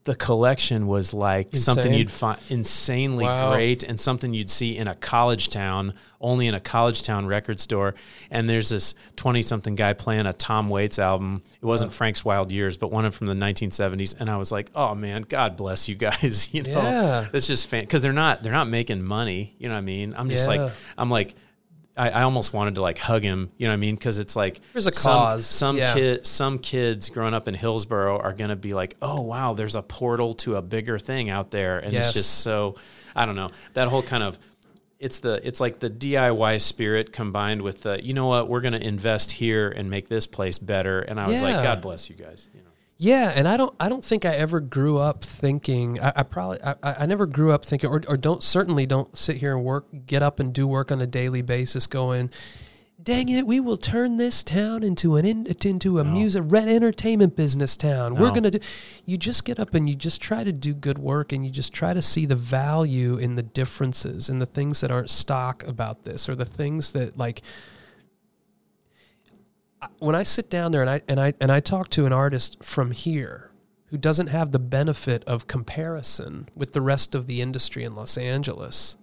the 0.04 0.14
collection 0.16 0.88
was 0.88 1.14
like 1.14 1.54
something 1.56 1.94
you'd 1.94 2.10
find 2.10 2.36
insanely 2.50 3.24
Wow. 3.24 3.52
great 3.52 3.84
and 3.84 4.00
something 4.00 4.34
you'd 4.34 4.50
see 4.50 4.76
in 4.76 4.88
a 4.88 4.94
college 4.96 5.48
town 5.48 5.94
only 6.20 6.48
in 6.48 6.54
a 6.54 6.60
college 6.60 7.02
town 7.04 7.26
record 7.26 7.60
store. 7.60 7.94
And 8.30 8.50
there's 8.50 8.68
this 8.70 8.94
20 9.16 9.42
something 9.42 9.76
guy 9.76 9.92
playing 9.92 10.26
a 10.26 10.32
tom 10.32 10.68
waits 10.68 10.98
album. 10.98 11.42
It 11.60 11.64
wasn't 11.66 11.92
frank's 11.92 12.24
wild 12.24 12.50
years 12.50 12.76
but 12.76 12.90
one 12.90 13.08
from 13.12 13.28
the 13.28 13.34
1970s 13.34 14.14
and 14.18 14.28
i 14.30 14.36
was 14.36 14.50
like 14.50 14.70
oh 14.74 14.94
man 14.94 15.22
god 15.22 15.56
bless 15.56 15.88
you 15.88 15.94
guys 15.94 16.52
you 16.54 16.62
know? 16.64 16.70
Yeah. 16.82 17.28
that's 17.30 17.46
just 17.46 17.68
fan 17.68 17.84
because 17.84 18.02
they're 18.02 18.12
not 18.12 18.42
they're 18.42 18.52
not 18.52 18.68
making 18.68 19.02
money 19.02 19.54
you 19.58 19.68
know 19.68 19.74
what 19.74 19.78
i 19.78 19.82
mean? 19.82 20.14
I'm 20.16 20.28
just 20.28 20.48
Yeah. 20.50 20.62
like 20.64 20.72
i'm 20.98 21.10
like 21.10 21.34
I, 21.96 22.10
I 22.10 22.22
almost 22.22 22.54
wanted 22.54 22.76
to 22.76 22.82
like 22.82 22.96
hug 22.98 23.22
him, 23.22 23.50
you 23.58 23.66
know 23.66 23.72
what 23.72 23.74
I 23.74 23.78
mean? 23.78 23.96
Because 23.96 24.18
it's 24.18 24.34
like 24.34 24.60
There's 24.72 24.86
a 24.86 24.92
some, 24.92 25.12
cause, 25.12 25.46
Some 25.46 25.76
yeah. 25.76 25.92
kid, 25.92 26.26
some 26.26 26.58
kids 26.58 27.10
growing 27.10 27.34
up 27.34 27.48
in 27.48 27.54
Hillsboro 27.54 28.18
are 28.18 28.32
going 28.32 28.50
to 28.50 28.56
be 28.56 28.72
like, 28.72 28.96
"Oh 29.02 29.20
wow, 29.20 29.52
there's 29.52 29.74
a 29.74 29.82
portal 29.82 30.32
to 30.34 30.56
a 30.56 30.62
bigger 30.62 30.98
thing 30.98 31.28
out 31.28 31.50
there," 31.50 31.78
and 31.78 31.92
Yes. 31.92 32.08
it's 32.08 32.14
just 32.14 32.40
so 32.40 32.76
I 33.14 33.26
don't 33.26 33.36
know 33.36 33.50
that 33.74 33.88
whole 33.88 34.02
kind 34.02 34.22
of 34.22 34.38
it's 34.98 35.18
the 35.18 35.46
it's 35.46 35.60
like 35.60 35.80
the 35.80 35.90
DIY 35.90 36.62
spirit 36.62 37.12
combined 37.12 37.60
with 37.60 37.82
the 37.82 38.02
you 38.02 38.14
know 38.14 38.26
what 38.26 38.48
we're 38.48 38.60
going 38.62 38.72
to 38.72 38.86
invest 38.86 39.32
here 39.32 39.68
and 39.68 39.90
make 39.90 40.08
this 40.08 40.26
place 40.26 40.58
better, 40.58 41.00
and 41.00 41.20
I 41.20 41.26
was 41.28 41.42
like, 41.42 41.62
God 41.62 41.82
bless 41.82 42.08
you 42.08 42.16
guys. 42.16 42.48
You 42.54 42.60
know. 42.62 42.70
Yeah, 43.02 43.32
and 43.34 43.48
I 43.48 43.56
don't 43.56 43.74
I 43.80 43.88
don't 43.88 44.04
think 44.04 44.24
I 44.24 44.36
ever 44.36 44.60
grew 44.60 44.96
up 44.96 45.24
thinking 45.24 45.98
I, 46.00 46.12
I 46.16 46.22
probably 46.22 46.62
I, 46.62 46.76
I 46.84 47.06
never 47.06 47.26
grew 47.26 47.50
up 47.50 47.64
thinking 47.64 47.90
or, 47.90 48.00
or 48.06 48.16
don't 48.16 48.44
certainly 48.44 48.86
don't 48.86 49.18
sit 49.18 49.38
here 49.38 49.56
and 49.56 49.64
work 49.64 49.86
get 50.06 50.22
up 50.22 50.38
and 50.38 50.52
do 50.52 50.68
work 50.68 50.92
on 50.92 51.00
a 51.00 51.06
daily 51.06 51.42
basis 51.42 51.88
going 51.88 52.30
dang 53.02 53.28
it 53.28 53.44
we 53.44 53.58
will 53.58 53.76
turn 53.76 54.18
this 54.18 54.44
town 54.44 54.84
into 54.84 55.16
an 55.16 55.24
in, 55.24 55.48
into 55.64 55.98
a 55.98 56.04
music 56.04 56.44
red 56.46 56.68
entertainment 56.68 57.34
business 57.34 57.76
town. 57.76 58.14
We're 58.14 58.30
going 58.30 58.44
to 58.44 58.52
do 58.52 58.60
you 59.04 59.18
just 59.18 59.44
get 59.44 59.58
up 59.58 59.74
and 59.74 59.88
you 59.88 59.96
just 59.96 60.22
try 60.22 60.44
to 60.44 60.52
do 60.52 60.72
good 60.72 60.98
work 60.98 61.32
and 61.32 61.44
you 61.44 61.50
just 61.50 61.72
try 61.72 61.92
to 61.92 62.02
see 62.02 62.24
the 62.24 62.36
value 62.36 63.16
in 63.16 63.34
the 63.34 63.42
differences 63.42 64.28
and 64.28 64.40
the 64.40 64.46
things 64.46 64.80
that 64.80 64.92
aren't 64.92 65.10
stock 65.10 65.64
about 65.66 66.04
this 66.04 66.28
or 66.28 66.36
the 66.36 66.44
things 66.44 66.92
that 66.92 67.18
like 67.18 67.42
when 69.98 70.14
I 70.14 70.22
sit 70.22 70.50
down 70.50 70.72
there 70.72 70.80
and 70.82 70.90
I 70.90 71.02
and 71.08 71.20
I 71.20 71.34
and 71.40 71.50
I 71.50 71.60
talk 71.60 71.88
to 71.90 72.06
an 72.06 72.12
artist 72.12 72.62
from 72.62 72.90
here 72.90 73.50
who 73.86 73.98
doesn't 73.98 74.28
have 74.28 74.52
the 74.52 74.58
benefit 74.58 75.22
of 75.24 75.46
comparison 75.46 76.48
with 76.54 76.72
the 76.72 76.80
rest 76.80 77.14
of 77.14 77.26
the 77.26 77.40
industry 77.42 77.84
in 77.84 77.94
Los 77.94 78.16
Angeles, 78.16 78.96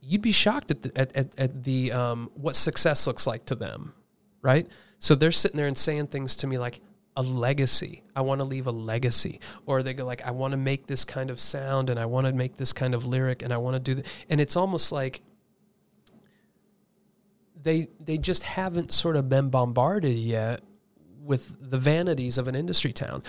you'd 0.00 0.22
be 0.22 0.32
shocked 0.32 0.70
at 0.70 0.82
the, 0.82 0.92
at, 0.96 1.14
at, 1.14 1.28
at 1.38 1.64
the 1.64 1.92
um, 1.92 2.30
what 2.34 2.56
success 2.56 3.06
looks 3.06 3.26
like 3.26 3.44
to 3.44 3.54
them, 3.54 3.92
right? 4.40 4.66
So 4.98 5.14
they're 5.14 5.30
sitting 5.30 5.58
there 5.58 5.66
and 5.66 5.76
saying 5.76 6.06
things 6.06 6.34
to 6.36 6.46
me 6.46 6.56
like 6.56 6.80
a 7.14 7.22
legacy. 7.22 8.02
I 8.16 8.22
want 8.22 8.40
to 8.40 8.46
leave 8.46 8.66
a 8.66 8.72
legacy, 8.72 9.38
or 9.66 9.82
they 9.82 9.92
go 9.92 10.04
like, 10.06 10.26
I 10.26 10.30
want 10.30 10.52
to 10.52 10.56
make 10.58 10.86
this 10.86 11.04
kind 11.04 11.28
of 11.28 11.38
sound 11.38 11.90
and 11.90 12.00
I 12.00 12.06
want 12.06 12.26
to 12.26 12.32
make 12.32 12.56
this 12.56 12.72
kind 12.72 12.94
of 12.94 13.04
lyric 13.04 13.42
and 13.42 13.52
I 13.52 13.58
want 13.58 13.74
to 13.74 13.80
do 13.80 13.94
that, 13.96 14.06
and 14.30 14.40
it's 14.40 14.56
almost 14.56 14.92
like 14.92 15.20
they 17.64 17.88
they 17.98 18.16
just 18.16 18.44
haven't 18.44 18.92
sort 18.92 19.16
of 19.16 19.28
been 19.28 19.50
bombarded 19.50 20.16
yet 20.16 20.60
with 21.20 21.56
the 21.70 21.78
vanities 21.78 22.38
of 22.38 22.46
an 22.46 22.54
industry 22.54 22.92
town. 22.92 23.24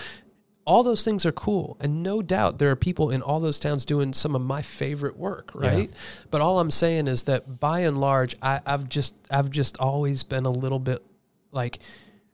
All 0.64 0.82
those 0.82 1.04
things 1.04 1.24
are 1.24 1.32
cool, 1.32 1.76
and 1.80 2.02
no 2.02 2.22
doubt 2.22 2.58
there 2.58 2.70
are 2.70 2.76
people 2.76 3.10
in 3.10 3.22
all 3.22 3.38
those 3.40 3.58
towns 3.58 3.84
doing 3.84 4.12
some 4.12 4.34
of 4.34 4.42
my 4.42 4.62
favorite 4.62 5.16
work, 5.16 5.52
right? 5.54 5.90
But 6.30 6.40
all 6.40 6.58
I'm 6.58 6.72
saying 6.72 7.06
is 7.06 7.24
that 7.24 7.60
by 7.60 7.80
and 7.80 8.00
large, 8.00 8.34
I, 8.42 8.60
I've 8.66 8.88
just 8.88 9.14
I've 9.30 9.50
just 9.50 9.76
always 9.78 10.22
been 10.22 10.44
a 10.44 10.50
little 10.50 10.80
bit 10.80 11.04
like 11.52 11.78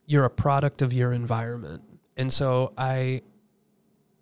you're 0.06 0.24
a 0.24 0.30
product 0.30 0.82
of 0.82 0.92
your 0.92 1.12
environment, 1.12 1.82
and 2.16 2.32
so 2.32 2.72
I 2.76 3.22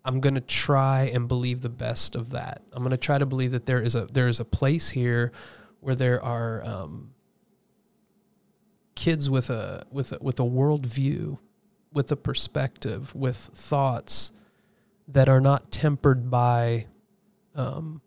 I'm 0.03 0.19
going 0.19 0.35
to 0.35 0.41
try 0.41 1.03
and 1.13 1.27
believe 1.27 1.61
the 1.61 1.69
best 1.69 2.15
of 2.15 2.31
that. 2.31 2.61
I'm 2.73 2.83
going 2.83 2.91
to 2.91 2.97
try 2.97 3.17
to 3.17 3.25
believe 3.25 3.51
that 3.51 3.65
there 3.65 3.81
is 3.81 3.95
a 3.95 4.07
there 4.07 4.27
is 4.27 4.39
a 4.39 4.45
place 4.45 4.89
here 4.89 5.31
where 5.79 5.95
there 5.95 6.21
are 6.23 6.63
um, 6.65 7.11
kids 8.95 9.29
with 9.29 9.49
a 9.49 9.85
with 9.91 10.11
a, 10.11 10.17
with 10.21 10.39
a 10.39 10.43
worldview, 10.43 11.37
with 11.93 12.11
a 12.11 12.15
perspective, 12.15 13.13
with 13.15 13.35
thoughts 13.35 14.31
that 15.07 15.27
are 15.29 15.41
not 15.41 15.71
tempered 15.71 16.29
by 16.29 16.85
um, 17.55 18.01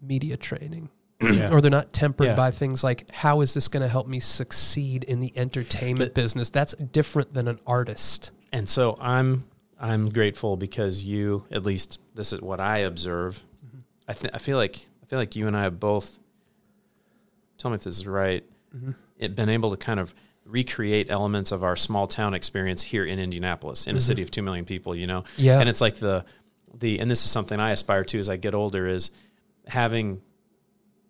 media 0.00 0.36
training. 0.36 0.90
Yeah. 1.22 1.52
or 1.52 1.60
they're 1.60 1.70
not 1.70 1.92
tempered 1.92 2.28
Yeah. 2.28 2.34
by 2.34 2.50
things 2.50 2.82
like 2.82 3.10
how 3.10 3.42
is 3.42 3.52
this 3.52 3.68
going 3.68 3.82
to 3.82 3.88
help 3.90 4.06
me 4.08 4.20
succeed 4.20 5.04
in 5.04 5.20
the 5.20 5.30
entertainment 5.36 6.14
But- 6.14 6.22
business 6.22 6.48
that's 6.48 6.72
different 6.72 7.34
than 7.34 7.46
an 7.46 7.60
artist 7.66 8.32
And 8.54 8.66
so 8.66 8.96
I'm 8.98 9.44
I'm 9.78 10.08
grateful 10.08 10.56
because 10.56 11.04
you, 11.04 11.44
at 11.50 11.62
least 11.62 11.98
this 12.14 12.32
is 12.32 12.40
what 12.40 12.58
I 12.58 12.78
observe. 12.78 13.44
Mm-hmm. 13.66 13.78
I 14.08 14.12
th- 14.14 14.32
I 14.34 14.38
feel 14.38 14.56
like 14.56 14.86
I 15.02 15.06
feel 15.06 15.18
like 15.18 15.36
you 15.36 15.46
and 15.46 15.54
I 15.54 15.62
have 15.64 15.78
both. 15.78 16.18
Tell 17.58 17.70
me 17.70 17.74
if 17.74 17.82
this 17.84 17.98
is 17.98 18.06
right. 18.06 18.42
Mm-hmm. 18.74 18.92
It 19.18 19.34
been 19.34 19.48
able 19.48 19.70
to 19.70 19.76
kind 19.76 20.00
of 20.00 20.14
recreate 20.44 21.10
elements 21.10 21.52
of 21.52 21.62
our 21.62 21.76
small 21.76 22.06
town 22.06 22.34
experience 22.34 22.82
here 22.82 23.04
in 23.04 23.18
Indianapolis, 23.18 23.86
in 23.86 23.96
a 23.96 24.00
city 24.00 24.22
of 24.22 24.30
two 24.30 24.42
million 24.42 24.64
people. 24.64 24.94
You 24.96 25.06
know, 25.06 25.20
Mm-hmm. 25.22 25.42
Yeah. 25.42 25.60
and 25.60 25.68
it's 25.68 25.80
like 25.80 25.96
the 25.96 26.24
the 26.78 27.00
and 27.00 27.10
this 27.10 27.24
is 27.24 27.30
something 27.30 27.58
I 27.60 27.70
aspire 27.72 28.04
to 28.04 28.18
as 28.18 28.28
I 28.28 28.36
get 28.36 28.54
older 28.54 28.86
is 28.86 29.10
having 29.66 30.22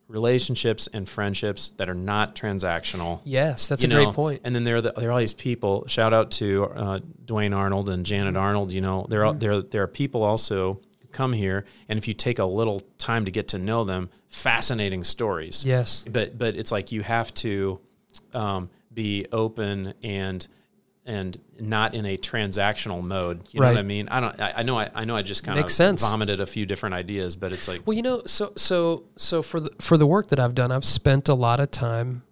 relationships 0.09 0.89
and 0.93 1.09
friendships 1.09 1.71
that 1.77 1.89
are 1.89 1.95
not 1.95 2.35
transactional 2.35 3.21
yes 3.23 3.69
that's 3.69 3.85
a 3.85 3.89
great 3.89 4.07
know, 4.07 4.13
point 4.13 4.41
And 4.43 4.55
then 4.57 4.65
there 4.65 4.77
are, 4.77 4.81
the, 4.81 4.93
there 4.97 5.09
are 5.09 5.13
all 5.13 5.19
these 5.19 5.33
people. 5.33 5.85
Shout 5.87 6.13
out 6.13 6.33
to 6.33 6.65
uh, 6.65 6.99
Dwayne 7.25 7.57
Arnold 7.57 7.89
and 7.89 8.05
Janet 8.05 8.35
Mm-hmm. 8.35 8.43
Arnold. 8.43 8.73
You 8.73 8.81
know, 8.81 9.07
there 9.09 9.25
are 9.25 9.35
there 9.35 9.63
there 9.63 9.83
are 9.83 9.87
people 9.87 10.23
also 10.25 10.81
come 11.13 11.33
here, 11.33 11.65
and 11.89 11.99
if 11.99 12.09
you 12.09 12.15
take 12.15 12.39
a 12.39 12.45
little 12.45 12.83
time 12.99 13.25
to 13.25 13.31
get 13.31 13.49
to 13.49 13.59
know 13.59 13.85
them, 13.85 14.11
fascinating 14.29 15.05
stories. 15.05 15.65
yes 15.65 16.05
But 16.11 16.39
but 16.39 16.57
it's 16.57 16.73
like 16.73 16.93
you 16.93 17.03
have 17.03 17.33
to 17.35 17.81
um, 18.35 18.71
be 18.93 19.27
open 19.33 19.95
and 20.03 20.47
and 21.07 21.41
not 21.59 21.95
in 21.95 22.07
a 22.07 22.17
transactional 22.17 23.03
mode. 23.03 23.43
You 23.51 23.61
know 23.61 23.69
what 23.69 23.79
I 23.79 23.83
mean? 23.83 24.09
I 24.09 24.21
don't. 24.21 24.41
I, 24.41 24.53
I 24.59 24.63
know. 24.63 24.79
I, 24.79 24.91
I 24.95 25.05
know. 25.05 25.17
I 25.17 25.23
just 25.23 25.43
kind 25.43 25.57
Makes 25.57 25.73
of 25.73 25.77
sense. 25.77 26.03
vomited 26.03 26.41
a 26.41 26.47
few 26.47 26.67
different 26.67 26.95
ideas, 26.95 27.37
but 27.37 27.53
it's 27.53 27.67
like 27.67 27.87
Well, 27.87 27.97
you 27.97 28.03
know, 28.03 28.23
so 28.27 28.53
so 28.57 29.05
so 29.17 29.43
for 29.43 29.61
the 29.61 29.71
for 29.81 29.97
the 29.97 30.07
work 30.07 30.29
that 30.29 30.39
I've 30.39 30.55
done, 30.55 30.71
I've 30.71 30.85
spent 30.85 31.29
a 31.29 31.35
lot 31.35 31.59
of 31.59 31.71
time 31.71 32.23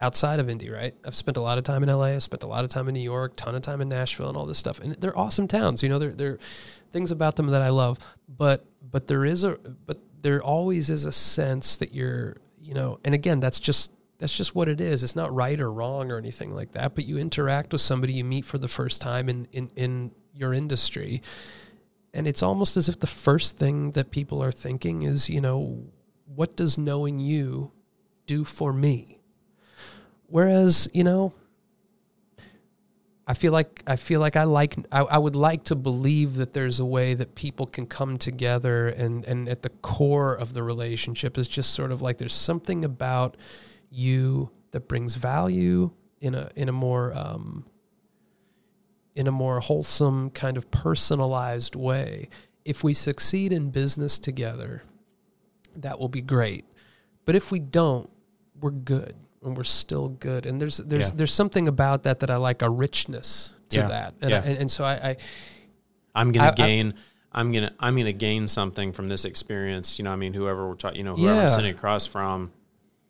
outside 0.00 0.40
of 0.40 0.50
Indy, 0.50 0.70
right? 0.70 0.94
I've 1.04 1.14
spent 1.14 1.36
a 1.36 1.40
lot 1.40 1.56
of 1.56 1.64
time 1.64 1.82
in 1.82 1.88
LA, 1.88 2.06
I've 2.06 2.22
spent 2.22 2.42
a 2.42 2.46
lot 2.46 2.64
of 2.64 2.70
time 2.70 2.88
in 2.88 2.94
New 2.94 3.00
York, 3.00 3.36
ton 3.36 3.54
of 3.54 3.62
time 3.62 3.80
in 3.80 3.88
Nashville 3.88 4.28
and 4.28 4.36
all 4.36 4.46
this 4.46 4.58
stuff. 4.58 4.80
And 4.80 4.94
they're 4.96 5.16
awesome 5.16 5.46
towns, 5.46 5.82
you 5.82 5.88
know, 5.88 5.98
they're 5.98 6.12
there 6.12 6.32
are 6.32 6.38
things 6.94 7.10
about 7.10 7.36
them 7.36 7.48
that 7.48 7.60
I 7.60 7.68
love, 7.68 7.98
but 8.26 8.64
but 8.80 9.06
there 9.06 9.26
is 9.26 9.44
a 9.44 9.58
but 9.86 9.98
there 10.22 10.42
always 10.42 10.88
is 10.88 11.04
a 11.04 11.12
sense 11.12 11.76
that 11.76 11.92
you're, 11.92 12.38
you 12.58 12.72
know, 12.72 12.98
and 13.04 13.14
again, 13.14 13.40
that's 13.40 13.60
just 13.60 13.92
that's 14.16 14.34
just 14.34 14.54
what 14.54 14.70
it 14.70 14.80
is. 14.80 15.02
It's 15.02 15.14
not 15.14 15.34
right 15.34 15.60
or 15.60 15.70
wrong 15.70 16.10
or 16.10 16.16
anything 16.16 16.54
like 16.54 16.72
that, 16.72 16.94
but 16.94 17.04
you 17.04 17.18
interact 17.18 17.72
with 17.72 17.82
somebody 17.82 18.14
you 18.14 18.24
meet 18.24 18.46
for 18.46 18.56
the 18.56 18.68
first 18.68 19.02
time 19.02 19.28
in 19.28 19.46
in 19.52 19.70
in 19.76 20.12
your 20.32 20.54
industry 20.54 21.20
and 22.14 22.28
it's 22.28 22.42
almost 22.44 22.76
as 22.76 22.88
if 22.88 23.00
the 23.00 23.08
first 23.08 23.58
thing 23.58 23.90
that 23.90 24.12
people 24.12 24.42
are 24.42 24.52
thinking 24.52 25.02
is, 25.02 25.28
you 25.28 25.40
know, 25.40 25.82
what 26.32 26.54
does 26.54 26.78
knowing 26.78 27.18
you 27.18 27.72
do 28.26 28.44
for 28.44 28.72
me? 28.72 29.18
Whereas, 30.28 30.88
you 30.94 31.02
know, 31.02 31.32
I 33.26 33.34
feel 33.34 33.52
like 33.52 33.82
I 33.86 33.96
feel 33.96 34.20
like 34.20 34.36
I 34.36 34.44
like 34.44 34.76
I, 34.92 35.00
I 35.00 35.18
would 35.18 35.36
like 35.36 35.64
to 35.64 35.74
believe 35.74 36.36
that 36.36 36.52
there's 36.52 36.78
a 36.78 36.84
way 36.84 37.14
that 37.14 37.34
people 37.34 37.66
can 37.66 37.86
come 37.86 38.18
together 38.18 38.88
and 38.88 39.24
and 39.24 39.48
at 39.48 39.62
the 39.62 39.70
core 39.70 40.34
of 40.34 40.52
the 40.52 40.62
relationship 40.62 41.38
is 41.38 41.48
just 41.48 41.72
sort 41.72 41.90
of 41.90 42.02
like 42.02 42.18
there's 42.18 42.34
something 42.34 42.84
about 42.84 43.36
you 43.90 44.50
that 44.72 44.88
brings 44.88 45.14
value 45.14 45.90
in 46.20 46.34
a 46.34 46.50
in 46.54 46.68
a 46.68 46.72
more 46.72 47.12
um, 47.16 47.64
in 49.14 49.26
a 49.26 49.32
more 49.32 49.60
wholesome 49.60 50.28
kind 50.30 50.58
of 50.58 50.70
personalized 50.70 51.76
way. 51.76 52.28
If 52.64 52.84
we 52.84 52.92
succeed 52.92 53.52
in 53.52 53.70
business 53.70 54.18
together, 54.18 54.82
that 55.76 55.98
will 55.98 56.08
be 56.08 56.22
great. 56.22 56.66
But 57.24 57.36
if 57.36 57.50
we 57.50 57.58
don't, 57.58 58.10
we're 58.60 58.70
good 58.70 59.14
and 59.44 59.56
we're 59.56 59.64
still 59.64 60.08
good. 60.08 60.46
And 60.46 60.60
there's 60.60 60.78
there's 60.78 61.08
Yeah. 61.08 61.14
there's 61.16 61.32
something 61.32 61.66
about 61.66 62.02
that 62.04 62.20
that 62.20 62.30
I 62.30 62.36
like 62.36 62.62
a 62.62 62.70
richness 62.70 63.54
to 63.70 63.78
Yeah. 63.78 63.86
that. 63.88 64.14
And, 64.20 64.30
Yeah. 64.30 64.36
I, 64.36 64.40
and, 64.48 64.58
and 64.58 64.70
so 64.70 64.84
I, 64.84 64.92
I 65.10 65.16
I'm 66.14 66.32
gonna 66.32 66.48
I- 66.48 66.52
gain. 66.52 66.94
I, 67.32 67.40
am 67.40 67.50
gonna 67.52 67.72
I'm 67.80 67.96
gonna 67.96 68.12
gain 68.12 68.46
something 68.46 68.92
from 68.92 69.08
this 69.08 69.24
experience. 69.24 69.98
You 69.98 70.04
know, 70.04 70.12
I 70.12 70.16
mean, 70.16 70.34
whoever 70.34 70.68
we're 70.68 70.76
talking, 70.76 70.98
you 70.98 71.04
know, 71.04 71.16
whoever. 71.16 71.42
I'm 71.42 71.48
sitting 71.48 71.74
across 71.74 72.06
from, 72.06 72.52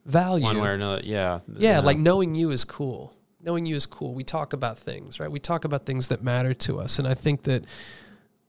value. 0.07 0.43
one 0.45 0.61
way 0.61 0.71
or 0.71 0.73
another. 0.73 1.03
Yeah, 1.05 1.41
Yeah, 1.59 1.77
you 1.77 1.81
know. 1.83 1.87
like 1.87 1.99
knowing 1.99 2.35
you 2.35 2.51
is 2.51 2.65
cool. 2.65 3.13
Knowing 3.43 3.67
you 3.67 3.77
is 3.77 3.85
cool. 3.85 4.15
We 4.15 4.25
talk 4.25 4.55
about 4.55 4.79
things, 4.79 5.21
right? 5.21 5.31
We 5.31 5.39
talk 5.41 5.67
about 5.67 5.85
things 5.85 6.09
that 6.09 6.23
matter 6.23 6.55
to 6.55 6.81
us. 6.81 6.99
And 6.99 7.07
I 7.07 7.13
think 7.13 7.43
that 7.43 7.65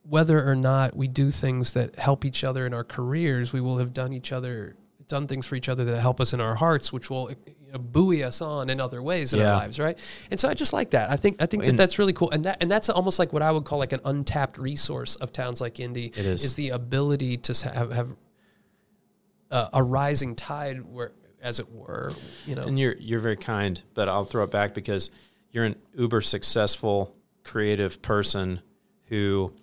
whether 0.03 0.47
or 0.49 0.55
not 0.55 0.95
we 0.95 1.09
do 1.09 1.29
things 1.31 1.73
that 1.73 1.95
help 1.99 2.23
each 2.23 2.45
other 2.45 2.65
in 2.65 2.73
our 2.73 2.85
careers, 2.85 3.51
we 3.51 3.59
will 3.59 3.79
have 3.79 3.91
done 3.93 4.13
each 4.13 4.31
other 4.31 4.75
done 5.07 5.27
things 5.27 5.45
for 5.45 5.55
each 5.55 5.69
other 5.69 5.83
that 5.85 5.99
help 6.01 6.19
us 6.21 6.33
in 6.33 6.39
our 6.41 6.55
hearts, 6.55 6.91
which 6.93 7.09
will 7.11 7.29
buoy 7.79 8.23
us 8.23 8.41
on 8.41 8.69
in 8.69 8.79
other 8.79 9.01
ways 9.01 9.33
in 9.33 9.39
Yeah. 9.39 9.53
our 9.53 9.57
lives, 9.59 9.79
right? 9.79 9.97
And 10.31 10.39
so 10.39 10.49
I 10.49 10.53
just 10.53 10.73
like 10.73 10.91
that. 10.91 11.09
I 11.11 11.15
think 11.15 11.37
I 11.41 11.45
think 11.45 11.65
that 11.65 11.77
that's 11.77 11.99
really 11.99 12.13
cool, 12.13 12.31
and 12.31 12.45
that 12.45 12.61
and 12.61 12.69
that's 12.69 12.89
almost 12.89 13.19
like 13.19 13.33
what 13.33 13.41
I 13.41 13.51
would 13.51 13.65
call 13.65 13.79
like 13.79 13.93
an 13.93 14.01
untapped 14.05 14.57
resource 14.57 15.15
of 15.15 15.31
towns 15.31 15.61
like 15.61 15.79
Indy. 15.79 16.07
It 16.07 16.17
is. 16.17 16.43
is 16.43 16.55
the 16.55 16.69
ability 16.69 17.37
to 17.37 17.69
have 17.69 17.91
have 17.91 18.15
uh, 19.51 19.69
a 19.73 19.83
rising 19.83 20.35
tide, 20.35 20.83
where 20.85 21.11
as 21.41 21.59
it 21.59 21.71
were, 21.71 22.13
you 22.45 22.55
know. 22.55 22.63
And 22.63 22.79
you're 22.79 22.95
you're 22.97 23.19
very 23.19 23.37
kind, 23.37 23.81
but 23.93 24.09
I'll 24.09 24.25
throw 24.25 24.43
it 24.43 24.51
back 24.51 24.73
because 24.73 25.11
you're 25.51 25.65
an 25.65 25.75
uber 25.95 26.21
successful 26.21 27.15
creative 27.43 28.01
person 28.01 28.61
who 29.07 29.53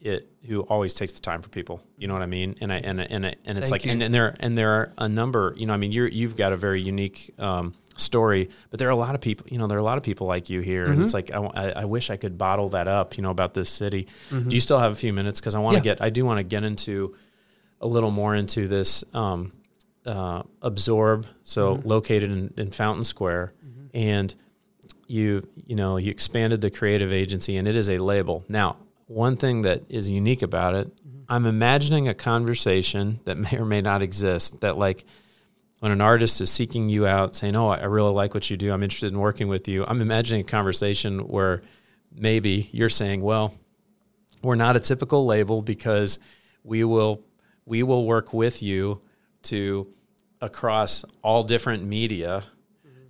it 0.00 0.28
who 0.46 0.60
always 0.62 0.94
takes 0.94 1.12
the 1.12 1.20
time 1.20 1.42
for 1.42 1.48
people. 1.48 1.80
You 1.98 2.06
know 2.08 2.14
what 2.14 2.22
I 2.22 2.26
mean? 2.26 2.56
And 2.60 2.72
I 2.72 2.76
and 2.78 3.00
and 3.00 3.24
and 3.24 3.58
it's 3.58 3.68
Thank 3.68 3.70
like 3.70 3.84
you. 3.84 3.92
and, 3.92 4.02
and 4.02 4.14
there 4.14 4.36
and 4.40 4.56
there 4.56 4.70
are 4.70 4.92
a 4.98 5.08
number. 5.08 5.54
You 5.56 5.66
know, 5.66 5.72
I 5.74 5.76
mean, 5.76 5.92
you're 5.92 6.06
you've 6.08 6.36
got 6.36 6.52
a 6.52 6.56
very 6.56 6.80
unique 6.80 7.34
um, 7.38 7.74
story, 7.96 8.48
but 8.70 8.78
there 8.78 8.86
are 8.88 8.92
a 8.92 8.96
lot 8.96 9.14
of 9.14 9.20
people. 9.20 9.46
You 9.50 9.58
know, 9.58 9.66
there 9.66 9.76
are 9.76 9.80
a 9.80 9.84
lot 9.84 9.98
of 9.98 10.04
people 10.04 10.26
like 10.26 10.48
you 10.50 10.60
here, 10.60 10.84
Mm-hmm. 10.84 10.92
and 10.92 11.02
it's 11.02 11.14
like 11.14 11.30
I, 11.32 11.72
I 11.82 11.84
wish 11.84 12.10
I 12.10 12.16
could 12.16 12.38
bottle 12.38 12.68
that 12.70 12.86
up. 12.88 13.16
You 13.16 13.22
know, 13.22 13.30
about 13.30 13.54
this 13.54 13.70
city. 13.70 14.06
Do 14.30 14.44
you 14.50 14.60
still 14.60 14.78
have 14.78 14.92
a 14.92 14.96
few 14.96 15.12
minutes? 15.12 15.40
Because 15.40 15.54
I 15.54 15.58
want 15.58 15.74
to 15.74 15.80
Mm-hmm. 15.80 15.86
Yeah. 15.88 15.94
get 15.94 16.02
I 16.02 16.10
do 16.10 16.24
want 16.24 16.38
to 16.38 16.44
get 16.44 16.62
into 16.64 17.16
a 17.80 17.86
little 17.86 18.10
more 18.10 18.34
into 18.34 18.68
this. 18.68 19.04
Um, 19.14 19.52
uh, 20.06 20.42
absorb 20.62 21.26
so 21.42 21.76
Mm-hmm. 21.76 21.88
located 21.88 22.30
in, 22.30 22.54
in 22.56 22.70
fountain 22.70 23.04
square 23.04 23.52
and 23.92 24.34
you 25.06 25.46
you 25.66 25.76
know 25.76 25.98
you 25.98 26.10
expanded 26.10 26.62
the 26.62 26.70
creative 26.70 27.12
agency 27.12 27.58
and 27.58 27.68
it 27.68 27.76
is 27.76 27.90
a 27.90 27.98
label 27.98 28.42
now 28.48 28.76
one 29.08 29.36
thing 29.36 29.62
that 29.62 29.82
is 29.88 30.10
unique 30.10 30.42
about 30.42 30.74
it 30.74 30.86
Mm-hmm. 30.88 31.18
i'm 31.28 31.46
imagining 31.46 32.08
a 32.08 32.14
conversation 32.14 33.20
that 33.24 33.36
may 33.36 33.58
or 33.58 33.64
may 33.64 33.80
not 33.80 34.02
exist 34.02 34.60
that 34.60 34.78
like 34.78 35.04
when 35.80 35.92
an 35.92 36.00
artist 36.00 36.40
is 36.40 36.50
seeking 36.50 36.88
you 36.88 37.06
out 37.06 37.34
saying 37.36 37.56
oh 37.56 37.68
i 37.68 37.84
really 37.84 38.12
like 38.12 38.34
what 38.34 38.48
you 38.50 38.56
do. 38.56 38.72
I'm 38.72 38.82
interested 38.82 39.12
in 39.12 39.18
working 39.18 39.48
with 39.48 39.68
you. 39.68 39.84
I'm 39.86 40.00
imagining 40.00 40.42
a 40.42 40.44
conversation 40.44 41.20
where 41.28 41.62
maybe 42.14 42.68
you're 42.72 42.88
saying 42.88 43.20
well 43.22 43.54
we're 44.42 44.56
not 44.56 44.76
a 44.76 44.80
typical 44.80 45.26
label 45.26 45.62
because 45.62 46.18
we 46.64 46.84
will 46.84 47.22
we 47.64 47.82
will 47.82 48.04
work 48.06 48.32
with 48.32 48.62
you 48.62 49.00
to 49.44 49.86
across 50.40 51.04
all 51.22 51.42
different 51.42 51.84
media 51.84 52.42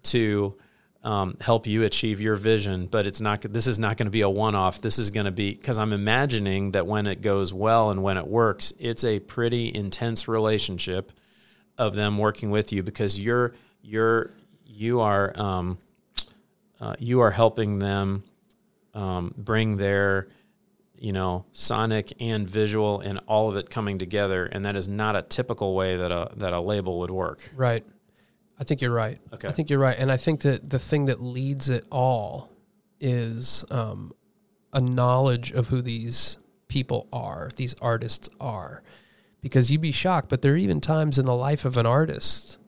to 0.04 0.56
um, 1.04 1.36
help 1.40 1.66
you 1.66 1.84
achieve 1.84 2.20
your 2.20 2.34
vision 2.36 2.86
but 2.86 3.06
it's 3.06 3.20
not 3.20 3.40
this 3.42 3.66
is 3.66 3.78
not 3.78 3.96
going 3.96 4.06
to 4.06 4.10
be 4.10 4.22
a 4.22 4.28
one-off 4.28 4.80
this 4.80 4.98
is 4.98 5.10
going 5.10 5.26
to 5.26 5.32
be 5.32 5.54
because 5.54 5.78
i'm 5.78 5.92
imagining 5.92 6.72
that 6.72 6.86
when 6.86 7.06
it 7.06 7.22
goes 7.22 7.54
well 7.54 7.90
and 7.90 8.02
when 8.02 8.16
it 8.16 8.26
works 8.26 8.72
it's 8.78 9.04
a 9.04 9.20
pretty 9.20 9.72
intense 9.74 10.26
relationship 10.26 11.12
of 11.78 11.94
them 11.94 12.18
working 12.18 12.50
with 12.50 12.72
you 12.72 12.82
because 12.82 13.18
you're 13.18 13.54
you're 13.80 14.32
you 14.66 15.00
are 15.00 15.32
um, 15.40 15.78
uh, 16.80 16.94
you 16.98 17.20
are 17.20 17.30
helping 17.30 17.78
them 17.78 18.22
um, 18.94 19.32
bring 19.36 19.76
their 19.76 20.28
you 20.96 21.12
know 21.12 21.44
sonic 21.52 22.12
and 22.20 22.50
visual 22.50 23.00
and 23.00 23.20
all 23.28 23.48
of 23.48 23.56
it 23.56 23.70
coming 23.70 23.98
together 23.98 24.46
and 24.46 24.64
that 24.64 24.74
is 24.74 24.88
not 24.88 25.14
a 25.14 25.22
typical 25.22 25.74
way 25.74 25.96
that 25.96 26.10
a 26.10 26.30
that 26.36 26.52
a 26.52 26.60
label 26.60 26.98
would 26.98 27.10
work 27.10 27.50
Right. 27.54 27.84
I 28.60 28.64
think 28.64 28.80
you're 28.80 28.92
right. 28.92 29.18
Okay. 29.32 29.48
I 29.48 29.52
think 29.52 29.70
you're 29.70 29.78
right. 29.78 29.96
And 29.98 30.10
I 30.10 30.16
think 30.16 30.40
that 30.40 30.68
the 30.70 30.78
thing 30.78 31.06
that 31.06 31.22
leads 31.22 31.68
it 31.68 31.84
all 31.90 32.50
is 33.00 33.64
um, 33.70 34.12
a 34.72 34.80
knowledge 34.80 35.52
of 35.52 35.68
who 35.68 35.80
these 35.80 36.38
people 36.66 37.08
are, 37.12 37.50
these 37.56 37.74
artists 37.80 38.28
are. 38.40 38.82
Because 39.40 39.70
you'd 39.70 39.80
be 39.80 39.92
shocked, 39.92 40.28
but 40.28 40.42
there 40.42 40.54
are 40.54 40.56
even 40.56 40.80
times 40.80 41.16
in 41.16 41.24
the 41.24 41.34
life 41.34 41.64
of 41.64 41.76
an 41.76 41.86
artist 41.86 42.58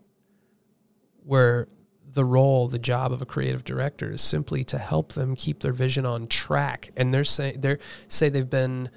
where 1.24 1.66
the 2.12 2.24
role, 2.24 2.68
the 2.68 2.78
job 2.78 3.12
of 3.12 3.20
a 3.20 3.26
creative 3.26 3.64
director 3.64 4.12
is 4.12 4.22
simply 4.22 4.64
to 4.64 4.78
help 4.78 5.12
them 5.12 5.34
keep 5.34 5.60
their 5.60 5.72
vision 5.72 6.06
on 6.06 6.28
track. 6.28 6.90
And 6.96 7.12
they're 7.12 7.24
saying 7.24 7.60
they're 7.60 7.78
say 8.08 8.28
they've 8.28 8.48
been 8.48 8.90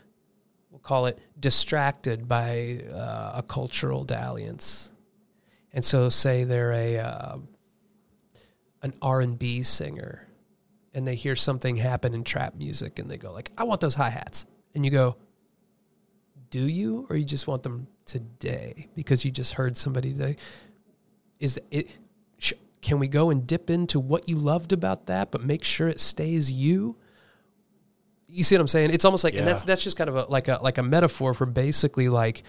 we'll 0.70 0.80
call 0.80 1.08
it 1.08 1.20
distracted 1.40 2.28
by 2.28 2.82
uh, 2.94 3.34
a 3.36 3.44
cultural 3.44 4.04
dalliance. 4.04 4.92
And 5.74 5.84
so 5.84 6.10
say 6.10 6.44
they're 6.44 6.72
a 6.72 6.98
uh, 7.00 7.38
an 8.84 8.94
R&B 9.02 9.64
singer 9.64 10.28
and 10.94 11.08
they 11.08 11.16
hear 11.16 11.36
something 11.36 11.78
happen 11.78 12.14
in 12.14 12.24
trap 12.24 12.56
music 12.56 13.00
and 13.00 13.10
they 13.10 13.18
go 13.18 13.32
like, 13.32 13.52
"I 13.58 13.64
want 13.64 13.82
those 13.82 13.96
hi-hats." 13.96 14.46
And 14.76 14.86
you 14.86 14.92
go, 14.92 15.18
"Do 16.52 16.62
you 16.68 17.08
or 17.10 17.16
you 17.16 17.26
just 17.26 17.48
want 17.48 17.64
them 17.64 17.88
today 18.06 18.88
because 18.96 19.26
you 19.26 19.32
just 19.32 19.54
heard 19.54 19.76
somebody 19.76 20.14
today?" 20.14 20.36
Is 21.40 21.60
it 21.72 21.98
sh- 22.38 22.54
can 22.82 23.00
we 23.00 23.08
go 23.08 23.32
and 23.32 23.48
dip 23.48 23.70
into 23.70 24.00
what 24.00 24.30
you 24.30 24.36
loved 24.36 24.72
about 24.72 25.08
that 25.08 25.32
but 25.32 25.44
make 25.44 25.64
sure 25.64 25.88
it 25.88 26.00
stays 26.00 26.52
you? 26.52 26.98
You 28.28 28.44
see 28.44 28.56
what 28.56 28.62
I'm 28.62 28.68
saying? 28.68 28.92
It's 28.92 29.06
almost 29.06 29.24
like 29.24 29.34
and 29.34 29.48
that's 29.48 29.64
that's 29.64 29.84
just 29.84 29.98
kind 29.98 30.10
of 30.10 30.16
a 30.16 30.26
like 30.26 30.48
a 30.48 30.60
like 30.62 30.78
a 30.78 30.84
metaphor 30.84 31.34
for 31.34 31.48
basically 31.48 32.10
like 32.10 32.44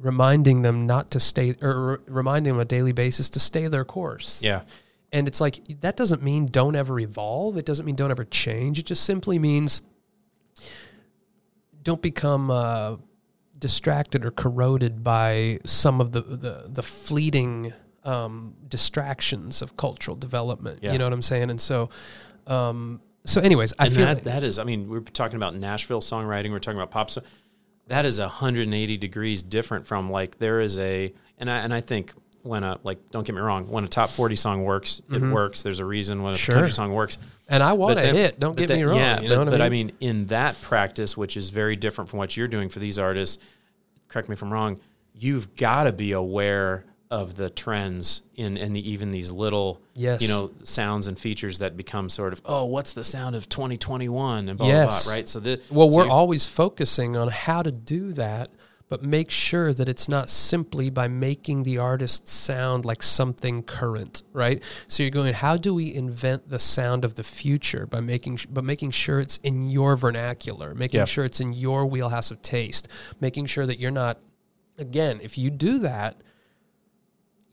reminding 0.00 0.62
them 0.62 0.86
not 0.86 1.10
to 1.10 1.20
stay 1.20 1.54
or 1.60 2.00
reminding 2.06 2.52
them 2.52 2.56
on 2.56 2.62
a 2.62 2.66
daily 2.66 2.92
basis 2.92 3.28
to 3.30 3.40
stay 3.40 3.68
their 3.68 3.84
course. 3.84 4.42
Yeah. 4.42 4.62
And 5.12 5.28
it's 5.28 5.40
like 5.40 5.80
that 5.80 5.96
doesn't 5.96 6.22
mean 6.22 6.46
don't 6.46 6.74
ever 6.74 6.98
evolve. 6.98 7.56
It 7.58 7.66
doesn't 7.66 7.84
mean 7.84 7.96
don't 7.96 8.10
ever 8.10 8.24
change. 8.24 8.78
It 8.78 8.86
just 8.86 9.04
simply 9.04 9.38
means 9.38 9.82
don't 11.82 12.00
become 12.00 12.50
uh, 12.50 12.96
distracted 13.58 14.24
or 14.24 14.30
corroded 14.30 15.04
by 15.04 15.60
some 15.64 16.00
of 16.00 16.12
the 16.12 16.22
the, 16.22 16.64
the 16.68 16.82
fleeting 16.82 17.72
um, 18.04 18.54
distractions 18.68 19.62
of 19.62 19.76
cultural 19.76 20.16
development. 20.16 20.80
Yeah. 20.82 20.92
You 20.92 20.98
know 20.98 21.04
what 21.04 21.12
I'm 21.12 21.22
saying? 21.22 21.50
And 21.50 21.60
so, 21.60 21.90
um, 22.46 23.00
so 23.24 23.40
anyways, 23.40 23.74
I 23.78 23.86
and 23.86 23.94
feel 23.94 24.06
that, 24.06 24.14
like- 24.14 24.24
that 24.24 24.42
is, 24.42 24.58
I 24.58 24.64
mean, 24.64 24.88
we're 24.88 25.00
talking 25.00 25.36
about 25.36 25.54
Nashville 25.54 26.00
songwriting, 26.00 26.50
we're 26.50 26.58
talking 26.58 26.78
about 26.78 26.90
pop 26.90 27.10
song. 27.10 27.24
That 27.88 28.06
is 28.06 28.18
180 28.20 28.96
degrees 28.96 29.42
different 29.42 29.86
from 29.86 30.10
like 30.10 30.38
there 30.38 30.60
is 30.60 30.78
a, 30.78 31.12
and 31.38 31.50
I, 31.50 31.58
and 31.58 31.74
I 31.74 31.80
think 31.80 32.12
when 32.42 32.64
a, 32.64 32.78
like, 32.82 32.98
don't 33.10 33.24
get 33.26 33.34
me 33.34 33.40
wrong, 33.40 33.70
when 33.70 33.84
a 33.84 33.88
top 33.88 34.08
40 34.08 34.34
song 34.36 34.64
works, 34.64 35.00
it 35.10 35.20
works. 35.22 35.62
There's 35.62 35.78
a 35.80 35.84
reason 35.84 36.22
when 36.22 36.32
a 36.32 36.36
Mm-hmm. 36.36 36.40
Sure. 36.42 36.54
country 36.56 36.72
song 36.72 36.92
works. 36.92 37.18
and 37.48 37.62
I 37.62 37.72
want 37.74 37.96
But 37.96 38.02
to 38.02 38.08
hit. 38.12 38.38
Don't 38.38 38.56
get 38.56 38.68
then- 38.68 38.78
me 38.78 38.84
wrong. 38.84 38.96
Yeah, 38.96 39.20
you 39.20 39.28
but, 39.28 39.44
know 39.44 39.50
but 39.50 39.60
I 39.60 39.66
I 39.66 39.68
mean? 39.68 39.88
mean, 39.88 39.96
in 40.00 40.26
that 40.26 40.60
practice, 40.62 41.16
which 41.16 41.36
is 41.36 41.50
very 41.50 41.76
different 41.76 42.08
from 42.10 42.18
what 42.18 42.36
you're 42.36 42.48
doing 42.48 42.68
for 42.68 42.78
these 42.78 42.98
artists, 42.98 43.42
correct 44.08 44.28
me 44.28 44.32
if 44.34 44.42
I'm 44.42 44.52
wrong, 44.52 44.80
you've 45.14 45.54
got 45.56 45.84
to 45.84 45.92
be 45.92 46.12
aware 46.12 46.84
of 47.12 47.34
the 47.34 47.50
trends 47.50 48.22
in 48.36 48.56
and 48.56 48.74
the, 48.74 48.90
even 48.90 49.10
these 49.10 49.30
little, 49.30 49.82
Yes. 49.94 50.22
you 50.22 50.28
know, 50.28 50.50
sounds 50.64 51.06
and 51.06 51.18
features 51.18 51.58
that 51.58 51.76
become 51.76 52.08
sort 52.08 52.32
of, 52.32 52.40
oh, 52.46 52.64
what's 52.64 52.94
the 52.94 53.04
sound 53.04 53.36
of 53.36 53.50
2021 53.50 54.48
and 54.48 54.56
blah, 54.58 54.66
Yes. 54.66 55.04
blah, 55.04 55.10
blah, 55.10 55.14
right? 55.18 55.28
So 55.28 55.38
the, 55.38 55.60
Well, 55.70 55.90
so 55.90 55.96
we're 55.98 56.08
always 56.08 56.46
focusing 56.46 57.14
on 57.14 57.28
how 57.28 57.60
to 57.62 57.70
do 57.70 58.14
that, 58.14 58.50
but 58.88 59.02
make 59.02 59.30
sure 59.30 59.74
that 59.74 59.90
it's 59.90 60.08
not 60.08 60.30
simply 60.30 60.88
by 60.88 61.06
making 61.06 61.64
the 61.64 61.76
artist 61.76 62.28
sound 62.28 62.86
like 62.86 63.02
something 63.02 63.62
current, 63.62 64.22
right? 64.32 64.62
So 64.86 65.02
you're 65.02 65.10
going, 65.10 65.34
how 65.34 65.58
do 65.58 65.74
we 65.74 65.94
invent 65.94 66.48
the 66.48 66.58
sound 66.58 67.04
of 67.04 67.16
the 67.16 67.24
future 67.24 67.86
by 67.86 68.00
making, 68.00 68.38
but 68.50 68.64
making 68.64 68.90
sure 68.92 69.20
it's 69.20 69.36
in 69.38 69.68
your 69.68 69.96
vernacular, 69.96 70.74
making 70.74 71.00
Yeah. 71.00 71.04
sure 71.04 71.26
it's 71.26 71.40
in 71.40 71.52
your 71.52 71.84
wheelhouse 71.84 72.30
of 72.30 72.40
taste, 72.40 72.88
making 73.20 73.44
sure 73.46 73.66
that 73.66 73.78
you're 73.78 73.90
not, 73.90 74.18
again, 74.78 75.20
if 75.22 75.36
you 75.36 75.50
do 75.50 75.78
that, 75.80 76.22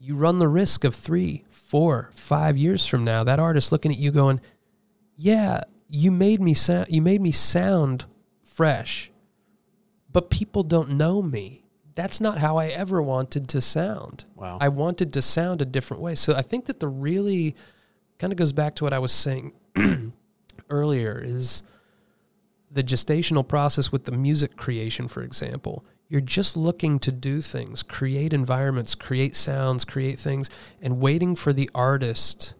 you 0.00 0.16
run 0.16 0.38
the 0.38 0.48
risk 0.48 0.82
of 0.82 0.94
three, 0.94 1.44
four, 1.50 2.10
five 2.12 2.56
years 2.56 2.86
from 2.86 3.04
now, 3.04 3.22
that 3.22 3.38
artist 3.38 3.70
looking 3.70 3.92
at 3.92 3.98
you 3.98 4.10
going, 4.10 4.40
yeah, 5.16 5.60
you 5.88 6.10
made 6.10 6.40
me 6.40 6.54
sound 6.54 6.86
you 6.88 7.02
made 7.02 7.20
me 7.20 7.30
sound 7.30 8.06
fresh, 8.42 9.10
but 10.10 10.30
people 10.30 10.62
don't 10.62 10.90
know 10.90 11.20
me. 11.20 11.64
That's 11.94 12.20
not 12.20 12.38
how 12.38 12.56
I 12.56 12.68
ever 12.68 13.02
wanted 13.02 13.48
to 13.50 13.60
sound. 13.60 14.24
Wow. 14.36 14.58
I 14.60 14.68
wanted 14.68 15.12
to 15.12 15.22
sound 15.22 15.60
a 15.60 15.66
different 15.66 16.02
way. 16.02 16.14
So 16.14 16.34
I 16.34 16.42
think 16.42 16.66
that 16.66 16.80
the 16.80 16.88
really 16.88 17.54
kind 18.18 18.32
of 18.32 18.38
goes 18.38 18.52
back 18.52 18.76
to 18.76 18.84
what 18.84 18.92
I 18.92 18.98
was 18.98 19.12
saying 19.12 19.52
earlier 20.70 21.20
is 21.22 21.62
the 22.70 22.84
gestational 22.84 23.46
process 23.46 23.90
with 23.90 24.04
the 24.04 24.12
music 24.12 24.56
creation, 24.56 25.08
for 25.08 25.22
example. 25.22 25.84
You're 26.10 26.20
just 26.20 26.56
looking 26.56 26.98
to 26.98 27.12
do 27.12 27.40
things, 27.40 27.82
create 27.84 28.32
environments, 28.32 28.94
create 28.96 29.36
sounds, 29.36 29.84
create 29.84 30.18
things, 30.18 30.50
and 30.82 31.00
waiting 31.00 31.36
for 31.36 31.52
the 31.52 31.70
artist 31.72 32.54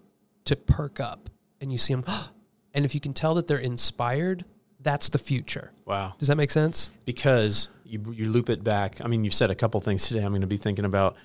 to 0.44 0.54
perk 0.54 1.00
up. 1.00 1.28
And 1.60 1.72
you 1.72 1.76
see 1.76 1.92
them, 1.92 2.04
and 2.74 2.84
if 2.84 2.94
you 2.94 3.00
can 3.00 3.12
tell 3.12 3.34
that 3.34 3.48
they're 3.48 3.58
inspired, 3.58 4.44
that's 4.78 5.08
the 5.08 5.18
future. 5.18 5.72
wow. 5.84 6.14
Does 6.18 6.28
that 6.28 6.36
make 6.36 6.50
sense? 6.52 6.90
because 7.04 7.68
you 7.84 8.00
you 8.14 8.30
loop 8.30 8.48
it 8.48 8.62
back. 8.62 9.00
I 9.04 9.08
mean, 9.08 9.24
you've 9.24 9.34
said 9.34 9.50
a 9.50 9.54
couple 9.56 9.80
things 9.80 10.06
today. 10.06 10.20
I'm 10.22 10.30
going 10.30 10.42
to 10.42 10.46
be 10.46 10.56
thinking 10.56 10.84
about. 10.84 11.16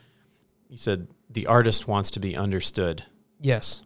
You 0.67 0.77
said 0.77 1.07
the 1.29 1.45
artist 1.45 1.87
wants 1.87 2.09
to 2.11 2.19
be 2.19 2.35
understood. 2.35 3.03
Yes. 3.39 3.83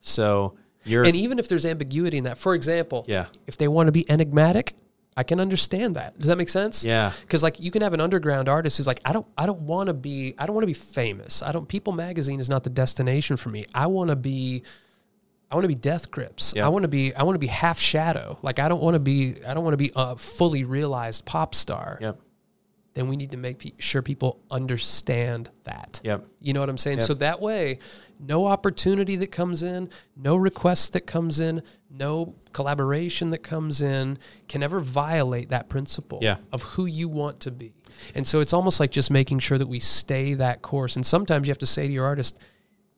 So 0.00 0.56
you're 0.84 1.04
And 1.04 1.14
even 1.14 1.38
if 1.38 1.48
there's 1.48 1.66
ambiguity 1.66 2.16
in 2.16 2.24
that, 2.24 2.38
for 2.38 2.54
example, 2.54 3.04
yeah 3.06 3.26
if 3.46 3.58
they 3.58 3.68
want 3.68 3.88
to 3.88 3.92
be 3.92 4.08
enigmatic, 4.10 4.74
I 5.16 5.22
can 5.22 5.40
understand 5.40 5.96
that. 5.96 6.18
Does 6.18 6.28
that 6.28 6.36
make 6.36 6.48
sense? 6.50 6.84
yeah 6.84 7.10
Because 7.22 7.42
like 7.42 7.58
you 7.58 7.70
can 7.70 7.80
have 7.82 7.94
an 7.94 8.00
underground 8.02 8.48
artist 8.48 8.76
who's 8.76 8.86
like, 8.86 9.00
I 9.04 9.12
don't, 9.12 9.26
I 9.38 9.46
don't 9.46 9.62
want 9.62 9.86
to 9.86 9.94
be, 9.94 10.34
I 10.38 10.44
don't 10.46 10.54
want 10.54 10.64
to 10.64 10.66
be 10.68 10.74
famous. 10.74 11.42
I 11.42 11.52
don't. 11.52 11.66
People 11.66 11.92
Magazine 11.94 12.38
is 12.38 12.48
not 12.50 12.64
the 12.64 12.70
destination 12.70 13.36
for 13.38 13.48
me. 13.48 13.64
I 13.74 13.86
want 13.86 14.10
to 14.10 14.16
be, 14.16 14.62
I 15.50 15.54
want 15.54 15.64
to 15.64 15.68
be 15.68 15.74
Death 15.74 16.10
Grips. 16.10 16.52
Yeah. 16.56 16.66
I 16.66 16.68
want 16.68 16.82
to 16.82 16.88
be, 16.88 17.14
I 17.14 17.22
want 17.22 17.34
to 17.36 17.38
be 17.38 17.46
half 17.46 17.78
Shadow. 17.78 18.36
Like 18.42 18.58
I 18.58 18.68
don't 18.68 18.82
want 18.82 18.94
to 18.94 19.00
be, 19.00 19.36
I 19.46 19.54
don't 19.54 19.62
want 19.64 19.72
to 19.72 19.78
be 19.78 19.90
a 19.96 20.16
fully 20.16 20.64
realized 20.64 21.24
pop 21.24 21.54
star. 21.54 21.98
yep 22.00 22.18
Then 22.94 23.08
we 23.08 23.16
need 23.16 23.30
to 23.30 23.36
make 23.38 23.58
pe- 23.58 23.72
sure 23.78 24.02
people 24.02 24.40
understand 24.50 25.48
that. 25.64 26.00
yep 26.04 26.26
You 26.40 26.52
know 26.52 26.60
what 26.60 26.68
I'm 26.68 26.78
saying? 26.78 26.98
Yep. 26.98 27.06
So 27.06 27.14
that 27.14 27.40
way, 27.40 27.78
no 28.18 28.46
opportunity 28.46 29.16
that 29.16 29.30
comes 29.32 29.62
in, 29.62 29.90
no 30.16 30.36
request 30.36 30.92
that 30.92 31.06
comes 31.06 31.38
in, 31.40 31.62
no 31.90 32.34
collaboration 32.52 33.30
that 33.30 33.42
comes 33.42 33.82
in 33.82 34.18
can 34.48 34.62
ever 34.62 34.80
violate 34.80 35.48
that 35.50 35.68
principle 35.68 36.18
Yeah. 36.22 36.36
of 36.52 36.62
who 36.62 36.86
you 36.86 37.08
want 37.08 37.40
to 37.40 37.50
be. 37.50 37.72
And 38.14 38.26
so 38.26 38.40
it's 38.40 38.52
almost 38.52 38.80
like 38.80 38.90
just 38.90 39.10
making 39.10 39.38
sure 39.40 39.58
that 39.58 39.66
we 39.68 39.80
stay 39.80 40.34
that 40.34 40.62
course. 40.62 40.96
And 40.96 41.04
sometimes 41.06 41.46
you 41.46 41.50
have 41.50 41.58
to 41.58 41.66
say 41.66 41.86
to 41.86 41.92
your 41.92 42.04
artist, 42.06 42.38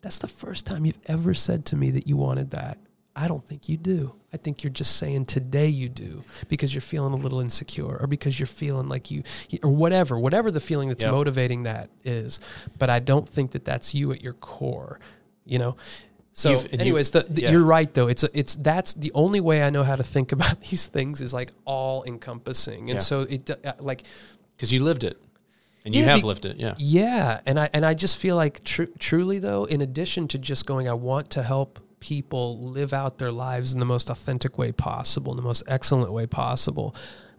that's 0.00 0.18
the 0.18 0.28
first 0.28 0.66
time 0.66 0.84
you've 0.86 0.98
ever 1.06 1.34
said 1.34 1.64
to 1.66 1.76
me 1.76 1.90
that 1.92 2.06
you 2.06 2.16
wanted 2.16 2.50
that. 2.52 2.78
I 3.18 3.26
don't 3.28 3.44
think 3.46 3.68
you 3.68 3.76
do. 3.76 4.14
I 4.32 4.36
think 4.36 4.62
you're 4.62 4.72
just 4.72 4.96
saying 4.96 5.26
today 5.26 5.68
you 5.68 5.88
do 5.88 6.22
because 6.48 6.72
you're 6.74 6.82
feeling 6.82 7.12
a 7.12 7.16
little 7.16 7.40
insecure 7.40 7.96
or 8.00 8.06
because 8.06 8.38
you're 8.38 8.46
feeling 8.46 8.88
like 8.88 9.10
you, 9.10 9.22
or 9.62 9.70
whatever, 9.70 10.18
whatever 10.18 10.50
the 10.50 10.60
feeling 10.60 10.88
that's 10.88 11.02
Yep. 11.02 11.12
motivating 11.12 11.62
that 11.64 11.90
is. 12.04 12.38
But 12.78 12.90
I 12.90 12.98
don't 13.00 13.28
think 13.28 13.50
that 13.52 13.64
that's 13.64 13.94
you 13.94 14.12
at 14.12 14.22
your 14.22 14.34
core, 14.34 15.00
you 15.44 15.58
know? 15.58 15.76
So, 16.32 16.50
You've- 16.50 16.64
and 16.70 16.72
you- 16.74 16.78
anyways, 16.80 17.10
the, 17.10 17.22
the, 17.28 17.42
yeah. 17.42 17.50
you're 17.50 17.64
right 17.64 17.92
though. 17.92 18.06
It's 18.06 18.22
a, 18.22 18.28
it's 18.38 18.54
that's 18.54 18.92
the 18.94 19.10
only 19.14 19.40
way 19.40 19.62
I 19.64 19.70
know 19.70 19.82
how 19.82 19.96
to 19.96 20.04
think 20.04 20.30
about 20.38 20.60
these 20.60 20.86
things 20.86 21.20
is 21.20 21.34
like 21.34 21.52
all 21.64 22.04
encompassing, 22.04 22.90
and 22.90 22.98
Yeah. 22.98 23.10
so 23.10 23.22
it 23.22 23.50
uh, 23.50 23.72
like 23.80 24.04
because 24.56 24.72
you 24.72 24.84
lived 24.84 25.02
it 25.02 25.20
and 25.84 25.94
you 25.94 26.02
Yeah, 26.02 26.10
have 26.10 26.20
be- 26.22 26.26
lived 26.28 26.44
it 26.44 26.56
yeah 26.58 26.74
yeah, 26.78 27.40
and 27.46 27.58
I 27.58 27.68
and 27.72 27.84
I 27.84 27.94
just 27.94 28.16
feel 28.18 28.36
like 28.36 28.62
tru- 28.62 28.92
truly 29.00 29.40
though, 29.40 29.64
in 29.64 29.80
addition 29.80 30.28
to 30.28 30.38
just 30.38 30.64
going, 30.66 30.88
I 30.88 30.92
want 30.94 31.28
to 31.30 31.42
help 31.42 31.80
people 32.00 32.60
live 32.60 32.92
out 32.92 33.18
their 33.18 33.32
lives 33.32 33.72
in 33.72 33.80
the 33.80 33.86
most 33.86 34.10
authentic 34.10 34.58
way 34.58 34.72
possible, 34.72 35.32
in 35.32 35.36
the 35.36 35.42
most 35.42 35.62
excellent 35.66 36.12
way 36.12 36.26
possible. 36.26 36.94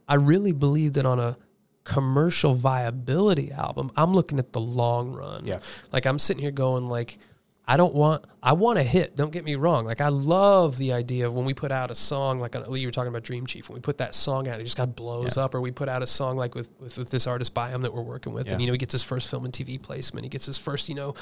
I 0.08 0.16
really 0.16 0.52
believe 0.52 0.94
that 0.94 1.06
on 1.06 1.20
a 1.20 1.38
commercial 1.84 2.54
viability 2.54 3.52
album, 3.52 3.92
I'm 3.96 4.14
looking 4.14 4.40
at 4.40 4.54
the 4.54 4.60
long 4.60 5.14
run. 5.14 5.46
Yeah. 5.46 5.60
Like 5.92 6.06
I'm 6.06 6.20
sitting 6.20 6.42
here 6.42 6.52
going 6.52 6.88
like 6.88 7.18
I 7.72 7.78
don't 7.78 7.94
want 7.94 8.26
I 8.42 8.54
want 8.54 8.80
a 8.80 8.84
hit, 8.84 9.16
don't 9.16 9.32
get 9.32 9.46
me 9.46 9.54
wrong. 9.54 9.86
Like 9.86 10.02
I 10.02 10.08
love 10.10 10.78
the 10.80 10.92
idea 10.94 11.28
of 11.28 11.36
when 11.36 11.46
we 11.46 11.54
put 11.54 11.72
out 11.72 11.92
a 11.92 11.96
song 11.96 12.40
like 12.40 12.56
uh, 12.56 12.64
you 12.74 12.88
were 12.88 12.92
talking 12.92 13.10
about 13.10 13.22
Dream 13.22 13.46
Chief, 13.46 13.70
when 13.70 13.76
we 13.76 13.80
put 13.80 14.00
that 14.00 14.16
song 14.16 14.48
out, 14.48 14.60
it 14.60 14.64
just 14.64 14.76
kind 14.76 14.90
of 14.90 14.96
blows 14.96 15.38
Yeah. 15.38 15.44
up 15.44 15.54
or 15.54 15.62
we 15.62 15.70
put 15.70 15.88
out 15.88 16.02
a 16.02 16.08
song 16.08 16.36
like 16.36 16.56
with, 16.56 16.68
with, 16.80 16.98
with 16.98 17.12
this 17.12 17.28
artist 17.28 17.54
Biome 17.54 17.84
that 17.84 17.94
we're 17.94 18.02
working 18.02 18.34
with 18.34 18.52
and 18.52 18.60
you 18.60 18.66
know 18.66 18.74
he 18.74 18.80
gets 18.80 18.94
his 18.94 19.04
first 19.04 19.30
film 19.30 19.46
and 19.46 19.54
TV 19.54 19.80
placement, 19.80 20.24
he 20.26 20.30
gets 20.30 20.48
his 20.48 20.58
first, 20.58 20.90
you 20.90 20.96
know, 20.96 21.14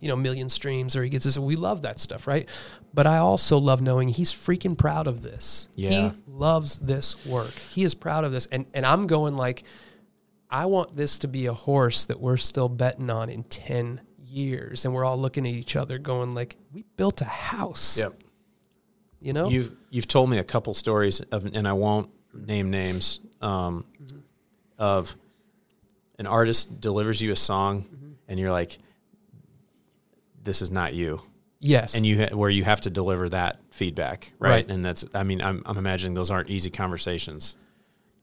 you 0.00 0.08
know, 0.08 0.16
million 0.16 0.48
streams 0.48 0.96
or 0.96 1.04
he 1.04 1.08
gets 1.08 1.22
his 1.24 1.38
we 1.38 1.54
love 1.54 1.82
that 1.82 2.00
stuff, 2.00 2.26
right? 2.26 2.48
But 2.92 3.06
I 3.06 3.18
also 3.18 3.56
love 3.58 3.80
knowing 3.80 4.08
he's 4.08 4.32
freaking 4.32 4.76
proud 4.76 5.06
of 5.06 5.22
this. 5.22 5.68
Yeah. 5.76 5.90
He 5.90 6.12
loves 6.26 6.80
this 6.80 7.24
work. 7.24 7.52
He 7.70 7.84
is 7.84 7.94
proud 7.94 8.24
of 8.24 8.32
this 8.32 8.46
and 8.46 8.66
and 8.74 8.84
I'm 8.84 9.06
going 9.06 9.36
like 9.36 9.62
I 10.50 10.66
want 10.66 10.96
this 10.96 11.20
to 11.20 11.28
be 11.28 11.46
a 11.46 11.54
horse 11.54 12.06
that 12.06 12.20
we're 12.20 12.36
still 12.38 12.68
betting 12.68 13.08
on 13.08 13.30
in 13.30 13.44
10 13.44 14.00
years 14.32 14.84
and 14.84 14.94
we're 14.94 15.04
all 15.04 15.18
looking 15.18 15.46
at 15.46 15.52
each 15.52 15.76
other 15.76 15.98
going 15.98 16.34
like 16.34 16.56
we 16.72 16.84
built 16.96 17.20
a 17.20 17.26
house. 17.26 17.98
yep 17.98 18.14
You 19.20 19.32
know? 19.32 19.48
You've 19.48 19.74
you've 19.90 20.08
told 20.08 20.30
me 20.30 20.38
a 20.38 20.44
couple 20.44 20.74
stories 20.74 21.20
of, 21.20 21.44
and 21.44 21.68
I 21.68 21.74
won't 21.74 22.10
name 22.34 22.70
names 22.70 23.20
um, 23.40 23.84
of 24.78 25.14
an 26.18 26.26
artist 26.26 26.80
delivers 26.80 27.20
you 27.20 27.30
a 27.32 27.36
song, 27.36 28.16
and 28.28 28.38
you're 28.38 28.50
like, 28.50 28.78
"This 30.42 30.62
is 30.62 30.70
not 30.70 30.94
you," 30.94 31.20
yes. 31.60 31.94
and 31.94 32.06
you 32.06 32.22
ha- 32.22 32.34
where 32.34 32.50
you 32.50 32.64
have 32.64 32.80
to 32.82 32.90
deliver 32.90 33.28
that 33.28 33.60
feedback, 33.70 34.32
right? 34.38 34.50
Right. 34.50 34.68
And 34.68 34.84
that's, 34.84 35.04
I 35.14 35.22
mean, 35.22 35.40
I'm 35.40 35.62
I'm 35.66 35.76
imagining 35.76 36.14
those 36.14 36.30
aren't 36.30 36.50
easy 36.50 36.70
conversations. 36.70 37.56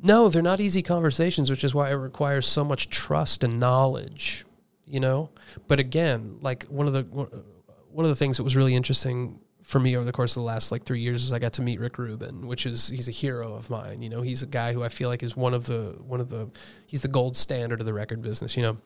No, 0.02 0.30
they're 0.30 0.42
not 0.42 0.62
easy 0.62 0.82
conversations, 0.82 1.50
which 1.50 1.64
is 1.64 1.76
why 1.76 1.90
it 1.90 1.96
requires 1.96 2.48
so 2.48 2.64
much 2.64 2.90
trust 2.90 3.44
and 3.44 3.60
knowledge, 3.60 4.46
you 4.90 5.00
know? 5.00 5.30
But 5.68 5.80
again, 5.80 6.38
like 6.42 6.64
one 6.66 6.88
of 6.88 6.94
the 6.94 7.04
one 7.04 8.06
of 8.06 8.10
the 8.10 8.16
things 8.16 8.38
that 8.38 8.44
was 8.44 8.56
really 8.56 8.76
interesting 8.76 9.40
for 9.64 9.80
me 9.80 9.96
over 9.96 10.06
the 10.06 10.12
course 10.12 10.36
of 10.36 10.42
the 10.42 10.48
last 10.48 10.72
like 10.72 10.84
3 10.84 11.00
years 11.00 11.24
is 11.24 11.32
I 11.32 11.38
got 11.38 11.54
to 11.54 11.62
meet 11.62 11.80
Rick 11.80 11.98
Rubin, 12.00 12.48
which 12.48 12.66
is 12.66 12.88
he's 12.88 13.08
a 13.08 13.12
hero 13.12 13.54
of 13.54 13.70
mine, 13.70 14.02
you 14.02 14.10
know? 14.10 14.22
He's 14.22 14.42
a 14.42 14.48
guy 14.48 14.74
who 14.74 14.84
I 14.84 14.90
feel 14.90 15.10
like 15.10 15.22
is 15.22 15.38
one 15.38 15.54
of 15.54 15.66
the 15.66 15.96
one 16.00 16.20
of 16.20 16.30
the 16.30 16.50
he's 16.88 17.04
the 17.04 17.08
gold 17.08 17.38
standard 17.38 17.80
of 17.80 17.86
the 17.86 17.94
record 17.94 18.22
business, 18.22 18.58
you 18.58 18.64
know? 18.64 18.78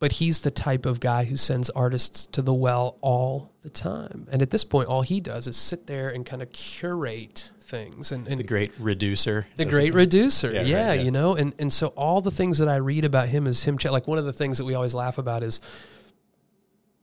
But 0.00 0.12
he's 0.12 0.40
the 0.40 0.50
type 0.50 0.86
of 0.86 0.98
guy 0.98 1.24
who 1.24 1.36
sends 1.36 1.70
artists 1.70 2.26
to 2.26 2.42
the 2.42 2.54
well 2.54 2.96
all 3.02 3.52
the 3.60 3.68
time. 3.68 4.26
And 4.32 4.40
at 4.42 4.50
this 4.50 4.64
point, 4.64 4.88
all 4.88 5.02
he 5.02 5.20
does 5.20 5.46
is 5.46 5.56
sit 5.58 5.86
there 5.86 6.08
and 6.08 6.24
kind 6.24 6.40
of 6.42 6.50
curate 6.52 7.52
things. 7.60 8.10
And, 8.10 8.26
and 8.26 8.38
the 8.38 8.44
great 8.44 8.72
reducer. 8.80 9.46
The 9.56 9.66
great 9.66 9.92
reducer. 9.92 10.50
Yeah, 10.52 10.62
Yeah, 10.62 10.88
right, 10.88 10.94
yeah. 10.94 11.02
you 11.02 11.10
know, 11.10 11.36
and, 11.36 11.52
and 11.58 11.70
so 11.70 11.88
all 11.88 12.22
the 12.22 12.30
things 12.30 12.58
that 12.58 12.68
I 12.68 12.76
read 12.76 13.04
about 13.04 13.28
him 13.28 13.46
is 13.46 13.62
him, 13.64 13.76
ch- 13.76 13.84
like 13.84 14.08
one 14.08 14.16
of 14.16 14.24
the 14.24 14.32
things 14.32 14.56
that 14.56 14.64
we 14.64 14.74
always 14.74 14.94
laugh 14.94 15.18
about 15.18 15.42
is 15.42 15.60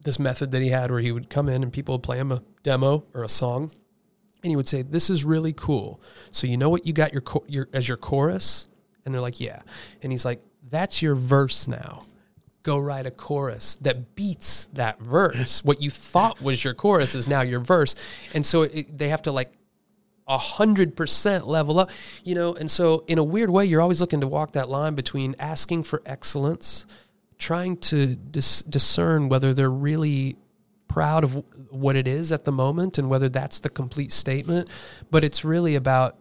this 0.02 0.18
method 0.18 0.49
that 0.52 0.64
he 0.64 0.69
had 0.69 0.90
where 0.90 0.99
he 0.99 1.11
would 1.11 1.30
come 1.30 1.48
in 1.48 1.61
and 1.61 1.72
people 1.72 1.94
would 1.95 2.03
play 2.03 2.18
him 2.18 2.32
a 2.32 2.41
demo 2.64 3.06
or 3.14 3.24
a 3.24 3.30
song. 3.30 3.69
And 4.44 4.49
he 4.52 4.56
would 4.56 4.68
say, 4.68 4.82
"This 4.84 5.10
is 5.10 5.26
really 5.26 5.52
cool. 5.53 5.99
So 6.32 6.48
you 6.48 6.57
know 6.57 6.69
what 6.69 6.86
you 6.86 6.94
got 6.94 7.11
your, 7.11 7.22
cho- 7.22 7.44
your 7.48 7.68
as 7.74 7.88
your 7.88 7.98
chorus?" 7.98 8.69
And 9.03 9.14
they're 9.14 9.22
like, 9.22 9.40
"Yeah." 9.40 9.61
And 10.03 10.11
he's 10.11 10.26
like, 10.26 10.41
"That's 10.69 11.02
your 11.02 11.15
verse 11.15 11.68
now. 11.68 12.02
Go 12.64 12.78
write 12.78 13.06
a 13.06 13.12
chorus 13.12 13.76
that 13.78 14.16
beats 14.16 14.66
that 14.74 15.00
verse. 15.00 15.64
what 15.64 15.82
you 15.82 15.90
thought 15.90 16.42
was 16.42 16.64
your 16.64 16.74
chorus 16.74 17.16
is 17.16 17.28
now 17.28 17.42
your 17.42 17.60
verse." 17.60 17.96
And 18.34 18.46
so 18.46 18.64
it, 18.64 18.98
they 18.98 19.10
have 19.10 19.22
to 19.24 19.32
like 19.32 19.54
a 20.28 20.38
hundred 20.38 20.96
percent 20.96 21.48
level 21.48 21.80
up, 21.80 21.90
you 22.24 22.36
know. 22.36 22.54
And 22.54 22.70
so, 22.70 23.04
in 23.08 23.18
a 23.18 23.24
weird 23.24 23.50
way, 23.50 23.66
you're 23.66 23.82
always 23.82 24.02
looking 24.02 24.22
to 24.22 24.28
walk 24.28 24.54
that 24.54 24.70
line 24.70 24.96
between 24.96 25.36
asking 25.40 25.84
for 25.84 26.02
excellence, 26.06 26.86
trying 27.38 27.78
to 27.78 28.16
dis- 28.16 28.62
discern 28.64 29.30
whether 29.30 29.54
they're 29.54 29.70
really 29.70 30.36
proud 30.88 31.24
of 31.24 31.44
what 31.70 31.96
it 31.96 32.08
is 32.08 32.32
at 32.32 32.46
the 32.46 32.52
moment 32.52 32.98
and 32.98 33.10
whether 33.10 33.30
that's 33.30 33.60
the 33.60 33.70
complete 33.70 34.12
statement. 34.12 34.70
But 35.12 35.24
it's 35.24 35.46
really 35.46 35.76
about 35.76 36.18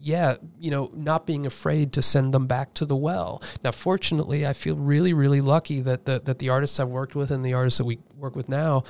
yeah, 0.00 0.36
you 0.58 0.70
know, 0.70 0.90
not 0.94 1.26
being 1.26 1.44
afraid 1.46 1.92
to 1.94 2.02
send 2.02 2.32
them 2.32 2.46
back 2.46 2.72
to 2.74 2.86
the 2.86 2.94
well. 2.96 3.42
Now, 3.64 3.72
fortunately, 3.72 4.46
I 4.46 4.52
feel 4.52 4.76
really, 4.76 5.12
really 5.12 5.40
lucky 5.40 5.80
that 5.80 6.04
the 6.04 6.20
that 6.24 6.38
the 6.38 6.48
artists 6.50 6.78
I've 6.78 6.88
worked 6.88 7.16
with 7.16 7.30
and 7.30 7.44
the 7.44 7.54
artists 7.54 7.78
that 7.78 7.84
we 7.84 7.98
work 8.16 8.36
with 8.36 8.48
now, 8.48 8.84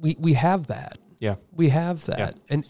we 0.00 0.16
we 0.18 0.32
have 0.34 0.66
that. 0.68 0.98
Yeah. 1.18 1.36
We 1.52 1.68
have 1.68 2.04
that, 2.06 2.18
Yeah. 2.18 2.30
and 2.50 2.66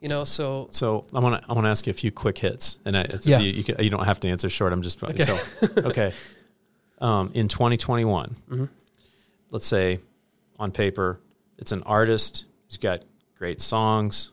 you 0.00 0.08
know, 0.08 0.24
so 0.24 0.68
So 0.72 1.06
I 1.14 1.20
want 1.20 1.40
to 1.42 1.48
I 1.50 1.54
want 1.54 1.64
to 1.66 1.70
ask 1.70 1.86
you 1.86 1.90
a 1.92 1.94
few 1.94 2.10
quick 2.10 2.38
hits, 2.38 2.80
and 2.84 2.96
I, 2.96 3.02
it's, 3.02 3.26
Yeah. 3.26 3.38
you, 3.38 3.52
you, 3.52 3.64
can- 3.64 3.82
you 3.82 3.90
don't 3.90 4.04
have 4.04 4.20
to 4.20 4.28
answer 4.28 4.48
short. 4.48 4.72
I'm 4.72 4.82
just 4.82 5.02
Okay. 5.02 5.24
so 5.24 5.38
okay. 5.78 6.12
Um, 7.00 7.30
in 7.34 7.48
2021, 7.48 8.36
Mm-hmm. 8.50 8.64
let's 9.50 9.66
say 9.66 10.00
on 10.58 10.72
paper, 10.72 11.20
it's 11.58 11.72
an 11.72 11.82
artist 11.84 12.46
who's 12.66 12.76
got 12.76 13.02
great 13.36 13.60
songs, 13.60 14.30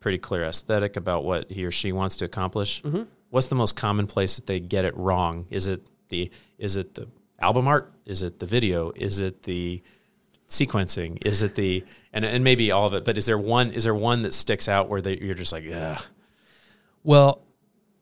pretty 0.00 0.18
clear 0.18 0.44
aesthetic 0.44 0.96
about 0.96 1.24
what 1.24 1.50
he 1.50 1.64
or 1.64 1.70
she 1.70 1.92
wants 1.92 2.16
to 2.16 2.24
accomplish. 2.24 2.82
Mm-hmm. 2.82 3.02
What's 3.30 3.48
the 3.48 3.54
most 3.54 3.76
common 3.76 4.06
place 4.06 4.36
that 4.36 4.46
they 4.46 4.60
get 4.60 4.84
it 4.84 4.96
wrong? 4.96 5.46
Is 5.50 5.66
it 5.66 5.88
the 6.08 6.30
is 6.58 6.76
it 6.76 6.94
the 6.94 7.08
album 7.38 7.68
art? 7.68 7.92
Is 8.06 8.22
it 8.22 8.38
the 8.38 8.46
video? 8.46 8.92
Is 8.96 9.20
it 9.20 9.42
the 9.42 9.82
sequencing? 10.48 11.24
Is 11.26 11.42
it 11.42 11.54
the 11.54 11.84
and 12.12 12.24
and 12.24 12.42
maybe 12.42 12.70
all 12.70 12.86
of 12.86 12.94
it? 12.94 13.04
But 13.04 13.18
is 13.18 13.26
there 13.26 13.38
one 13.38 13.72
is 13.72 13.84
there 13.84 13.94
one 13.94 14.22
that 14.22 14.32
sticks 14.32 14.68
out 14.68 14.88
where 14.88 15.00
they, 15.00 15.18
you're 15.18 15.34
just 15.34 15.52
like 15.52 15.64
yeah 15.64 15.98
well. 17.04 17.42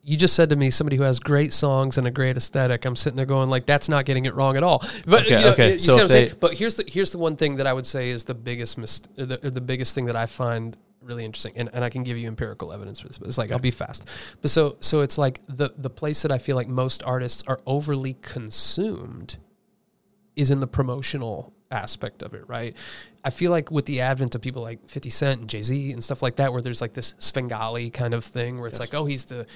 You 0.02 0.16
just 0.16 0.36
said 0.36 0.50
to 0.50 0.56
me 0.56 0.70
somebody 0.70 0.96
who 0.96 1.02
has 1.02 1.18
great 1.18 1.52
songs 1.52 1.98
and 1.98 2.06
a 2.06 2.12
great 2.12 2.36
aesthetic. 2.36 2.84
I'm 2.84 2.94
sitting 2.94 3.16
there 3.16 3.26
going 3.26 3.50
like, 3.50 3.66
that's 3.66 3.88
not 3.88 4.04
getting 4.04 4.24
it 4.24 4.36
wrong 4.36 4.56
at 4.56 4.62
all. 4.62 4.80
But 5.04 5.22
Okay, 5.22 5.38
you 5.38 5.44
know, 5.44 5.50
okay. 5.50 5.72
you 5.72 5.78
So 5.80 5.92
see 5.92 5.96
what 5.96 6.02
I'm 6.04 6.10
saying? 6.10 6.30
But 6.38 6.54
here's 6.54 6.76
the 6.76 6.84
here's 6.86 7.10
the 7.10 7.18
one 7.18 7.34
thing 7.36 7.56
that 7.56 7.66
I 7.66 7.72
would 7.72 7.86
say 7.86 8.10
is 8.10 8.22
the 8.22 8.34
biggest 8.34 8.78
mist, 8.78 9.08
or 9.18 9.26
the, 9.26 9.50
the 9.50 9.60
biggest 9.60 9.96
thing 9.96 10.04
that 10.04 10.14
I 10.14 10.26
find 10.26 10.76
really 11.06 11.24
interesting, 11.24 11.52
and, 11.56 11.70
and 11.72 11.84
I 11.84 11.88
can 11.88 12.02
give 12.02 12.18
you 12.18 12.28
empirical 12.28 12.72
evidence 12.72 13.00
for 13.00 13.08
this. 13.08 13.18
But 13.18 13.28
it's 13.28 13.38
like 13.38 13.52
I'll 13.52 13.58
be 13.58 13.70
fast. 13.70 14.08
But 14.40 14.50
so 14.50 14.76
so 14.80 15.00
it's 15.00 15.18
like 15.18 15.40
the 15.48 15.72
the 15.76 15.90
place 15.90 16.22
that 16.22 16.32
I 16.32 16.38
feel 16.38 16.56
like 16.56 16.68
most 16.68 17.02
artists 17.04 17.42
are 17.46 17.60
overly 17.66 18.14
consumed 18.20 19.38
is 20.34 20.50
in 20.50 20.60
the 20.60 20.66
promotional 20.66 21.54
aspect 21.70 22.22
of 22.22 22.34
it, 22.34 22.46
right? 22.48 22.76
I 23.24 23.30
feel 23.30 23.50
like 23.50 23.70
with 23.70 23.86
the 23.86 24.00
advent 24.00 24.34
of 24.34 24.42
people 24.42 24.62
like 24.62 24.88
50 24.88 25.10
Cent 25.10 25.40
and 25.40 25.50
Jay 25.50 25.62
Z 25.62 25.92
and 25.92 26.04
stuff 26.04 26.22
like 26.22 26.36
that, 26.36 26.52
where 26.52 26.60
there's 26.60 26.80
like 26.80 26.92
this 26.92 27.14
Svengali 27.18 27.90
kind 27.90 28.14
of 28.14 28.24
thing 28.24 28.58
where 28.58 28.68
it's 28.68 28.78
like, 28.78 28.94
oh, 28.94 29.06
he's 29.06 29.24
the 29.24 29.46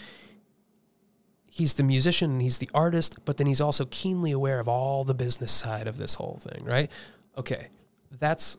he's 1.51 1.75
the 1.75 1.83
musician 1.83 2.31
and 2.31 2.43
he's 2.43 2.59
the 2.59 2.71
artist, 2.73 3.19
but 3.25 3.37
then 3.37 3.47
he's 3.47 3.61
also 3.61 3.85
keenly 3.87 4.31
aware 4.31 4.61
of 4.61 4.69
all 4.69 5.05
the 5.05 5.15
business 5.15 5.53
side 5.53 5.87
of 5.87 5.99
this 5.99 6.15
whole 6.15 6.41
thing, 6.41 6.65
right? 6.65 6.91
Okay, 7.37 7.69
that's 8.19 8.57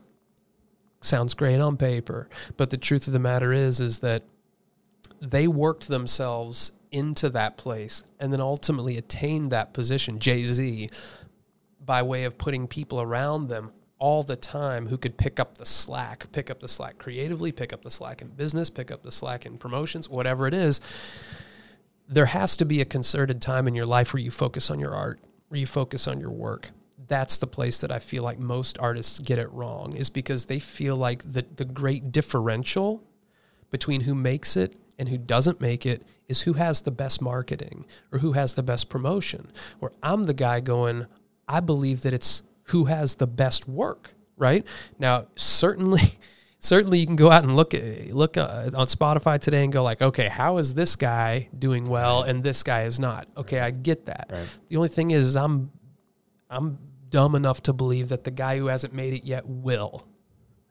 sounds 1.02 1.34
great 1.34 1.60
on 1.60 1.78
paper, 1.78 2.30
but 2.58 2.70
the 2.70 2.78
truth 2.78 3.08
of 3.08 3.14
the 3.14 3.20
matter 3.20 3.52
is, 3.52 3.82
is 3.82 4.00
that 4.00 4.24
they 5.22 5.48
worked 5.48 5.88
themselves 5.88 6.72
into 6.92 7.30
that 7.30 7.58
place 7.58 8.04
and 8.20 8.32
then 8.34 8.42
ultimately 8.42 8.98
attained 8.98 9.52
that 9.52 9.74
position. 9.74 10.20
Jay 10.20 10.46
Z 10.46 10.90
by 11.84 12.02
way 12.02 12.24
of 12.24 12.38
putting 12.38 12.68
people 12.68 13.02
around 13.02 13.48
them 13.48 13.72
all 13.98 14.24
the 14.24 14.36
time 14.36 14.88
who 14.88 14.98
could 14.98 15.18
pick 15.18 15.40
up 15.40 15.58
the 15.58 15.66
slack, 15.66 16.32
pick 16.32 16.50
up 16.50 16.60
the 16.60 16.68
slack 16.68 16.98
creatively, 16.98 17.52
pick 17.52 17.72
up 17.72 17.84
the 17.84 17.92
slack 17.92 18.22
in 18.22 18.28
business, 18.30 18.70
pick 18.70 18.90
up 18.90 19.04
the 19.04 19.12
slack 19.12 19.46
in 19.46 19.58
promotions, 19.58 20.10
whatever 20.10 20.48
it 20.48 20.54
is. 20.54 20.82
There 22.08 22.26
has 22.26 22.58
to 22.58 22.66
be 22.66 22.82
a 22.82 22.86
concerted 22.86 23.42
time 23.42 23.68
in 23.68 23.76
your 23.76 23.86
life 23.86 24.14
where 24.14 24.22
you 24.22 24.32
focus 24.32 24.72
on 24.72 24.80
your 24.80 24.94
art, 24.94 25.22
where 25.50 25.60
you 25.60 25.68
focus 25.68 26.08
on 26.08 26.20
your 26.20 26.32
work. 26.32 26.72
That's 27.12 27.36
the 27.36 27.46
place 27.46 27.82
that 27.82 27.92
I 27.92 28.00
feel 28.00 28.24
like 28.24 28.40
most 28.40 28.80
artists 28.80 29.20
get 29.20 29.38
it 29.38 29.52
wrong, 29.52 29.94
is 29.98 30.10
because 30.10 30.46
they 30.46 30.60
feel 30.60 30.96
like 30.96 31.30
the, 31.30 31.46
the 31.54 31.66
great 31.66 32.14
differential 32.14 33.04
between 33.70 34.02
who 34.02 34.16
makes 34.16 34.56
it 34.56 34.78
and 34.98 35.10
who 35.10 35.18
doesn't 35.18 35.60
make 35.60 35.86
it 35.86 36.04
is 36.30 36.44
who 36.44 36.54
has 36.54 36.80
the 36.80 36.90
best 36.92 37.22
marketing 37.22 37.86
or 38.14 38.20
who 38.20 38.32
has 38.32 38.54
the 38.54 38.64
best 38.64 38.88
promotion. 38.88 39.52
Where 39.80 39.92
I'm 40.02 40.24
the 40.24 40.34
guy 40.34 40.62
going, 40.62 41.06
I 41.50 41.60
believe 41.60 42.04
that 42.04 42.14
it's 42.14 42.44
who 42.68 42.86
has 42.86 43.16
the 43.16 43.28
best 43.28 43.68
work, 43.68 44.14
right? 44.38 44.66
Now, 44.98 45.28
certainly 45.36 46.00
certainly 46.62 47.00
you 47.00 47.08
can 47.08 47.18
go 47.18 47.30
out 47.30 47.44
and 47.44 47.58
look 47.58 47.74
at 47.74 48.16
look 48.16 48.38
uh, 48.38 48.72
on 48.74 48.88
Spotify 48.88 49.38
today 49.38 49.66
and 49.66 49.74
go 49.74 49.84
like, 49.84 50.02
"Okay, 50.02 50.30
how 50.30 50.60
is 50.60 50.76
this 50.76 50.96
guy 50.96 51.50
doing 51.60 51.90
well 51.90 52.24
and 52.24 52.42
this 52.42 52.64
guy 52.64 52.84
is 52.84 53.02
not?" 53.02 53.28
Okay, 53.36 53.60
I 53.60 53.72
get 53.72 54.06
that. 54.06 54.30
Right. 54.32 54.48
The 54.70 54.78
only 54.78 54.88
thing 54.88 55.12
is 55.12 55.36
I'm 55.36 55.72
I'm 56.50 56.78
dumb 57.12 57.36
enough 57.36 57.62
to 57.64 57.74
believe 57.74 58.10
that 58.10 58.24
the 58.24 58.32
guy 58.32 58.58
who 58.58 58.66
hasn't 58.68 58.94
made 58.94 59.14
it 59.14 59.24
yet 59.24 59.44
will 59.46 60.08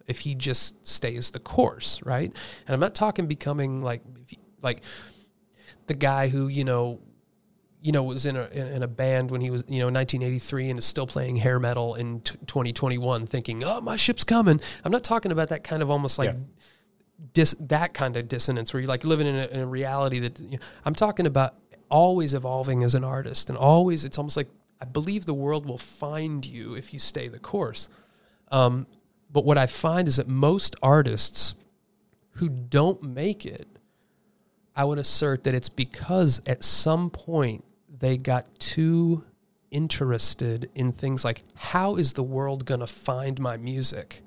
if 0.08 0.20
he 0.20 0.34
just 0.34 0.84
stays 0.84 1.30
the 1.30 1.38
course, 1.38 2.02
right? 2.04 2.32
And 2.66 2.74
I'm 2.74 2.80
not 2.80 2.96
talking 2.96 3.26
becoming 3.28 3.80
like 3.82 4.02
like 4.60 4.82
the 5.86 5.94
guy 5.94 6.26
who 6.28 6.48
you 6.48 6.64
know 6.64 6.98
you 7.80 7.92
know 7.92 8.02
was 8.02 8.26
in 8.26 8.36
a 8.36 8.46
in, 8.48 8.82
a 8.82 8.88
band 8.88 9.30
when 9.30 9.40
he 9.40 9.50
was 9.50 9.62
you 9.68 9.78
know 9.78 9.86
1983 9.86 10.70
and 10.70 10.78
is 10.80 10.84
still 10.84 11.06
playing 11.06 11.36
hair 11.36 11.58
metal 11.60 11.94
in 11.94 12.20
t- 12.20 12.36
2021 12.46 13.26
thinking 13.26 13.64
oh 13.64 13.80
my 13.80 13.96
ship's 13.96 14.22
coming 14.22 14.60
i'm 14.84 14.92
not 14.92 15.02
talking 15.02 15.32
about 15.32 15.48
that 15.48 15.64
kind 15.64 15.82
of 15.82 15.90
almost 15.90 16.18
like 16.18 16.28
Yeah. 16.30 16.38
dis, 17.32 17.54
that 17.58 17.94
kind 17.94 18.18
of 18.18 18.28
dissonance 18.28 18.74
where 18.74 18.82
you're 18.82 18.88
like 18.88 19.02
living 19.04 19.26
in 19.26 19.34
a, 19.34 19.46
in 19.46 19.60
a 19.60 19.66
reality 19.66 20.18
that 20.18 20.38
you 20.40 20.58
know, 20.58 20.64
i'm 20.84 20.94
talking 20.94 21.24
about 21.26 21.54
always 21.88 22.34
evolving 22.34 22.82
as 22.84 22.94
an 22.94 23.02
artist 23.02 23.48
and 23.48 23.56
always 23.56 24.04
it's 24.04 24.18
almost 24.18 24.36
like 24.36 24.48
i 24.80 24.84
believe 24.84 25.26
the 25.26 25.34
world 25.34 25.66
will 25.66 25.78
find 25.78 26.46
you 26.46 26.74
if 26.74 26.92
you 26.92 26.98
stay 26.98 27.28
the 27.28 27.38
course. 27.38 27.88
Um, 28.50 28.86
but 29.32 29.44
what 29.44 29.58
i 29.58 29.66
find 29.66 30.08
is 30.08 30.16
that 30.16 30.28
most 30.28 30.74
artists 30.82 31.54
who 32.34 32.48
don't 32.48 33.02
make 33.02 33.46
it 33.46 33.68
I 34.80 34.84
would 34.84 34.98
assert 34.98 35.44
that 35.44 35.54
it's 35.54 35.68
because 35.68 36.40
at 36.46 36.64
some 36.64 37.10
point 37.10 37.64
they 37.98 38.16
got 38.16 38.58
too 38.58 39.24
interested 39.70 40.70
in 40.74 40.92
things 40.92 41.24
like 41.24 41.44
how 41.54 41.96
is 41.96 42.14
the 42.14 42.22
world 42.22 42.64
going 42.64 42.80
to 42.80 42.86
find 42.86 43.38
my 43.38 43.56
music? 43.56 44.22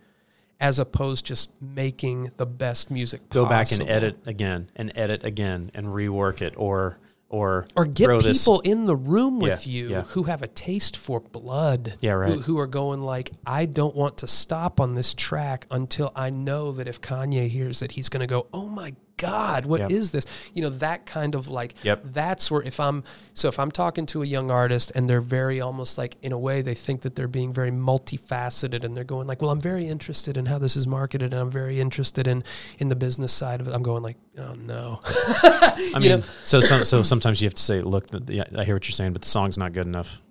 As 0.60 0.80
opposed 0.80 1.26
to 1.26 1.30
just 1.30 1.60
making 1.60 2.32
the 2.38 2.46
best 2.46 2.90
music 2.92 3.28
go 3.30 3.46
back 3.46 3.72
and 3.72 3.82
edit 3.82 4.20
again 4.26 4.70
and 4.76 4.94
edit 4.96 5.24
again 5.24 5.72
and 5.74 5.88
rework 5.88 6.40
it 6.40 6.54
or 6.56 7.00
or 7.34 7.66
or 7.76 7.86
get 7.86 8.08
people 8.10 8.22
this 8.22 8.48
in 8.64 8.86
the 8.86 8.96
room 8.96 9.40
with 9.40 9.66
Yeah, 9.66 9.74
you 9.74 9.90
yeah. 9.90 10.02
who 10.04 10.24
have 10.24 10.44
a 10.44 10.48
taste 10.48 10.96
for 10.96 11.20
blood. 11.20 11.98
Yeah, 12.00 12.12
right. 12.12 12.32
Who, 12.32 12.40
who 12.42 12.60
are 12.60 12.68
going 12.68 13.02
like, 13.02 13.32
I 13.46 13.66
don't 13.66 13.96
want 13.96 14.20
to 14.20 14.28
stop 14.28 14.80
on 14.80 14.94
this 14.94 15.16
track 15.16 15.66
until 15.72 16.12
I 16.16 16.30
know 16.30 16.72
that 16.74 16.88
if 16.88 17.02
Kanye 17.02 17.50
hears 17.50 17.82
it, 17.82 17.94
he's 17.94 18.08
going 18.08 18.22
to 18.22 18.28
go, 18.28 18.46
"Oh 18.54 18.70
my 18.70 18.94
God, 19.18 19.66
what 19.68 19.92
is 19.92 20.08
Yep. 20.14 20.24
this? 20.24 20.52
You 20.54 20.64
know, 20.64 20.70
that 20.70 21.06
kind 21.06 21.36
of 21.36 21.48
like, 21.48 21.76
Yep. 21.84 22.02
that's 22.06 22.50
where 22.52 22.62
if 22.64 22.80
I'm, 22.80 23.04
so 23.34 23.48
if 23.48 23.60
I'm 23.60 23.72
talking 23.72 24.06
to 24.08 24.24
a 24.24 24.26
young 24.26 24.50
artist 24.52 24.92
and 24.96 25.08
they're 25.10 25.22
very 25.22 25.62
almost 25.62 25.98
like, 25.98 26.18
in 26.22 26.32
a 26.32 26.38
way, 26.38 26.62
they 26.62 26.74
think 26.74 27.02
that 27.02 27.16
they're 27.16 27.28
being 27.28 27.54
very 27.54 27.72
multifaceted 27.72 28.84
and 28.84 28.96
they're 28.98 29.04
going 29.04 29.28
like, 29.28 29.42
well, 29.42 29.52
I'm 29.52 29.62
very 29.62 29.88
interested 29.88 30.36
in 30.38 30.48
how 30.48 30.58
this 30.58 30.76
is 30.76 30.88
marketed 30.88 31.32
and 31.34 31.42
I'm 31.42 31.52
very 31.52 31.80
interested 31.80 32.28
in, 32.28 32.44
in 32.80 32.90
the 32.90 32.96
business 32.96 33.32
side 33.32 33.62
of 33.62 33.68
it. 33.68 33.74
I'm 33.74 33.84
going 33.84 34.04
like, 34.04 34.18
oh 34.38 34.54
no. 34.56 35.00
I 35.06 35.94
mean, 36.00 36.10
know- 36.10 36.22
so 36.44 36.60
some, 36.60 36.84
so 36.86 37.04
sometimes 37.04 37.42
you 37.42 37.46
have 37.48 37.54
to 37.56 37.62
say, 37.62 37.78
look, 37.78 38.08
the, 38.08 38.20
the, 38.20 38.60
I 38.60 38.64
hear 38.66 38.76
what 38.76 38.88
you're 38.88 38.94
saying, 38.94 39.14
but 39.14 39.22
the 39.22 39.30
song's 39.30 39.58
not 39.58 39.74
good 39.74 39.88
enough. 39.88 40.22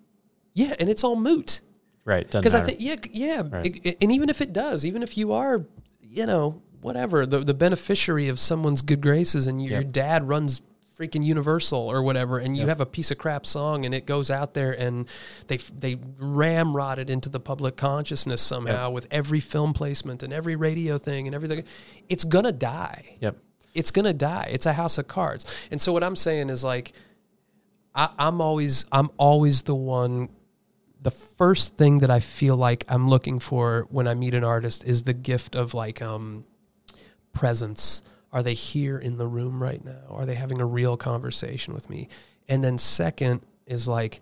yeah. 0.55 0.75
And 0.79 0.89
it's 0.91 1.05
all 1.05 1.17
moot. 1.17 1.61
Right. 2.05 2.29
Because 2.29 2.55
I 2.57 2.63
think 2.63 2.79
yeah 2.81 2.97
yeah 3.13 3.43
Right. 3.49 3.67
It- 3.67 3.81
it- 3.87 3.99
and 4.03 4.11
even 4.11 4.29
if 4.29 4.41
it 4.41 4.53
does 4.53 4.85
even 4.85 5.05
if 5.05 5.17
you 5.17 5.33
are 5.33 5.65
you 6.01 6.27
know 6.27 6.61
whatever 6.83 7.25
the, 7.25 7.39
the 7.41 7.55
beneficiary 7.55 8.29
of 8.29 8.39
someone's 8.39 8.83
good 8.83 9.01
graces 9.01 9.47
and 9.47 9.63
your, 9.63 9.73
your 9.75 9.83
dad 9.85 10.29
runs 10.29 10.63
freaking 10.99 11.25
universal 11.25 11.79
or 11.91 12.03
whatever 12.03 12.37
and 12.39 12.55
you 12.55 12.61
Yep. 12.65 12.69
have 12.69 12.81
a 12.83 12.87
piece 12.87 13.11
of 13.11 13.17
crap 13.17 13.47
song 13.47 13.87
and 13.87 13.95
it 13.95 14.05
goes 14.05 14.31
out 14.31 14.53
there 14.53 14.73
and 14.73 15.09
they 15.47 15.57
they 15.57 15.97
ramrod 16.19 16.99
it 16.99 17.09
into 17.09 17.31
the 17.31 17.41
public 17.41 17.77
consciousness 17.77 18.43
somehow 18.43 18.91
with 18.91 19.07
every 19.11 19.41
film 19.41 19.73
placement 19.73 20.23
and 20.23 20.33
every 20.35 20.55
radio 20.55 20.99
thing 20.99 21.27
and 21.27 21.35
everything 21.35 21.65
it's 22.11 22.25
gonna 22.25 22.53
die 22.53 23.17
Yep. 23.21 23.37
it's 23.75 23.91
gonna 23.91 24.13
die. 24.13 24.49
It's 24.53 24.67
a 24.67 24.75
house 24.75 24.99
of 24.99 25.09
cards. 25.09 25.47
And 25.71 25.81
so 25.81 25.93
what 25.95 26.05
I'm 26.05 26.15
saying 26.17 26.51
is 26.51 26.63
like, 26.63 26.93
I, 27.95 28.11
I'm 28.19 28.41
always 28.43 28.85
I'm 28.93 29.09
always 29.17 29.63
the 29.63 29.75
one. 29.75 30.29
The 31.01 31.11
first 31.11 31.77
thing 31.79 31.99
that 32.01 32.11
I 32.11 32.21
feel 32.21 32.57
like 32.57 32.85
I'm 32.89 33.09
looking 33.09 33.39
for 33.41 33.87
when 33.91 34.07
I 34.07 34.15
meet 34.15 34.35
an 34.35 34.45
artist 34.45 34.85
is 34.85 35.03
the 35.05 35.15
gift 35.15 35.57
of 35.57 35.73
like 35.75 36.01
um, 36.03 36.45
presence. 37.33 38.03
Are 38.33 38.43
they 38.43 38.55
here 38.55 38.99
in 38.99 39.19
the 39.19 39.27
room 39.27 39.63
right 39.63 39.85
now? 39.85 40.07
Are 40.09 40.27
they 40.27 40.35
having 40.35 40.61
a 40.61 40.67
real 40.67 40.97
conversation 40.97 41.75
with 41.75 41.91
me? 41.91 42.09
And 42.49 42.63
then 42.63 42.79
second 42.79 43.43
is 43.67 43.87
like, 43.87 44.21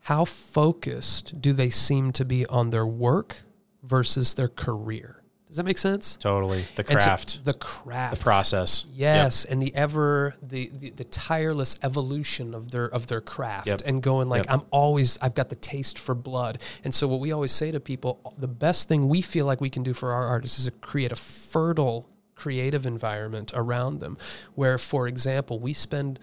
how 0.00 0.24
focused 0.24 1.40
do 1.40 1.52
they 1.52 1.70
seem 1.70 2.12
to 2.12 2.24
be 2.24 2.46
on 2.46 2.70
their 2.70 2.86
work 2.86 3.42
versus 3.82 4.34
their 4.34 4.48
career? 4.48 5.15
Does 5.46 5.56
that 5.58 5.64
make 5.64 5.78
sense? 5.78 6.16
Totally. 6.16 6.64
The 6.74 6.82
And 6.90 7.00
so- 7.00 7.06
craft, 7.06 7.44
the 7.44 7.54
craft, 7.54 8.16
the 8.18 8.22
process. 8.22 8.84
Yes, 8.92 9.44
and 9.44 9.62
the 9.62 9.72
ever 9.76 10.34
the, 10.42 10.70
the 10.74 10.90
the 10.90 11.04
tireless 11.04 11.78
evolution 11.84 12.52
of 12.52 12.72
their 12.72 12.86
of 12.86 13.06
their 13.06 13.20
craft 13.20 13.68
Yep. 13.68 13.82
and 13.86 14.02
going 14.02 14.28
like 14.28 14.44
Yep. 14.44 14.52
I'm 14.52 14.62
always 14.70 15.18
I've 15.22 15.34
got 15.34 15.48
the 15.48 15.56
taste 15.56 15.98
for 16.00 16.14
blood. 16.16 16.60
And 16.82 16.92
so 16.92 17.06
what 17.06 17.20
we 17.20 17.30
always 17.30 17.52
say 17.52 17.70
to 17.70 17.78
people, 17.78 18.34
the 18.36 18.48
best 18.48 18.88
thing 18.88 19.08
we 19.08 19.22
feel 19.22 19.46
like 19.46 19.60
we 19.60 19.70
can 19.70 19.84
do 19.84 19.94
for 19.94 20.12
our 20.12 20.26
artists 20.26 20.58
is 20.58 20.64
to 20.64 20.72
create 20.72 21.12
a 21.12 21.16
fertile 21.16 22.08
creative 22.34 22.84
environment 22.84 23.50
around 23.54 24.00
them 24.00 24.18
where 24.56 24.78
for 24.78 25.06
example, 25.06 25.60
we 25.60 25.72
spend 25.72 26.18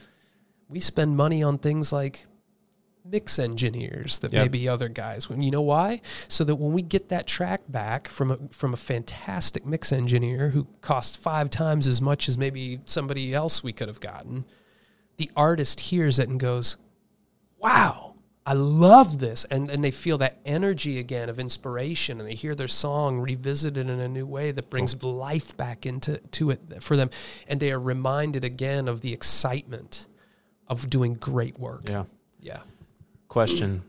we 0.68 0.80
spend 0.82 1.16
money 1.16 1.42
on 1.42 1.58
things 1.58 1.94
like 1.94 2.26
mix 3.06 3.38
engineers 3.38 4.20
that 4.20 4.32
Yep. 4.32 4.44
maybe 4.44 4.68
other 4.68 4.90
guys. 4.90 5.28
You 5.36 5.52
know 5.52 5.62
why? 5.62 6.02
So 6.28 6.44
that 6.46 6.56
when 6.56 6.72
we 6.72 6.82
get 6.82 7.10
that 7.10 7.28
track 7.28 7.62
back 7.68 8.08
from 8.08 8.32
a 8.32 8.38
from 8.52 8.74
a 8.74 8.78
fantastic 8.78 9.66
mix 9.66 9.92
engineer 9.92 10.50
who 10.52 10.68
cost 10.82 11.18
five 11.18 11.50
times 11.50 11.88
as 11.88 12.00
much 12.02 12.30
as 12.30 12.38
maybe 12.38 12.80
somebody 12.86 13.34
else 13.34 13.64
we 13.64 13.74
could 13.74 13.88
have 13.88 14.00
gotten 14.00 14.46
the 15.18 15.30
artist 15.36 15.80
hears 15.80 16.18
it 16.20 16.30
and 16.30 16.40
goes 16.40 16.78
wow 17.60 18.16
i 18.46 18.54
love 18.54 19.20
this. 19.20 19.46
And 19.46 19.70
and 19.70 19.84
they 19.84 19.92
feel 19.92 20.18
that 20.18 20.40
energy 20.46 21.00
again 21.00 21.30
of 21.30 21.40
inspiration 21.40 22.20
and 22.20 22.28
they 22.28 22.36
hear 22.36 22.56
their 22.56 22.68
song 22.68 23.20
revisited 23.20 23.90
in 23.90 24.00
a 24.00 24.08
new 24.08 24.26
way 24.26 24.52
that 24.52 24.70
brings 24.70 25.02
life 25.04 25.56
back 25.56 25.86
into 25.86 26.18
to 26.18 26.50
it 26.50 26.82
for 26.84 26.98
them. 26.98 27.10
And 27.48 27.60
they 27.60 27.72
are 27.72 27.80
reminded 27.80 28.44
again 28.44 28.88
of 28.88 29.02
the 29.02 29.14
excitement 29.14 30.08
of 30.68 30.90
doing 30.90 31.14
great 31.14 31.58
work. 31.60 31.84
Yeah. 31.88 32.06
yeah 32.42 32.62
Question: 33.34 33.82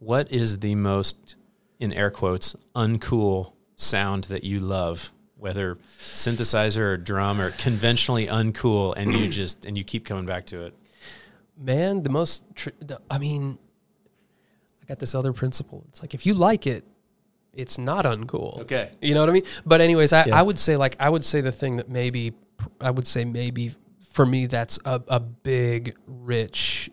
What 0.00 0.30
is 0.30 0.58
the 0.58 0.74
most, 0.74 1.36
in 1.80 1.94
air 1.94 2.10
quotes, 2.10 2.54
uncool 2.76 3.54
sound 3.74 4.24
that 4.24 4.44
you 4.44 4.58
love? 4.58 5.12
Whether 5.38 5.76
synthesizer 5.98 6.76
or 6.92 6.96
drum 6.98 7.40
or 7.40 7.52
conventionally 7.52 8.26
uncool, 8.26 8.92
and 8.94 9.14
you 9.14 9.28
just 9.40 9.64
and 9.64 9.78
you 9.78 9.82
keep 9.82 10.04
coming 10.04 10.26
back 10.26 10.44
to 10.48 10.66
it. 10.66 10.74
man 11.56 12.02
the 12.02 12.10
most 12.10 12.44
tr- 12.54 12.76
the, 12.80 13.00
i 13.10 13.16
mean 13.18 13.58
i 14.82 14.84
got 14.86 14.98
this 14.98 15.14
other 15.14 15.32
principle 15.32 15.84
it's 15.88 16.00
like 16.02 16.12
if 16.14 16.24
you 16.26 16.34
like 16.34 16.66
it 16.66 16.84
it's 17.54 17.76
not 17.78 18.04
uncool 18.04 18.58
Okay. 18.60 18.90
you 19.00 19.14
know 19.14 19.20
what 19.20 19.28
i 19.28 19.32
mean 19.32 19.44
but 19.66 19.80
anyways 19.80 20.12
i, 20.12 20.24
Yeah. 20.26 20.38
I 20.38 20.42
would 20.42 20.58
say 20.58 20.76
like 20.76 20.96
i 21.00 21.08
would 21.08 21.24
say 21.24 21.40
the 21.42 21.52
thing 21.52 21.76
that 21.76 21.88
maybe 21.88 22.32
i 22.80 22.90
would 22.90 23.06
say 23.06 23.24
maybe 23.24 23.72
for 24.16 24.24
me 24.26 24.46
that's 24.46 24.78
a, 24.84 25.02
a 25.08 25.20
big 25.20 25.94
rich 26.06 26.90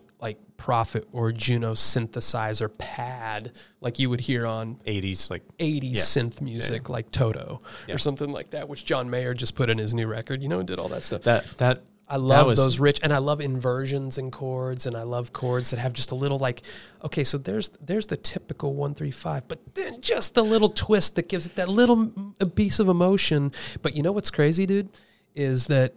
prophet 0.60 1.08
or 1.10 1.32
juno 1.32 1.72
synthesizer 1.72 2.70
pad 2.76 3.50
like 3.80 3.98
you 3.98 4.10
would 4.10 4.20
hear 4.20 4.46
on 4.46 4.74
80s, 4.86 5.30
like 5.30 5.42
80s 5.58 5.82
Yeah. 5.94 6.00
synth 6.02 6.40
music 6.42 6.90
like 6.90 7.10
toto 7.10 7.60
Yeah. 7.88 7.94
or 7.94 7.98
something 7.98 8.30
like 8.30 8.50
that 8.50 8.68
which 8.68 8.84
john 8.84 9.08
mayer 9.08 9.32
just 9.32 9.54
put 9.54 9.70
in 9.70 9.78
his 9.78 9.94
new 9.94 10.06
record 10.06 10.42
you 10.42 10.50
know 10.50 10.58
and 10.58 10.68
did 10.68 10.78
all 10.78 10.88
that 10.90 11.02
stuff 11.04 11.22
that. 11.22 11.46
That 11.56 11.82
I 12.10 12.16
love 12.16 12.46
was- 12.48 12.58
those 12.58 12.78
rich, 12.80 12.98
and 13.04 13.12
I 13.12 13.18
love 13.18 13.40
inversions 13.40 14.18
and 14.18 14.32
chords, 14.32 14.84
and 14.84 14.96
I 14.96 15.04
love 15.04 15.32
chords 15.32 15.70
that 15.70 15.78
have 15.78 15.92
just 15.92 16.10
a 16.10 16.16
little 16.16 16.40
like, 16.40 16.62
okay, 17.04 17.22
so 17.22 17.38
there's 17.38 17.68
there's 17.80 18.06
the 18.06 18.16
typical 18.16 18.74
one 18.74 18.94
three 18.94 19.12
five, 19.12 19.46
but 19.46 19.60
then 19.76 20.00
just 20.00 20.34
the 20.34 20.42
little 20.42 20.70
twist 20.70 21.14
that 21.14 21.28
gives 21.28 21.46
it 21.46 21.54
that 21.54 21.68
little 21.68 22.10
piece 22.56 22.80
of 22.80 22.88
emotion. 22.88 23.52
But 23.80 23.94
you 23.94 24.02
know 24.02 24.10
what's 24.10 24.32
crazy, 24.32 24.66
dude, 24.66 24.88
is 25.36 25.68
that 25.68 25.94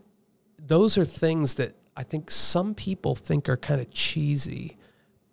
those 0.63 0.99
are 0.99 1.05
things 1.05 1.55
that 1.55 1.73
I 1.95 2.03
think 2.03 2.31
some 2.31 2.73
people 2.75 3.15
think 3.15 3.47
are 3.49 3.57
kind 3.57 3.79
of 3.81 3.91
cheesy. 3.91 4.77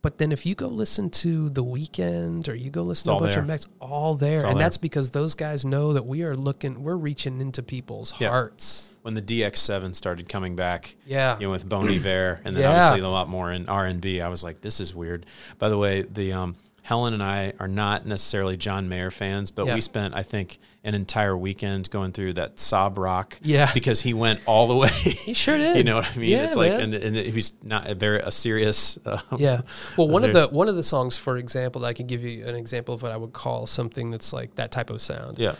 But 0.02 0.16
then 0.16 0.32
if 0.32 0.46
you 0.46 0.54
go 0.54 0.66
listen 0.66 1.10
to 1.10 1.50
The 1.50 1.62
Weeknd 1.62 2.48
or 2.48 2.54
you 2.54 2.70
go 2.70 2.82
listen 2.82 3.10
to 3.12 3.16
a 3.18 3.20
bunch 3.20 3.32
there. 3.34 3.42
of 3.42 3.46
Max, 3.48 3.66
all 3.80 4.14
there. 4.14 4.40
all 4.44 4.52
and 4.52 4.56
there. 4.58 4.64
that's 4.64 4.78
because 4.78 5.10
those 5.10 5.34
guys 5.34 5.62
know 5.62 5.92
that 5.92 6.06
we 6.06 6.22
are 6.22 6.34
looking, 6.34 6.82
we're 6.82 6.96
reaching 6.96 7.38
into 7.40 7.62
people's 7.62 8.14
Yeah. 8.18 8.28
hearts. 8.30 8.86
when 9.02 9.14
the 9.14 9.22
DX7 9.22 9.94
started 9.94 10.28
coming 10.28 10.54
back, 10.56 10.94
Yeah. 11.06 11.38
you 11.38 11.46
know, 11.46 11.50
with 11.52 11.66
Bon 11.66 11.88
Iver, 11.88 12.40
and 12.44 12.54
then 12.54 12.62
Yeah. 12.64 12.72
obviously 12.84 13.00
a 13.00 13.08
lot 13.08 13.30
more 13.30 13.50
in 13.50 13.66
R 13.66 13.86
and 13.86 13.98
B. 13.98 14.20
I 14.20 14.28
was 14.28 14.44
like, 14.44 14.60
this 14.60 14.78
is 14.78 14.94
weird. 14.94 15.24
By 15.58 15.70
the 15.70 15.78
way, 15.78 16.02
the 16.02 16.32
um, 16.34 16.54
Helen 16.82 17.14
and 17.14 17.22
I 17.22 17.52
are 17.60 17.68
not 17.68 18.06
necessarily 18.06 18.56
John 18.56 18.88
Mayer 18.88 19.10
fans, 19.10 19.50
but 19.50 19.66
Yeah. 19.66 19.74
we 19.74 19.80
spent, 19.80 20.14
I 20.14 20.22
think, 20.22 20.58
an 20.82 20.94
entire 20.94 21.36
weekend 21.36 21.90
going 21.90 22.10
through 22.12 22.32
that 22.34 22.58
sob 22.58 22.96
rock. 22.98 23.38
Yeah. 23.42 23.70
because 23.74 24.00
he 24.00 24.14
went 24.14 24.40
all 24.46 24.66
the 24.66 24.74
way. 24.74 24.88
He 24.88 25.34
sure 25.34 25.56
did. 25.64 25.76
you 25.76 25.84
know 25.84 25.96
what 25.96 26.10
I 26.10 26.16
mean? 26.18 26.30
Yeah, 26.30 26.44
it's 26.44 26.56
like, 26.56 26.72
man. 26.72 26.94
and, 26.94 27.16
and 27.16 27.16
he's 27.16 27.52
not 27.62 27.86
a 27.86 27.94
very 27.94 28.20
a 28.20 28.30
serious. 28.32 28.98
Um, 29.04 29.20
Yeah. 29.38 29.60
Well, 29.96 30.08
one 30.08 30.24
of 30.24 30.32
the 30.32 30.48
one 30.48 30.68
of 30.68 30.74
the 30.76 30.82
songs, 30.82 31.18
for 31.18 31.36
example, 31.36 31.82
that 31.82 31.88
I 31.88 31.92
could 31.92 32.06
give 32.06 32.22
you 32.24 32.46
an 32.46 32.54
example 32.54 32.94
of 32.94 33.02
what 33.02 33.12
I 33.12 33.16
would 33.16 33.32
call 33.32 33.66
something 33.66 34.10
that's 34.10 34.32
like 34.32 34.54
that 34.56 34.70
type 34.72 34.88
of 34.90 35.02
sound. 35.02 35.38
yeah, 35.38 35.54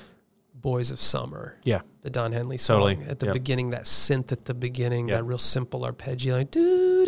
"Boys 0.55 0.91
of 0.91 1.01
Summer," 1.01 1.57
yeah, 1.65 1.83
the 2.03 2.11
Don 2.11 2.33
Henley 2.33 2.57
song. 2.59 2.81
Totally. 2.81 3.07
At 3.09 3.19
the 3.19 3.27
Yep. 3.27 3.33
beginning, 3.35 3.71
that 3.71 3.85
synth 3.85 4.33
at 4.33 4.47
the 4.47 4.55
beginning, 4.55 5.09
Yep. 5.09 5.19
that 5.19 5.25
real 5.25 5.39
simple 5.39 5.85
arpeggio, 5.85 6.39
like 6.39 6.55
Yep. 6.55 6.65
doo 6.65 7.05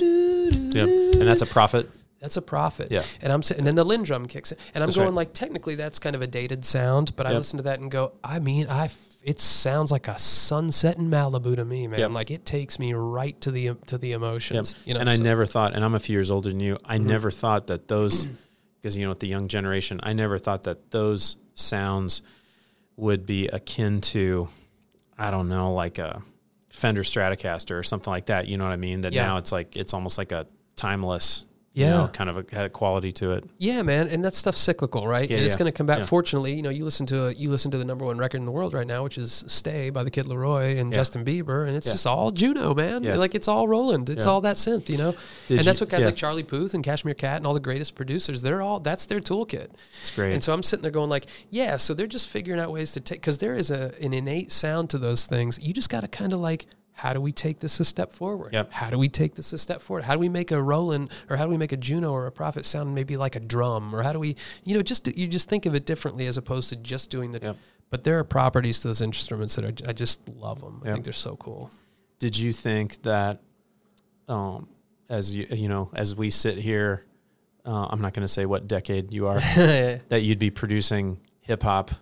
doo 0.00 0.50
doo. 0.50 0.70
yeah, 0.74 0.82
and 1.20 1.28
that's 1.28 1.42
a 1.42 1.46
prophet. 1.46 1.88
That's 2.20 2.36
a 2.36 2.42
prophet. 2.42 2.88
Yeah. 2.90 3.02
And 3.22 3.32
I'm 3.32 3.42
and 3.56 3.66
then 3.66 3.74
the 3.76 3.84
LinnDrum 3.84 4.28
kicks 4.28 4.52
in, 4.52 4.58
and 4.74 4.84
I'm 4.84 4.88
That's 4.88 4.96
going 4.96 5.08
right. 5.08 5.14
like, 5.16 5.32
technically, 5.32 5.74
that's 5.74 5.98
kind 5.98 6.14
of 6.14 6.20
a 6.22 6.26
dated 6.26 6.64
sound, 6.64 7.16
but 7.16 7.26
I 7.26 7.32
listen 7.32 7.56
to 7.56 7.62
that 7.64 7.80
and 7.80 7.90
go, 7.90 8.12
I 8.22 8.38
mean, 8.40 8.66
I, 8.66 8.84
f- 8.84 9.06
it 9.22 9.40
sounds 9.40 9.90
like 9.90 10.06
a 10.06 10.18
sunset 10.18 10.98
in 10.98 11.08
Malibu 11.10 11.56
to 11.56 11.64
me, 11.64 11.86
man. 11.86 11.98
Yep. 12.00 12.10
Like 12.10 12.30
it 12.30 12.44
takes 12.44 12.78
me 12.78 12.92
right 12.92 13.40
to 13.40 13.50
the 13.50 13.74
to 13.86 13.96
the 13.96 14.08
Yep. 14.08 14.16
emotions. 14.16 14.76
You 14.84 14.94
know, 14.94 15.00
and 15.00 15.08
I 15.08 15.12
so- 15.14 15.18
Mm-hmm. 15.20 15.24
never 15.24 15.46
thought, 15.46 15.74
and 15.74 15.82
I'm 15.84 15.94
a 15.94 15.98
few 16.00 16.14
years 16.14 16.30
older 16.30 16.50
than 16.50 16.60
you. 16.60 16.76
I 16.84 16.98
never 16.98 17.30
thought 17.30 17.68
that 17.68 17.88
those, 17.88 18.24
because 18.76 18.98
you 18.98 19.04
know, 19.04 19.10
with 19.10 19.20
the 19.20 19.28
young 19.28 19.48
generation, 19.48 19.98
I 20.02 20.12
never 20.12 20.38
thought 20.38 20.64
that 20.64 20.90
those 20.90 21.36
sounds 21.54 22.20
would 22.96 23.24
be 23.24 23.48
akin 23.48 24.00
to, 24.02 24.48
I 25.16 25.30
don't 25.30 25.48
know, 25.48 25.72
like 25.72 25.98
a 25.98 26.22
Fender 26.68 27.02
Stratocaster 27.02 27.78
or 27.78 27.82
something 27.82 28.10
like 28.10 28.26
that. 28.26 28.46
You 28.46 28.58
know 28.58 28.64
what 28.64 28.72
I 28.74 28.76
mean? 28.76 29.00
That 29.02 29.14
Yeah. 29.14 29.24
now 29.26 29.36
it's 29.38 29.52
like 29.52 29.74
it's 29.74 29.94
almost 29.94 30.18
like 30.18 30.32
a 30.32 30.46
timeless, 30.76 31.46
you 31.72 31.84
Yeah. 31.84 31.90
know, 31.90 32.08
kind 32.12 32.28
of 32.28 32.36
a, 32.38 32.64
a 32.64 32.68
quality 32.68 33.12
to 33.12 33.32
it. 33.32 33.44
Yeah, 33.58 33.82
man, 33.82 34.08
and 34.08 34.24
that 34.24 34.34
stuff's 34.34 34.58
cyclical, 34.60 35.06
right? 35.06 35.28
Yeah, 35.30 35.36
and 35.36 35.46
it's 35.46 35.54
yeah, 35.54 35.58
going 35.60 35.72
to 35.72 35.76
come 35.76 35.86
back. 35.86 36.00
yeah. 36.00 36.04
Fortunately, 36.04 36.52
you 36.54 36.62
know, 36.62 36.70
you 36.70 36.84
listen 36.84 37.06
to 37.06 37.26
a, 37.28 37.32
you 37.32 37.48
listen 37.50 37.70
to 37.70 37.78
the 37.78 37.84
number 37.84 38.04
one 38.04 38.18
record 38.18 38.38
in 38.38 38.44
the 38.44 38.50
world 38.50 38.74
right 38.74 38.86
now, 38.86 39.04
which 39.04 39.18
is 39.18 39.44
"Stay" 39.46 39.90
by 39.90 40.02
the 40.02 40.10
Kid 40.10 40.26
LAROI 40.26 40.78
and. 40.78 40.92
Justin 40.92 41.24
Bieber, 41.24 41.66
and 41.66 41.76
it's 41.76 41.86
just 41.86 42.06
all 42.06 42.30
Juno, 42.32 42.74
man. 42.74 43.02
Like 43.04 43.34
it's 43.34 43.48
all 43.48 43.66
Roland. 43.68 44.10
It's 44.10 44.26
all 44.26 44.40
that 44.42 44.56
synth, 44.56 44.88
you 44.88 44.98
know. 44.98 45.14
Did 45.46 45.58
and 45.58 45.66
that's 45.66 45.80
what 45.80 45.88
guys 45.88 46.04
like 46.04 46.16
Charlie 46.16 46.42
Puth 46.42 46.74
and 46.74 46.84
Cashmere 46.84 47.14
Cat 47.14 47.36
and 47.38 47.46
all 47.46 47.54
the 47.54 47.60
greatest 47.60 47.94
producers. 47.94 48.42
They're 48.42 48.60
all 48.60 48.80
that's 48.80 49.06
their 49.06 49.20
toolkit. 49.20 49.68
It's 50.00 50.10
great. 50.14 50.32
And 50.34 50.42
so 50.44 50.52
I'm 50.52 50.62
sitting 50.62 50.82
there 50.82 50.90
going 50.90 51.08
like, 51.08 51.26
yeah. 51.48 51.76
So 51.76 51.94
they're 51.94 52.06
just 52.06 52.28
figuring 52.28 52.60
out 52.60 52.70
ways 52.72 52.92
to 52.92 53.00
take 53.00 53.20
because 53.20 53.38
there 53.38 53.54
is 53.54 53.70
a 53.70 53.92
an 54.02 54.12
innate 54.12 54.50
sound 54.52 54.90
to 54.90 54.98
those 54.98 55.24
things. 55.26 55.58
You 55.62 55.72
just 55.72 55.88
got 55.88 56.00
to 56.00 56.08
kind 56.08 56.32
of 56.32 56.40
like 56.40 56.66
how 57.00 57.14
do 57.14 57.20
we 57.20 57.32
take 57.32 57.60
this 57.60 57.80
a 57.80 57.84
step 57.84 58.12
forward? 58.12 58.52
Yep. 58.52 58.72
How 58.72 58.90
do 58.90 58.98
we 58.98 59.08
take 59.08 59.34
this 59.34 59.54
a 59.54 59.58
step 59.58 59.80
forward? 59.80 60.04
How 60.04 60.12
do 60.12 60.18
we 60.20 60.28
make 60.28 60.50
a 60.50 60.60
Roland 60.62 61.10
or 61.30 61.36
how 61.38 61.44
do 61.46 61.50
we 61.50 61.56
make 61.56 61.72
a 61.72 61.76
Juno 61.78 62.12
or 62.12 62.26
a 62.26 62.32
Prophet 62.32 62.66
sound 62.66 62.94
maybe 62.94 63.16
like 63.16 63.36
a 63.36 63.40
drum? 63.40 63.94
Or 63.94 64.02
how 64.02 64.12
do 64.12 64.18
we, 64.18 64.36
you 64.64 64.74
know, 64.74 64.82
just 64.82 65.06
you 65.16 65.26
just 65.26 65.48
think 65.48 65.64
of 65.64 65.74
it 65.74 65.86
differently 65.86 66.26
as 66.26 66.36
opposed 66.36 66.68
to 66.68 66.76
just 66.76 67.10
doing 67.10 67.30
the. 67.30 67.40
Yep. 67.40 67.56
But 67.88 68.04
there 68.04 68.18
are 68.18 68.24
properties 68.24 68.80
to 68.80 68.88
those 68.88 69.00
instruments 69.00 69.56
that 69.56 69.64
are 69.64 69.88
I 69.88 69.94
just 69.94 70.28
love 70.28 70.60
them. 70.60 70.82
I 70.84 70.92
think 70.92 71.04
they're 71.04 71.12
so 71.14 71.36
cool. 71.36 71.70
Did 72.18 72.36
you 72.36 72.52
think 72.52 73.00
that, 73.04 73.40
um, 74.28 74.68
as 75.08 75.34
you 75.34 75.46
you 75.50 75.68
know, 75.70 75.90
as 75.94 76.14
we 76.14 76.28
sit 76.28 76.58
here, 76.58 77.06
uh, 77.64 77.86
I'm 77.88 78.02
not 78.02 78.12
going 78.12 78.24
to 78.26 78.32
say 78.32 78.44
what 78.44 78.68
decade 78.68 79.10
you 79.10 79.26
are, 79.26 79.40
that 80.10 80.20
you'd 80.22 80.38
be 80.38 80.50
producing 80.50 81.18
hip 81.40 81.62
hop 81.62 81.92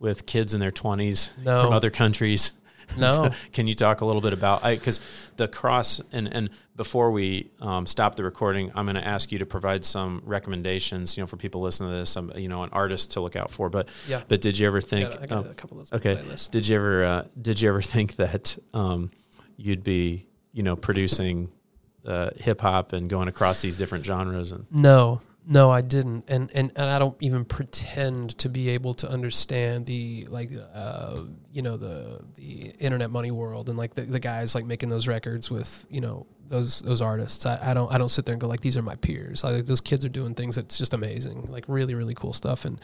with 0.00 0.26
kids 0.26 0.54
in 0.54 0.60
their 0.60 0.72
20s 0.72 1.30
No. 1.44 1.62
from 1.62 1.72
other 1.72 1.90
countries. 1.90 2.50
No. 2.98 3.30
Can 3.52 3.66
you 3.66 3.74
talk 3.74 4.00
a 4.00 4.04
little 4.04 4.20
bit 4.22 4.32
about 4.32 4.64
I 4.64 4.74
because 4.76 5.00
the 5.36 5.48
cross 5.48 6.00
and 6.12 6.32
and 6.32 6.50
before 6.76 7.10
we 7.10 7.50
um, 7.60 7.86
stop 7.86 8.16
the 8.16 8.24
recording, 8.24 8.70
I'm 8.74 8.84
going 8.86 8.96
to 8.96 9.06
ask 9.06 9.30
you 9.32 9.38
to 9.38 9.46
provide 9.46 9.84
some 9.84 10.22
recommendations, 10.24 11.16
you 11.16 11.22
know, 11.22 11.26
for 11.26 11.36
people 11.36 11.60
listening 11.60 11.90
to 11.90 11.96
this, 11.96 12.10
some 12.10 12.32
you 12.36 12.48
know, 12.48 12.62
an 12.62 12.70
artist 12.72 13.12
to 13.12 13.20
look 13.20 13.36
out 13.36 13.50
for. 13.50 13.68
But 13.68 13.88
Yeah. 14.08 14.22
but 14.28 14.40
did 14.40 14.58
you 14.58 14.66
ever 14.66 14.78
I 14.78 14.80
think? 14.80 15.10
got, 15.10 15.22
I 15.22 15.26
got 15.26 15.38
um, 15.46 15.50
a 15.50 15.54
couple 15.54 15.80
of 15.80 15.88
those 15.90 15.98
okay, 16.00 16.14
playlists. 16.20 16.50
did 16.50 16.66
you 16.68 16.76
ever 16.76 17.04
uh, 17.04 17.24
did 17.40 17.60
you 17.60 17.68
ever 17.68 17.82
think 17.82 18.16
that 18.16 18.56
um, 18.72 19.10
you'd 19.56 19.84
be 19.84 20.26
you 20.52 20.62
know 20.62 20.76
producing 20.76 21.50
uh, 22.06 22.30
hip 22.36 22.60
hop 22.60 22.92
and 22.92 23.08
going 23.08 23.28
across 23.28 23.62
these 23.62 23.76
different 23.76 24.04
genres 24.04 24.52
and 24.52 24.66
No, 24.70 25.20
no, 25.46 25.70
I 25.70 25.82
didn't, 25.82 26.24
and 26.28 26.50
and 26.54 26.72
and 26.74 26.90
I 26.90 26.98
don't 26.98 27.16
even 27.20 27.44
pretend 27.44 28.38
to 28.38 28.48
be 28.48 28.70
able 28.70 28.94
to 28.94 29.08
understand 29.08 29.84
the 29.84 30.26
like, 30.30 30.50
uh, 30.74 31.20
you 31.52 31.60
know, 31.60 31.76
the 31.76 32.22
the 32.34 32.72
internet 32.78 33.10
money 33.10 33.30
world 33.30 33.68
and 33.68 33.76
like 33.76 33.94
the, 33.94 34.02
the 34.02 34.20
guys 34.20 34.54
like 34.54 34.64
making 34.64 34.88
those 34.88 35.06
records 35.06 35.50
with 35.50 35.86
you 35.90 36.00
know 36.00 36.26
those 36.48 36.80
those 36.80 37.02
artists. 37.02 37.44
I, 37.44 37.58
I 37.62 37.74
don't 37.74 37.92
I 37.92 37.98
don't 37.98 38.08
sit 38.08 38.24
there 38.24 38.32
and 38.32 38.40
go 38.40 38.48
like 38.48 38.60
these 38.60 38.78
are 38.78 38.82
my 38.82 38.94
peers. 38.96 39.44
Like 39.44 39.66
those 39.66 39.82
kids 39.82 40.04
are 40.04 40.10
doing 40.10 40.34
things 40.34 40.56
that's 40.56 40.78
just 40.78 40.94
amazing, 40.94 41.46
like 41.50 41.64
really 41.68 41.94
really 41.94 42.14
cool 42.14 42.32
stuff. 42.32 42.64
And 42.64 42.80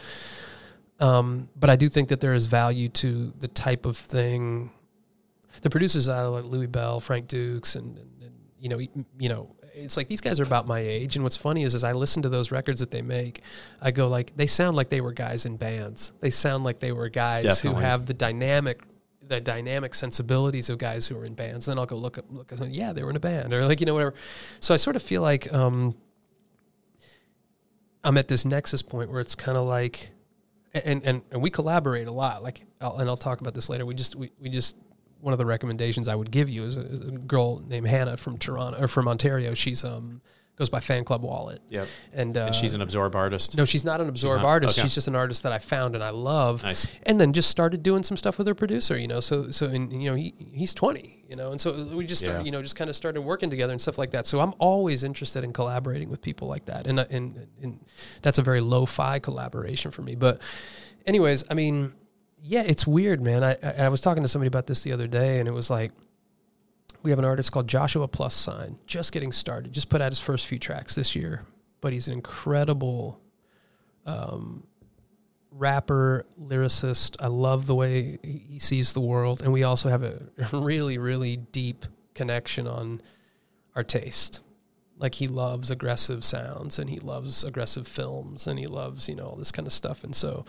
um, 1.00 1.48
but 1.56 1.70
I 1.70 1.76
do 1.76 1.88
think 1.88 2.10
that 2.10 2.20
there 2.20 2.34
is 2.34 2.44
value 2.44 2.90
to 2.90 3.32
the 3.38 3.48
type 3.48 3.86
of 3.86 3.96
thing. 3.96 4.70
The 5.62 5.70
producers 5.70 6.08
like 6.08 6.44
Louis 6.44 6.66
Bell, 6.66 7.00
Frank 7.00 7.26
Dukes, 7.26 7.74
and, 7.74 7.96
and, 7.96 8.10
and 8.22 8.34
you 8.58 8.68
know, 8.68 8.78
you 8.78 9.28
know, 9.30 9.56
it's 9.74 9.96
like 9.96 10.08
these 10.08 10.20
guys 10.20 10.40
are 10.40 10.44
about 10.44 10.66
my 10.66 10.80
age. 10.80 11.16
And 11.16 11.22
what's 11.22 11.36
funny 11.36 11.62
is, 11.62 11.74
as 11.74 11.84
I 11.84 11.92
listen 11.92 12.22
to 12.22 12.28
those 12.28 12.50
records 12.50 12.80
that 12.80 12.90
they 12.90 13.02
make, 13.02 13.42
I 13.80 13.90
go 13.90 14.08
like, 14.08 14.36
they 14.36 14.46
sound 14.46 14.76
like 14.76 14.88
they 14.88 15.00
were 15.00 15.12
guys 15.12 15.46
in 15.46 15.56
bands. 15.56 16.12
They 16.20 16.30
sound 16.30 16.64
like 16.64 16.80
they 16.80 16.92
were 16.92 17.08
guys 17.08 17.44
Definitely. 17.44 17.80
who 17.80 17.86
have 17.86 18.06
the 18.06 18.14
dynamic, 18.14 18.82
the 19.22 19.40
dynamic 19.40 19.94
sensibilities 19.94 20.70
of 20.70 20.78
guys 20.78 21.06
who 21.08 21.18
are 21.18 21.24
in 21.24 21.34
bands. 21.34 21.66
Then 21.66 21.78
I'll 21.78 21.86
go 21.86 21.96
look 21.96 22.18
up, 22.18 22.24
look, 22.30 22.52
at, 22.52 22.60
yeah, 22.70 22.92
they 22.92 23.02
were 23.02 23.10
in 23.10 23.16
a 23.16 23.20
band, 23.20 23.52
or 23.52 23.64
like 23.66 23.80
you 23.80 23.86
know 23.86 23.94
whatever. 23.94 24.14
So 24.60 24.74
I 24.74 24.76
sort 24.76 24.96
of 24.96 25.02
feel 25.02 25.22
like 25.22 25.52
um, 25.52 25.94
I'm 28.02 28.16
at 28.18 28.28
this 28.28 28.44
nexus 28.44 28.82
point 28.82 29.10
where 29.10 29.20
it's 29.20 29.34
kind 29.34 29.56
of 29.56 29.66
like, 29.66 30.10
and, 30.72 31.04
and 31.04 31.22
and 31.30 31.42
we 31.42 31.50
collaborate 31.50 32.06
a 32.06 32.12
lot. 32.12 32.42
Like, 32.42 32.64
I'll, 32.80 32.96
and 32.98 33.08
I'll 33.08 33.16
talk 33.16 33.40
about 33.40 33.54
this 33.54 33.68
later. 33.68 33.84
We 33.84 33.94
just 33.94 34.14
we, 34.16 34.30
we 34.40 34.48
just 34.48 34.76
one 35.20 35.32
of 35.32 35.38
the 35.38 35.46
recommendations 35.46 36.08
I 36.08 36.14
would 36.14 36.30
give 36.30 36.48
you 36.48 36.64
is 36.64 36.76
a, 36.76 36.80
is 36.82 37.00
a 37.00 37.10
girl 37.12 37.58
named 37.66 37.86
Hannah 37.86 38.16
from 38.16 38.38
Toronto 38.38 38.80
or 38.82 38.88
from 38.88 39.08
Ontario. 39.08 39.54
She's 39.54 39.84
um 39.84 40.20
goes 40.56 40.68
by 40.68 40.78
Fan 40.80 41.04
Club 41.04 41.22
Wallet, 41.22 41.62
yep. 41.70 41.88
and, 42.12 42.36
uh, 42.36 42.40
And 42.44 42.54
she's 42.54 42.74
an 42.74 42.82
absorb 42.82 43.16
artist. 43.16 43.56
no, 43.56 43.64
she's 43.64 43.82
not 43.82 44.02
an 44.02 44.10
absorb 44.10 44.42
not? 44.42 44.46
artist. 44.46 44.78
Okay. 44.78 44.84
She's 44.84 44.94
just 44.94 45.08
an 45.08 45.16
artist 45.16 45.42
that 45.44 45.52
I 45.52 45.58
found 45.58 45.94
and 45.94 46.04
I 46.04 46.10
love. 46.10 46.62
Nice. 46.64 46.86
And 47.04 47.18
then 47.18 47.32
just 47.32 47.48
started 47.48 47.82
doing 47.82 48.02
some 48.02 48.18
stuff 48.18 48.36
with 48.36 48.46
her 48.46 48.54
producer, 48.54 48.98
you 48.98 49.08
know. 49.08 49.20
So 49.20 49.50
so 49.52 49.66
and 49.68 49.90
you 50.02 50.10
know 50.10 50.16
he 50.16 50.34
he's 50.52 50.74
twenty, 50.74 51.24
you 51.30 51.34
know, 51.34 51.50
and 51.50 51.58
so 51.58 51.72
we 51.96 52.04
just 52.04 52.20
started, 52.20 52.40
Yeah. 52.40 52.44
you 52.44 52.50
know 52.50 52.60
just 52.60 52.76
kind 52.76 52.90
of 52.90 52.96
started 52.96 53.22
working 53.22 53.48
together 53.48 53.72
and 53.72 53.80
stuff 53.80 53.96
like 53.96 54.10
that. 54.10 54.26
So 54.26 54.40
I'm 54.40 54.52
always 54.58 55.02
interested 55.02 55.44
in 55.44 55.54
collaborating 55.54 56.10
with 56.10 56.20
people 56.20 56.46
like 56.46 56.66
that, 56.66 56.86
and 56.86 57.00
and, 57.00 57.46
and 57.62 57.80
that's 58.20 58.38
a 58.38 58.42
very 58.42 58.60
lo-fi 58.60 59.18
collaboration 59.18 59.90
for 59.90 60.02
me. 60.02 60.14
But 60.14 60.42
anyways, 61.06 61.42
I 61.50 61.54
mean, 61.54 61.94
yeah, 62.42 62.62
it's 62.62 62.86
weird, 62.86 63.20
man. 63.20 63.42
I 63.44 63.56
I, 63.62 63.84
I 63.84 63.88
was 63.88 64.00
talking 64.00 64.22
to 64.22 64.28
somebody 64.28 64.48
about 64.48 64.66
this 64.66 64.82
the 64.82 64.92
other 64.92 65.06
day, 65.06 65.38
and 65.38 65.48
it 65.48 65.52
was 65.52 65.70
like. 65.70 65.92
We 67.02 67.08
have 67.08 67.18
an 67.18 67.24
artist 67.24 67.50
called 67.50 67.66
Joshua 67.66 68.06
Plus 68.08 68.34
Sign, 68.34 68.78
just 68.86 69.10
getting 69.12 69.32
started, 69.32 69.72
just 69.72 69.88
put 69.88 70.02
out 70.02 70.12
his 70.12 70.20
first 70.20 70.46
few 70.46 70.58
tracks 70.58 70.94
this 70.94 71.16
year, 71.16 71.46
but 71.80 71.94
he's 71.94 72.08
an 72.08 72.12
incredible 72.12 73.18
um, 74.04 74.64
rapper, 75.50 76.26
lyricist. 76.40 77.16
I 77.20 77.28
love 77.28 77.66
the 77.66 77.74
way 77.74 78.18
he 78.22 78.38
he 78.50 78.58
sees 78.58 78.92
the 78.92 79.00
world, 79.00 79.40
and 79.42 79.52
we 79.52 79.62
also 79.62 79.88
have 79.88 80.02
a 80.02 80.22
really, 80.52 80.98
really 80.98 81.36
deep 81.36 81.86
connection 82.14 82.66
on 82.66 83.00
our 83.74 83.84
taste. 83.84 84.40
Like 84.98 85.14
he 85.14 85.28
loves 85.28 85.70
aggressive 85.70 86.24
sounds, 86.24 86.78
and 86.78 86.90
he 86.90 86.98
loves 86.98 87.44
aggressive 87.44 87.88
films, 87.88 88.46
and 88.46 88.58
he 88.58 88.66
loves 88.66 89.08
you 89.08 89.14
know 89.14 89.26
all 89.26 89.36
this 89.36 89.52
kind 89.52 89.66
of 89.66 89.72
stuff, 89.72 90.04
and 90.04 90.14
so. 90.14 90.44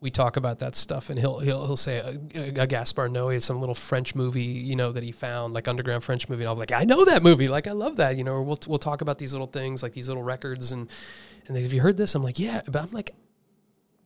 We 0.00 0.10
talk 0.10 0.36
about 0.36 0.60
that 0.60 0.74
stuff, 0.74 1.10
and 1.10 1.18
he'll 1.18 1.40
he'll 1.40 1.66
he'll 1.66 1.76
say 1.76 1.98
a, 1.98 2.62
a 2.62 2.66
Gaspar 2.66 3.08
Noé, 3.08 3.40
some 3.42 3.60
little 3.60 3.74
French 3.74 4.14
movie, 4.14 4.42
you 4.42 4.74
know, 4.74 4.92
that 4.92 5.02
he 5.02 5.12
found, 5.12 5.52
like 5.52 5.68
underground 5.68 6.04
French 6.04 6.28
movie, 6.28 6.42
and 6.42 6.48
I 6.48 6.52
was 6.52 6.58
like, 6.58 6.72
I 6.72 6.84
know 6.84 7.04
that 7.04 7.22
movie, 7.22 7.48
like 7.48 7.66
I 7.66 7.72
love 7.72 7.96
that, 7.96 8.16
you 8.16 8.24
know. 8.24 8.32
Or 8.32 8.42
we'll 8.42 8.58
we'll 8.66 8.78
talk 8.78 9.02
about 9.02 9.18
these 9.18 9.32
little 9.32 9.46
things, 9.46 9.82
like 9.82 9.92
these 9.92 10.08
little 10.08 10.22
records, 10.22 10.72
and 10.72 10.88
and 11.46 11.56
they, 11.56 11.62
have 11.62 11.72
you 11.72 11.80
heard 11.80 11.96
this? 11.96 12.14
I'm 12.14 12.22
like, 12.22 12.38
yeah, 12.38 12.62
but 12.66 12.82
I'm 12.82 12.90
like, 12.92 13.14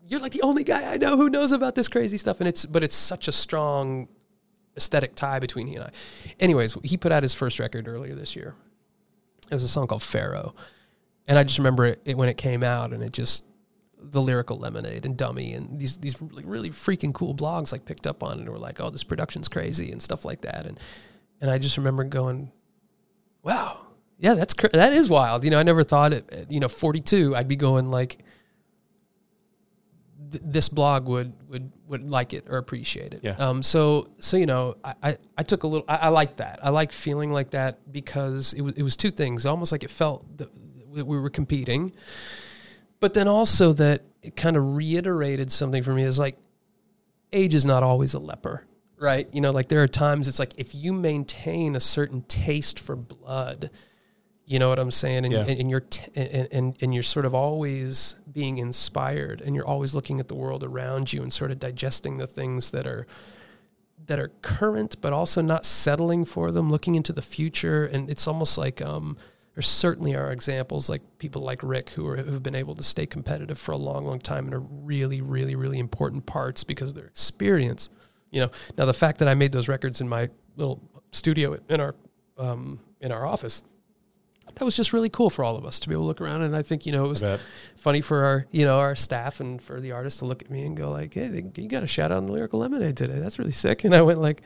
you're 0.09 0.21
like 0.21 0.33
the 0.33 0.43
only 0.43 0.65
guy 0.65 0.93
I 0.93 0.97
know 0.97 1.17
who 1.17 1.29
knows 1.31 1.53
about 1.53 1.75
this 1.75 1.89
crazy 1.89 2.19
stuff. 2.19 2.41
And 2.41 2.49
it's, 2.49 2.67
but 2.67 2.83
it's 2.83 2.95
such 2.95 3.29
a 3.29 3.33
strong 3.33 4.09
aesthetic 4.77 5.15
tie 5.15 5.39
between 5.39 5.67
he 5.67 5.77
and 5.77 5.85
I. 5.85 5.91
Anyways, 6.41 6.77
he 6.83 6.97
put 6.97 7.13
out 7.13 7.23
his 7.23 7.35
first 7.35 7.59
record 7.59 7.87
earlier 7.87 8.15
this 8.15 8.35
year. 8.35 8.55
It 9.51 9.55
was 9.55 9.63
a 9.63 9.69
song 9.69 9.87
called 9.87 10.03
Pharaoh. 10.03 10.55
And 11.27 11.39
I 11.39 11.45
just 11.45 11.59
remember 11.59 11.87
it, 11.87 12.01
it 12.05 12.17
when 12.17 12.29
it 12.29 12.37
came 12.37 12.63
out 12.63 12.93
and 12.93 13.03
it 13.03 13.13
just, 13.13 13.45
the 14.11 14.21
lyrical 14.21 14.59
lemonade 14.59 15.07
and 15.07 15.17
dummy 15.17 15.55
and 15.55 15.79
these, 15.79 15.99
these 15.99 16.21
really, 16.21 16.45
really 16.45 16.71
freaking 16.71 17.13
cool 17.13 17.35
blogs 17.35 17.73
like 17.73 17.85
picked 17.85 18.07
up 18.07 18.23
on 18.23 18.39
it 18.39 18.41
and 18.43 18.49
were 18.49 18.59
like, 18.59 18.81
oh, 18.81 18.91
this 18.91 19.05
production's 19.05 19.49
crazy 19.49 19.91
and 19.91 20.01
stuff 20.01 20.25
like 20.25 20.43
that. 20.43 20.67
And, 20.67 20.79
and 21.41 21.51
I 21.51 21.59
just 21.59 21.77
remember 21.77 22.05
going, 22.05 22.53
wow, 23.43 23.87
yeah, 24.19 24.35
that's, 24.35 24.55
cr- 24.55 24.69
that 24.73 24.93
is 24.93 25.09
wild. 25.09 25.45
You 25.45 25.51
know, 25.51 25.59
I 25.59 25.63
never 25.63 25.83
thought 25.85 26.13
it, 26.13 26.31
at, 26.31 26.51
you 26.51 26.61
know, 26.61 26.69
42, 26.69 27.35
I'd 27.35 27.49
be 27.49 27.57
going 27.57 27.91
like, 27.91 28.19
th- 30.35 30.43
this 30.45 30.69
blog 30.69 31.07
would 31.09 31.33
would 31.49 31.73
would 31.87 32.11
like 32.11 32.35
it 32.35 32.45
or 32.49 32.59
appreciate 32.59 33.15
it. 33.15 33.21
Yeah. 33.23 33.37
Um. 33.37 33.63
So 33.63 34.09
so 34.19 34.37
you 34.37 34.47
know, 34.47 34.77
I 34.85 34.95
I, 35.03 35.19
I 35.39 35.43
took 35.43 35.63
a 35.63 35.67
little. 35.67 35.85
I, 35.89 35.97
I 35.97 36.09
like 36.09 36.37
that. 36.37 36.61
I 36.63 36.71
like 36.71 36.93
feeling 36.93 37.33
like 37.33 37.51
that 37.51 37.93
because 37.93 38.53
it 38.53 38.63
was 38.63 38.75
it 38.75 38.83
was 38.83 38.97
two 38.97 39.11
things. 39.11 39.47
Almost 39.47 39.73
like 39.73 39.85
it 39.85 39.91
felt 39.91 40.39
that 40.39 40.51
we 40.95 41.03
were 41.03 41.31
competing, 41.31 41.93
but 43.01 43.15
then 43.15 43.29
also 43.29 43.73
that 43.75 44.03
it 44.23 44.37
kind 44.37 44.57
of 44.57 44.75
reiterated 44.77 45.51
something 45.53 45.83
for 45.83 45.93
me. 45.93 46.03
Is 46.03 46.19
like, 46.19 46.37
age 47.33 47.55
is 47.55 47.67
not 47.67 47.83
always 47.83 48.15
a 48.15 48.19
leper. 48.19 48.65
Right. 48.99 49.29
You 49.33 49.41
know, 49.41 49.51
like 49.51 49.69
there 49.69 49.83
are 49.83 49.89
times 49.89 50.29
it's 50.29 50.39
like 50.39 50.53
if 50.57 50.75
you 50.75 50.93
maintain 50.93 51.77
a 51.77 51.81
certain 51.81 52.23
taste 52.23 52.79
for 52.81 52.97
blood, 52.97 53.71
you 54.47 54.59
know 54.59 54.69
what 54.69 54.79
I'm 54.79 54.91
saying? 54.91 55.25
And, 55.25 55.33
Yeah. 55.33 55.41
and, 55.41 55.61
and 55.61 55.71
you're 55.71 55.81
t- 55.81 56.11
and, 56.15 56.49
and 56.53 56.77
and 56.81 56.95
you're 56.95 57.03
sort 57.03 57.27
of 57.27 57.35
always 57.35 58.17
being 58.31 58.59
inspired, 58.59 59.41
and 59.41 59.55
you're 59.55 59.67
always 59.67 59.95
looking 59.95 60.21
at 60.21 60.29
the 60.29 60.35
world 60.35 60.63
around 60.63 61.13
you 61.13 61.23
and 61.23 61.33
sort 61.33 61.51
of 61.51 61.59
digesting 61.59 62.19
the 62.19 62.27
things 62.27 62.71
that 62.71 62.87
are 62.87 63.07
that 64.07 64.19
are 64.19 64.33
current, 64.43 65.01
but 65.01 65.13
also 65.15 65.41
not 65.43 65.65
settling 65.67 66.25
for 66.27 66.51
them, 66.51 66.71
looking 66.71 66.95
into 66.95 67.13
the 67.13 67.23
future. 67.23 67.85
And 67.87 68.09
it's 68.11 68.29
almost 68.29 68.59
like 68.59 68.81
um, 68.83 69.17
there 69.55 69.63
certainly 69.63 70.15
are 70.15 70.33
examples 70.33 70.89
like 70.89 71.03
people 71.19 71.43
like 71.43 71.63
Rick 71.63 71.91
who 71.91 72.07
are, 72.09 72.17
who've 72.17 72.43
been 72.43 72.55
able 72.55 72.75
to 72.75 72.83
stay 72.83 73.07
competitive 73.07 73.59
for 73.59 73.73
a 73.73 73.77
long, 73.77 74.05
long 74.05 74.19
time 74.19 74.47
and 74.47 74.55
are 74.55 74.61
really, 74.61 75.21
really, 75.21 75.55
really 75.55 75.79
important 75.79 76.27
parts 76.27 76.65
because 76.65 76.91
of 76.91 76.95
their 76.95 77.07
experience. 77.07 77.89
You 78.31 78.41
know, 78.41 78.51
now 78.77 78.85
the 78.85 78.95
fact 78.95 79.19
that 79.19 79.29
I 79.29 79.35
made 79.35 79.53
those 79.53 79.69
records 79.69 80.01
in 80.01 80.09
my 80.09 80.29
little 80.57 80.83
studio 81.13 81.57
in 81.69 81.81
our 81.81 81.95
um, 82.37 82.81
in 83.01 83.13
our 83.13 83.25
office 83.25 83.63
that 84.55 84.65
was 84.65 84.77
just 84.77 84.93
really 84.93 85.09
cool 85.09 85.31
for 85.31 85.45
all 85.45 85.57
of 85.57 85.65
us 85.65 85.81
to 85.81 85.89
be 85.89 85.95
able 85.95 86.05
to 86.05 86.09
look 86.09 86.21
around. 86.21 86.43
And 86.43 86.55
I 86.55 86.63
think, 86.63 86.87
you 86.87 86.93
know, 86.93 87.05
it 87.05 87.09
was 87.09 87.25
funny 87.77 88.01
for 88.01 88.25
our, 88.25 88.47
you 88.53 88.65
know, 88.65 88.79
our 88.79 88.95
staff 88.95 89.41
and 89.41 89.61
for 89.61 89.81
the 89.81 89.93
artists 89.93 90.21
to 90.21 90.27
look 90.27 90.43
at 90.43 90.51
me 90.51 90.65
and 90.65 90.77
go 90.77 90.91
like, 90.91 91.15
Hey, 91.15 91.45
you 91.57 91.69
got 91.69 91.83
a 91.83 91.87
shout 91.87 92.13
out 92.13 92.19
on 92.19 92.27
the 92.27 92.33
lyrical 92.33 92.61
lemonade 92.61 92.97
today. 92.97 93.19
That's 93.19 93.39
really 93.39 93.53
sick. 93.53 93.85
And 93.85 93.95
I 93.95 94.03
went 94.03 94.21
like, 94.21 94.43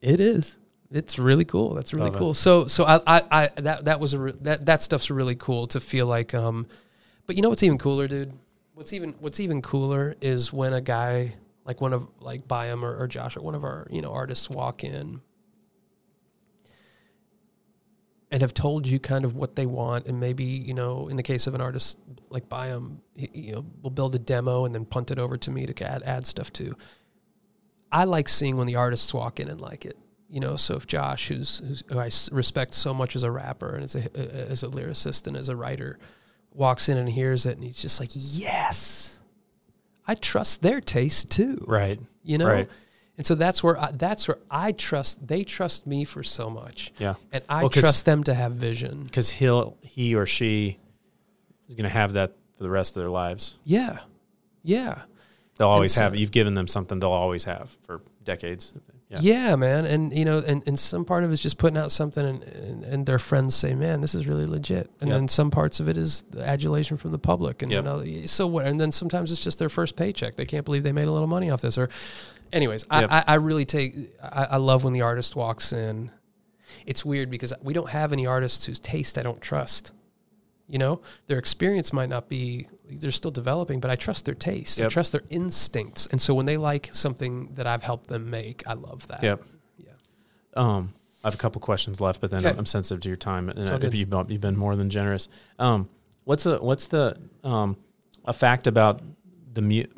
it 0.00 0.20
is, 0.20 0.58
it's 0.90 1.18
really 1.18 1.44
cool. 1.44 1.74
That's 1.74 1.92
really 1.92 2.06
Love 2.06 2.16
it. 2.16 2.18
cool. 2.18 2.34
So, 2.34 2.66
so 2.66 2.84
I, 2.84 3.00
I, 3.06 3.22
I, 3.30 3.46
that, 3.56 3.84
that 3.86 4.00
was 4.00 4.14
a, 4.14 4.18
re- 4.18 4.34
that, 4.42 4.66
that 4.66 4.82
stuff's 4.82 5.10
really 5.10 5.34
cool 5.34 5.66
to 5.68 5.80
feel 5.80 6.06
like, 6.06 6.34
um, 6.34 6.66
but 7.26 7.36
you 7.36 7.42
know, 7.42 7.48
what's 7.48 7.62
even 7.62 7.78
cooler, 7.78 8.06
dude, 8.08 8.32
what's 8.74 8.92
even, 8.92 9.14
what's 9.18 9.40
even 9.40 9.62
cooler 9.62 10.14
is 10.20 10.52
when 10.52 10.72
a 10.72 10.80
guy 10.80 11.32
like 11.64 11.80
one 11.80 11.92
of 11.92 12.06
like 12.20 12.46
Byam 12.46 12.84
or, 12.84 12.96
or 12.96 13.08
Josh 13.08 13.36
or 13.36 13.40
one 13.40 13.54
of 13.56 13.64
our, 13.64 13.86
you 13.90 14.00
know, 14.00 14.12
artists 14.12 14.48
walk 14.48 14.84
in 14.84 15.20
and 18.30 18.42
have 18.42 18.54
told 18.54 18.86
you 18.86 18.98
kind 18.98 19.24
of 19.24 19.36
what 19.36 19.56
they 19.56 19.66
want 19.66 20.06
and 20.06 20.18
maybe 20.18 20.44
you 20.44 20.74
know 20.74 21.08
in 21.08 21.16
the 21.16 21.22
case 21.22 21.46
of 21.46 21.54
an 21.54 21.60
artist 21.60 21.98
like 22.28 22.48
Byam, 22.48 23.00
he- 23.14 23.30
you 23.32 23.52
know 23.54 23.64
will 23.82 23.90
build 23.90 24.14
a 24.14 24.18
demo 24.18 24.64
and 24.64 24.74
then 24.74 24.84
punt 24.84 25.10
it 25.10 25.18
over 25.18 25.36
to 25.36 25.50
me 25.50 25.64
to 25.66 25.88
add, 25.88 26.02
add 26.02 26.26
stuff 26.26 26.52
to 26.54 26.72
i 27.92 28.02
like 28.04 28.28
seeing 28.28 28.56
when 28.56 28.66
the 28.66 28.74
artists 28.74 29.14
walk 29.14 29.38
in 29.38 29.48
and 29.48 29.60
like 29.60 29.84
it 29.84 29.96
You 30.28 30.40
know, 30.40 30.56
so 30.56 30.74
if 30.74 30.86
Josh, 30.88 31.28
who's, 31.28 31.58
who's 31.58 31.84
who 31.88 31.98
I 32.00 32.10
respect 32.32 32.74
so 32.74 32.92
much 32.92 33.14
as 33.14 33.22
a 33.22 33.30
rapper 33.30 33.74
and 33.74 33.84
as 33.84 33.94
a 33.94 34.16
as 34.50 34.62
a 34.64 34.68
lyricist 34.68 35.26
and 35.28 35.36
as 35.36 35.48
a 35.48 35.54
writer, 35.56 35.98
walks 36.52 36.88
in 36.88 36.96
and 36.98 37.08
hears 37.08 37.46
it 37.46 37.56
and 37.56 37.64
he's 37.64 37.80
just 37.80 38.00
like, 38.00 38.10
"Yes, 38.12 39.20
I 40.06 40.14
trust 40.16 40.62
their 40.62 40.80
taste 40.80 41.30
too." 41.30 41.64
Right. 41.68 42.00
You 42.24 42.38
know, 42.38 42.48
Right. 42.48 42.68
and 43.16 43.24
so 43.24 43.36
that's 43.36 43.62
where 43.62 43.78
I, 43.80 43.92
that's 43.92 44.26
where 44.26 44.38
I 44.50 44.72
trust. 44.72 45.28
They 45.28 45.44
trust 45.44 45.86
me 45.86 46.04
for 46.04 46.24
so 46.24 46.50
much, 46.50 46.92
Yeah. 46.98 47.14
and 47.30 47.44
I 47.48 47.60
Well, 47.62 47.70
trust 47.70 48.04
them 48.04 48.24
to 48.24 48.34
have 48.34 48.52
vision. 48.52 49.04
Because 49.04 49.30
he'll 49.30 49.76
he 49.82 50.16
or 50.16 50.26
she 50.26 50.78
is 51.68 51.76
going 51.76 51.84
to 51.84 51.88
have 51.88 52.14
that 52.14 52.32
for 52.58 52.64
the 52.64 52.70
rest 52.70 52.96
of 52.96 53.02
their 53.02 53.10
lives. 53.10 53.54
Yeah, 53.64 54.00
yeah. 54.64 55.02
They'll 55.56 55.68
always 55.68 55.94
so- 55.94 56.00
have. 56.00 56.16
You've 56.16 56.32
given 56.32 56.54
them 56.54 56.66
something 56.66 56.98
they'll 56.98 57.10
always 57.12 57.44
have 57.44 57.76
for 57.84 58.00
decades. 58.24 58.74
Yeah. 59.08 59.18
Yeah, 59.20 59.56
man, 59.56 59.84
and 59.84 60.12
you 60.12 60.24
know, 60.24 60.38
and, 60.44 60.64
and 60.66 60.76
some 60.76 61.04
part 61.04 61.22
of 61.22 61.30
it 61.30 61.32
is 61.34 61.40
just 61.40 61.58
putting 61.58 61.76
out 61.78 61.92
something, 61.92 62.26
and, 62.26 62.42
and, 62.42 62.82
and 62.84 63.06
their 63.06 63.20
friends 63.20 63.54
say, 63.54 63.72
"Man, 63.72 64.00
this 64.00 64.16
is 64.16 64.26
really 64.26 64.46
legit," 64.46 64.90
and 65.00 65.08
Yep. 65.08 65.16
then 65.16 65.28
some 65.28 65.48
parts 65.52 65.78
of 65.78 65.88
it 65.88 65.96
is 65.96 66.22
the 66.30 66.44
adulation 66.44 66.96
from 66.96 67.12
the 67.12 67.18
public, 67.18 67.62
and 67.62 67.70
Yep. 67.70 67.84
then 67.84 67.92
other, 67.92 68.26
so 68.26 68.48
what? 68.48 68.66
And 68.66 68.80
then 68.80 68.90
sometimes 68.90 69.30
it's 69.30 69.44
just 69.44 69.60
their 69.60 69.68
first 69.68 69.94
paycheck; 69.94 70.34
they 70.34 70.44
can't 70.44 70.64
believe 70.64 70.82
they 70.82 70.90
made 70.90 71.06
a 71.06 71.12
little 71.12 71.28
money 71.28 71.50
off 71.50 71.60
this. 71.60 71.78
Or, 71.78 71.88
anyways, 72.52 72.84
Yep. 72.90 73.08
I, 73.12 73.18
I, 73.18 73.24
I 73.28 73.34
really 73.34 73.64
take, 73.64 73.94
I, 74.20 74.46
I 74.50 74.56
love 74.56 74.82
when 74.82 74.92
the 74.92 75.02
artist 75.02 75.36
walks 75.36 75.72
in. 75.72 76.10
It's 76.84 77.04
weird 77.04 77.30
because 77.30 77.52
we 77.62 77.74
don't 77.74 77.90
have 77.90 78.12
any 78.12 78.26
artists 78.26 78.66
whose 78.66 78.80
taste 78.80 79.18
I 79.18 79.22
don't 79.22 79.40
trust. 79.40 79.92
You 80.68 80.78
know, 80.78 81.00
their 81.26 81.38
experience 81.38 81.92
might 81.92 82.08
not 82.08 82.28
be, 82.28 82.66
they're 82.90 83.12
still 83.12 83.30
developing, 83.30 83.78
but 83.78 83.88
I 83.90 83.94
trust 83.96 84.24
their 84.24 84.34
taste. 84.34 84.80
I 84.80 84.88
trust 84.88 85.12
their 85.12 85.22
instincts. 85.30 86.06
And 86.06 86.20
so 86.20 86.34
when 86.34 86.44
they 86.46 86.56
like 86.56 86.90
something 86.92 87.50
that 87.54 87.66
I've 87.68 87.84
helped 87.84 88.08
them 88.08 88.30
make, 88.30 88.66
I 88.66 88.72
love 88.74 89.06
that. 89.06 89.22
Yep. 89.22 89.44
Yeah. 89.78 89.90
Um, 90.56 90.92
I 91.22 91.28
have 91.28 91.34
a 91.34 91.38
couple 91.38 91.60
questions 91.60 92.00
left, 92.00 92.20
but 92.20 92.30
then 92.30 92.44
Okay. 92.44 92.56
I'm 92.58 92.66
sensitive 92.66 93.00
to 93.02 93.08
your 93.08 93.16
time, 93.16 93.48
and 93.48 93.60
I- 93.68 93.78
you've, 93.78 94.10
been- 94.10 94.26
you've 94.28 94.40
been 94.40 94.56
more 94.56 94.74
than 94.74 94.90
generous. 94.90 95.28
Um, 95.58 95.88
what's 96.24 96.46
a 96.46 96.58
what's 96.58 96.86
the 96.88 97.16
um, 97.44 97.76
a 98.24 98.32
fact 98.32 98.66
about 98.66 99.00
the 99.54 99.62
mute? 99.62 99.96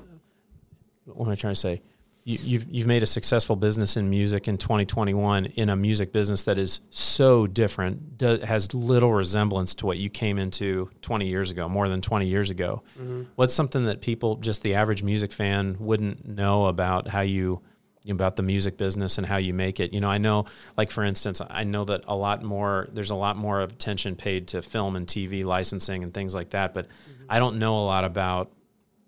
What 1.07 1.27
am 1.27 1.33
I 1.33 1.35
trying 1.35 1.55
to 1.55 1.61
say? 1.61 1.81
You, 2.29 2.39
you've 2.43 2.67
you've 2.71 2.87
made 2.87 3.03
a 3.03 3.07
successful 3.07 3.57
business 3.57 3.97
in 3.97 4.11
music 4.11 4.49
in 4.49 4.59
2021 4.59 5.47
in 5.47 5.71
a 5.71 5.77
music 5.77 6.13
business 6.13 6.43
that 6.43 6.59
is 6.59 6.81
so 6.91 7.47
different, 7.47 8.19
do, 8.19 8.39
has 8.41 8.75
little 8.75 9.13
resemblance 9.13 9.75
to 9.77 9.87
what 9.87 9.97
you 9.97 10.11
came 10.11 10.39
into 10.39 10.91
20 11.01 11.27
years 11.27 11.51
ago, 11.51 11.71
more 11.71 11.89
than 11.89 12.03
20 12.03 12.27
years 12.27 12.51
ago. 12.51 12.83
Mm-hmm. 12.99 13.23
What's 13.37 13.55
something 13.55 13.87
that 13.87 14.03
people, 14.03 14.37
just 14.37 14.63
the 14.63 14.75
average 14.75 15.03
music 15.03 15.33
fan, 15.33 15.77
wouldn't 15.81 16.29
know 16.29 16.67
about 16.67 17.09
how 17.09 17.23
you 17.23 17.63
about 18.11 18.37
the 18.37 18.43
music 18.43 18.77
business 18.77 19.19
and 19.19 19.27
how 19.27 19.37
you 19.37 19.55
make 19.55 19.81
it. 19.81 19.93
You 19.93 20.01
know, 20.01 20.11
I 20.11 20.19
know, 20.19 20.45
like 20.77 20.91
for 20.91 21.05
instance, 21.05 21.41
I 21.49 21.65
know 21.65 21.85
that 21.85 22.05
a 22.07 22.15
lot 22.15 22.43
more. 22.43 22.89
There's 22.93 23.11
a 23.11 23.17
lot 23.17 23.37
more 23.37 23.63
attention 23.63 24.17
paid 24.17 24.49
to 24.49 24.63
film 24.63 24.97
and 24.97 25.07
TV 25.07 25.45
licensing 25.45 26.03
and 26.03 26.13
things 26.13 26.35
like 26.35 26.51
that. 26.51 26.75
But 26.75 26.89
mm-hmm. 26.89 27.25
I 27.29 27.39
don't 27.39 27.59
know 27.59 27.79
a 27.79 27.85
lot 27.85 28.05
about 28.05 28.53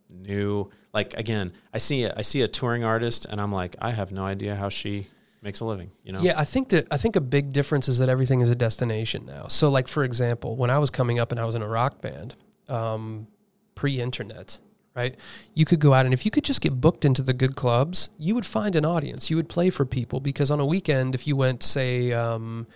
new. 0.09 0.71
Like 0.93 1.15
again, 1.15 1.53
I 1.73 1.79
see 1.79 2.05
a, 2.05 2.15
I 2.17 2.23
see 2.23 2.43
a 2.43 2.49
touring 2.49 2.85
artist, 2.85 3.27
and 3.27 3.41
I'm 3.41 3.53
like, 3.53 3.77
I 3.81 3.93
have 3.93 4.13
no 4.13 4.25
idea 4.25 4.57
how 4.57 4.69
she 4.69 5.07
makes 5.43 5.61
a 5.61 5.65
living. 5.65 5.91
You 6.05 6.13
know? 6.13 6.21
Yeah, 6.21 6.35
I 6.37 6.45
think 6.45 6.71
that 6.71 6.87
I 6.91 6.97
think 6.97 7.17
a 7.17 7.21
big 7.21 7.53
difference 7.53 7.89
is 7.89 7.99
that 7.99 8.09
everything 8.09 8.41
is 8.41 8.51
a 8.51 8.55
destination 8.55 9.25
now. 9.27 9.47
So, 9.49 9.71
like 9.71 9.89
for 9.89 10.05
example, 10.05 10.57
when 10.57 10.71
I 10.71 10.79
was 10.79 10.91
coming 10.91 11.19
up 11.19 11.31
and 11.31 11.41
I 11.41 11.45
was 11.45 11.55
in 11.55 11.63
a 11.63 11.69
rock 11.69 12.01
band, 12.01 12.35
um, 12.69 13.27
pre-internet, 13.75 14.59
right? 14.95 15.17
You 15.55 15.65
could 15.65 15.81
go 15.81 15.95
out 15.95 16.05
and 16.05 16.13
if 16.13 16.25
you 16.25 16.31
could 16.31 16.45
just 16.45 16.61
get 16.61 16.81
booked 16.81 17.05
into 17.05 17.23
the 17.23 17.33
good 17.33 17.57
clubs, 17.57 18.11
you 18.19 18.35
would 18.35 18.47
find 18.47 18.77
an 18.77 18.85
audience. 18.85 19.31
You 19.31 19.37
would 19.37 19.49
play 19.49 19.71
for 19.71 19.85
people 19.85 20.21
because 20.21 20.51
on 20.51 20.61
a 20.61 20.67
weekend, 20.67 21.15
if 21.15 21.27
you 21.27 21.37
went, 21.37 21.63
say, 21.63 22.13
um, 22.13 22.67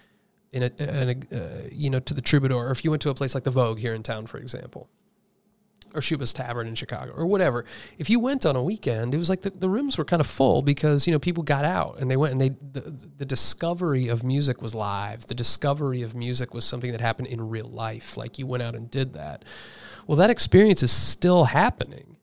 in 0.52 0.62
a, 0.62 0.70
in 0.78 1.08
a 1.32 1.36
uh, 1.36 1.62
you 1.70 1.90
know, 1.90 2.00
to 2.00 2.14
the 2.14 2.22
Troubadour, 2.22 2.68
or 2.68 2.70
if 2.70 2.84
you 2.84 2.90
went 2.90 3.02
to 3.02 3.10
a 3.10 3.14
place 3.14 3.34
like 3.34 3.44
the 3.44 3.50
Vogue 3.50 3.78
here 3.78 3.92
in 3.92 4.02
town, 4.02 4.26
for 4.26 4.38
example, 4.38 4.88
or 5.94 6.00
Schubas 6.00 6.34
Tavern 6.34 6.66
in 6.66 6.74
Chicago 6.74 7.12
or 7.12 7.26
whatever. 7.26 7.64
If 7.98 8.10
you 8.10 8.18
went 8.18 8.44
on 8.44 8.56
a 8.56 8.62
weekend, 8.62 9.14
it 9.14 9.18
was 9.18 9.30
like 9.30 9.42
the, 9.42 9.50
the 9.50 9.68
rooms 9.68 9.96
were 9.96 10.04
kind 10.04 10.20
of 10.20 10.26
full 10.26 10.62
because, 10.62 11.06
you 11.06 11.12
know, 11.12 11.18
people 11.18 11.42
got 11.42 11.64
out 11.64 11.98
and 12.00 12.10
they 12.10 12.16
went 12.16 12.32
and 12.32 12.40
they, 12.40 12.48
the, 12.48 12.92
the 13.16 13.24
discovery 13.24 14.08
of 14.08 14.24
music 14.24 14.60
was 14.60 14.74
live. 14.74 15.26
The 15.26 15.34
discovery 15.34 16.02
of 16.02 16.14
music 16.14 16.52
was 16.52 16.64
something 16.64 16.92
that 16.92 17.00
happened 17.00 17.28
in 17.28 17.48
real 17.48 17.68
life. 17.68 18.16
Like 18.16 18.38
you 18.38 18.46
went 18.46 18.62
out 18.62 18.74
and 18.74 18.90
did 18.90 19.12
that. 19.14 19.44
Well, 20.06 20.16
that 20.18 20.30
experience 20.30 20.82
is 20.82 20.92
still 20.92 21.44
happening. 21.44 22.16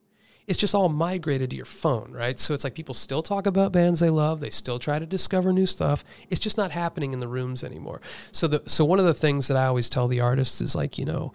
It's 0.48 0.60
just 0.60 0.76
all 0.76 0.90
migrated 0.90 1.52
to 1.52 1.56
your 1.56 1.66
phone, 1.66 2.12
right? 2.12 2.38
So 2.38 2.54
it's 2.54 2.64
like 2.64 2.74
people 2.74 2.94
still 2.94 3.22
talk 3.22 3.48
about 3.48 3.72
bands 3.72 4.02
they 4.02 4.10
love. 4.10 4.40
They 4.42 4.50
still 4.50 4.80
try 4.80 5.00
to 5.00 5.06
discover 5.06 5.54
new 5.54 5.66
stuff. 5.66 6.04
It's 6.30 6.42
just 6.42 6.58
not 6.58 6.72
happening 6.72 7.14
in 7.14 7.20
the 7.20 7.28
rooms 7.28 7.64
anymore. 7.64 8.02
So 8.34 8.48
the 8.48 8.64
so 8.66 8.84
one 8.84 9.00
of 9.00 9.06
the 9.06 9.14
things 9.14 9.48
that 9.48 9.56
I 9.56 9.68
always 9.68 9.88
tell 9.88 10.08
the 10.08 10.20
artists 10.20 10.60
is 10.60 10.76
like, 10.76 10.98
you 10.98 11.06
know, 11.06 11.34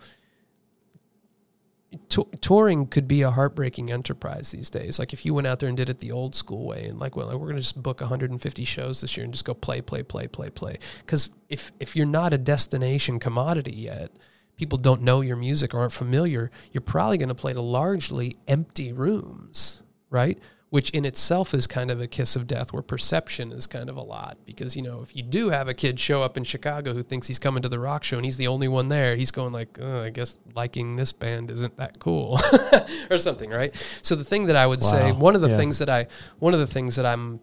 tou- 2.08 2.30
touring 2.40 2.86
could 2.86 3.06
be 3.06 3.22
a 3.22 3.30
heartbreaking 3.30 3.90
enterprise 3.90 4.50
these 4.50 4.70
days. 4.70 4.98
Like 4.98 5.12
if 5.12 5.24
you 5.24 5.34
went 5.34 5.46
out 5.46 5.58
there 5.58 5.68
and 5.68 5.76
did 5.76 5.88
it 5.88 6.00
the 6.00 6.12
old 6.12 6.34
school 6.34 6.66
way, 6.66 6.86
and 6.86 6.98
like, 6.98 7.16
well, 7.16 7.28
we're 7.28 7.46
going 7.46 7.56
to 7.56 7.62
just 7.62 7.82
book 7.82 8.00
150 8.00 8.64
shows 8.64 9.00
this 9.00 9.16
year 9.16 9.24
and 9.24 9.32
just 9.32 9.44
go 9.44 9.54
play, 9.54 9.80
play, 9.80 10.02
play, 10.02 10.26
play, 10.26 10.50
play. 10.50 10.78
Because 11.00 11.30
if 11.48 11.72
if 11.80 11.96
you're 11.96 12.06
not 12.06 12.32
a 12.32 12.38
destination 12.38 13.18
commodity 13.18 13.72
yet, 13.72 14.10
people 14.56 14.78
don't 14.78 15.02
know 15.02 15.20
your 15.20 15.36
music 15.36 15.74
or 15.74 15.80
aren't 15.80 15.92
familiar, 15.92 16.50
you're 16.72 16.80
probably 16.80 17.18
going 17.18 17.28
to 17.28 17.34
play 17.34 17.52
to 17.52 17.60
largely 17.60 18.36
empty 18.48 18.92
rooms, 18.92 19.82
right? 20.10 20.38
Which 20.70 20.90
in 20.90 21.04
itself 21.04 21.54
is 21.54 21.68
kind 21.68 21.92
of 21.92 22.00
a 22.00 22.08
kiss 22.08 22.34
of 22.34 22.48
death, 22.48 22.72
where 22.72 22.82
perception 22.82 23.52
is 23.52 23.68
kind 23.68 23.88
of 23.88 23.96
a 23.96 24.02
lot. 24.02 24.38
Because, 24.44 24.74
you 24.74 24.82
know, 24.82 25.00
if 25.00 25.14
you 25.14 25.22
do 25.22 25.50
have 25.50 25.68
a 25.68 25.74
kid 25.74 26.00
show 26.00 26.22
up 26.22 26.36
in 26.36 26.42
Chicago 26.42 26.92
who 26.92 27.04
thinks 27.04 27.28
he's 27.28 27.38
coming 27.38 27.62
to 27.62 27.68
the 27.68 27.78
rock 27.78 28.02
show 28.02 28.16
and 28.16 28.24
he's 28.24 28.36
the 28.36 28.48
only 28.48 28.66
one 28.66 28.88
there, 28.88 29.14
he's 29.14 29.30
going 29.30 29.52
like, 29.52 29.78
oh, 29.80 30.00
I 30.02 30.10
guess 30.10 30.36
liking 30.56 30.96
this 30.96 31.12
band 31.12 31.52
isn't 31.52 31.76
that 31.76 32.00
cool 32.00 32.40
or 33.10 33.18
something, 33.18 33.48
right? 33.50 33.74
So 34.02 34.16
the 34.16 34.24
thing 34.24 34.46
that 34.46 34.56
I 34.56 34.66
would 34.66 34.82
say, 34.82 35.12
one 35.12 35.36
of 35.36 35.40
the 35.40 35.50
Yeah. 35.50 35.56
things 35.56 35.78
that 35.78 35.88
I, 35.88 36.08
one 36.40 36.52
of 36.52 36.58
the 36.58 36.66
things 36.66 36.96
that 36.96 37.06
I'm, 37.06 37.38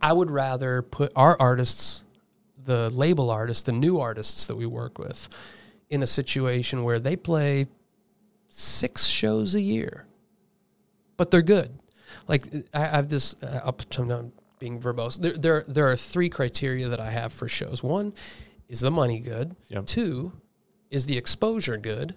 I 0.00 0.14
would 0.14 0.30
rather 0.30 0.80
put 0.80 1.12
our 1.14 1.36
artists, 1.38 2.04
the 2.64 2.88
label 2.88 3.30
artists, 3.30 3.64
the 3.64 3.72
new 3.72 4.00
artists 4.00 4.46
that 4.46 4.56
we 4.56 4.64
work 4.64 4.98
with, 4.98 5.28
in 5.90 6.02
a 6.02 6.06
situation 6.06 6.84
where 6.84 6.98
they 6.98 7.16
play 7.16 7.66
six 8.48 9.04
shows 9.06 9.54
a 9.54 9.60
year, 9.60 10.06
but 11.18 11.30
they're 11.30 11.42
good. 11.42 11.78
Like 12.28 12.46
I 12.74 12.80
have 12.80 13.08
this, 13.08 13.40
uh, 13.42 13.72
I'm 13.98 14.32
being 14.58 14.80
verbose. 14.80 15.20
There, 15.20 15.32
there, 15.32 15.64
there 15.68 15.90
are 15.90 15.96
three 15.96 16.28
criteria 16.28 16.88
that 16.88 17.00
I 17.00 17.10
have 17.10 17.32
for 17.32 17.48
shows. 17.48 17.82
One 17.82 18.14
is 18.68 18.80
the 18.80 18.90
money 18.90 19.20
good. 19.20 19.56
Yep. 19.68 19.86
Two 19.86 20.32
is 20.90 21.06
the 21.06 21.16
exposure 21.16 21.76
good, 21.76 22.14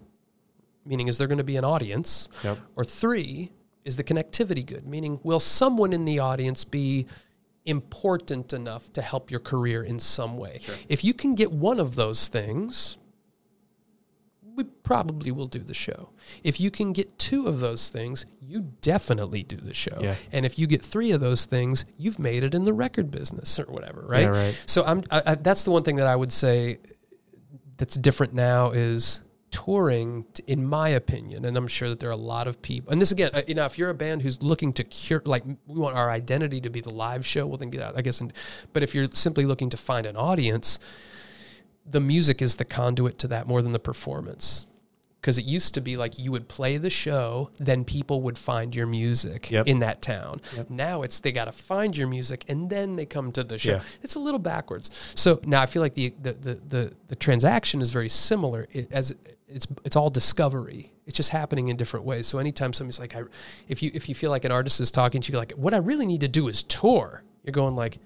meaning 0.86 1.07
is 1.07 1.18
there 1.18 1.27
going 1.27 1.40
to 1.40 1.44
be 1.44 1.57
an 1.57 1.65
audience? 1.65 2.30
Yep. 2.44 2.57
Or 2.76 2.84
three 2.84 3.52
is 3.86 3.98
the 3.98 4.03
connectivity 4.03 4.65
good, 4.65 4.86
meaning 4.88 5.19
will 5.23 5.40
someone 5.40 5.94
in 5.94 6.06
the 6.06 6.19
audience 6.19 6.64
be 6.64 7.07
important 7.65 8.53
enough 8.53 8.91
to 8.94 9.02
help 9.02 9.31
your 9.31 9.40
career 9.40 9.84
in 9.84 9.99
some 9.99 10.38
way? 10.38 10.60
If 10.88 11.03
you 11.03 11.14
can 11.14 11.36
get 11.36 11.52
one 11.52 11.80
of 11.80 11.95
those 11.95 12.27
things, 12.27 12.98
we 14.60 14.65
probably 14.65 15.31
will 15.31 15.48
do 15.48 15.60
the 15.60 15.73
show. 15.73 16.10
If 16.44 16.60
you 16.60 16.69
can 16.69 16.91
get 16.91 17.18
two 17.18 17.48
of 17.48 17.61
those 17.61 17.88
things, 17.88 18.26
you 18.41 18.73
definitely 18.81 19.41
do 19.41 19.56
the 19.56 19.73
show. 19.73 19.98
Yeah. 20.02 20.15
And 20.34 20.45
if 20.45 20.60
you 20.60 20.68
get 20.68 20.81
three 20.81 21.11
of 21.11 21.22
those 21.22 21.45
things, 21.45 21.86
you've 21.98 22.19
made 22.19 22.44
it 22.44 22.53
in 22.53 22.65
the 22.65 22.73
record 22.73 23.10
business 23.10 23.57
or 23.57 23.64
whatever, 23.68 24.06
right? 24.06 24.23
Yeah, 24.23 24.27
right. 24.27 24.64
So 24.68 24.84
I'm 24.84 25.03
I, 25.10 25.22
I, 25.26 25.36
that's 25.36 25.64
the 25.64 25.72
one 25.72 25.84
thing 25.84 25.95
that 25.95 26.07
I 26.07 26.15
would 26.18 26.34
say 26.34 26.80
that's 27.77 27.95
different 27.95 28.34
now 28.34 28.72
is 28.72 29.22
touring 29.52 30.26
in 30.45 30.64
my 30.64 30.90
opinion 30.90 31.44
and 31.44 31.57
i'm 31.57 31.68
sure 31.68 31.90
that 31.90 31.99
there 31.99 32.10
are 32.10 32.14
a 32.14 32.15
lot 32.15 32.48
of 32.48 32.61
people 32.61 32.91
and 32.91 33.02
this 33.02 33.11
again 33.11 33.31
uh, 33.34 33.41
you 33.48 33.56
know 33.56 33.65
if 33.65 33.80
you're 33.80 33.90
a 33.90 33.95
band 33.95 34.22
who's 34.22 34.44
looking 34.44 34.72
to 34.72 34.84
cure 34.84 35.23
like 35.26 35.44
we 35.44 35.80
want 35.80 35.98
our 35.98 36.11
identity 36.11 36.61
to 36.61 36.69
be 36.69 36.81
the 36.81 36.94
live 36.94 37.26
show 37.26 37.48
well 37.48 37.57
then 37.57 37.72
get 37.72 37.81
out 37.81 37.98
i 37.98 38.02
guess 38.03 38.22
and, 38.22 38.31
but 38.73 38.84
if 38.84 38.94
you're 38.94 39.07
simply 39.11 39.45
looking 39.45 39.68
to 39.68 39.76
find 39.76 40.06
an 40.06 40.15
audience 40.15 40.77
the 41.85 41.99
music 41.99 42.41
is 42.41 42.56
the 42.57 42.65
conduit 42.65 43.18
to 43.19 43.27
that 43.30 43.47
more 43.47 43.61
than 43.61 43.72
the 43.72 43.80
performance. 43.80 44.65
Because 45.22 45.38
it 45.38 45.43
used 45.43 45.73
to 45.73 45.81
be 45.81 45.97
like 45.97 46.18
you 46.18 46.31
would 46.31 46.47
play 46.47 46.77
the 46.77 46.89
show 46.89 47.49
then 47.57 47.84
people 47.84 48.22
would 48.22 48.38
find 48.38 48.73
your 48.73 48.88
music 48.88 49.51
Yep. 49.51 49.68
in 49.68 49.80
that 49.80 50.01
town. 50.01 50.39
Now 50.69 51.01
it's 51.01 51.19
they 51.19 51.34
got 51.34 51.45
to 51.45 51.51
find 51.51 51.97
your 51.97 52.07
music 52.07 52.45
and 52.47 52.69
then 52.69 52.95
they 52.95 53.06
come 53.06 53.34
to 53.34 53.43
the 53.43 53.57
show. 53.57 53.72
Yeah. 53.73 53.81
it's 54.01 54.15
a 54.15 54.19
little 54.19 54.39
backwards. 54.39 54.89
So 55.15 55.41
now 55.45 55.61
i 55.61 55.65
feel 55.65 55.81
like 55.81 55.93
the 55.95 56.14
the 56.22 56.34
the, 56.34 56.53
the, 56.68 56.93
the 57.07 57.15
transaction 57.18 57.81
is 57.81 57.91
very 57.91 58.07
similar. 58.07 58.68
It, 58.72 58.89
as 58.93 59.14
it's 59.49 59.68
it's 59.84 59.97
all 59.97 60.10
discovery. 60.10 60.93
It's 61.06 61.18
just 61.18 61.31
happening 61.31 61.68
in 61.68 61.76
different 61.76 62.06
ways. 62.06 62.26
So 62.27 62.38
anytime 62.39 62.72
somebody's 62.72 62.99
like 62.99 63.14
I, 63.15 63.23
if 63.68 63.84
you 63.84 63.91
if 63.93 64.07
you 64.07 64.15
feel 64.15 64.30
like 64.30 64.45
an 64.45 64.53
artist 64.53 64.80
is 64.80 64.89
talking 64.89 65.19
to 65.22 65.31
you 65.34 65.38
like 65.38 65.51
what 65.53 65.73
i 65.73 65.77
really 65.77 66.06
need 66.06 66.22
to 66.22 66.27
do 66.30 66.47
is 66.47 66.64
tour 66.64 67.23
you're 67.43 67.51
going 67.51 67.76
like 67.76 67.97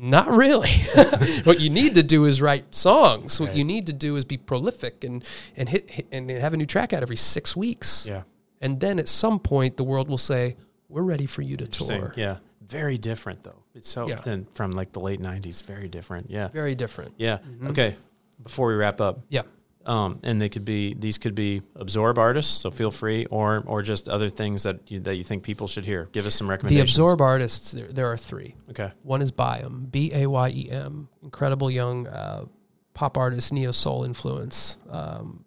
not 0.00 0.28
really. 0.30 0.70
what 1.44 1.60
you 1.60 1.68
need 1.70 1.94
to 1.94 2.02
do 2.02 2.24
is 2.24 2.40
write 2.40 2.74
songs. 2.74 3.38
What 3.38 3.50
Right. 3.50 3.56
you 3.58 3.64
need 3.64 3.86
to 3.86 3.92
do 3.92 4.16
is 4.16 4.24
be 4.24 4.36
prolific 4.38 5.04
and 5.04 5.22
and 5.56 5.68
hit, 5.68 5.90
hit 5.90 6.06
and 6.10 6.30
have 6.30 6.54
a 6.54 6.56
new 6.56 6.66
track 6.66 6.92
out 6.92 7.02
every 7.02 7.16
six 7.16 7.54
weeks. 7.56 8.06
Yeah. 8.06 8.22
And 8.60 8.80
then 8.80 8.98
at 8.98 9.08
some 9.08 9.38
point, 9.38 9.76
the 9.76 9.84
world 9.84 10.08
will 10.08 10.18
say, 10.18 10.56
"We're 10.88 11.02
ready 11.02 11.26
for 11.26 11.42
you 11.42 11.56
to 11.58 11.66
tour." 11.66 12.14
Yeah. 12.16 12.38
very 12.66 12.98
different 12.98 13.42
though. 13.42 13.64
It's 13.74 13.88
so 13.88 14.06
Yeah. 14.08 14.36
from 14.54 14.70
like 14.72 14.92
the 14.92 15.00
late 15.00 15.20
'90s. 15.20 15.60
Very 15.62 15.88
different. 15.88 16.30
Yeah. 16.30 16.48
Very 16.48 16.74
different. 16.76 17.14
Yeah. 17.18 17.38
Mhm. 17.38 17.70
Okay. 17.70 17.94
Before 18.42 18.68
we 18.68 18.74
wrap 18.74 19.00
up, 19.00 19.20
Yeah. 19.28 19.42
Um, 19.90 20.20
and 20.22 20.40
they 20.40 20.48
could 20.48 20.64
be 20.64 20.94
these 20.94 21.18
could 21.18 21.34
be 21.34 21.62
absorb 21.74 22.16
artists, 22.16 22.60
so 22.60 22.70
feel 22.70 22.92
free, 22.92 23.26
or 23.26 23.64
or 23.66 23.82
just 23.82 24.08
other 24.08 24.30
things 24.30 24.62
that 24.62 24.78
you, 24.86 25.00
that 25.00 25.16
you 25.16 25.24
think 25.24 25.42
people 25.42 25.66
should 25.66 25.84
hear. 25.84 26.08
Give 26.12 26.26
us 26.26 26.36
some 26.36 26.48
recommendations. 26.48 26.94
The. 26.94 27.02
Absorb 27.02 27.20
artists, 27.20 27.72
there, 27.72 27.88
there 27.88 28.06
are 28.06 28.16
three. 28.16 28.54
Okay. 28.70 28.92
One 29.02 29.20
is 29.20 29.32
Bayem, 29.32 29.90
B 29.90 30.12
A 30.14 30.28
Y 30.28 30.52
E 30.54 30.70
M, 30.70 31.08
incredible 31.24 31.72
young 31.72 32.06
uh, 32.06 32.44
pop 32.94 33.18
artist, 33.18 33.52
neo 33.52 33.72
soul 33.72 34.04
influence. 34.04 34.78
Um, 34.88 35.44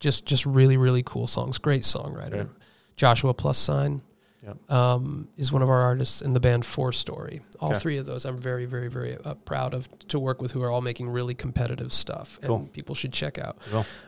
just 0.00 0.26
just 0.26 0.44
really 0.44 0.76
really 0.76 1.04
cool 1.04 1.28
songs. 1.28 1.58
Great 1.58 1.82
songwriter. 1.82 2.34
Okay. 2.34 2.50
Joshua 2.96 3.32
Plus 3.32 3.58
Sign 3.58 4.02
Yep. 4.46 4.70
um, 4.70 5.28
is 5.36 5.52
one 5.52 5.62
of 5.62 5.68
our 5.70 5.80
artists 5.80 6.20
in 6.22 6.32
the 6.34 6.40
band 6.40 6.66
Four 6.66 6.92
Story. 6.92 7.40
All 7.60 7.70
Okay. 7.70 7.78
three 7.78 7.96
of 7.98 8.06
those 8.06 8.24
I'm 8.24 8.36
very 8.38 8.66
very 8.66 8.88
very 8.88 9.16
uh, 9.24 9.34
proud 9.34 9.72
of 9.74 9.88
to 10.08 10.18
work 10.18 10.42
with, 10.42 10.52
who 10.52 10.62
are 10.62 10.70
all 10.70 10.82
making 10.82 11.08
really 11.08 11.34
competitive 11.34 11.92
stuff, 11.92 12.38
Cool. 12.42 12.56
and 12.56 12.72
people 12.72 12.94
should 12.94 13.12
check 13.12 13.38
out. 13.38 13.56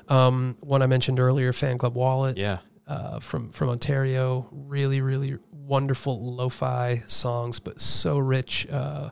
Um, 0.08 0.56
one 0.60 0.82
I 0.82 0.86
mentioned 0.86 1.18
earlier, 1.20 1.52
Fan 1.52 1.78
Club 1.78 1.94
Wallet 1.94 2.36
yeah. 2.36 2.58
uh, 2.86 3.20
from 3.20 3.50
from 3.50 3.68
Ontario. 3.70 4.46
Really, 4.52 5.00
really 5.00 5.38
wonderful 5.52 6.34
lo-fi 6.36 7.02
songs, 7.06 7.58
but 7.58 7.80
so 7.80 8.18
rich 8.18 8.66
uh, 8.70 9.10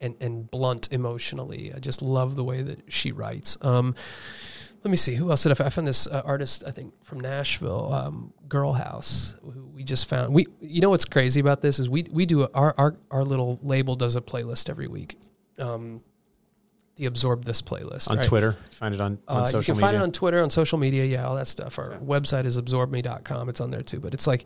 and 0.00 0.14
and 0.20 0.50
blunt 0.50 0.92
emotionally. 0.92 1.72
I 1.74 1.78
just 1.78 2.02
love 2.02 2.36
the 2.36 2.44
way 2.44 2.62
that 2.62 2.92
she 2.92 3.12
writes. 3.12 3.56
Um, 3.62 3.94
let 4.86 4.90
me 4.92 4.96
see 4.96 5.16
who 5.16 5.30
else 5.30 5.42
did 5.42 5.50
I 5.50 5.56
find? 5.56 5.66
I 5.66 5.70
found 5.70 5.88
this 5.88 6.06
uh, 6.06 6.22
artist 6.24 6.62
I 6.64 6.70
think 6.70 6.94
from 7.04 7.18
Nashville, 7.18 7.92
um, 7.92 8.32
Girl 8.48 8.72
House. 8.72 9.34
Who 9.42 9.66
we 9.74 9.82
just 9.82 10.06
found. 10.08 10.32
We 10.32 10.46
you 10.60 10.80
know 10.80 10.90
what's 10.90 11.04
crazy 11.04 11.40
about 11.40 11.60
this 11.60 11.80
is 11.80 11.90
we 11.90 12.04
we 12.04 12.24
do 12.24 12.42
a, 12.44 12.50
our 12.54 12.72
our 12.78 12.96
our 13.10 13.24
little 13.24 13.58
label 13.64 13.96
does 13.96 14.14
a 14.14 14.20
playlist 14.20 14.70
every 14.70 14.86
week. 14.86 15.16
Um, 15.58 16.02
the 16.94 17.06
absorb 17.06 17.44
this 17.44 17.60
playlist 17.62 18.08
On 18.08 18.18
right? 18.18 18.24
Twitter, 18.26 18.56
find 18.70 18.94
it 18.94 19.00
on, 19.00 19.18
on 19.26 19.38
Uh, 19.38 19.40
you 19.40 19.46
social 19.48 19.74
can 19.74 19.80
media. 19.80 19.86
find 19.88 19.96
it 19.96 20.02
on 20.04 20.12
Twitter, 20.12 20.40
on 20.40 20.50
social 20.50 20.78
media, 20.78 21.04
yeah, 21.04 21.26
all 21.26 21.34
that 21.34 21.48
stuff. 21.48 21.78
Our 21.80 21.98
website 21.98 22.44
is 22.44 22.56
absorbme.com. 22.56 23.48
It's 23.48 23.60
on 23.60 23.72
there 23.72 23.82
too. 23.82 23.98
But 23.98 24.14
it's 24.14 24.28
like 24.28 24.44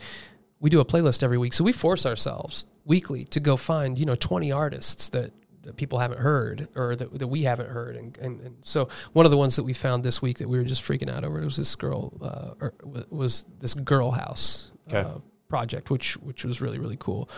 we 0.58 0.70
do 0.70 0.80
a 0.80 0.84
playlist 0.86 1.22
every 1.22 1.36
week. 1.36 1.52
So 1.52 1.64
we 1.64 1.72
force 1.72 2.06
ourselves 2.06 2.64
weekly 2.86 3.24
to 3.26 3.40
go 3.40 3.58
find, 3.58 3.98
you 3.98 4.06
know, 4.06 4.14
20 4.14 4.50
artists 4.52 5.10
that, 5.10 5.32
that 5.62 5.76
people 5.76 5.98
haven't 5.98 6.18
heard 6.20 6.68
or 6.74 6.96
that, 6.96 7.18
that 7.18 7.26
we 7.28 7.42
haven't 7.42 7.68
heard. 7.70 7.96
And, 7.96 8.16
and, 8.18 8.40
and 8.40 8.56
so 8.62 8.88
one 9.12 9.26
of 9.26 9.30
the 9.30 9.36
ones 9.36 9.56
that 9.56 9.64
we 9.64 9.72
found 9.74 10.02
this 10.04 10.22
week 10.22 10.38
that 10.38 10.48
we 10.48 10.56
were 10.58 10.64
just 10.64 10.82
freaking 10.82 11.10
out 11.10 11.24
over 11.24 11.40
was 11.40 11.56
this 11.56 11.74
girl, 11.76 12.12
uh, 12.22 12.54
or 12.60 12.74
was 13.10 13.44
this 13.60 13.74
Girl 13.74 14.12
House 14.12 14.70
Okay. 14.88 14.98
uh, 15.00 15.18
project, 15.48 15.90
which, 15.90 16.14
which 16.18 16.44
was 16.44 16.60
really, 16.60 16.78
really 16.78 16.96
cool. 16.98 17.28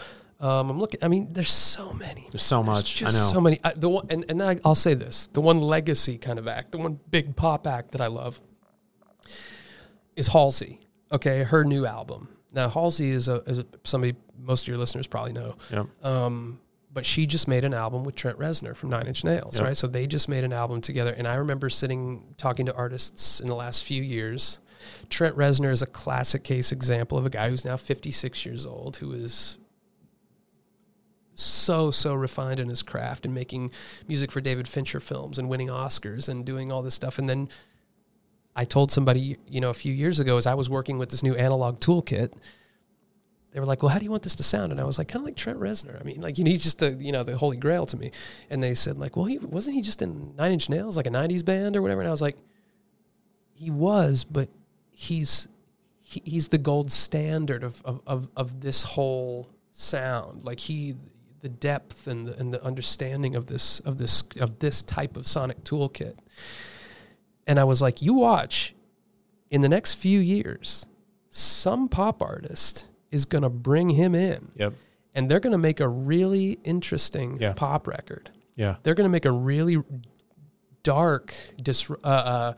Um, 0.41 0.71
I'm 0.71 0.79
looking, 0.81 0.99
I 1.05 1.09
mean, 1.09 1.33
there's 1.33 1.51
so 1.53 1.93
many. 1.93 2.27
There's 2.33 2.43
so 2.43 2.63
There's 2.63 2.77
much. 2.77 3.03
I 3.03 3.07
know. 3.07 3.11
so 3.11 3.41
many. 3.41 3.61
I, 3.63 3.73
the 3.75 3.89
one, 3.89 4.07
and, 4.11 4.25
and 4.29 4.41
then 4.41 4.49
I, 4.49 4.59
I'll 4.65 4.75
say 4.75 4.95
this: 4.95 5.29
the 5.35 5.41
one 5.41 5.61
legacy 5.61 6.19
kind 6.19 6.37
of 6.37 6.49
act, 6.49 6.73
the 6.73 6.79
one 6.79 6.99
big 7.13 7.37
pop 7.37 7.65
act 7.67 7.93
that 7.93 8.01
I 8.01 8.09
love, 8.09 8.41
is 10.17 10.29
Halsey. 10.29 10.81
Okay, 11.13 11.45
her 11.45 11.65
new 11.65 11.87
album. 11.87 12.29
Now 12.53 12.69
Halsey 12.69 13.11
is 13.11 13.29
a 13.29 13.37
is 13.47 13.61
a, 13.61 13.67
somebody 13.85 14.17
most 14.39 14.63
of 14.65 14.69
your 14.69 14.79
listeners 14.79 15.07
probably 15.07 15.33
know. 15.33 15.55
Yep. 15.71 16.05
Um, 16.05 16.61
but 16.93 17.07
she 17.07 17.25
just 17.27 17.49
made 17.49 17.65
an 17.65 17.73
album 17.73 18.05
with 18.05 18.15
Trent 18.15 18.39
Reznor 18.39 18.77
from 18.77 18.91
Nine 18.91 19.07
Inch 19.07 19.25
Nails, 19.25 19.57
Yep. 19.59 19.65
right? 19.67 19.77
So 19.77 19.87
they 19.87 20.07
just 20.07 20.29
made 20.29 20.45
an 20.45 20.53
album 20.53 20.81
together, 20.81 21.13
and 21.13 21.27
I 21.27 21.35
remember 21.37 21.71
sitting 21.71 22.35
talking 22.37 22.67
to 22.67 22.75
artists 22.75 23.41
in 23.41 23.47
the 23.47 23.55
last 23.55 23.83
few 23.85 24.03
years. 24.03 24.61
Trent 25.09 25.37
Reznor 25.37 25.73
is 25.73 25.81
a 25.83 25.87
classic 25.87 26.45
case 26.45 26.73
example 26.73 27.17
of 27.17 27.25
a 27.25 27.31
guy 27.31 27.49
who's 27.49 27.65
now 27.65 27.77
56 27.77 28.45
years 28.45 28.67
old, 28.67 28.97
who 28.99 29.13
is 29.13 29.57
so 31.35 31.91
so 31.91 32.13
refined 32.15 32.61
in 32.61 32.69
his 32.69 32.83
craft 32.83 33.25
and 33.25 33.35
making 33.35 33.71
music 34.07 34.31
for 34.31 34.41
David 34.41 34.69
Fincher 34.69 35.01
films 35.01 35.39
and 35.39 35.49
winning 35.49 35.69
Oscars 35.69 36.29
and 36.29 36.45
doing 36.45 36.71
all 36.71 36.83
this 36.83 36.95
stuff. 36.95 37.19
And 37.19 37.29
then 37.29 37.49
I 38.55 38.65
told 38.67 38.91
somebody, 38.91 39.39
you 39.49 39.61
know, 39.61 39.71
a 39.71 39.75
few 39.75 39.95
years 39.95 40.21
ago 40.21 40.37
as 40.37 40.47
I 40.47 40.55
was 40.55 40.69
working 40.69 40.99
with 40.99 41.09
this 41.11 41.23
new 41.23 41.35
analog 41.35 41.81
toolkit, 41.81 42.35
they 43.53 43.61
were 43.61 43.67
like, 43.67 43.83
"Well, 43.83 43.91
how 43.91 43.99
do 43.99 44.05
you 44.05 44.11
want 44.11 44.23
this 44.23 44.35
to 44.37 44.43
sound?" 44.43 44.73
And 44.73 44.81
I 44.81 44.85
was 44.85 44.99
like, 44.99 45.09
"Kind 45.09 45.23
of 45.23 45.27
like 45.27 45.37
Trent 45.37 45.61
Reznor. 45.61 46.01
I 46.01 46.05
mean, 46.05 46.21
like 46.21 46.39
you 46.39 46.45
need 46.45 46.61
just 46.61 46.79
the 46.79 46.93
you 46.95 47.13
know 47.13 47.23
the 47.23 47.37
holy 47.37 47.59
grail 47.59 47.87
to 47.87 47.97
me." 47.97 48.11
And 48.51 48.63
they 48.63 48.75
said 48.75 48.99
like, 48.99 49.17
"Well, 49.17 49.27
he 49.27 49.39
wasn't 49.39 49.77
he 49.77 49.83
just 49.83 50.01
in 50.01 50.35
Nine 50.37 50.53
Inch 50.53 50.69
Nails, 50.71 50.97
like 50.97 51.07
a 51.07 51.11
'90s 51.11 51.45
band 51.45 51.77
or 51.77 51.83
whatever?" 51.83 52.01
And 52.01 52.09
I 52.09 52.11
was 52.11 52.23
like, 52.23 52.39
"He 53.53 53.71
was, 53.71 54.25
but 54.25 54.49
he's 54.91 55.49
he, 56.01 56.23
he's 56.25 56.49
the 56.49 56.59
gold 56.59 56.91
standard 56.91 57.63
of, 57.63 57.83
of 57.85 58.01
of 58.07 58.31
of 58.37 58.61
this 58.63 58.83
whole 58.83 59.51
sound. 59.73 60.45
Like 60.45 60.61
he." 60.61 60.97
The 61.41 61.49
depth 61.49 62.07
and 62.07 62.29
the, 62.29 62.39
and 62.39 62.55
the 62.55 62.63
understanding 62.63 63.35
of 63.35 63.49
this 63.49 63.81
of 63.81 63.99
this 63.99 64.23
of 64.39 64.61
this 64.61 64.81
type 64.81 65.17
of 65.17 65.27
sonic 65.27 65.65
toolkit, 65.65 66.17
and 67.49 67.59
I 67.59 67.65
was 67.65 67.83
like, 67.83 68.01
"You 68.01 68.15
watch, 68.15 68.77
in 69.51 69.61
the 69.61 69.69
next 69.69 69.95
few 69.95 70.21
years, 70.21 70.87
some 71.29 71.89
pop 71.89 72.23
artist 72.23 72.87
is 73.13 73.25
going 73.27 73.43
to 73.43 73.49
bring 73.51 73.91
him 73.91 74.15
in 74.15 74.49
Yep. 74.57 74.73
and 75.15 75.31
they're 75.31 75.39
going 75.41 75.53
to 75.53 75.59
make 75.59 75.79
a 75.81 75.89
really 75.89 76.59
interesting 76.65 77.39
Yeah. 77.41 77.53
pop 77.53 77.87
record. 77.87 78.31
Yeah. 78.57 78.77
They're 78.83 78.95
going 78.95 79.05
to 79.05 79.11
make 79.13 79.25
a 79.27 79.33
really 79.33 79.77
dark, 80.83 81.33
dis- 81.63 81.91
uh, 81.91 81.95
uh, 82.07 82.53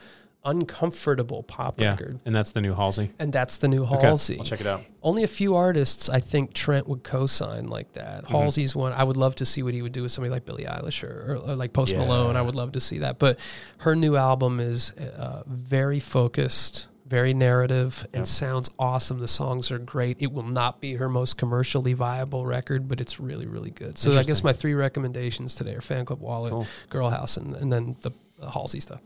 uncomfortable 0.47 1.43
pop 1.43 1.81
Yeah. 1.81 1.91
record. 1.93 2.21
And 2.27 2.35
that's 2.35 2.51
the 2.51 2.61
new 2.61 2.75
Halsey. 2.75 3.11
And 3.19 3.33
that's 3.33 3.57
the 3.59 3.69
new 3.69 3.85
Okay. 3.85 4.01
Halsey. 4.07 4.39
I'll 4.39 4.45
check 4.45 4.61
it 4.61 4.67
out. 4.67 4.83
Only 5.03 5.23
a 5.23 5.27
few 5.29 5.55
artists 5.57 6.09
I 6.11 6.21
think 6.21 6.53
Trent 6.53 6.87
would 6.87 7.03
co-sign 7.03 7.69
like 7.69 7.95
that. 7.95 8.25
Mm-hmm. 8.25 8.35
Halsey's 8.35 8.77
one. 8.77 8.93
I 8.93 9.05
would 9.05 9.17
love 9.17 9.35
to 9.37 9.47
see 9.47 9.63
what 9.63 9.73
he 9.73 9.81
would 9.81 9.93
do 9.93 10.03
with 10.03 10.13
somebody 10.13 10.31
like 10.33 10.45
Billie 10.45 10.65
Eilish 10.65 11.03
or, 11.03 11.33
or, 11.33 11.51
or 11.53 11.57
like 11.57 11.73
Post 11.73 11.97
Malone. 11.97 12.37
I 12.37 12.43
would 12.43 12.55
love 12.55 12.73
to 12.73 12.81
see 12.81 12.99
that. 12.99 13.19
But 13.19 13.39
her 13.79 13.97
new 13.97 14.17
album 14.17 14.61
is 14.61 14.91
uh, 14.93 15.45
very 15.47 15.99
focused, 16.01 16.89
very 17.07 17.35
narrative, 17.35 18.07
and 18.13 18.21
Yep. 18.21 18.27
sounds 18.27 18.71
awesome. 18.79 19.19
The 19.21 19.29
songs 19.29 19.71
are 19.71 19.79
great. 19.79 20.17
It 20.21 20.33
will 20.33 20.43
not 20.43 20.81
be 20.81 20.95
her 20.95 21.09
most 21.09 21.37
commercially 21.37 21.93
viable 21.93 22.47
record, 22.47 22.89
but 22.89 23.01
it's 23.01 23.21
really, 23.21 23.47
really 23.47 23.71
good. 23.71 23.99
So 23.99 24.19
I 24.19 24.23
guess 24.23 24.43
my 24.43 24.53
three 24.53 24.75
recommendations 24.75 25.55
today 25.55 25.75
are 25.75 25.81
Fan 25.83 26.05
Club 26.07 26.21
Wallet, 26.21 26.51
Cool. 26.53 26.67
Girl 26.89 27.11
House, 27.11 27.37
and, 27.37 27.55
and 27.57 27.73
then 27.73 27.97
the, 28.03 28.11
the 28.39 28.51
Halsey 28.51 28.81
stuff. 28.81 29.01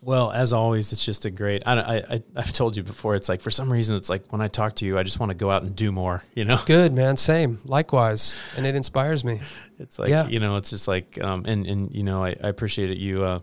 Well, 0.00 0.30
as 0.30 0.52
always, 0.52 0.92
it's 0.92 1.04
just 1.04 1.24
a 1.24 1.30
great. 1.30 1.64
I, 1.66 1.72
I, 1.80 1.96
I 2.14 2.22
I've 2.36 2.52
told 2.52 2.76
you 2.76 2.84
before. 2.84 3.16
It's 3.16 3.28
like 3.28 3.40
for 3.40 3.50
some 3.50 3.70
reason, 3.70 3.96
it's 3.96 4.08
like 4.08 4.30
when 4.32 4.40
I 4.40 4.46
talk 4.46 4.76
to 4.76 4.86
you, 4.86 4.96
I 4.96 5.02
just 5.02 5.18
want 5.18 5.30
to 5.30 5.34
go 5.34 5.50
out 5.50 5.64
and 5.64 5.74
do 5.74 5.90
more. 5.90 6.22
You 6.36 6.44
know, 6.44 6.60
Good 6.66 6.92
man, 6.92 7.16
same. 7.16 7.58
Likewise, 7.64 8.38
and 8.56 8.64
it 8.64 8.76
inspires 8.76 9.24
me. 9.24 9.40
it's 9.80 9.98
like 9.98 10.08
Yeah. 10.10 10.28
you 10.28 10.38
know, 10.38 10.54
it's 10.54 10.70
just 10.70 10.86
like 10.86 11.18
um, 11.20 11.44
and 11.46 11.66
and 11.66 11.92
you 11.92 12.04
know, 12.04 12.22
I, 12.24 12.28
I 12.28 12.48
appreciate 12.48 12.90
it. 12.90 12.98
You 12.98 13.24
uh, 13.24 13.38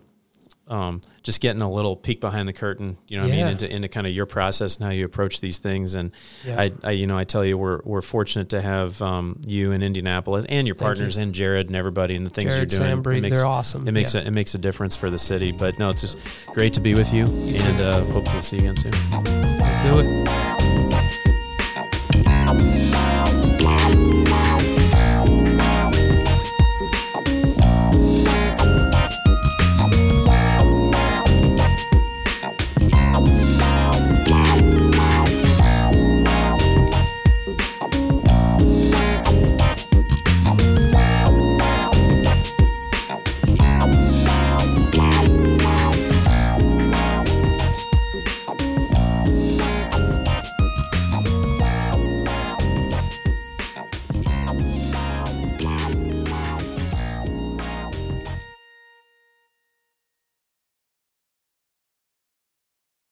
um, 0.68 1.00
just 1.22 1.40
getting 1.40 1.62
a 1.62 1.70
little 1.70 1.94
peek 1.96 2.20
behind 2.20 2.48
the 2.48 2.52
curtain. 2.52 2.96
You 3.08 3.18
know, 3.18 3.24
what 3.24 3.32
I 3.32 3.36
mean, 3.36 3.46
into 3.46 3.72
into 3.72 3.88
kind 3.88 4.06
of 4.06 4.12
your 4.12 4.26
process 4.26 4.76
and 4.76 4.84
how 4.84 4.90
you 4.90 5.04
approach 5.04 5.40
these 5.40 5.58
things. 5.58 5.94
And 5.94 6.10
Yeah. 6.44 6.60
I, 6.60 6.72
I, 6.82 6.90
you 6.92 7.06
know, 7.06 7.16
I 7.16 7.24
tell 7.24 7.44
you, 7.44 7.56
we're 7.56 7.80
we're 7.84 8.00
fortunate 8.02 8.48
to 8.50 8.60
have 8.60 9.00
um, 9.02 9.40
you 9.46 9.72
in 9.72 9.82
Indianapolis 9.82 10.44
and 10.48 10.66
your 10.66 10.74
Thank 10.74 10.80
you. 10.80 10.86
partners 10.86 11.16
and 11.16 11.32
Jared 11.34 11.68
and 11.68 11.76
everybody 11.76 12.16
and 12.16 12.26
the 12.26 12.30
things 12.30 12.52
Jared 12.52 12.72
you're 12.72 12.80
doing. 13.02 13.22
Makes- 13.22 13.36
they're 13.36 13.46
awesome. 13.46 13.86
It 13.86 13.92
makes 13.92 14.14
Yeah. 14.14 14.22
a, 14.22 14.24
it 14.24 14.30
makes 14.32 14.54
a 14.54 14.58
difference 14.58 14.96
for 14.96 15.08
the 15.10 15.18
city. 15.18 15.52
But 15.52 15.78
no, 15.78 15.90
it's 15.90 16.00
just 16.00 16.18
great 16.48 16.72
to 16.74 16.80
be 16.80 16.94
with 16.94 17.12
you, 17.12 17.24
and 17.26 17.80
uh, 17.80 18.04
hope 18.06 18.24
to 18.30 18.42
see 18.42 18.56
you 18.56 18.62
again 18.70 18.76
soon. 18.76 18.92
Do 18.92 19.98
it. 20.00 20.55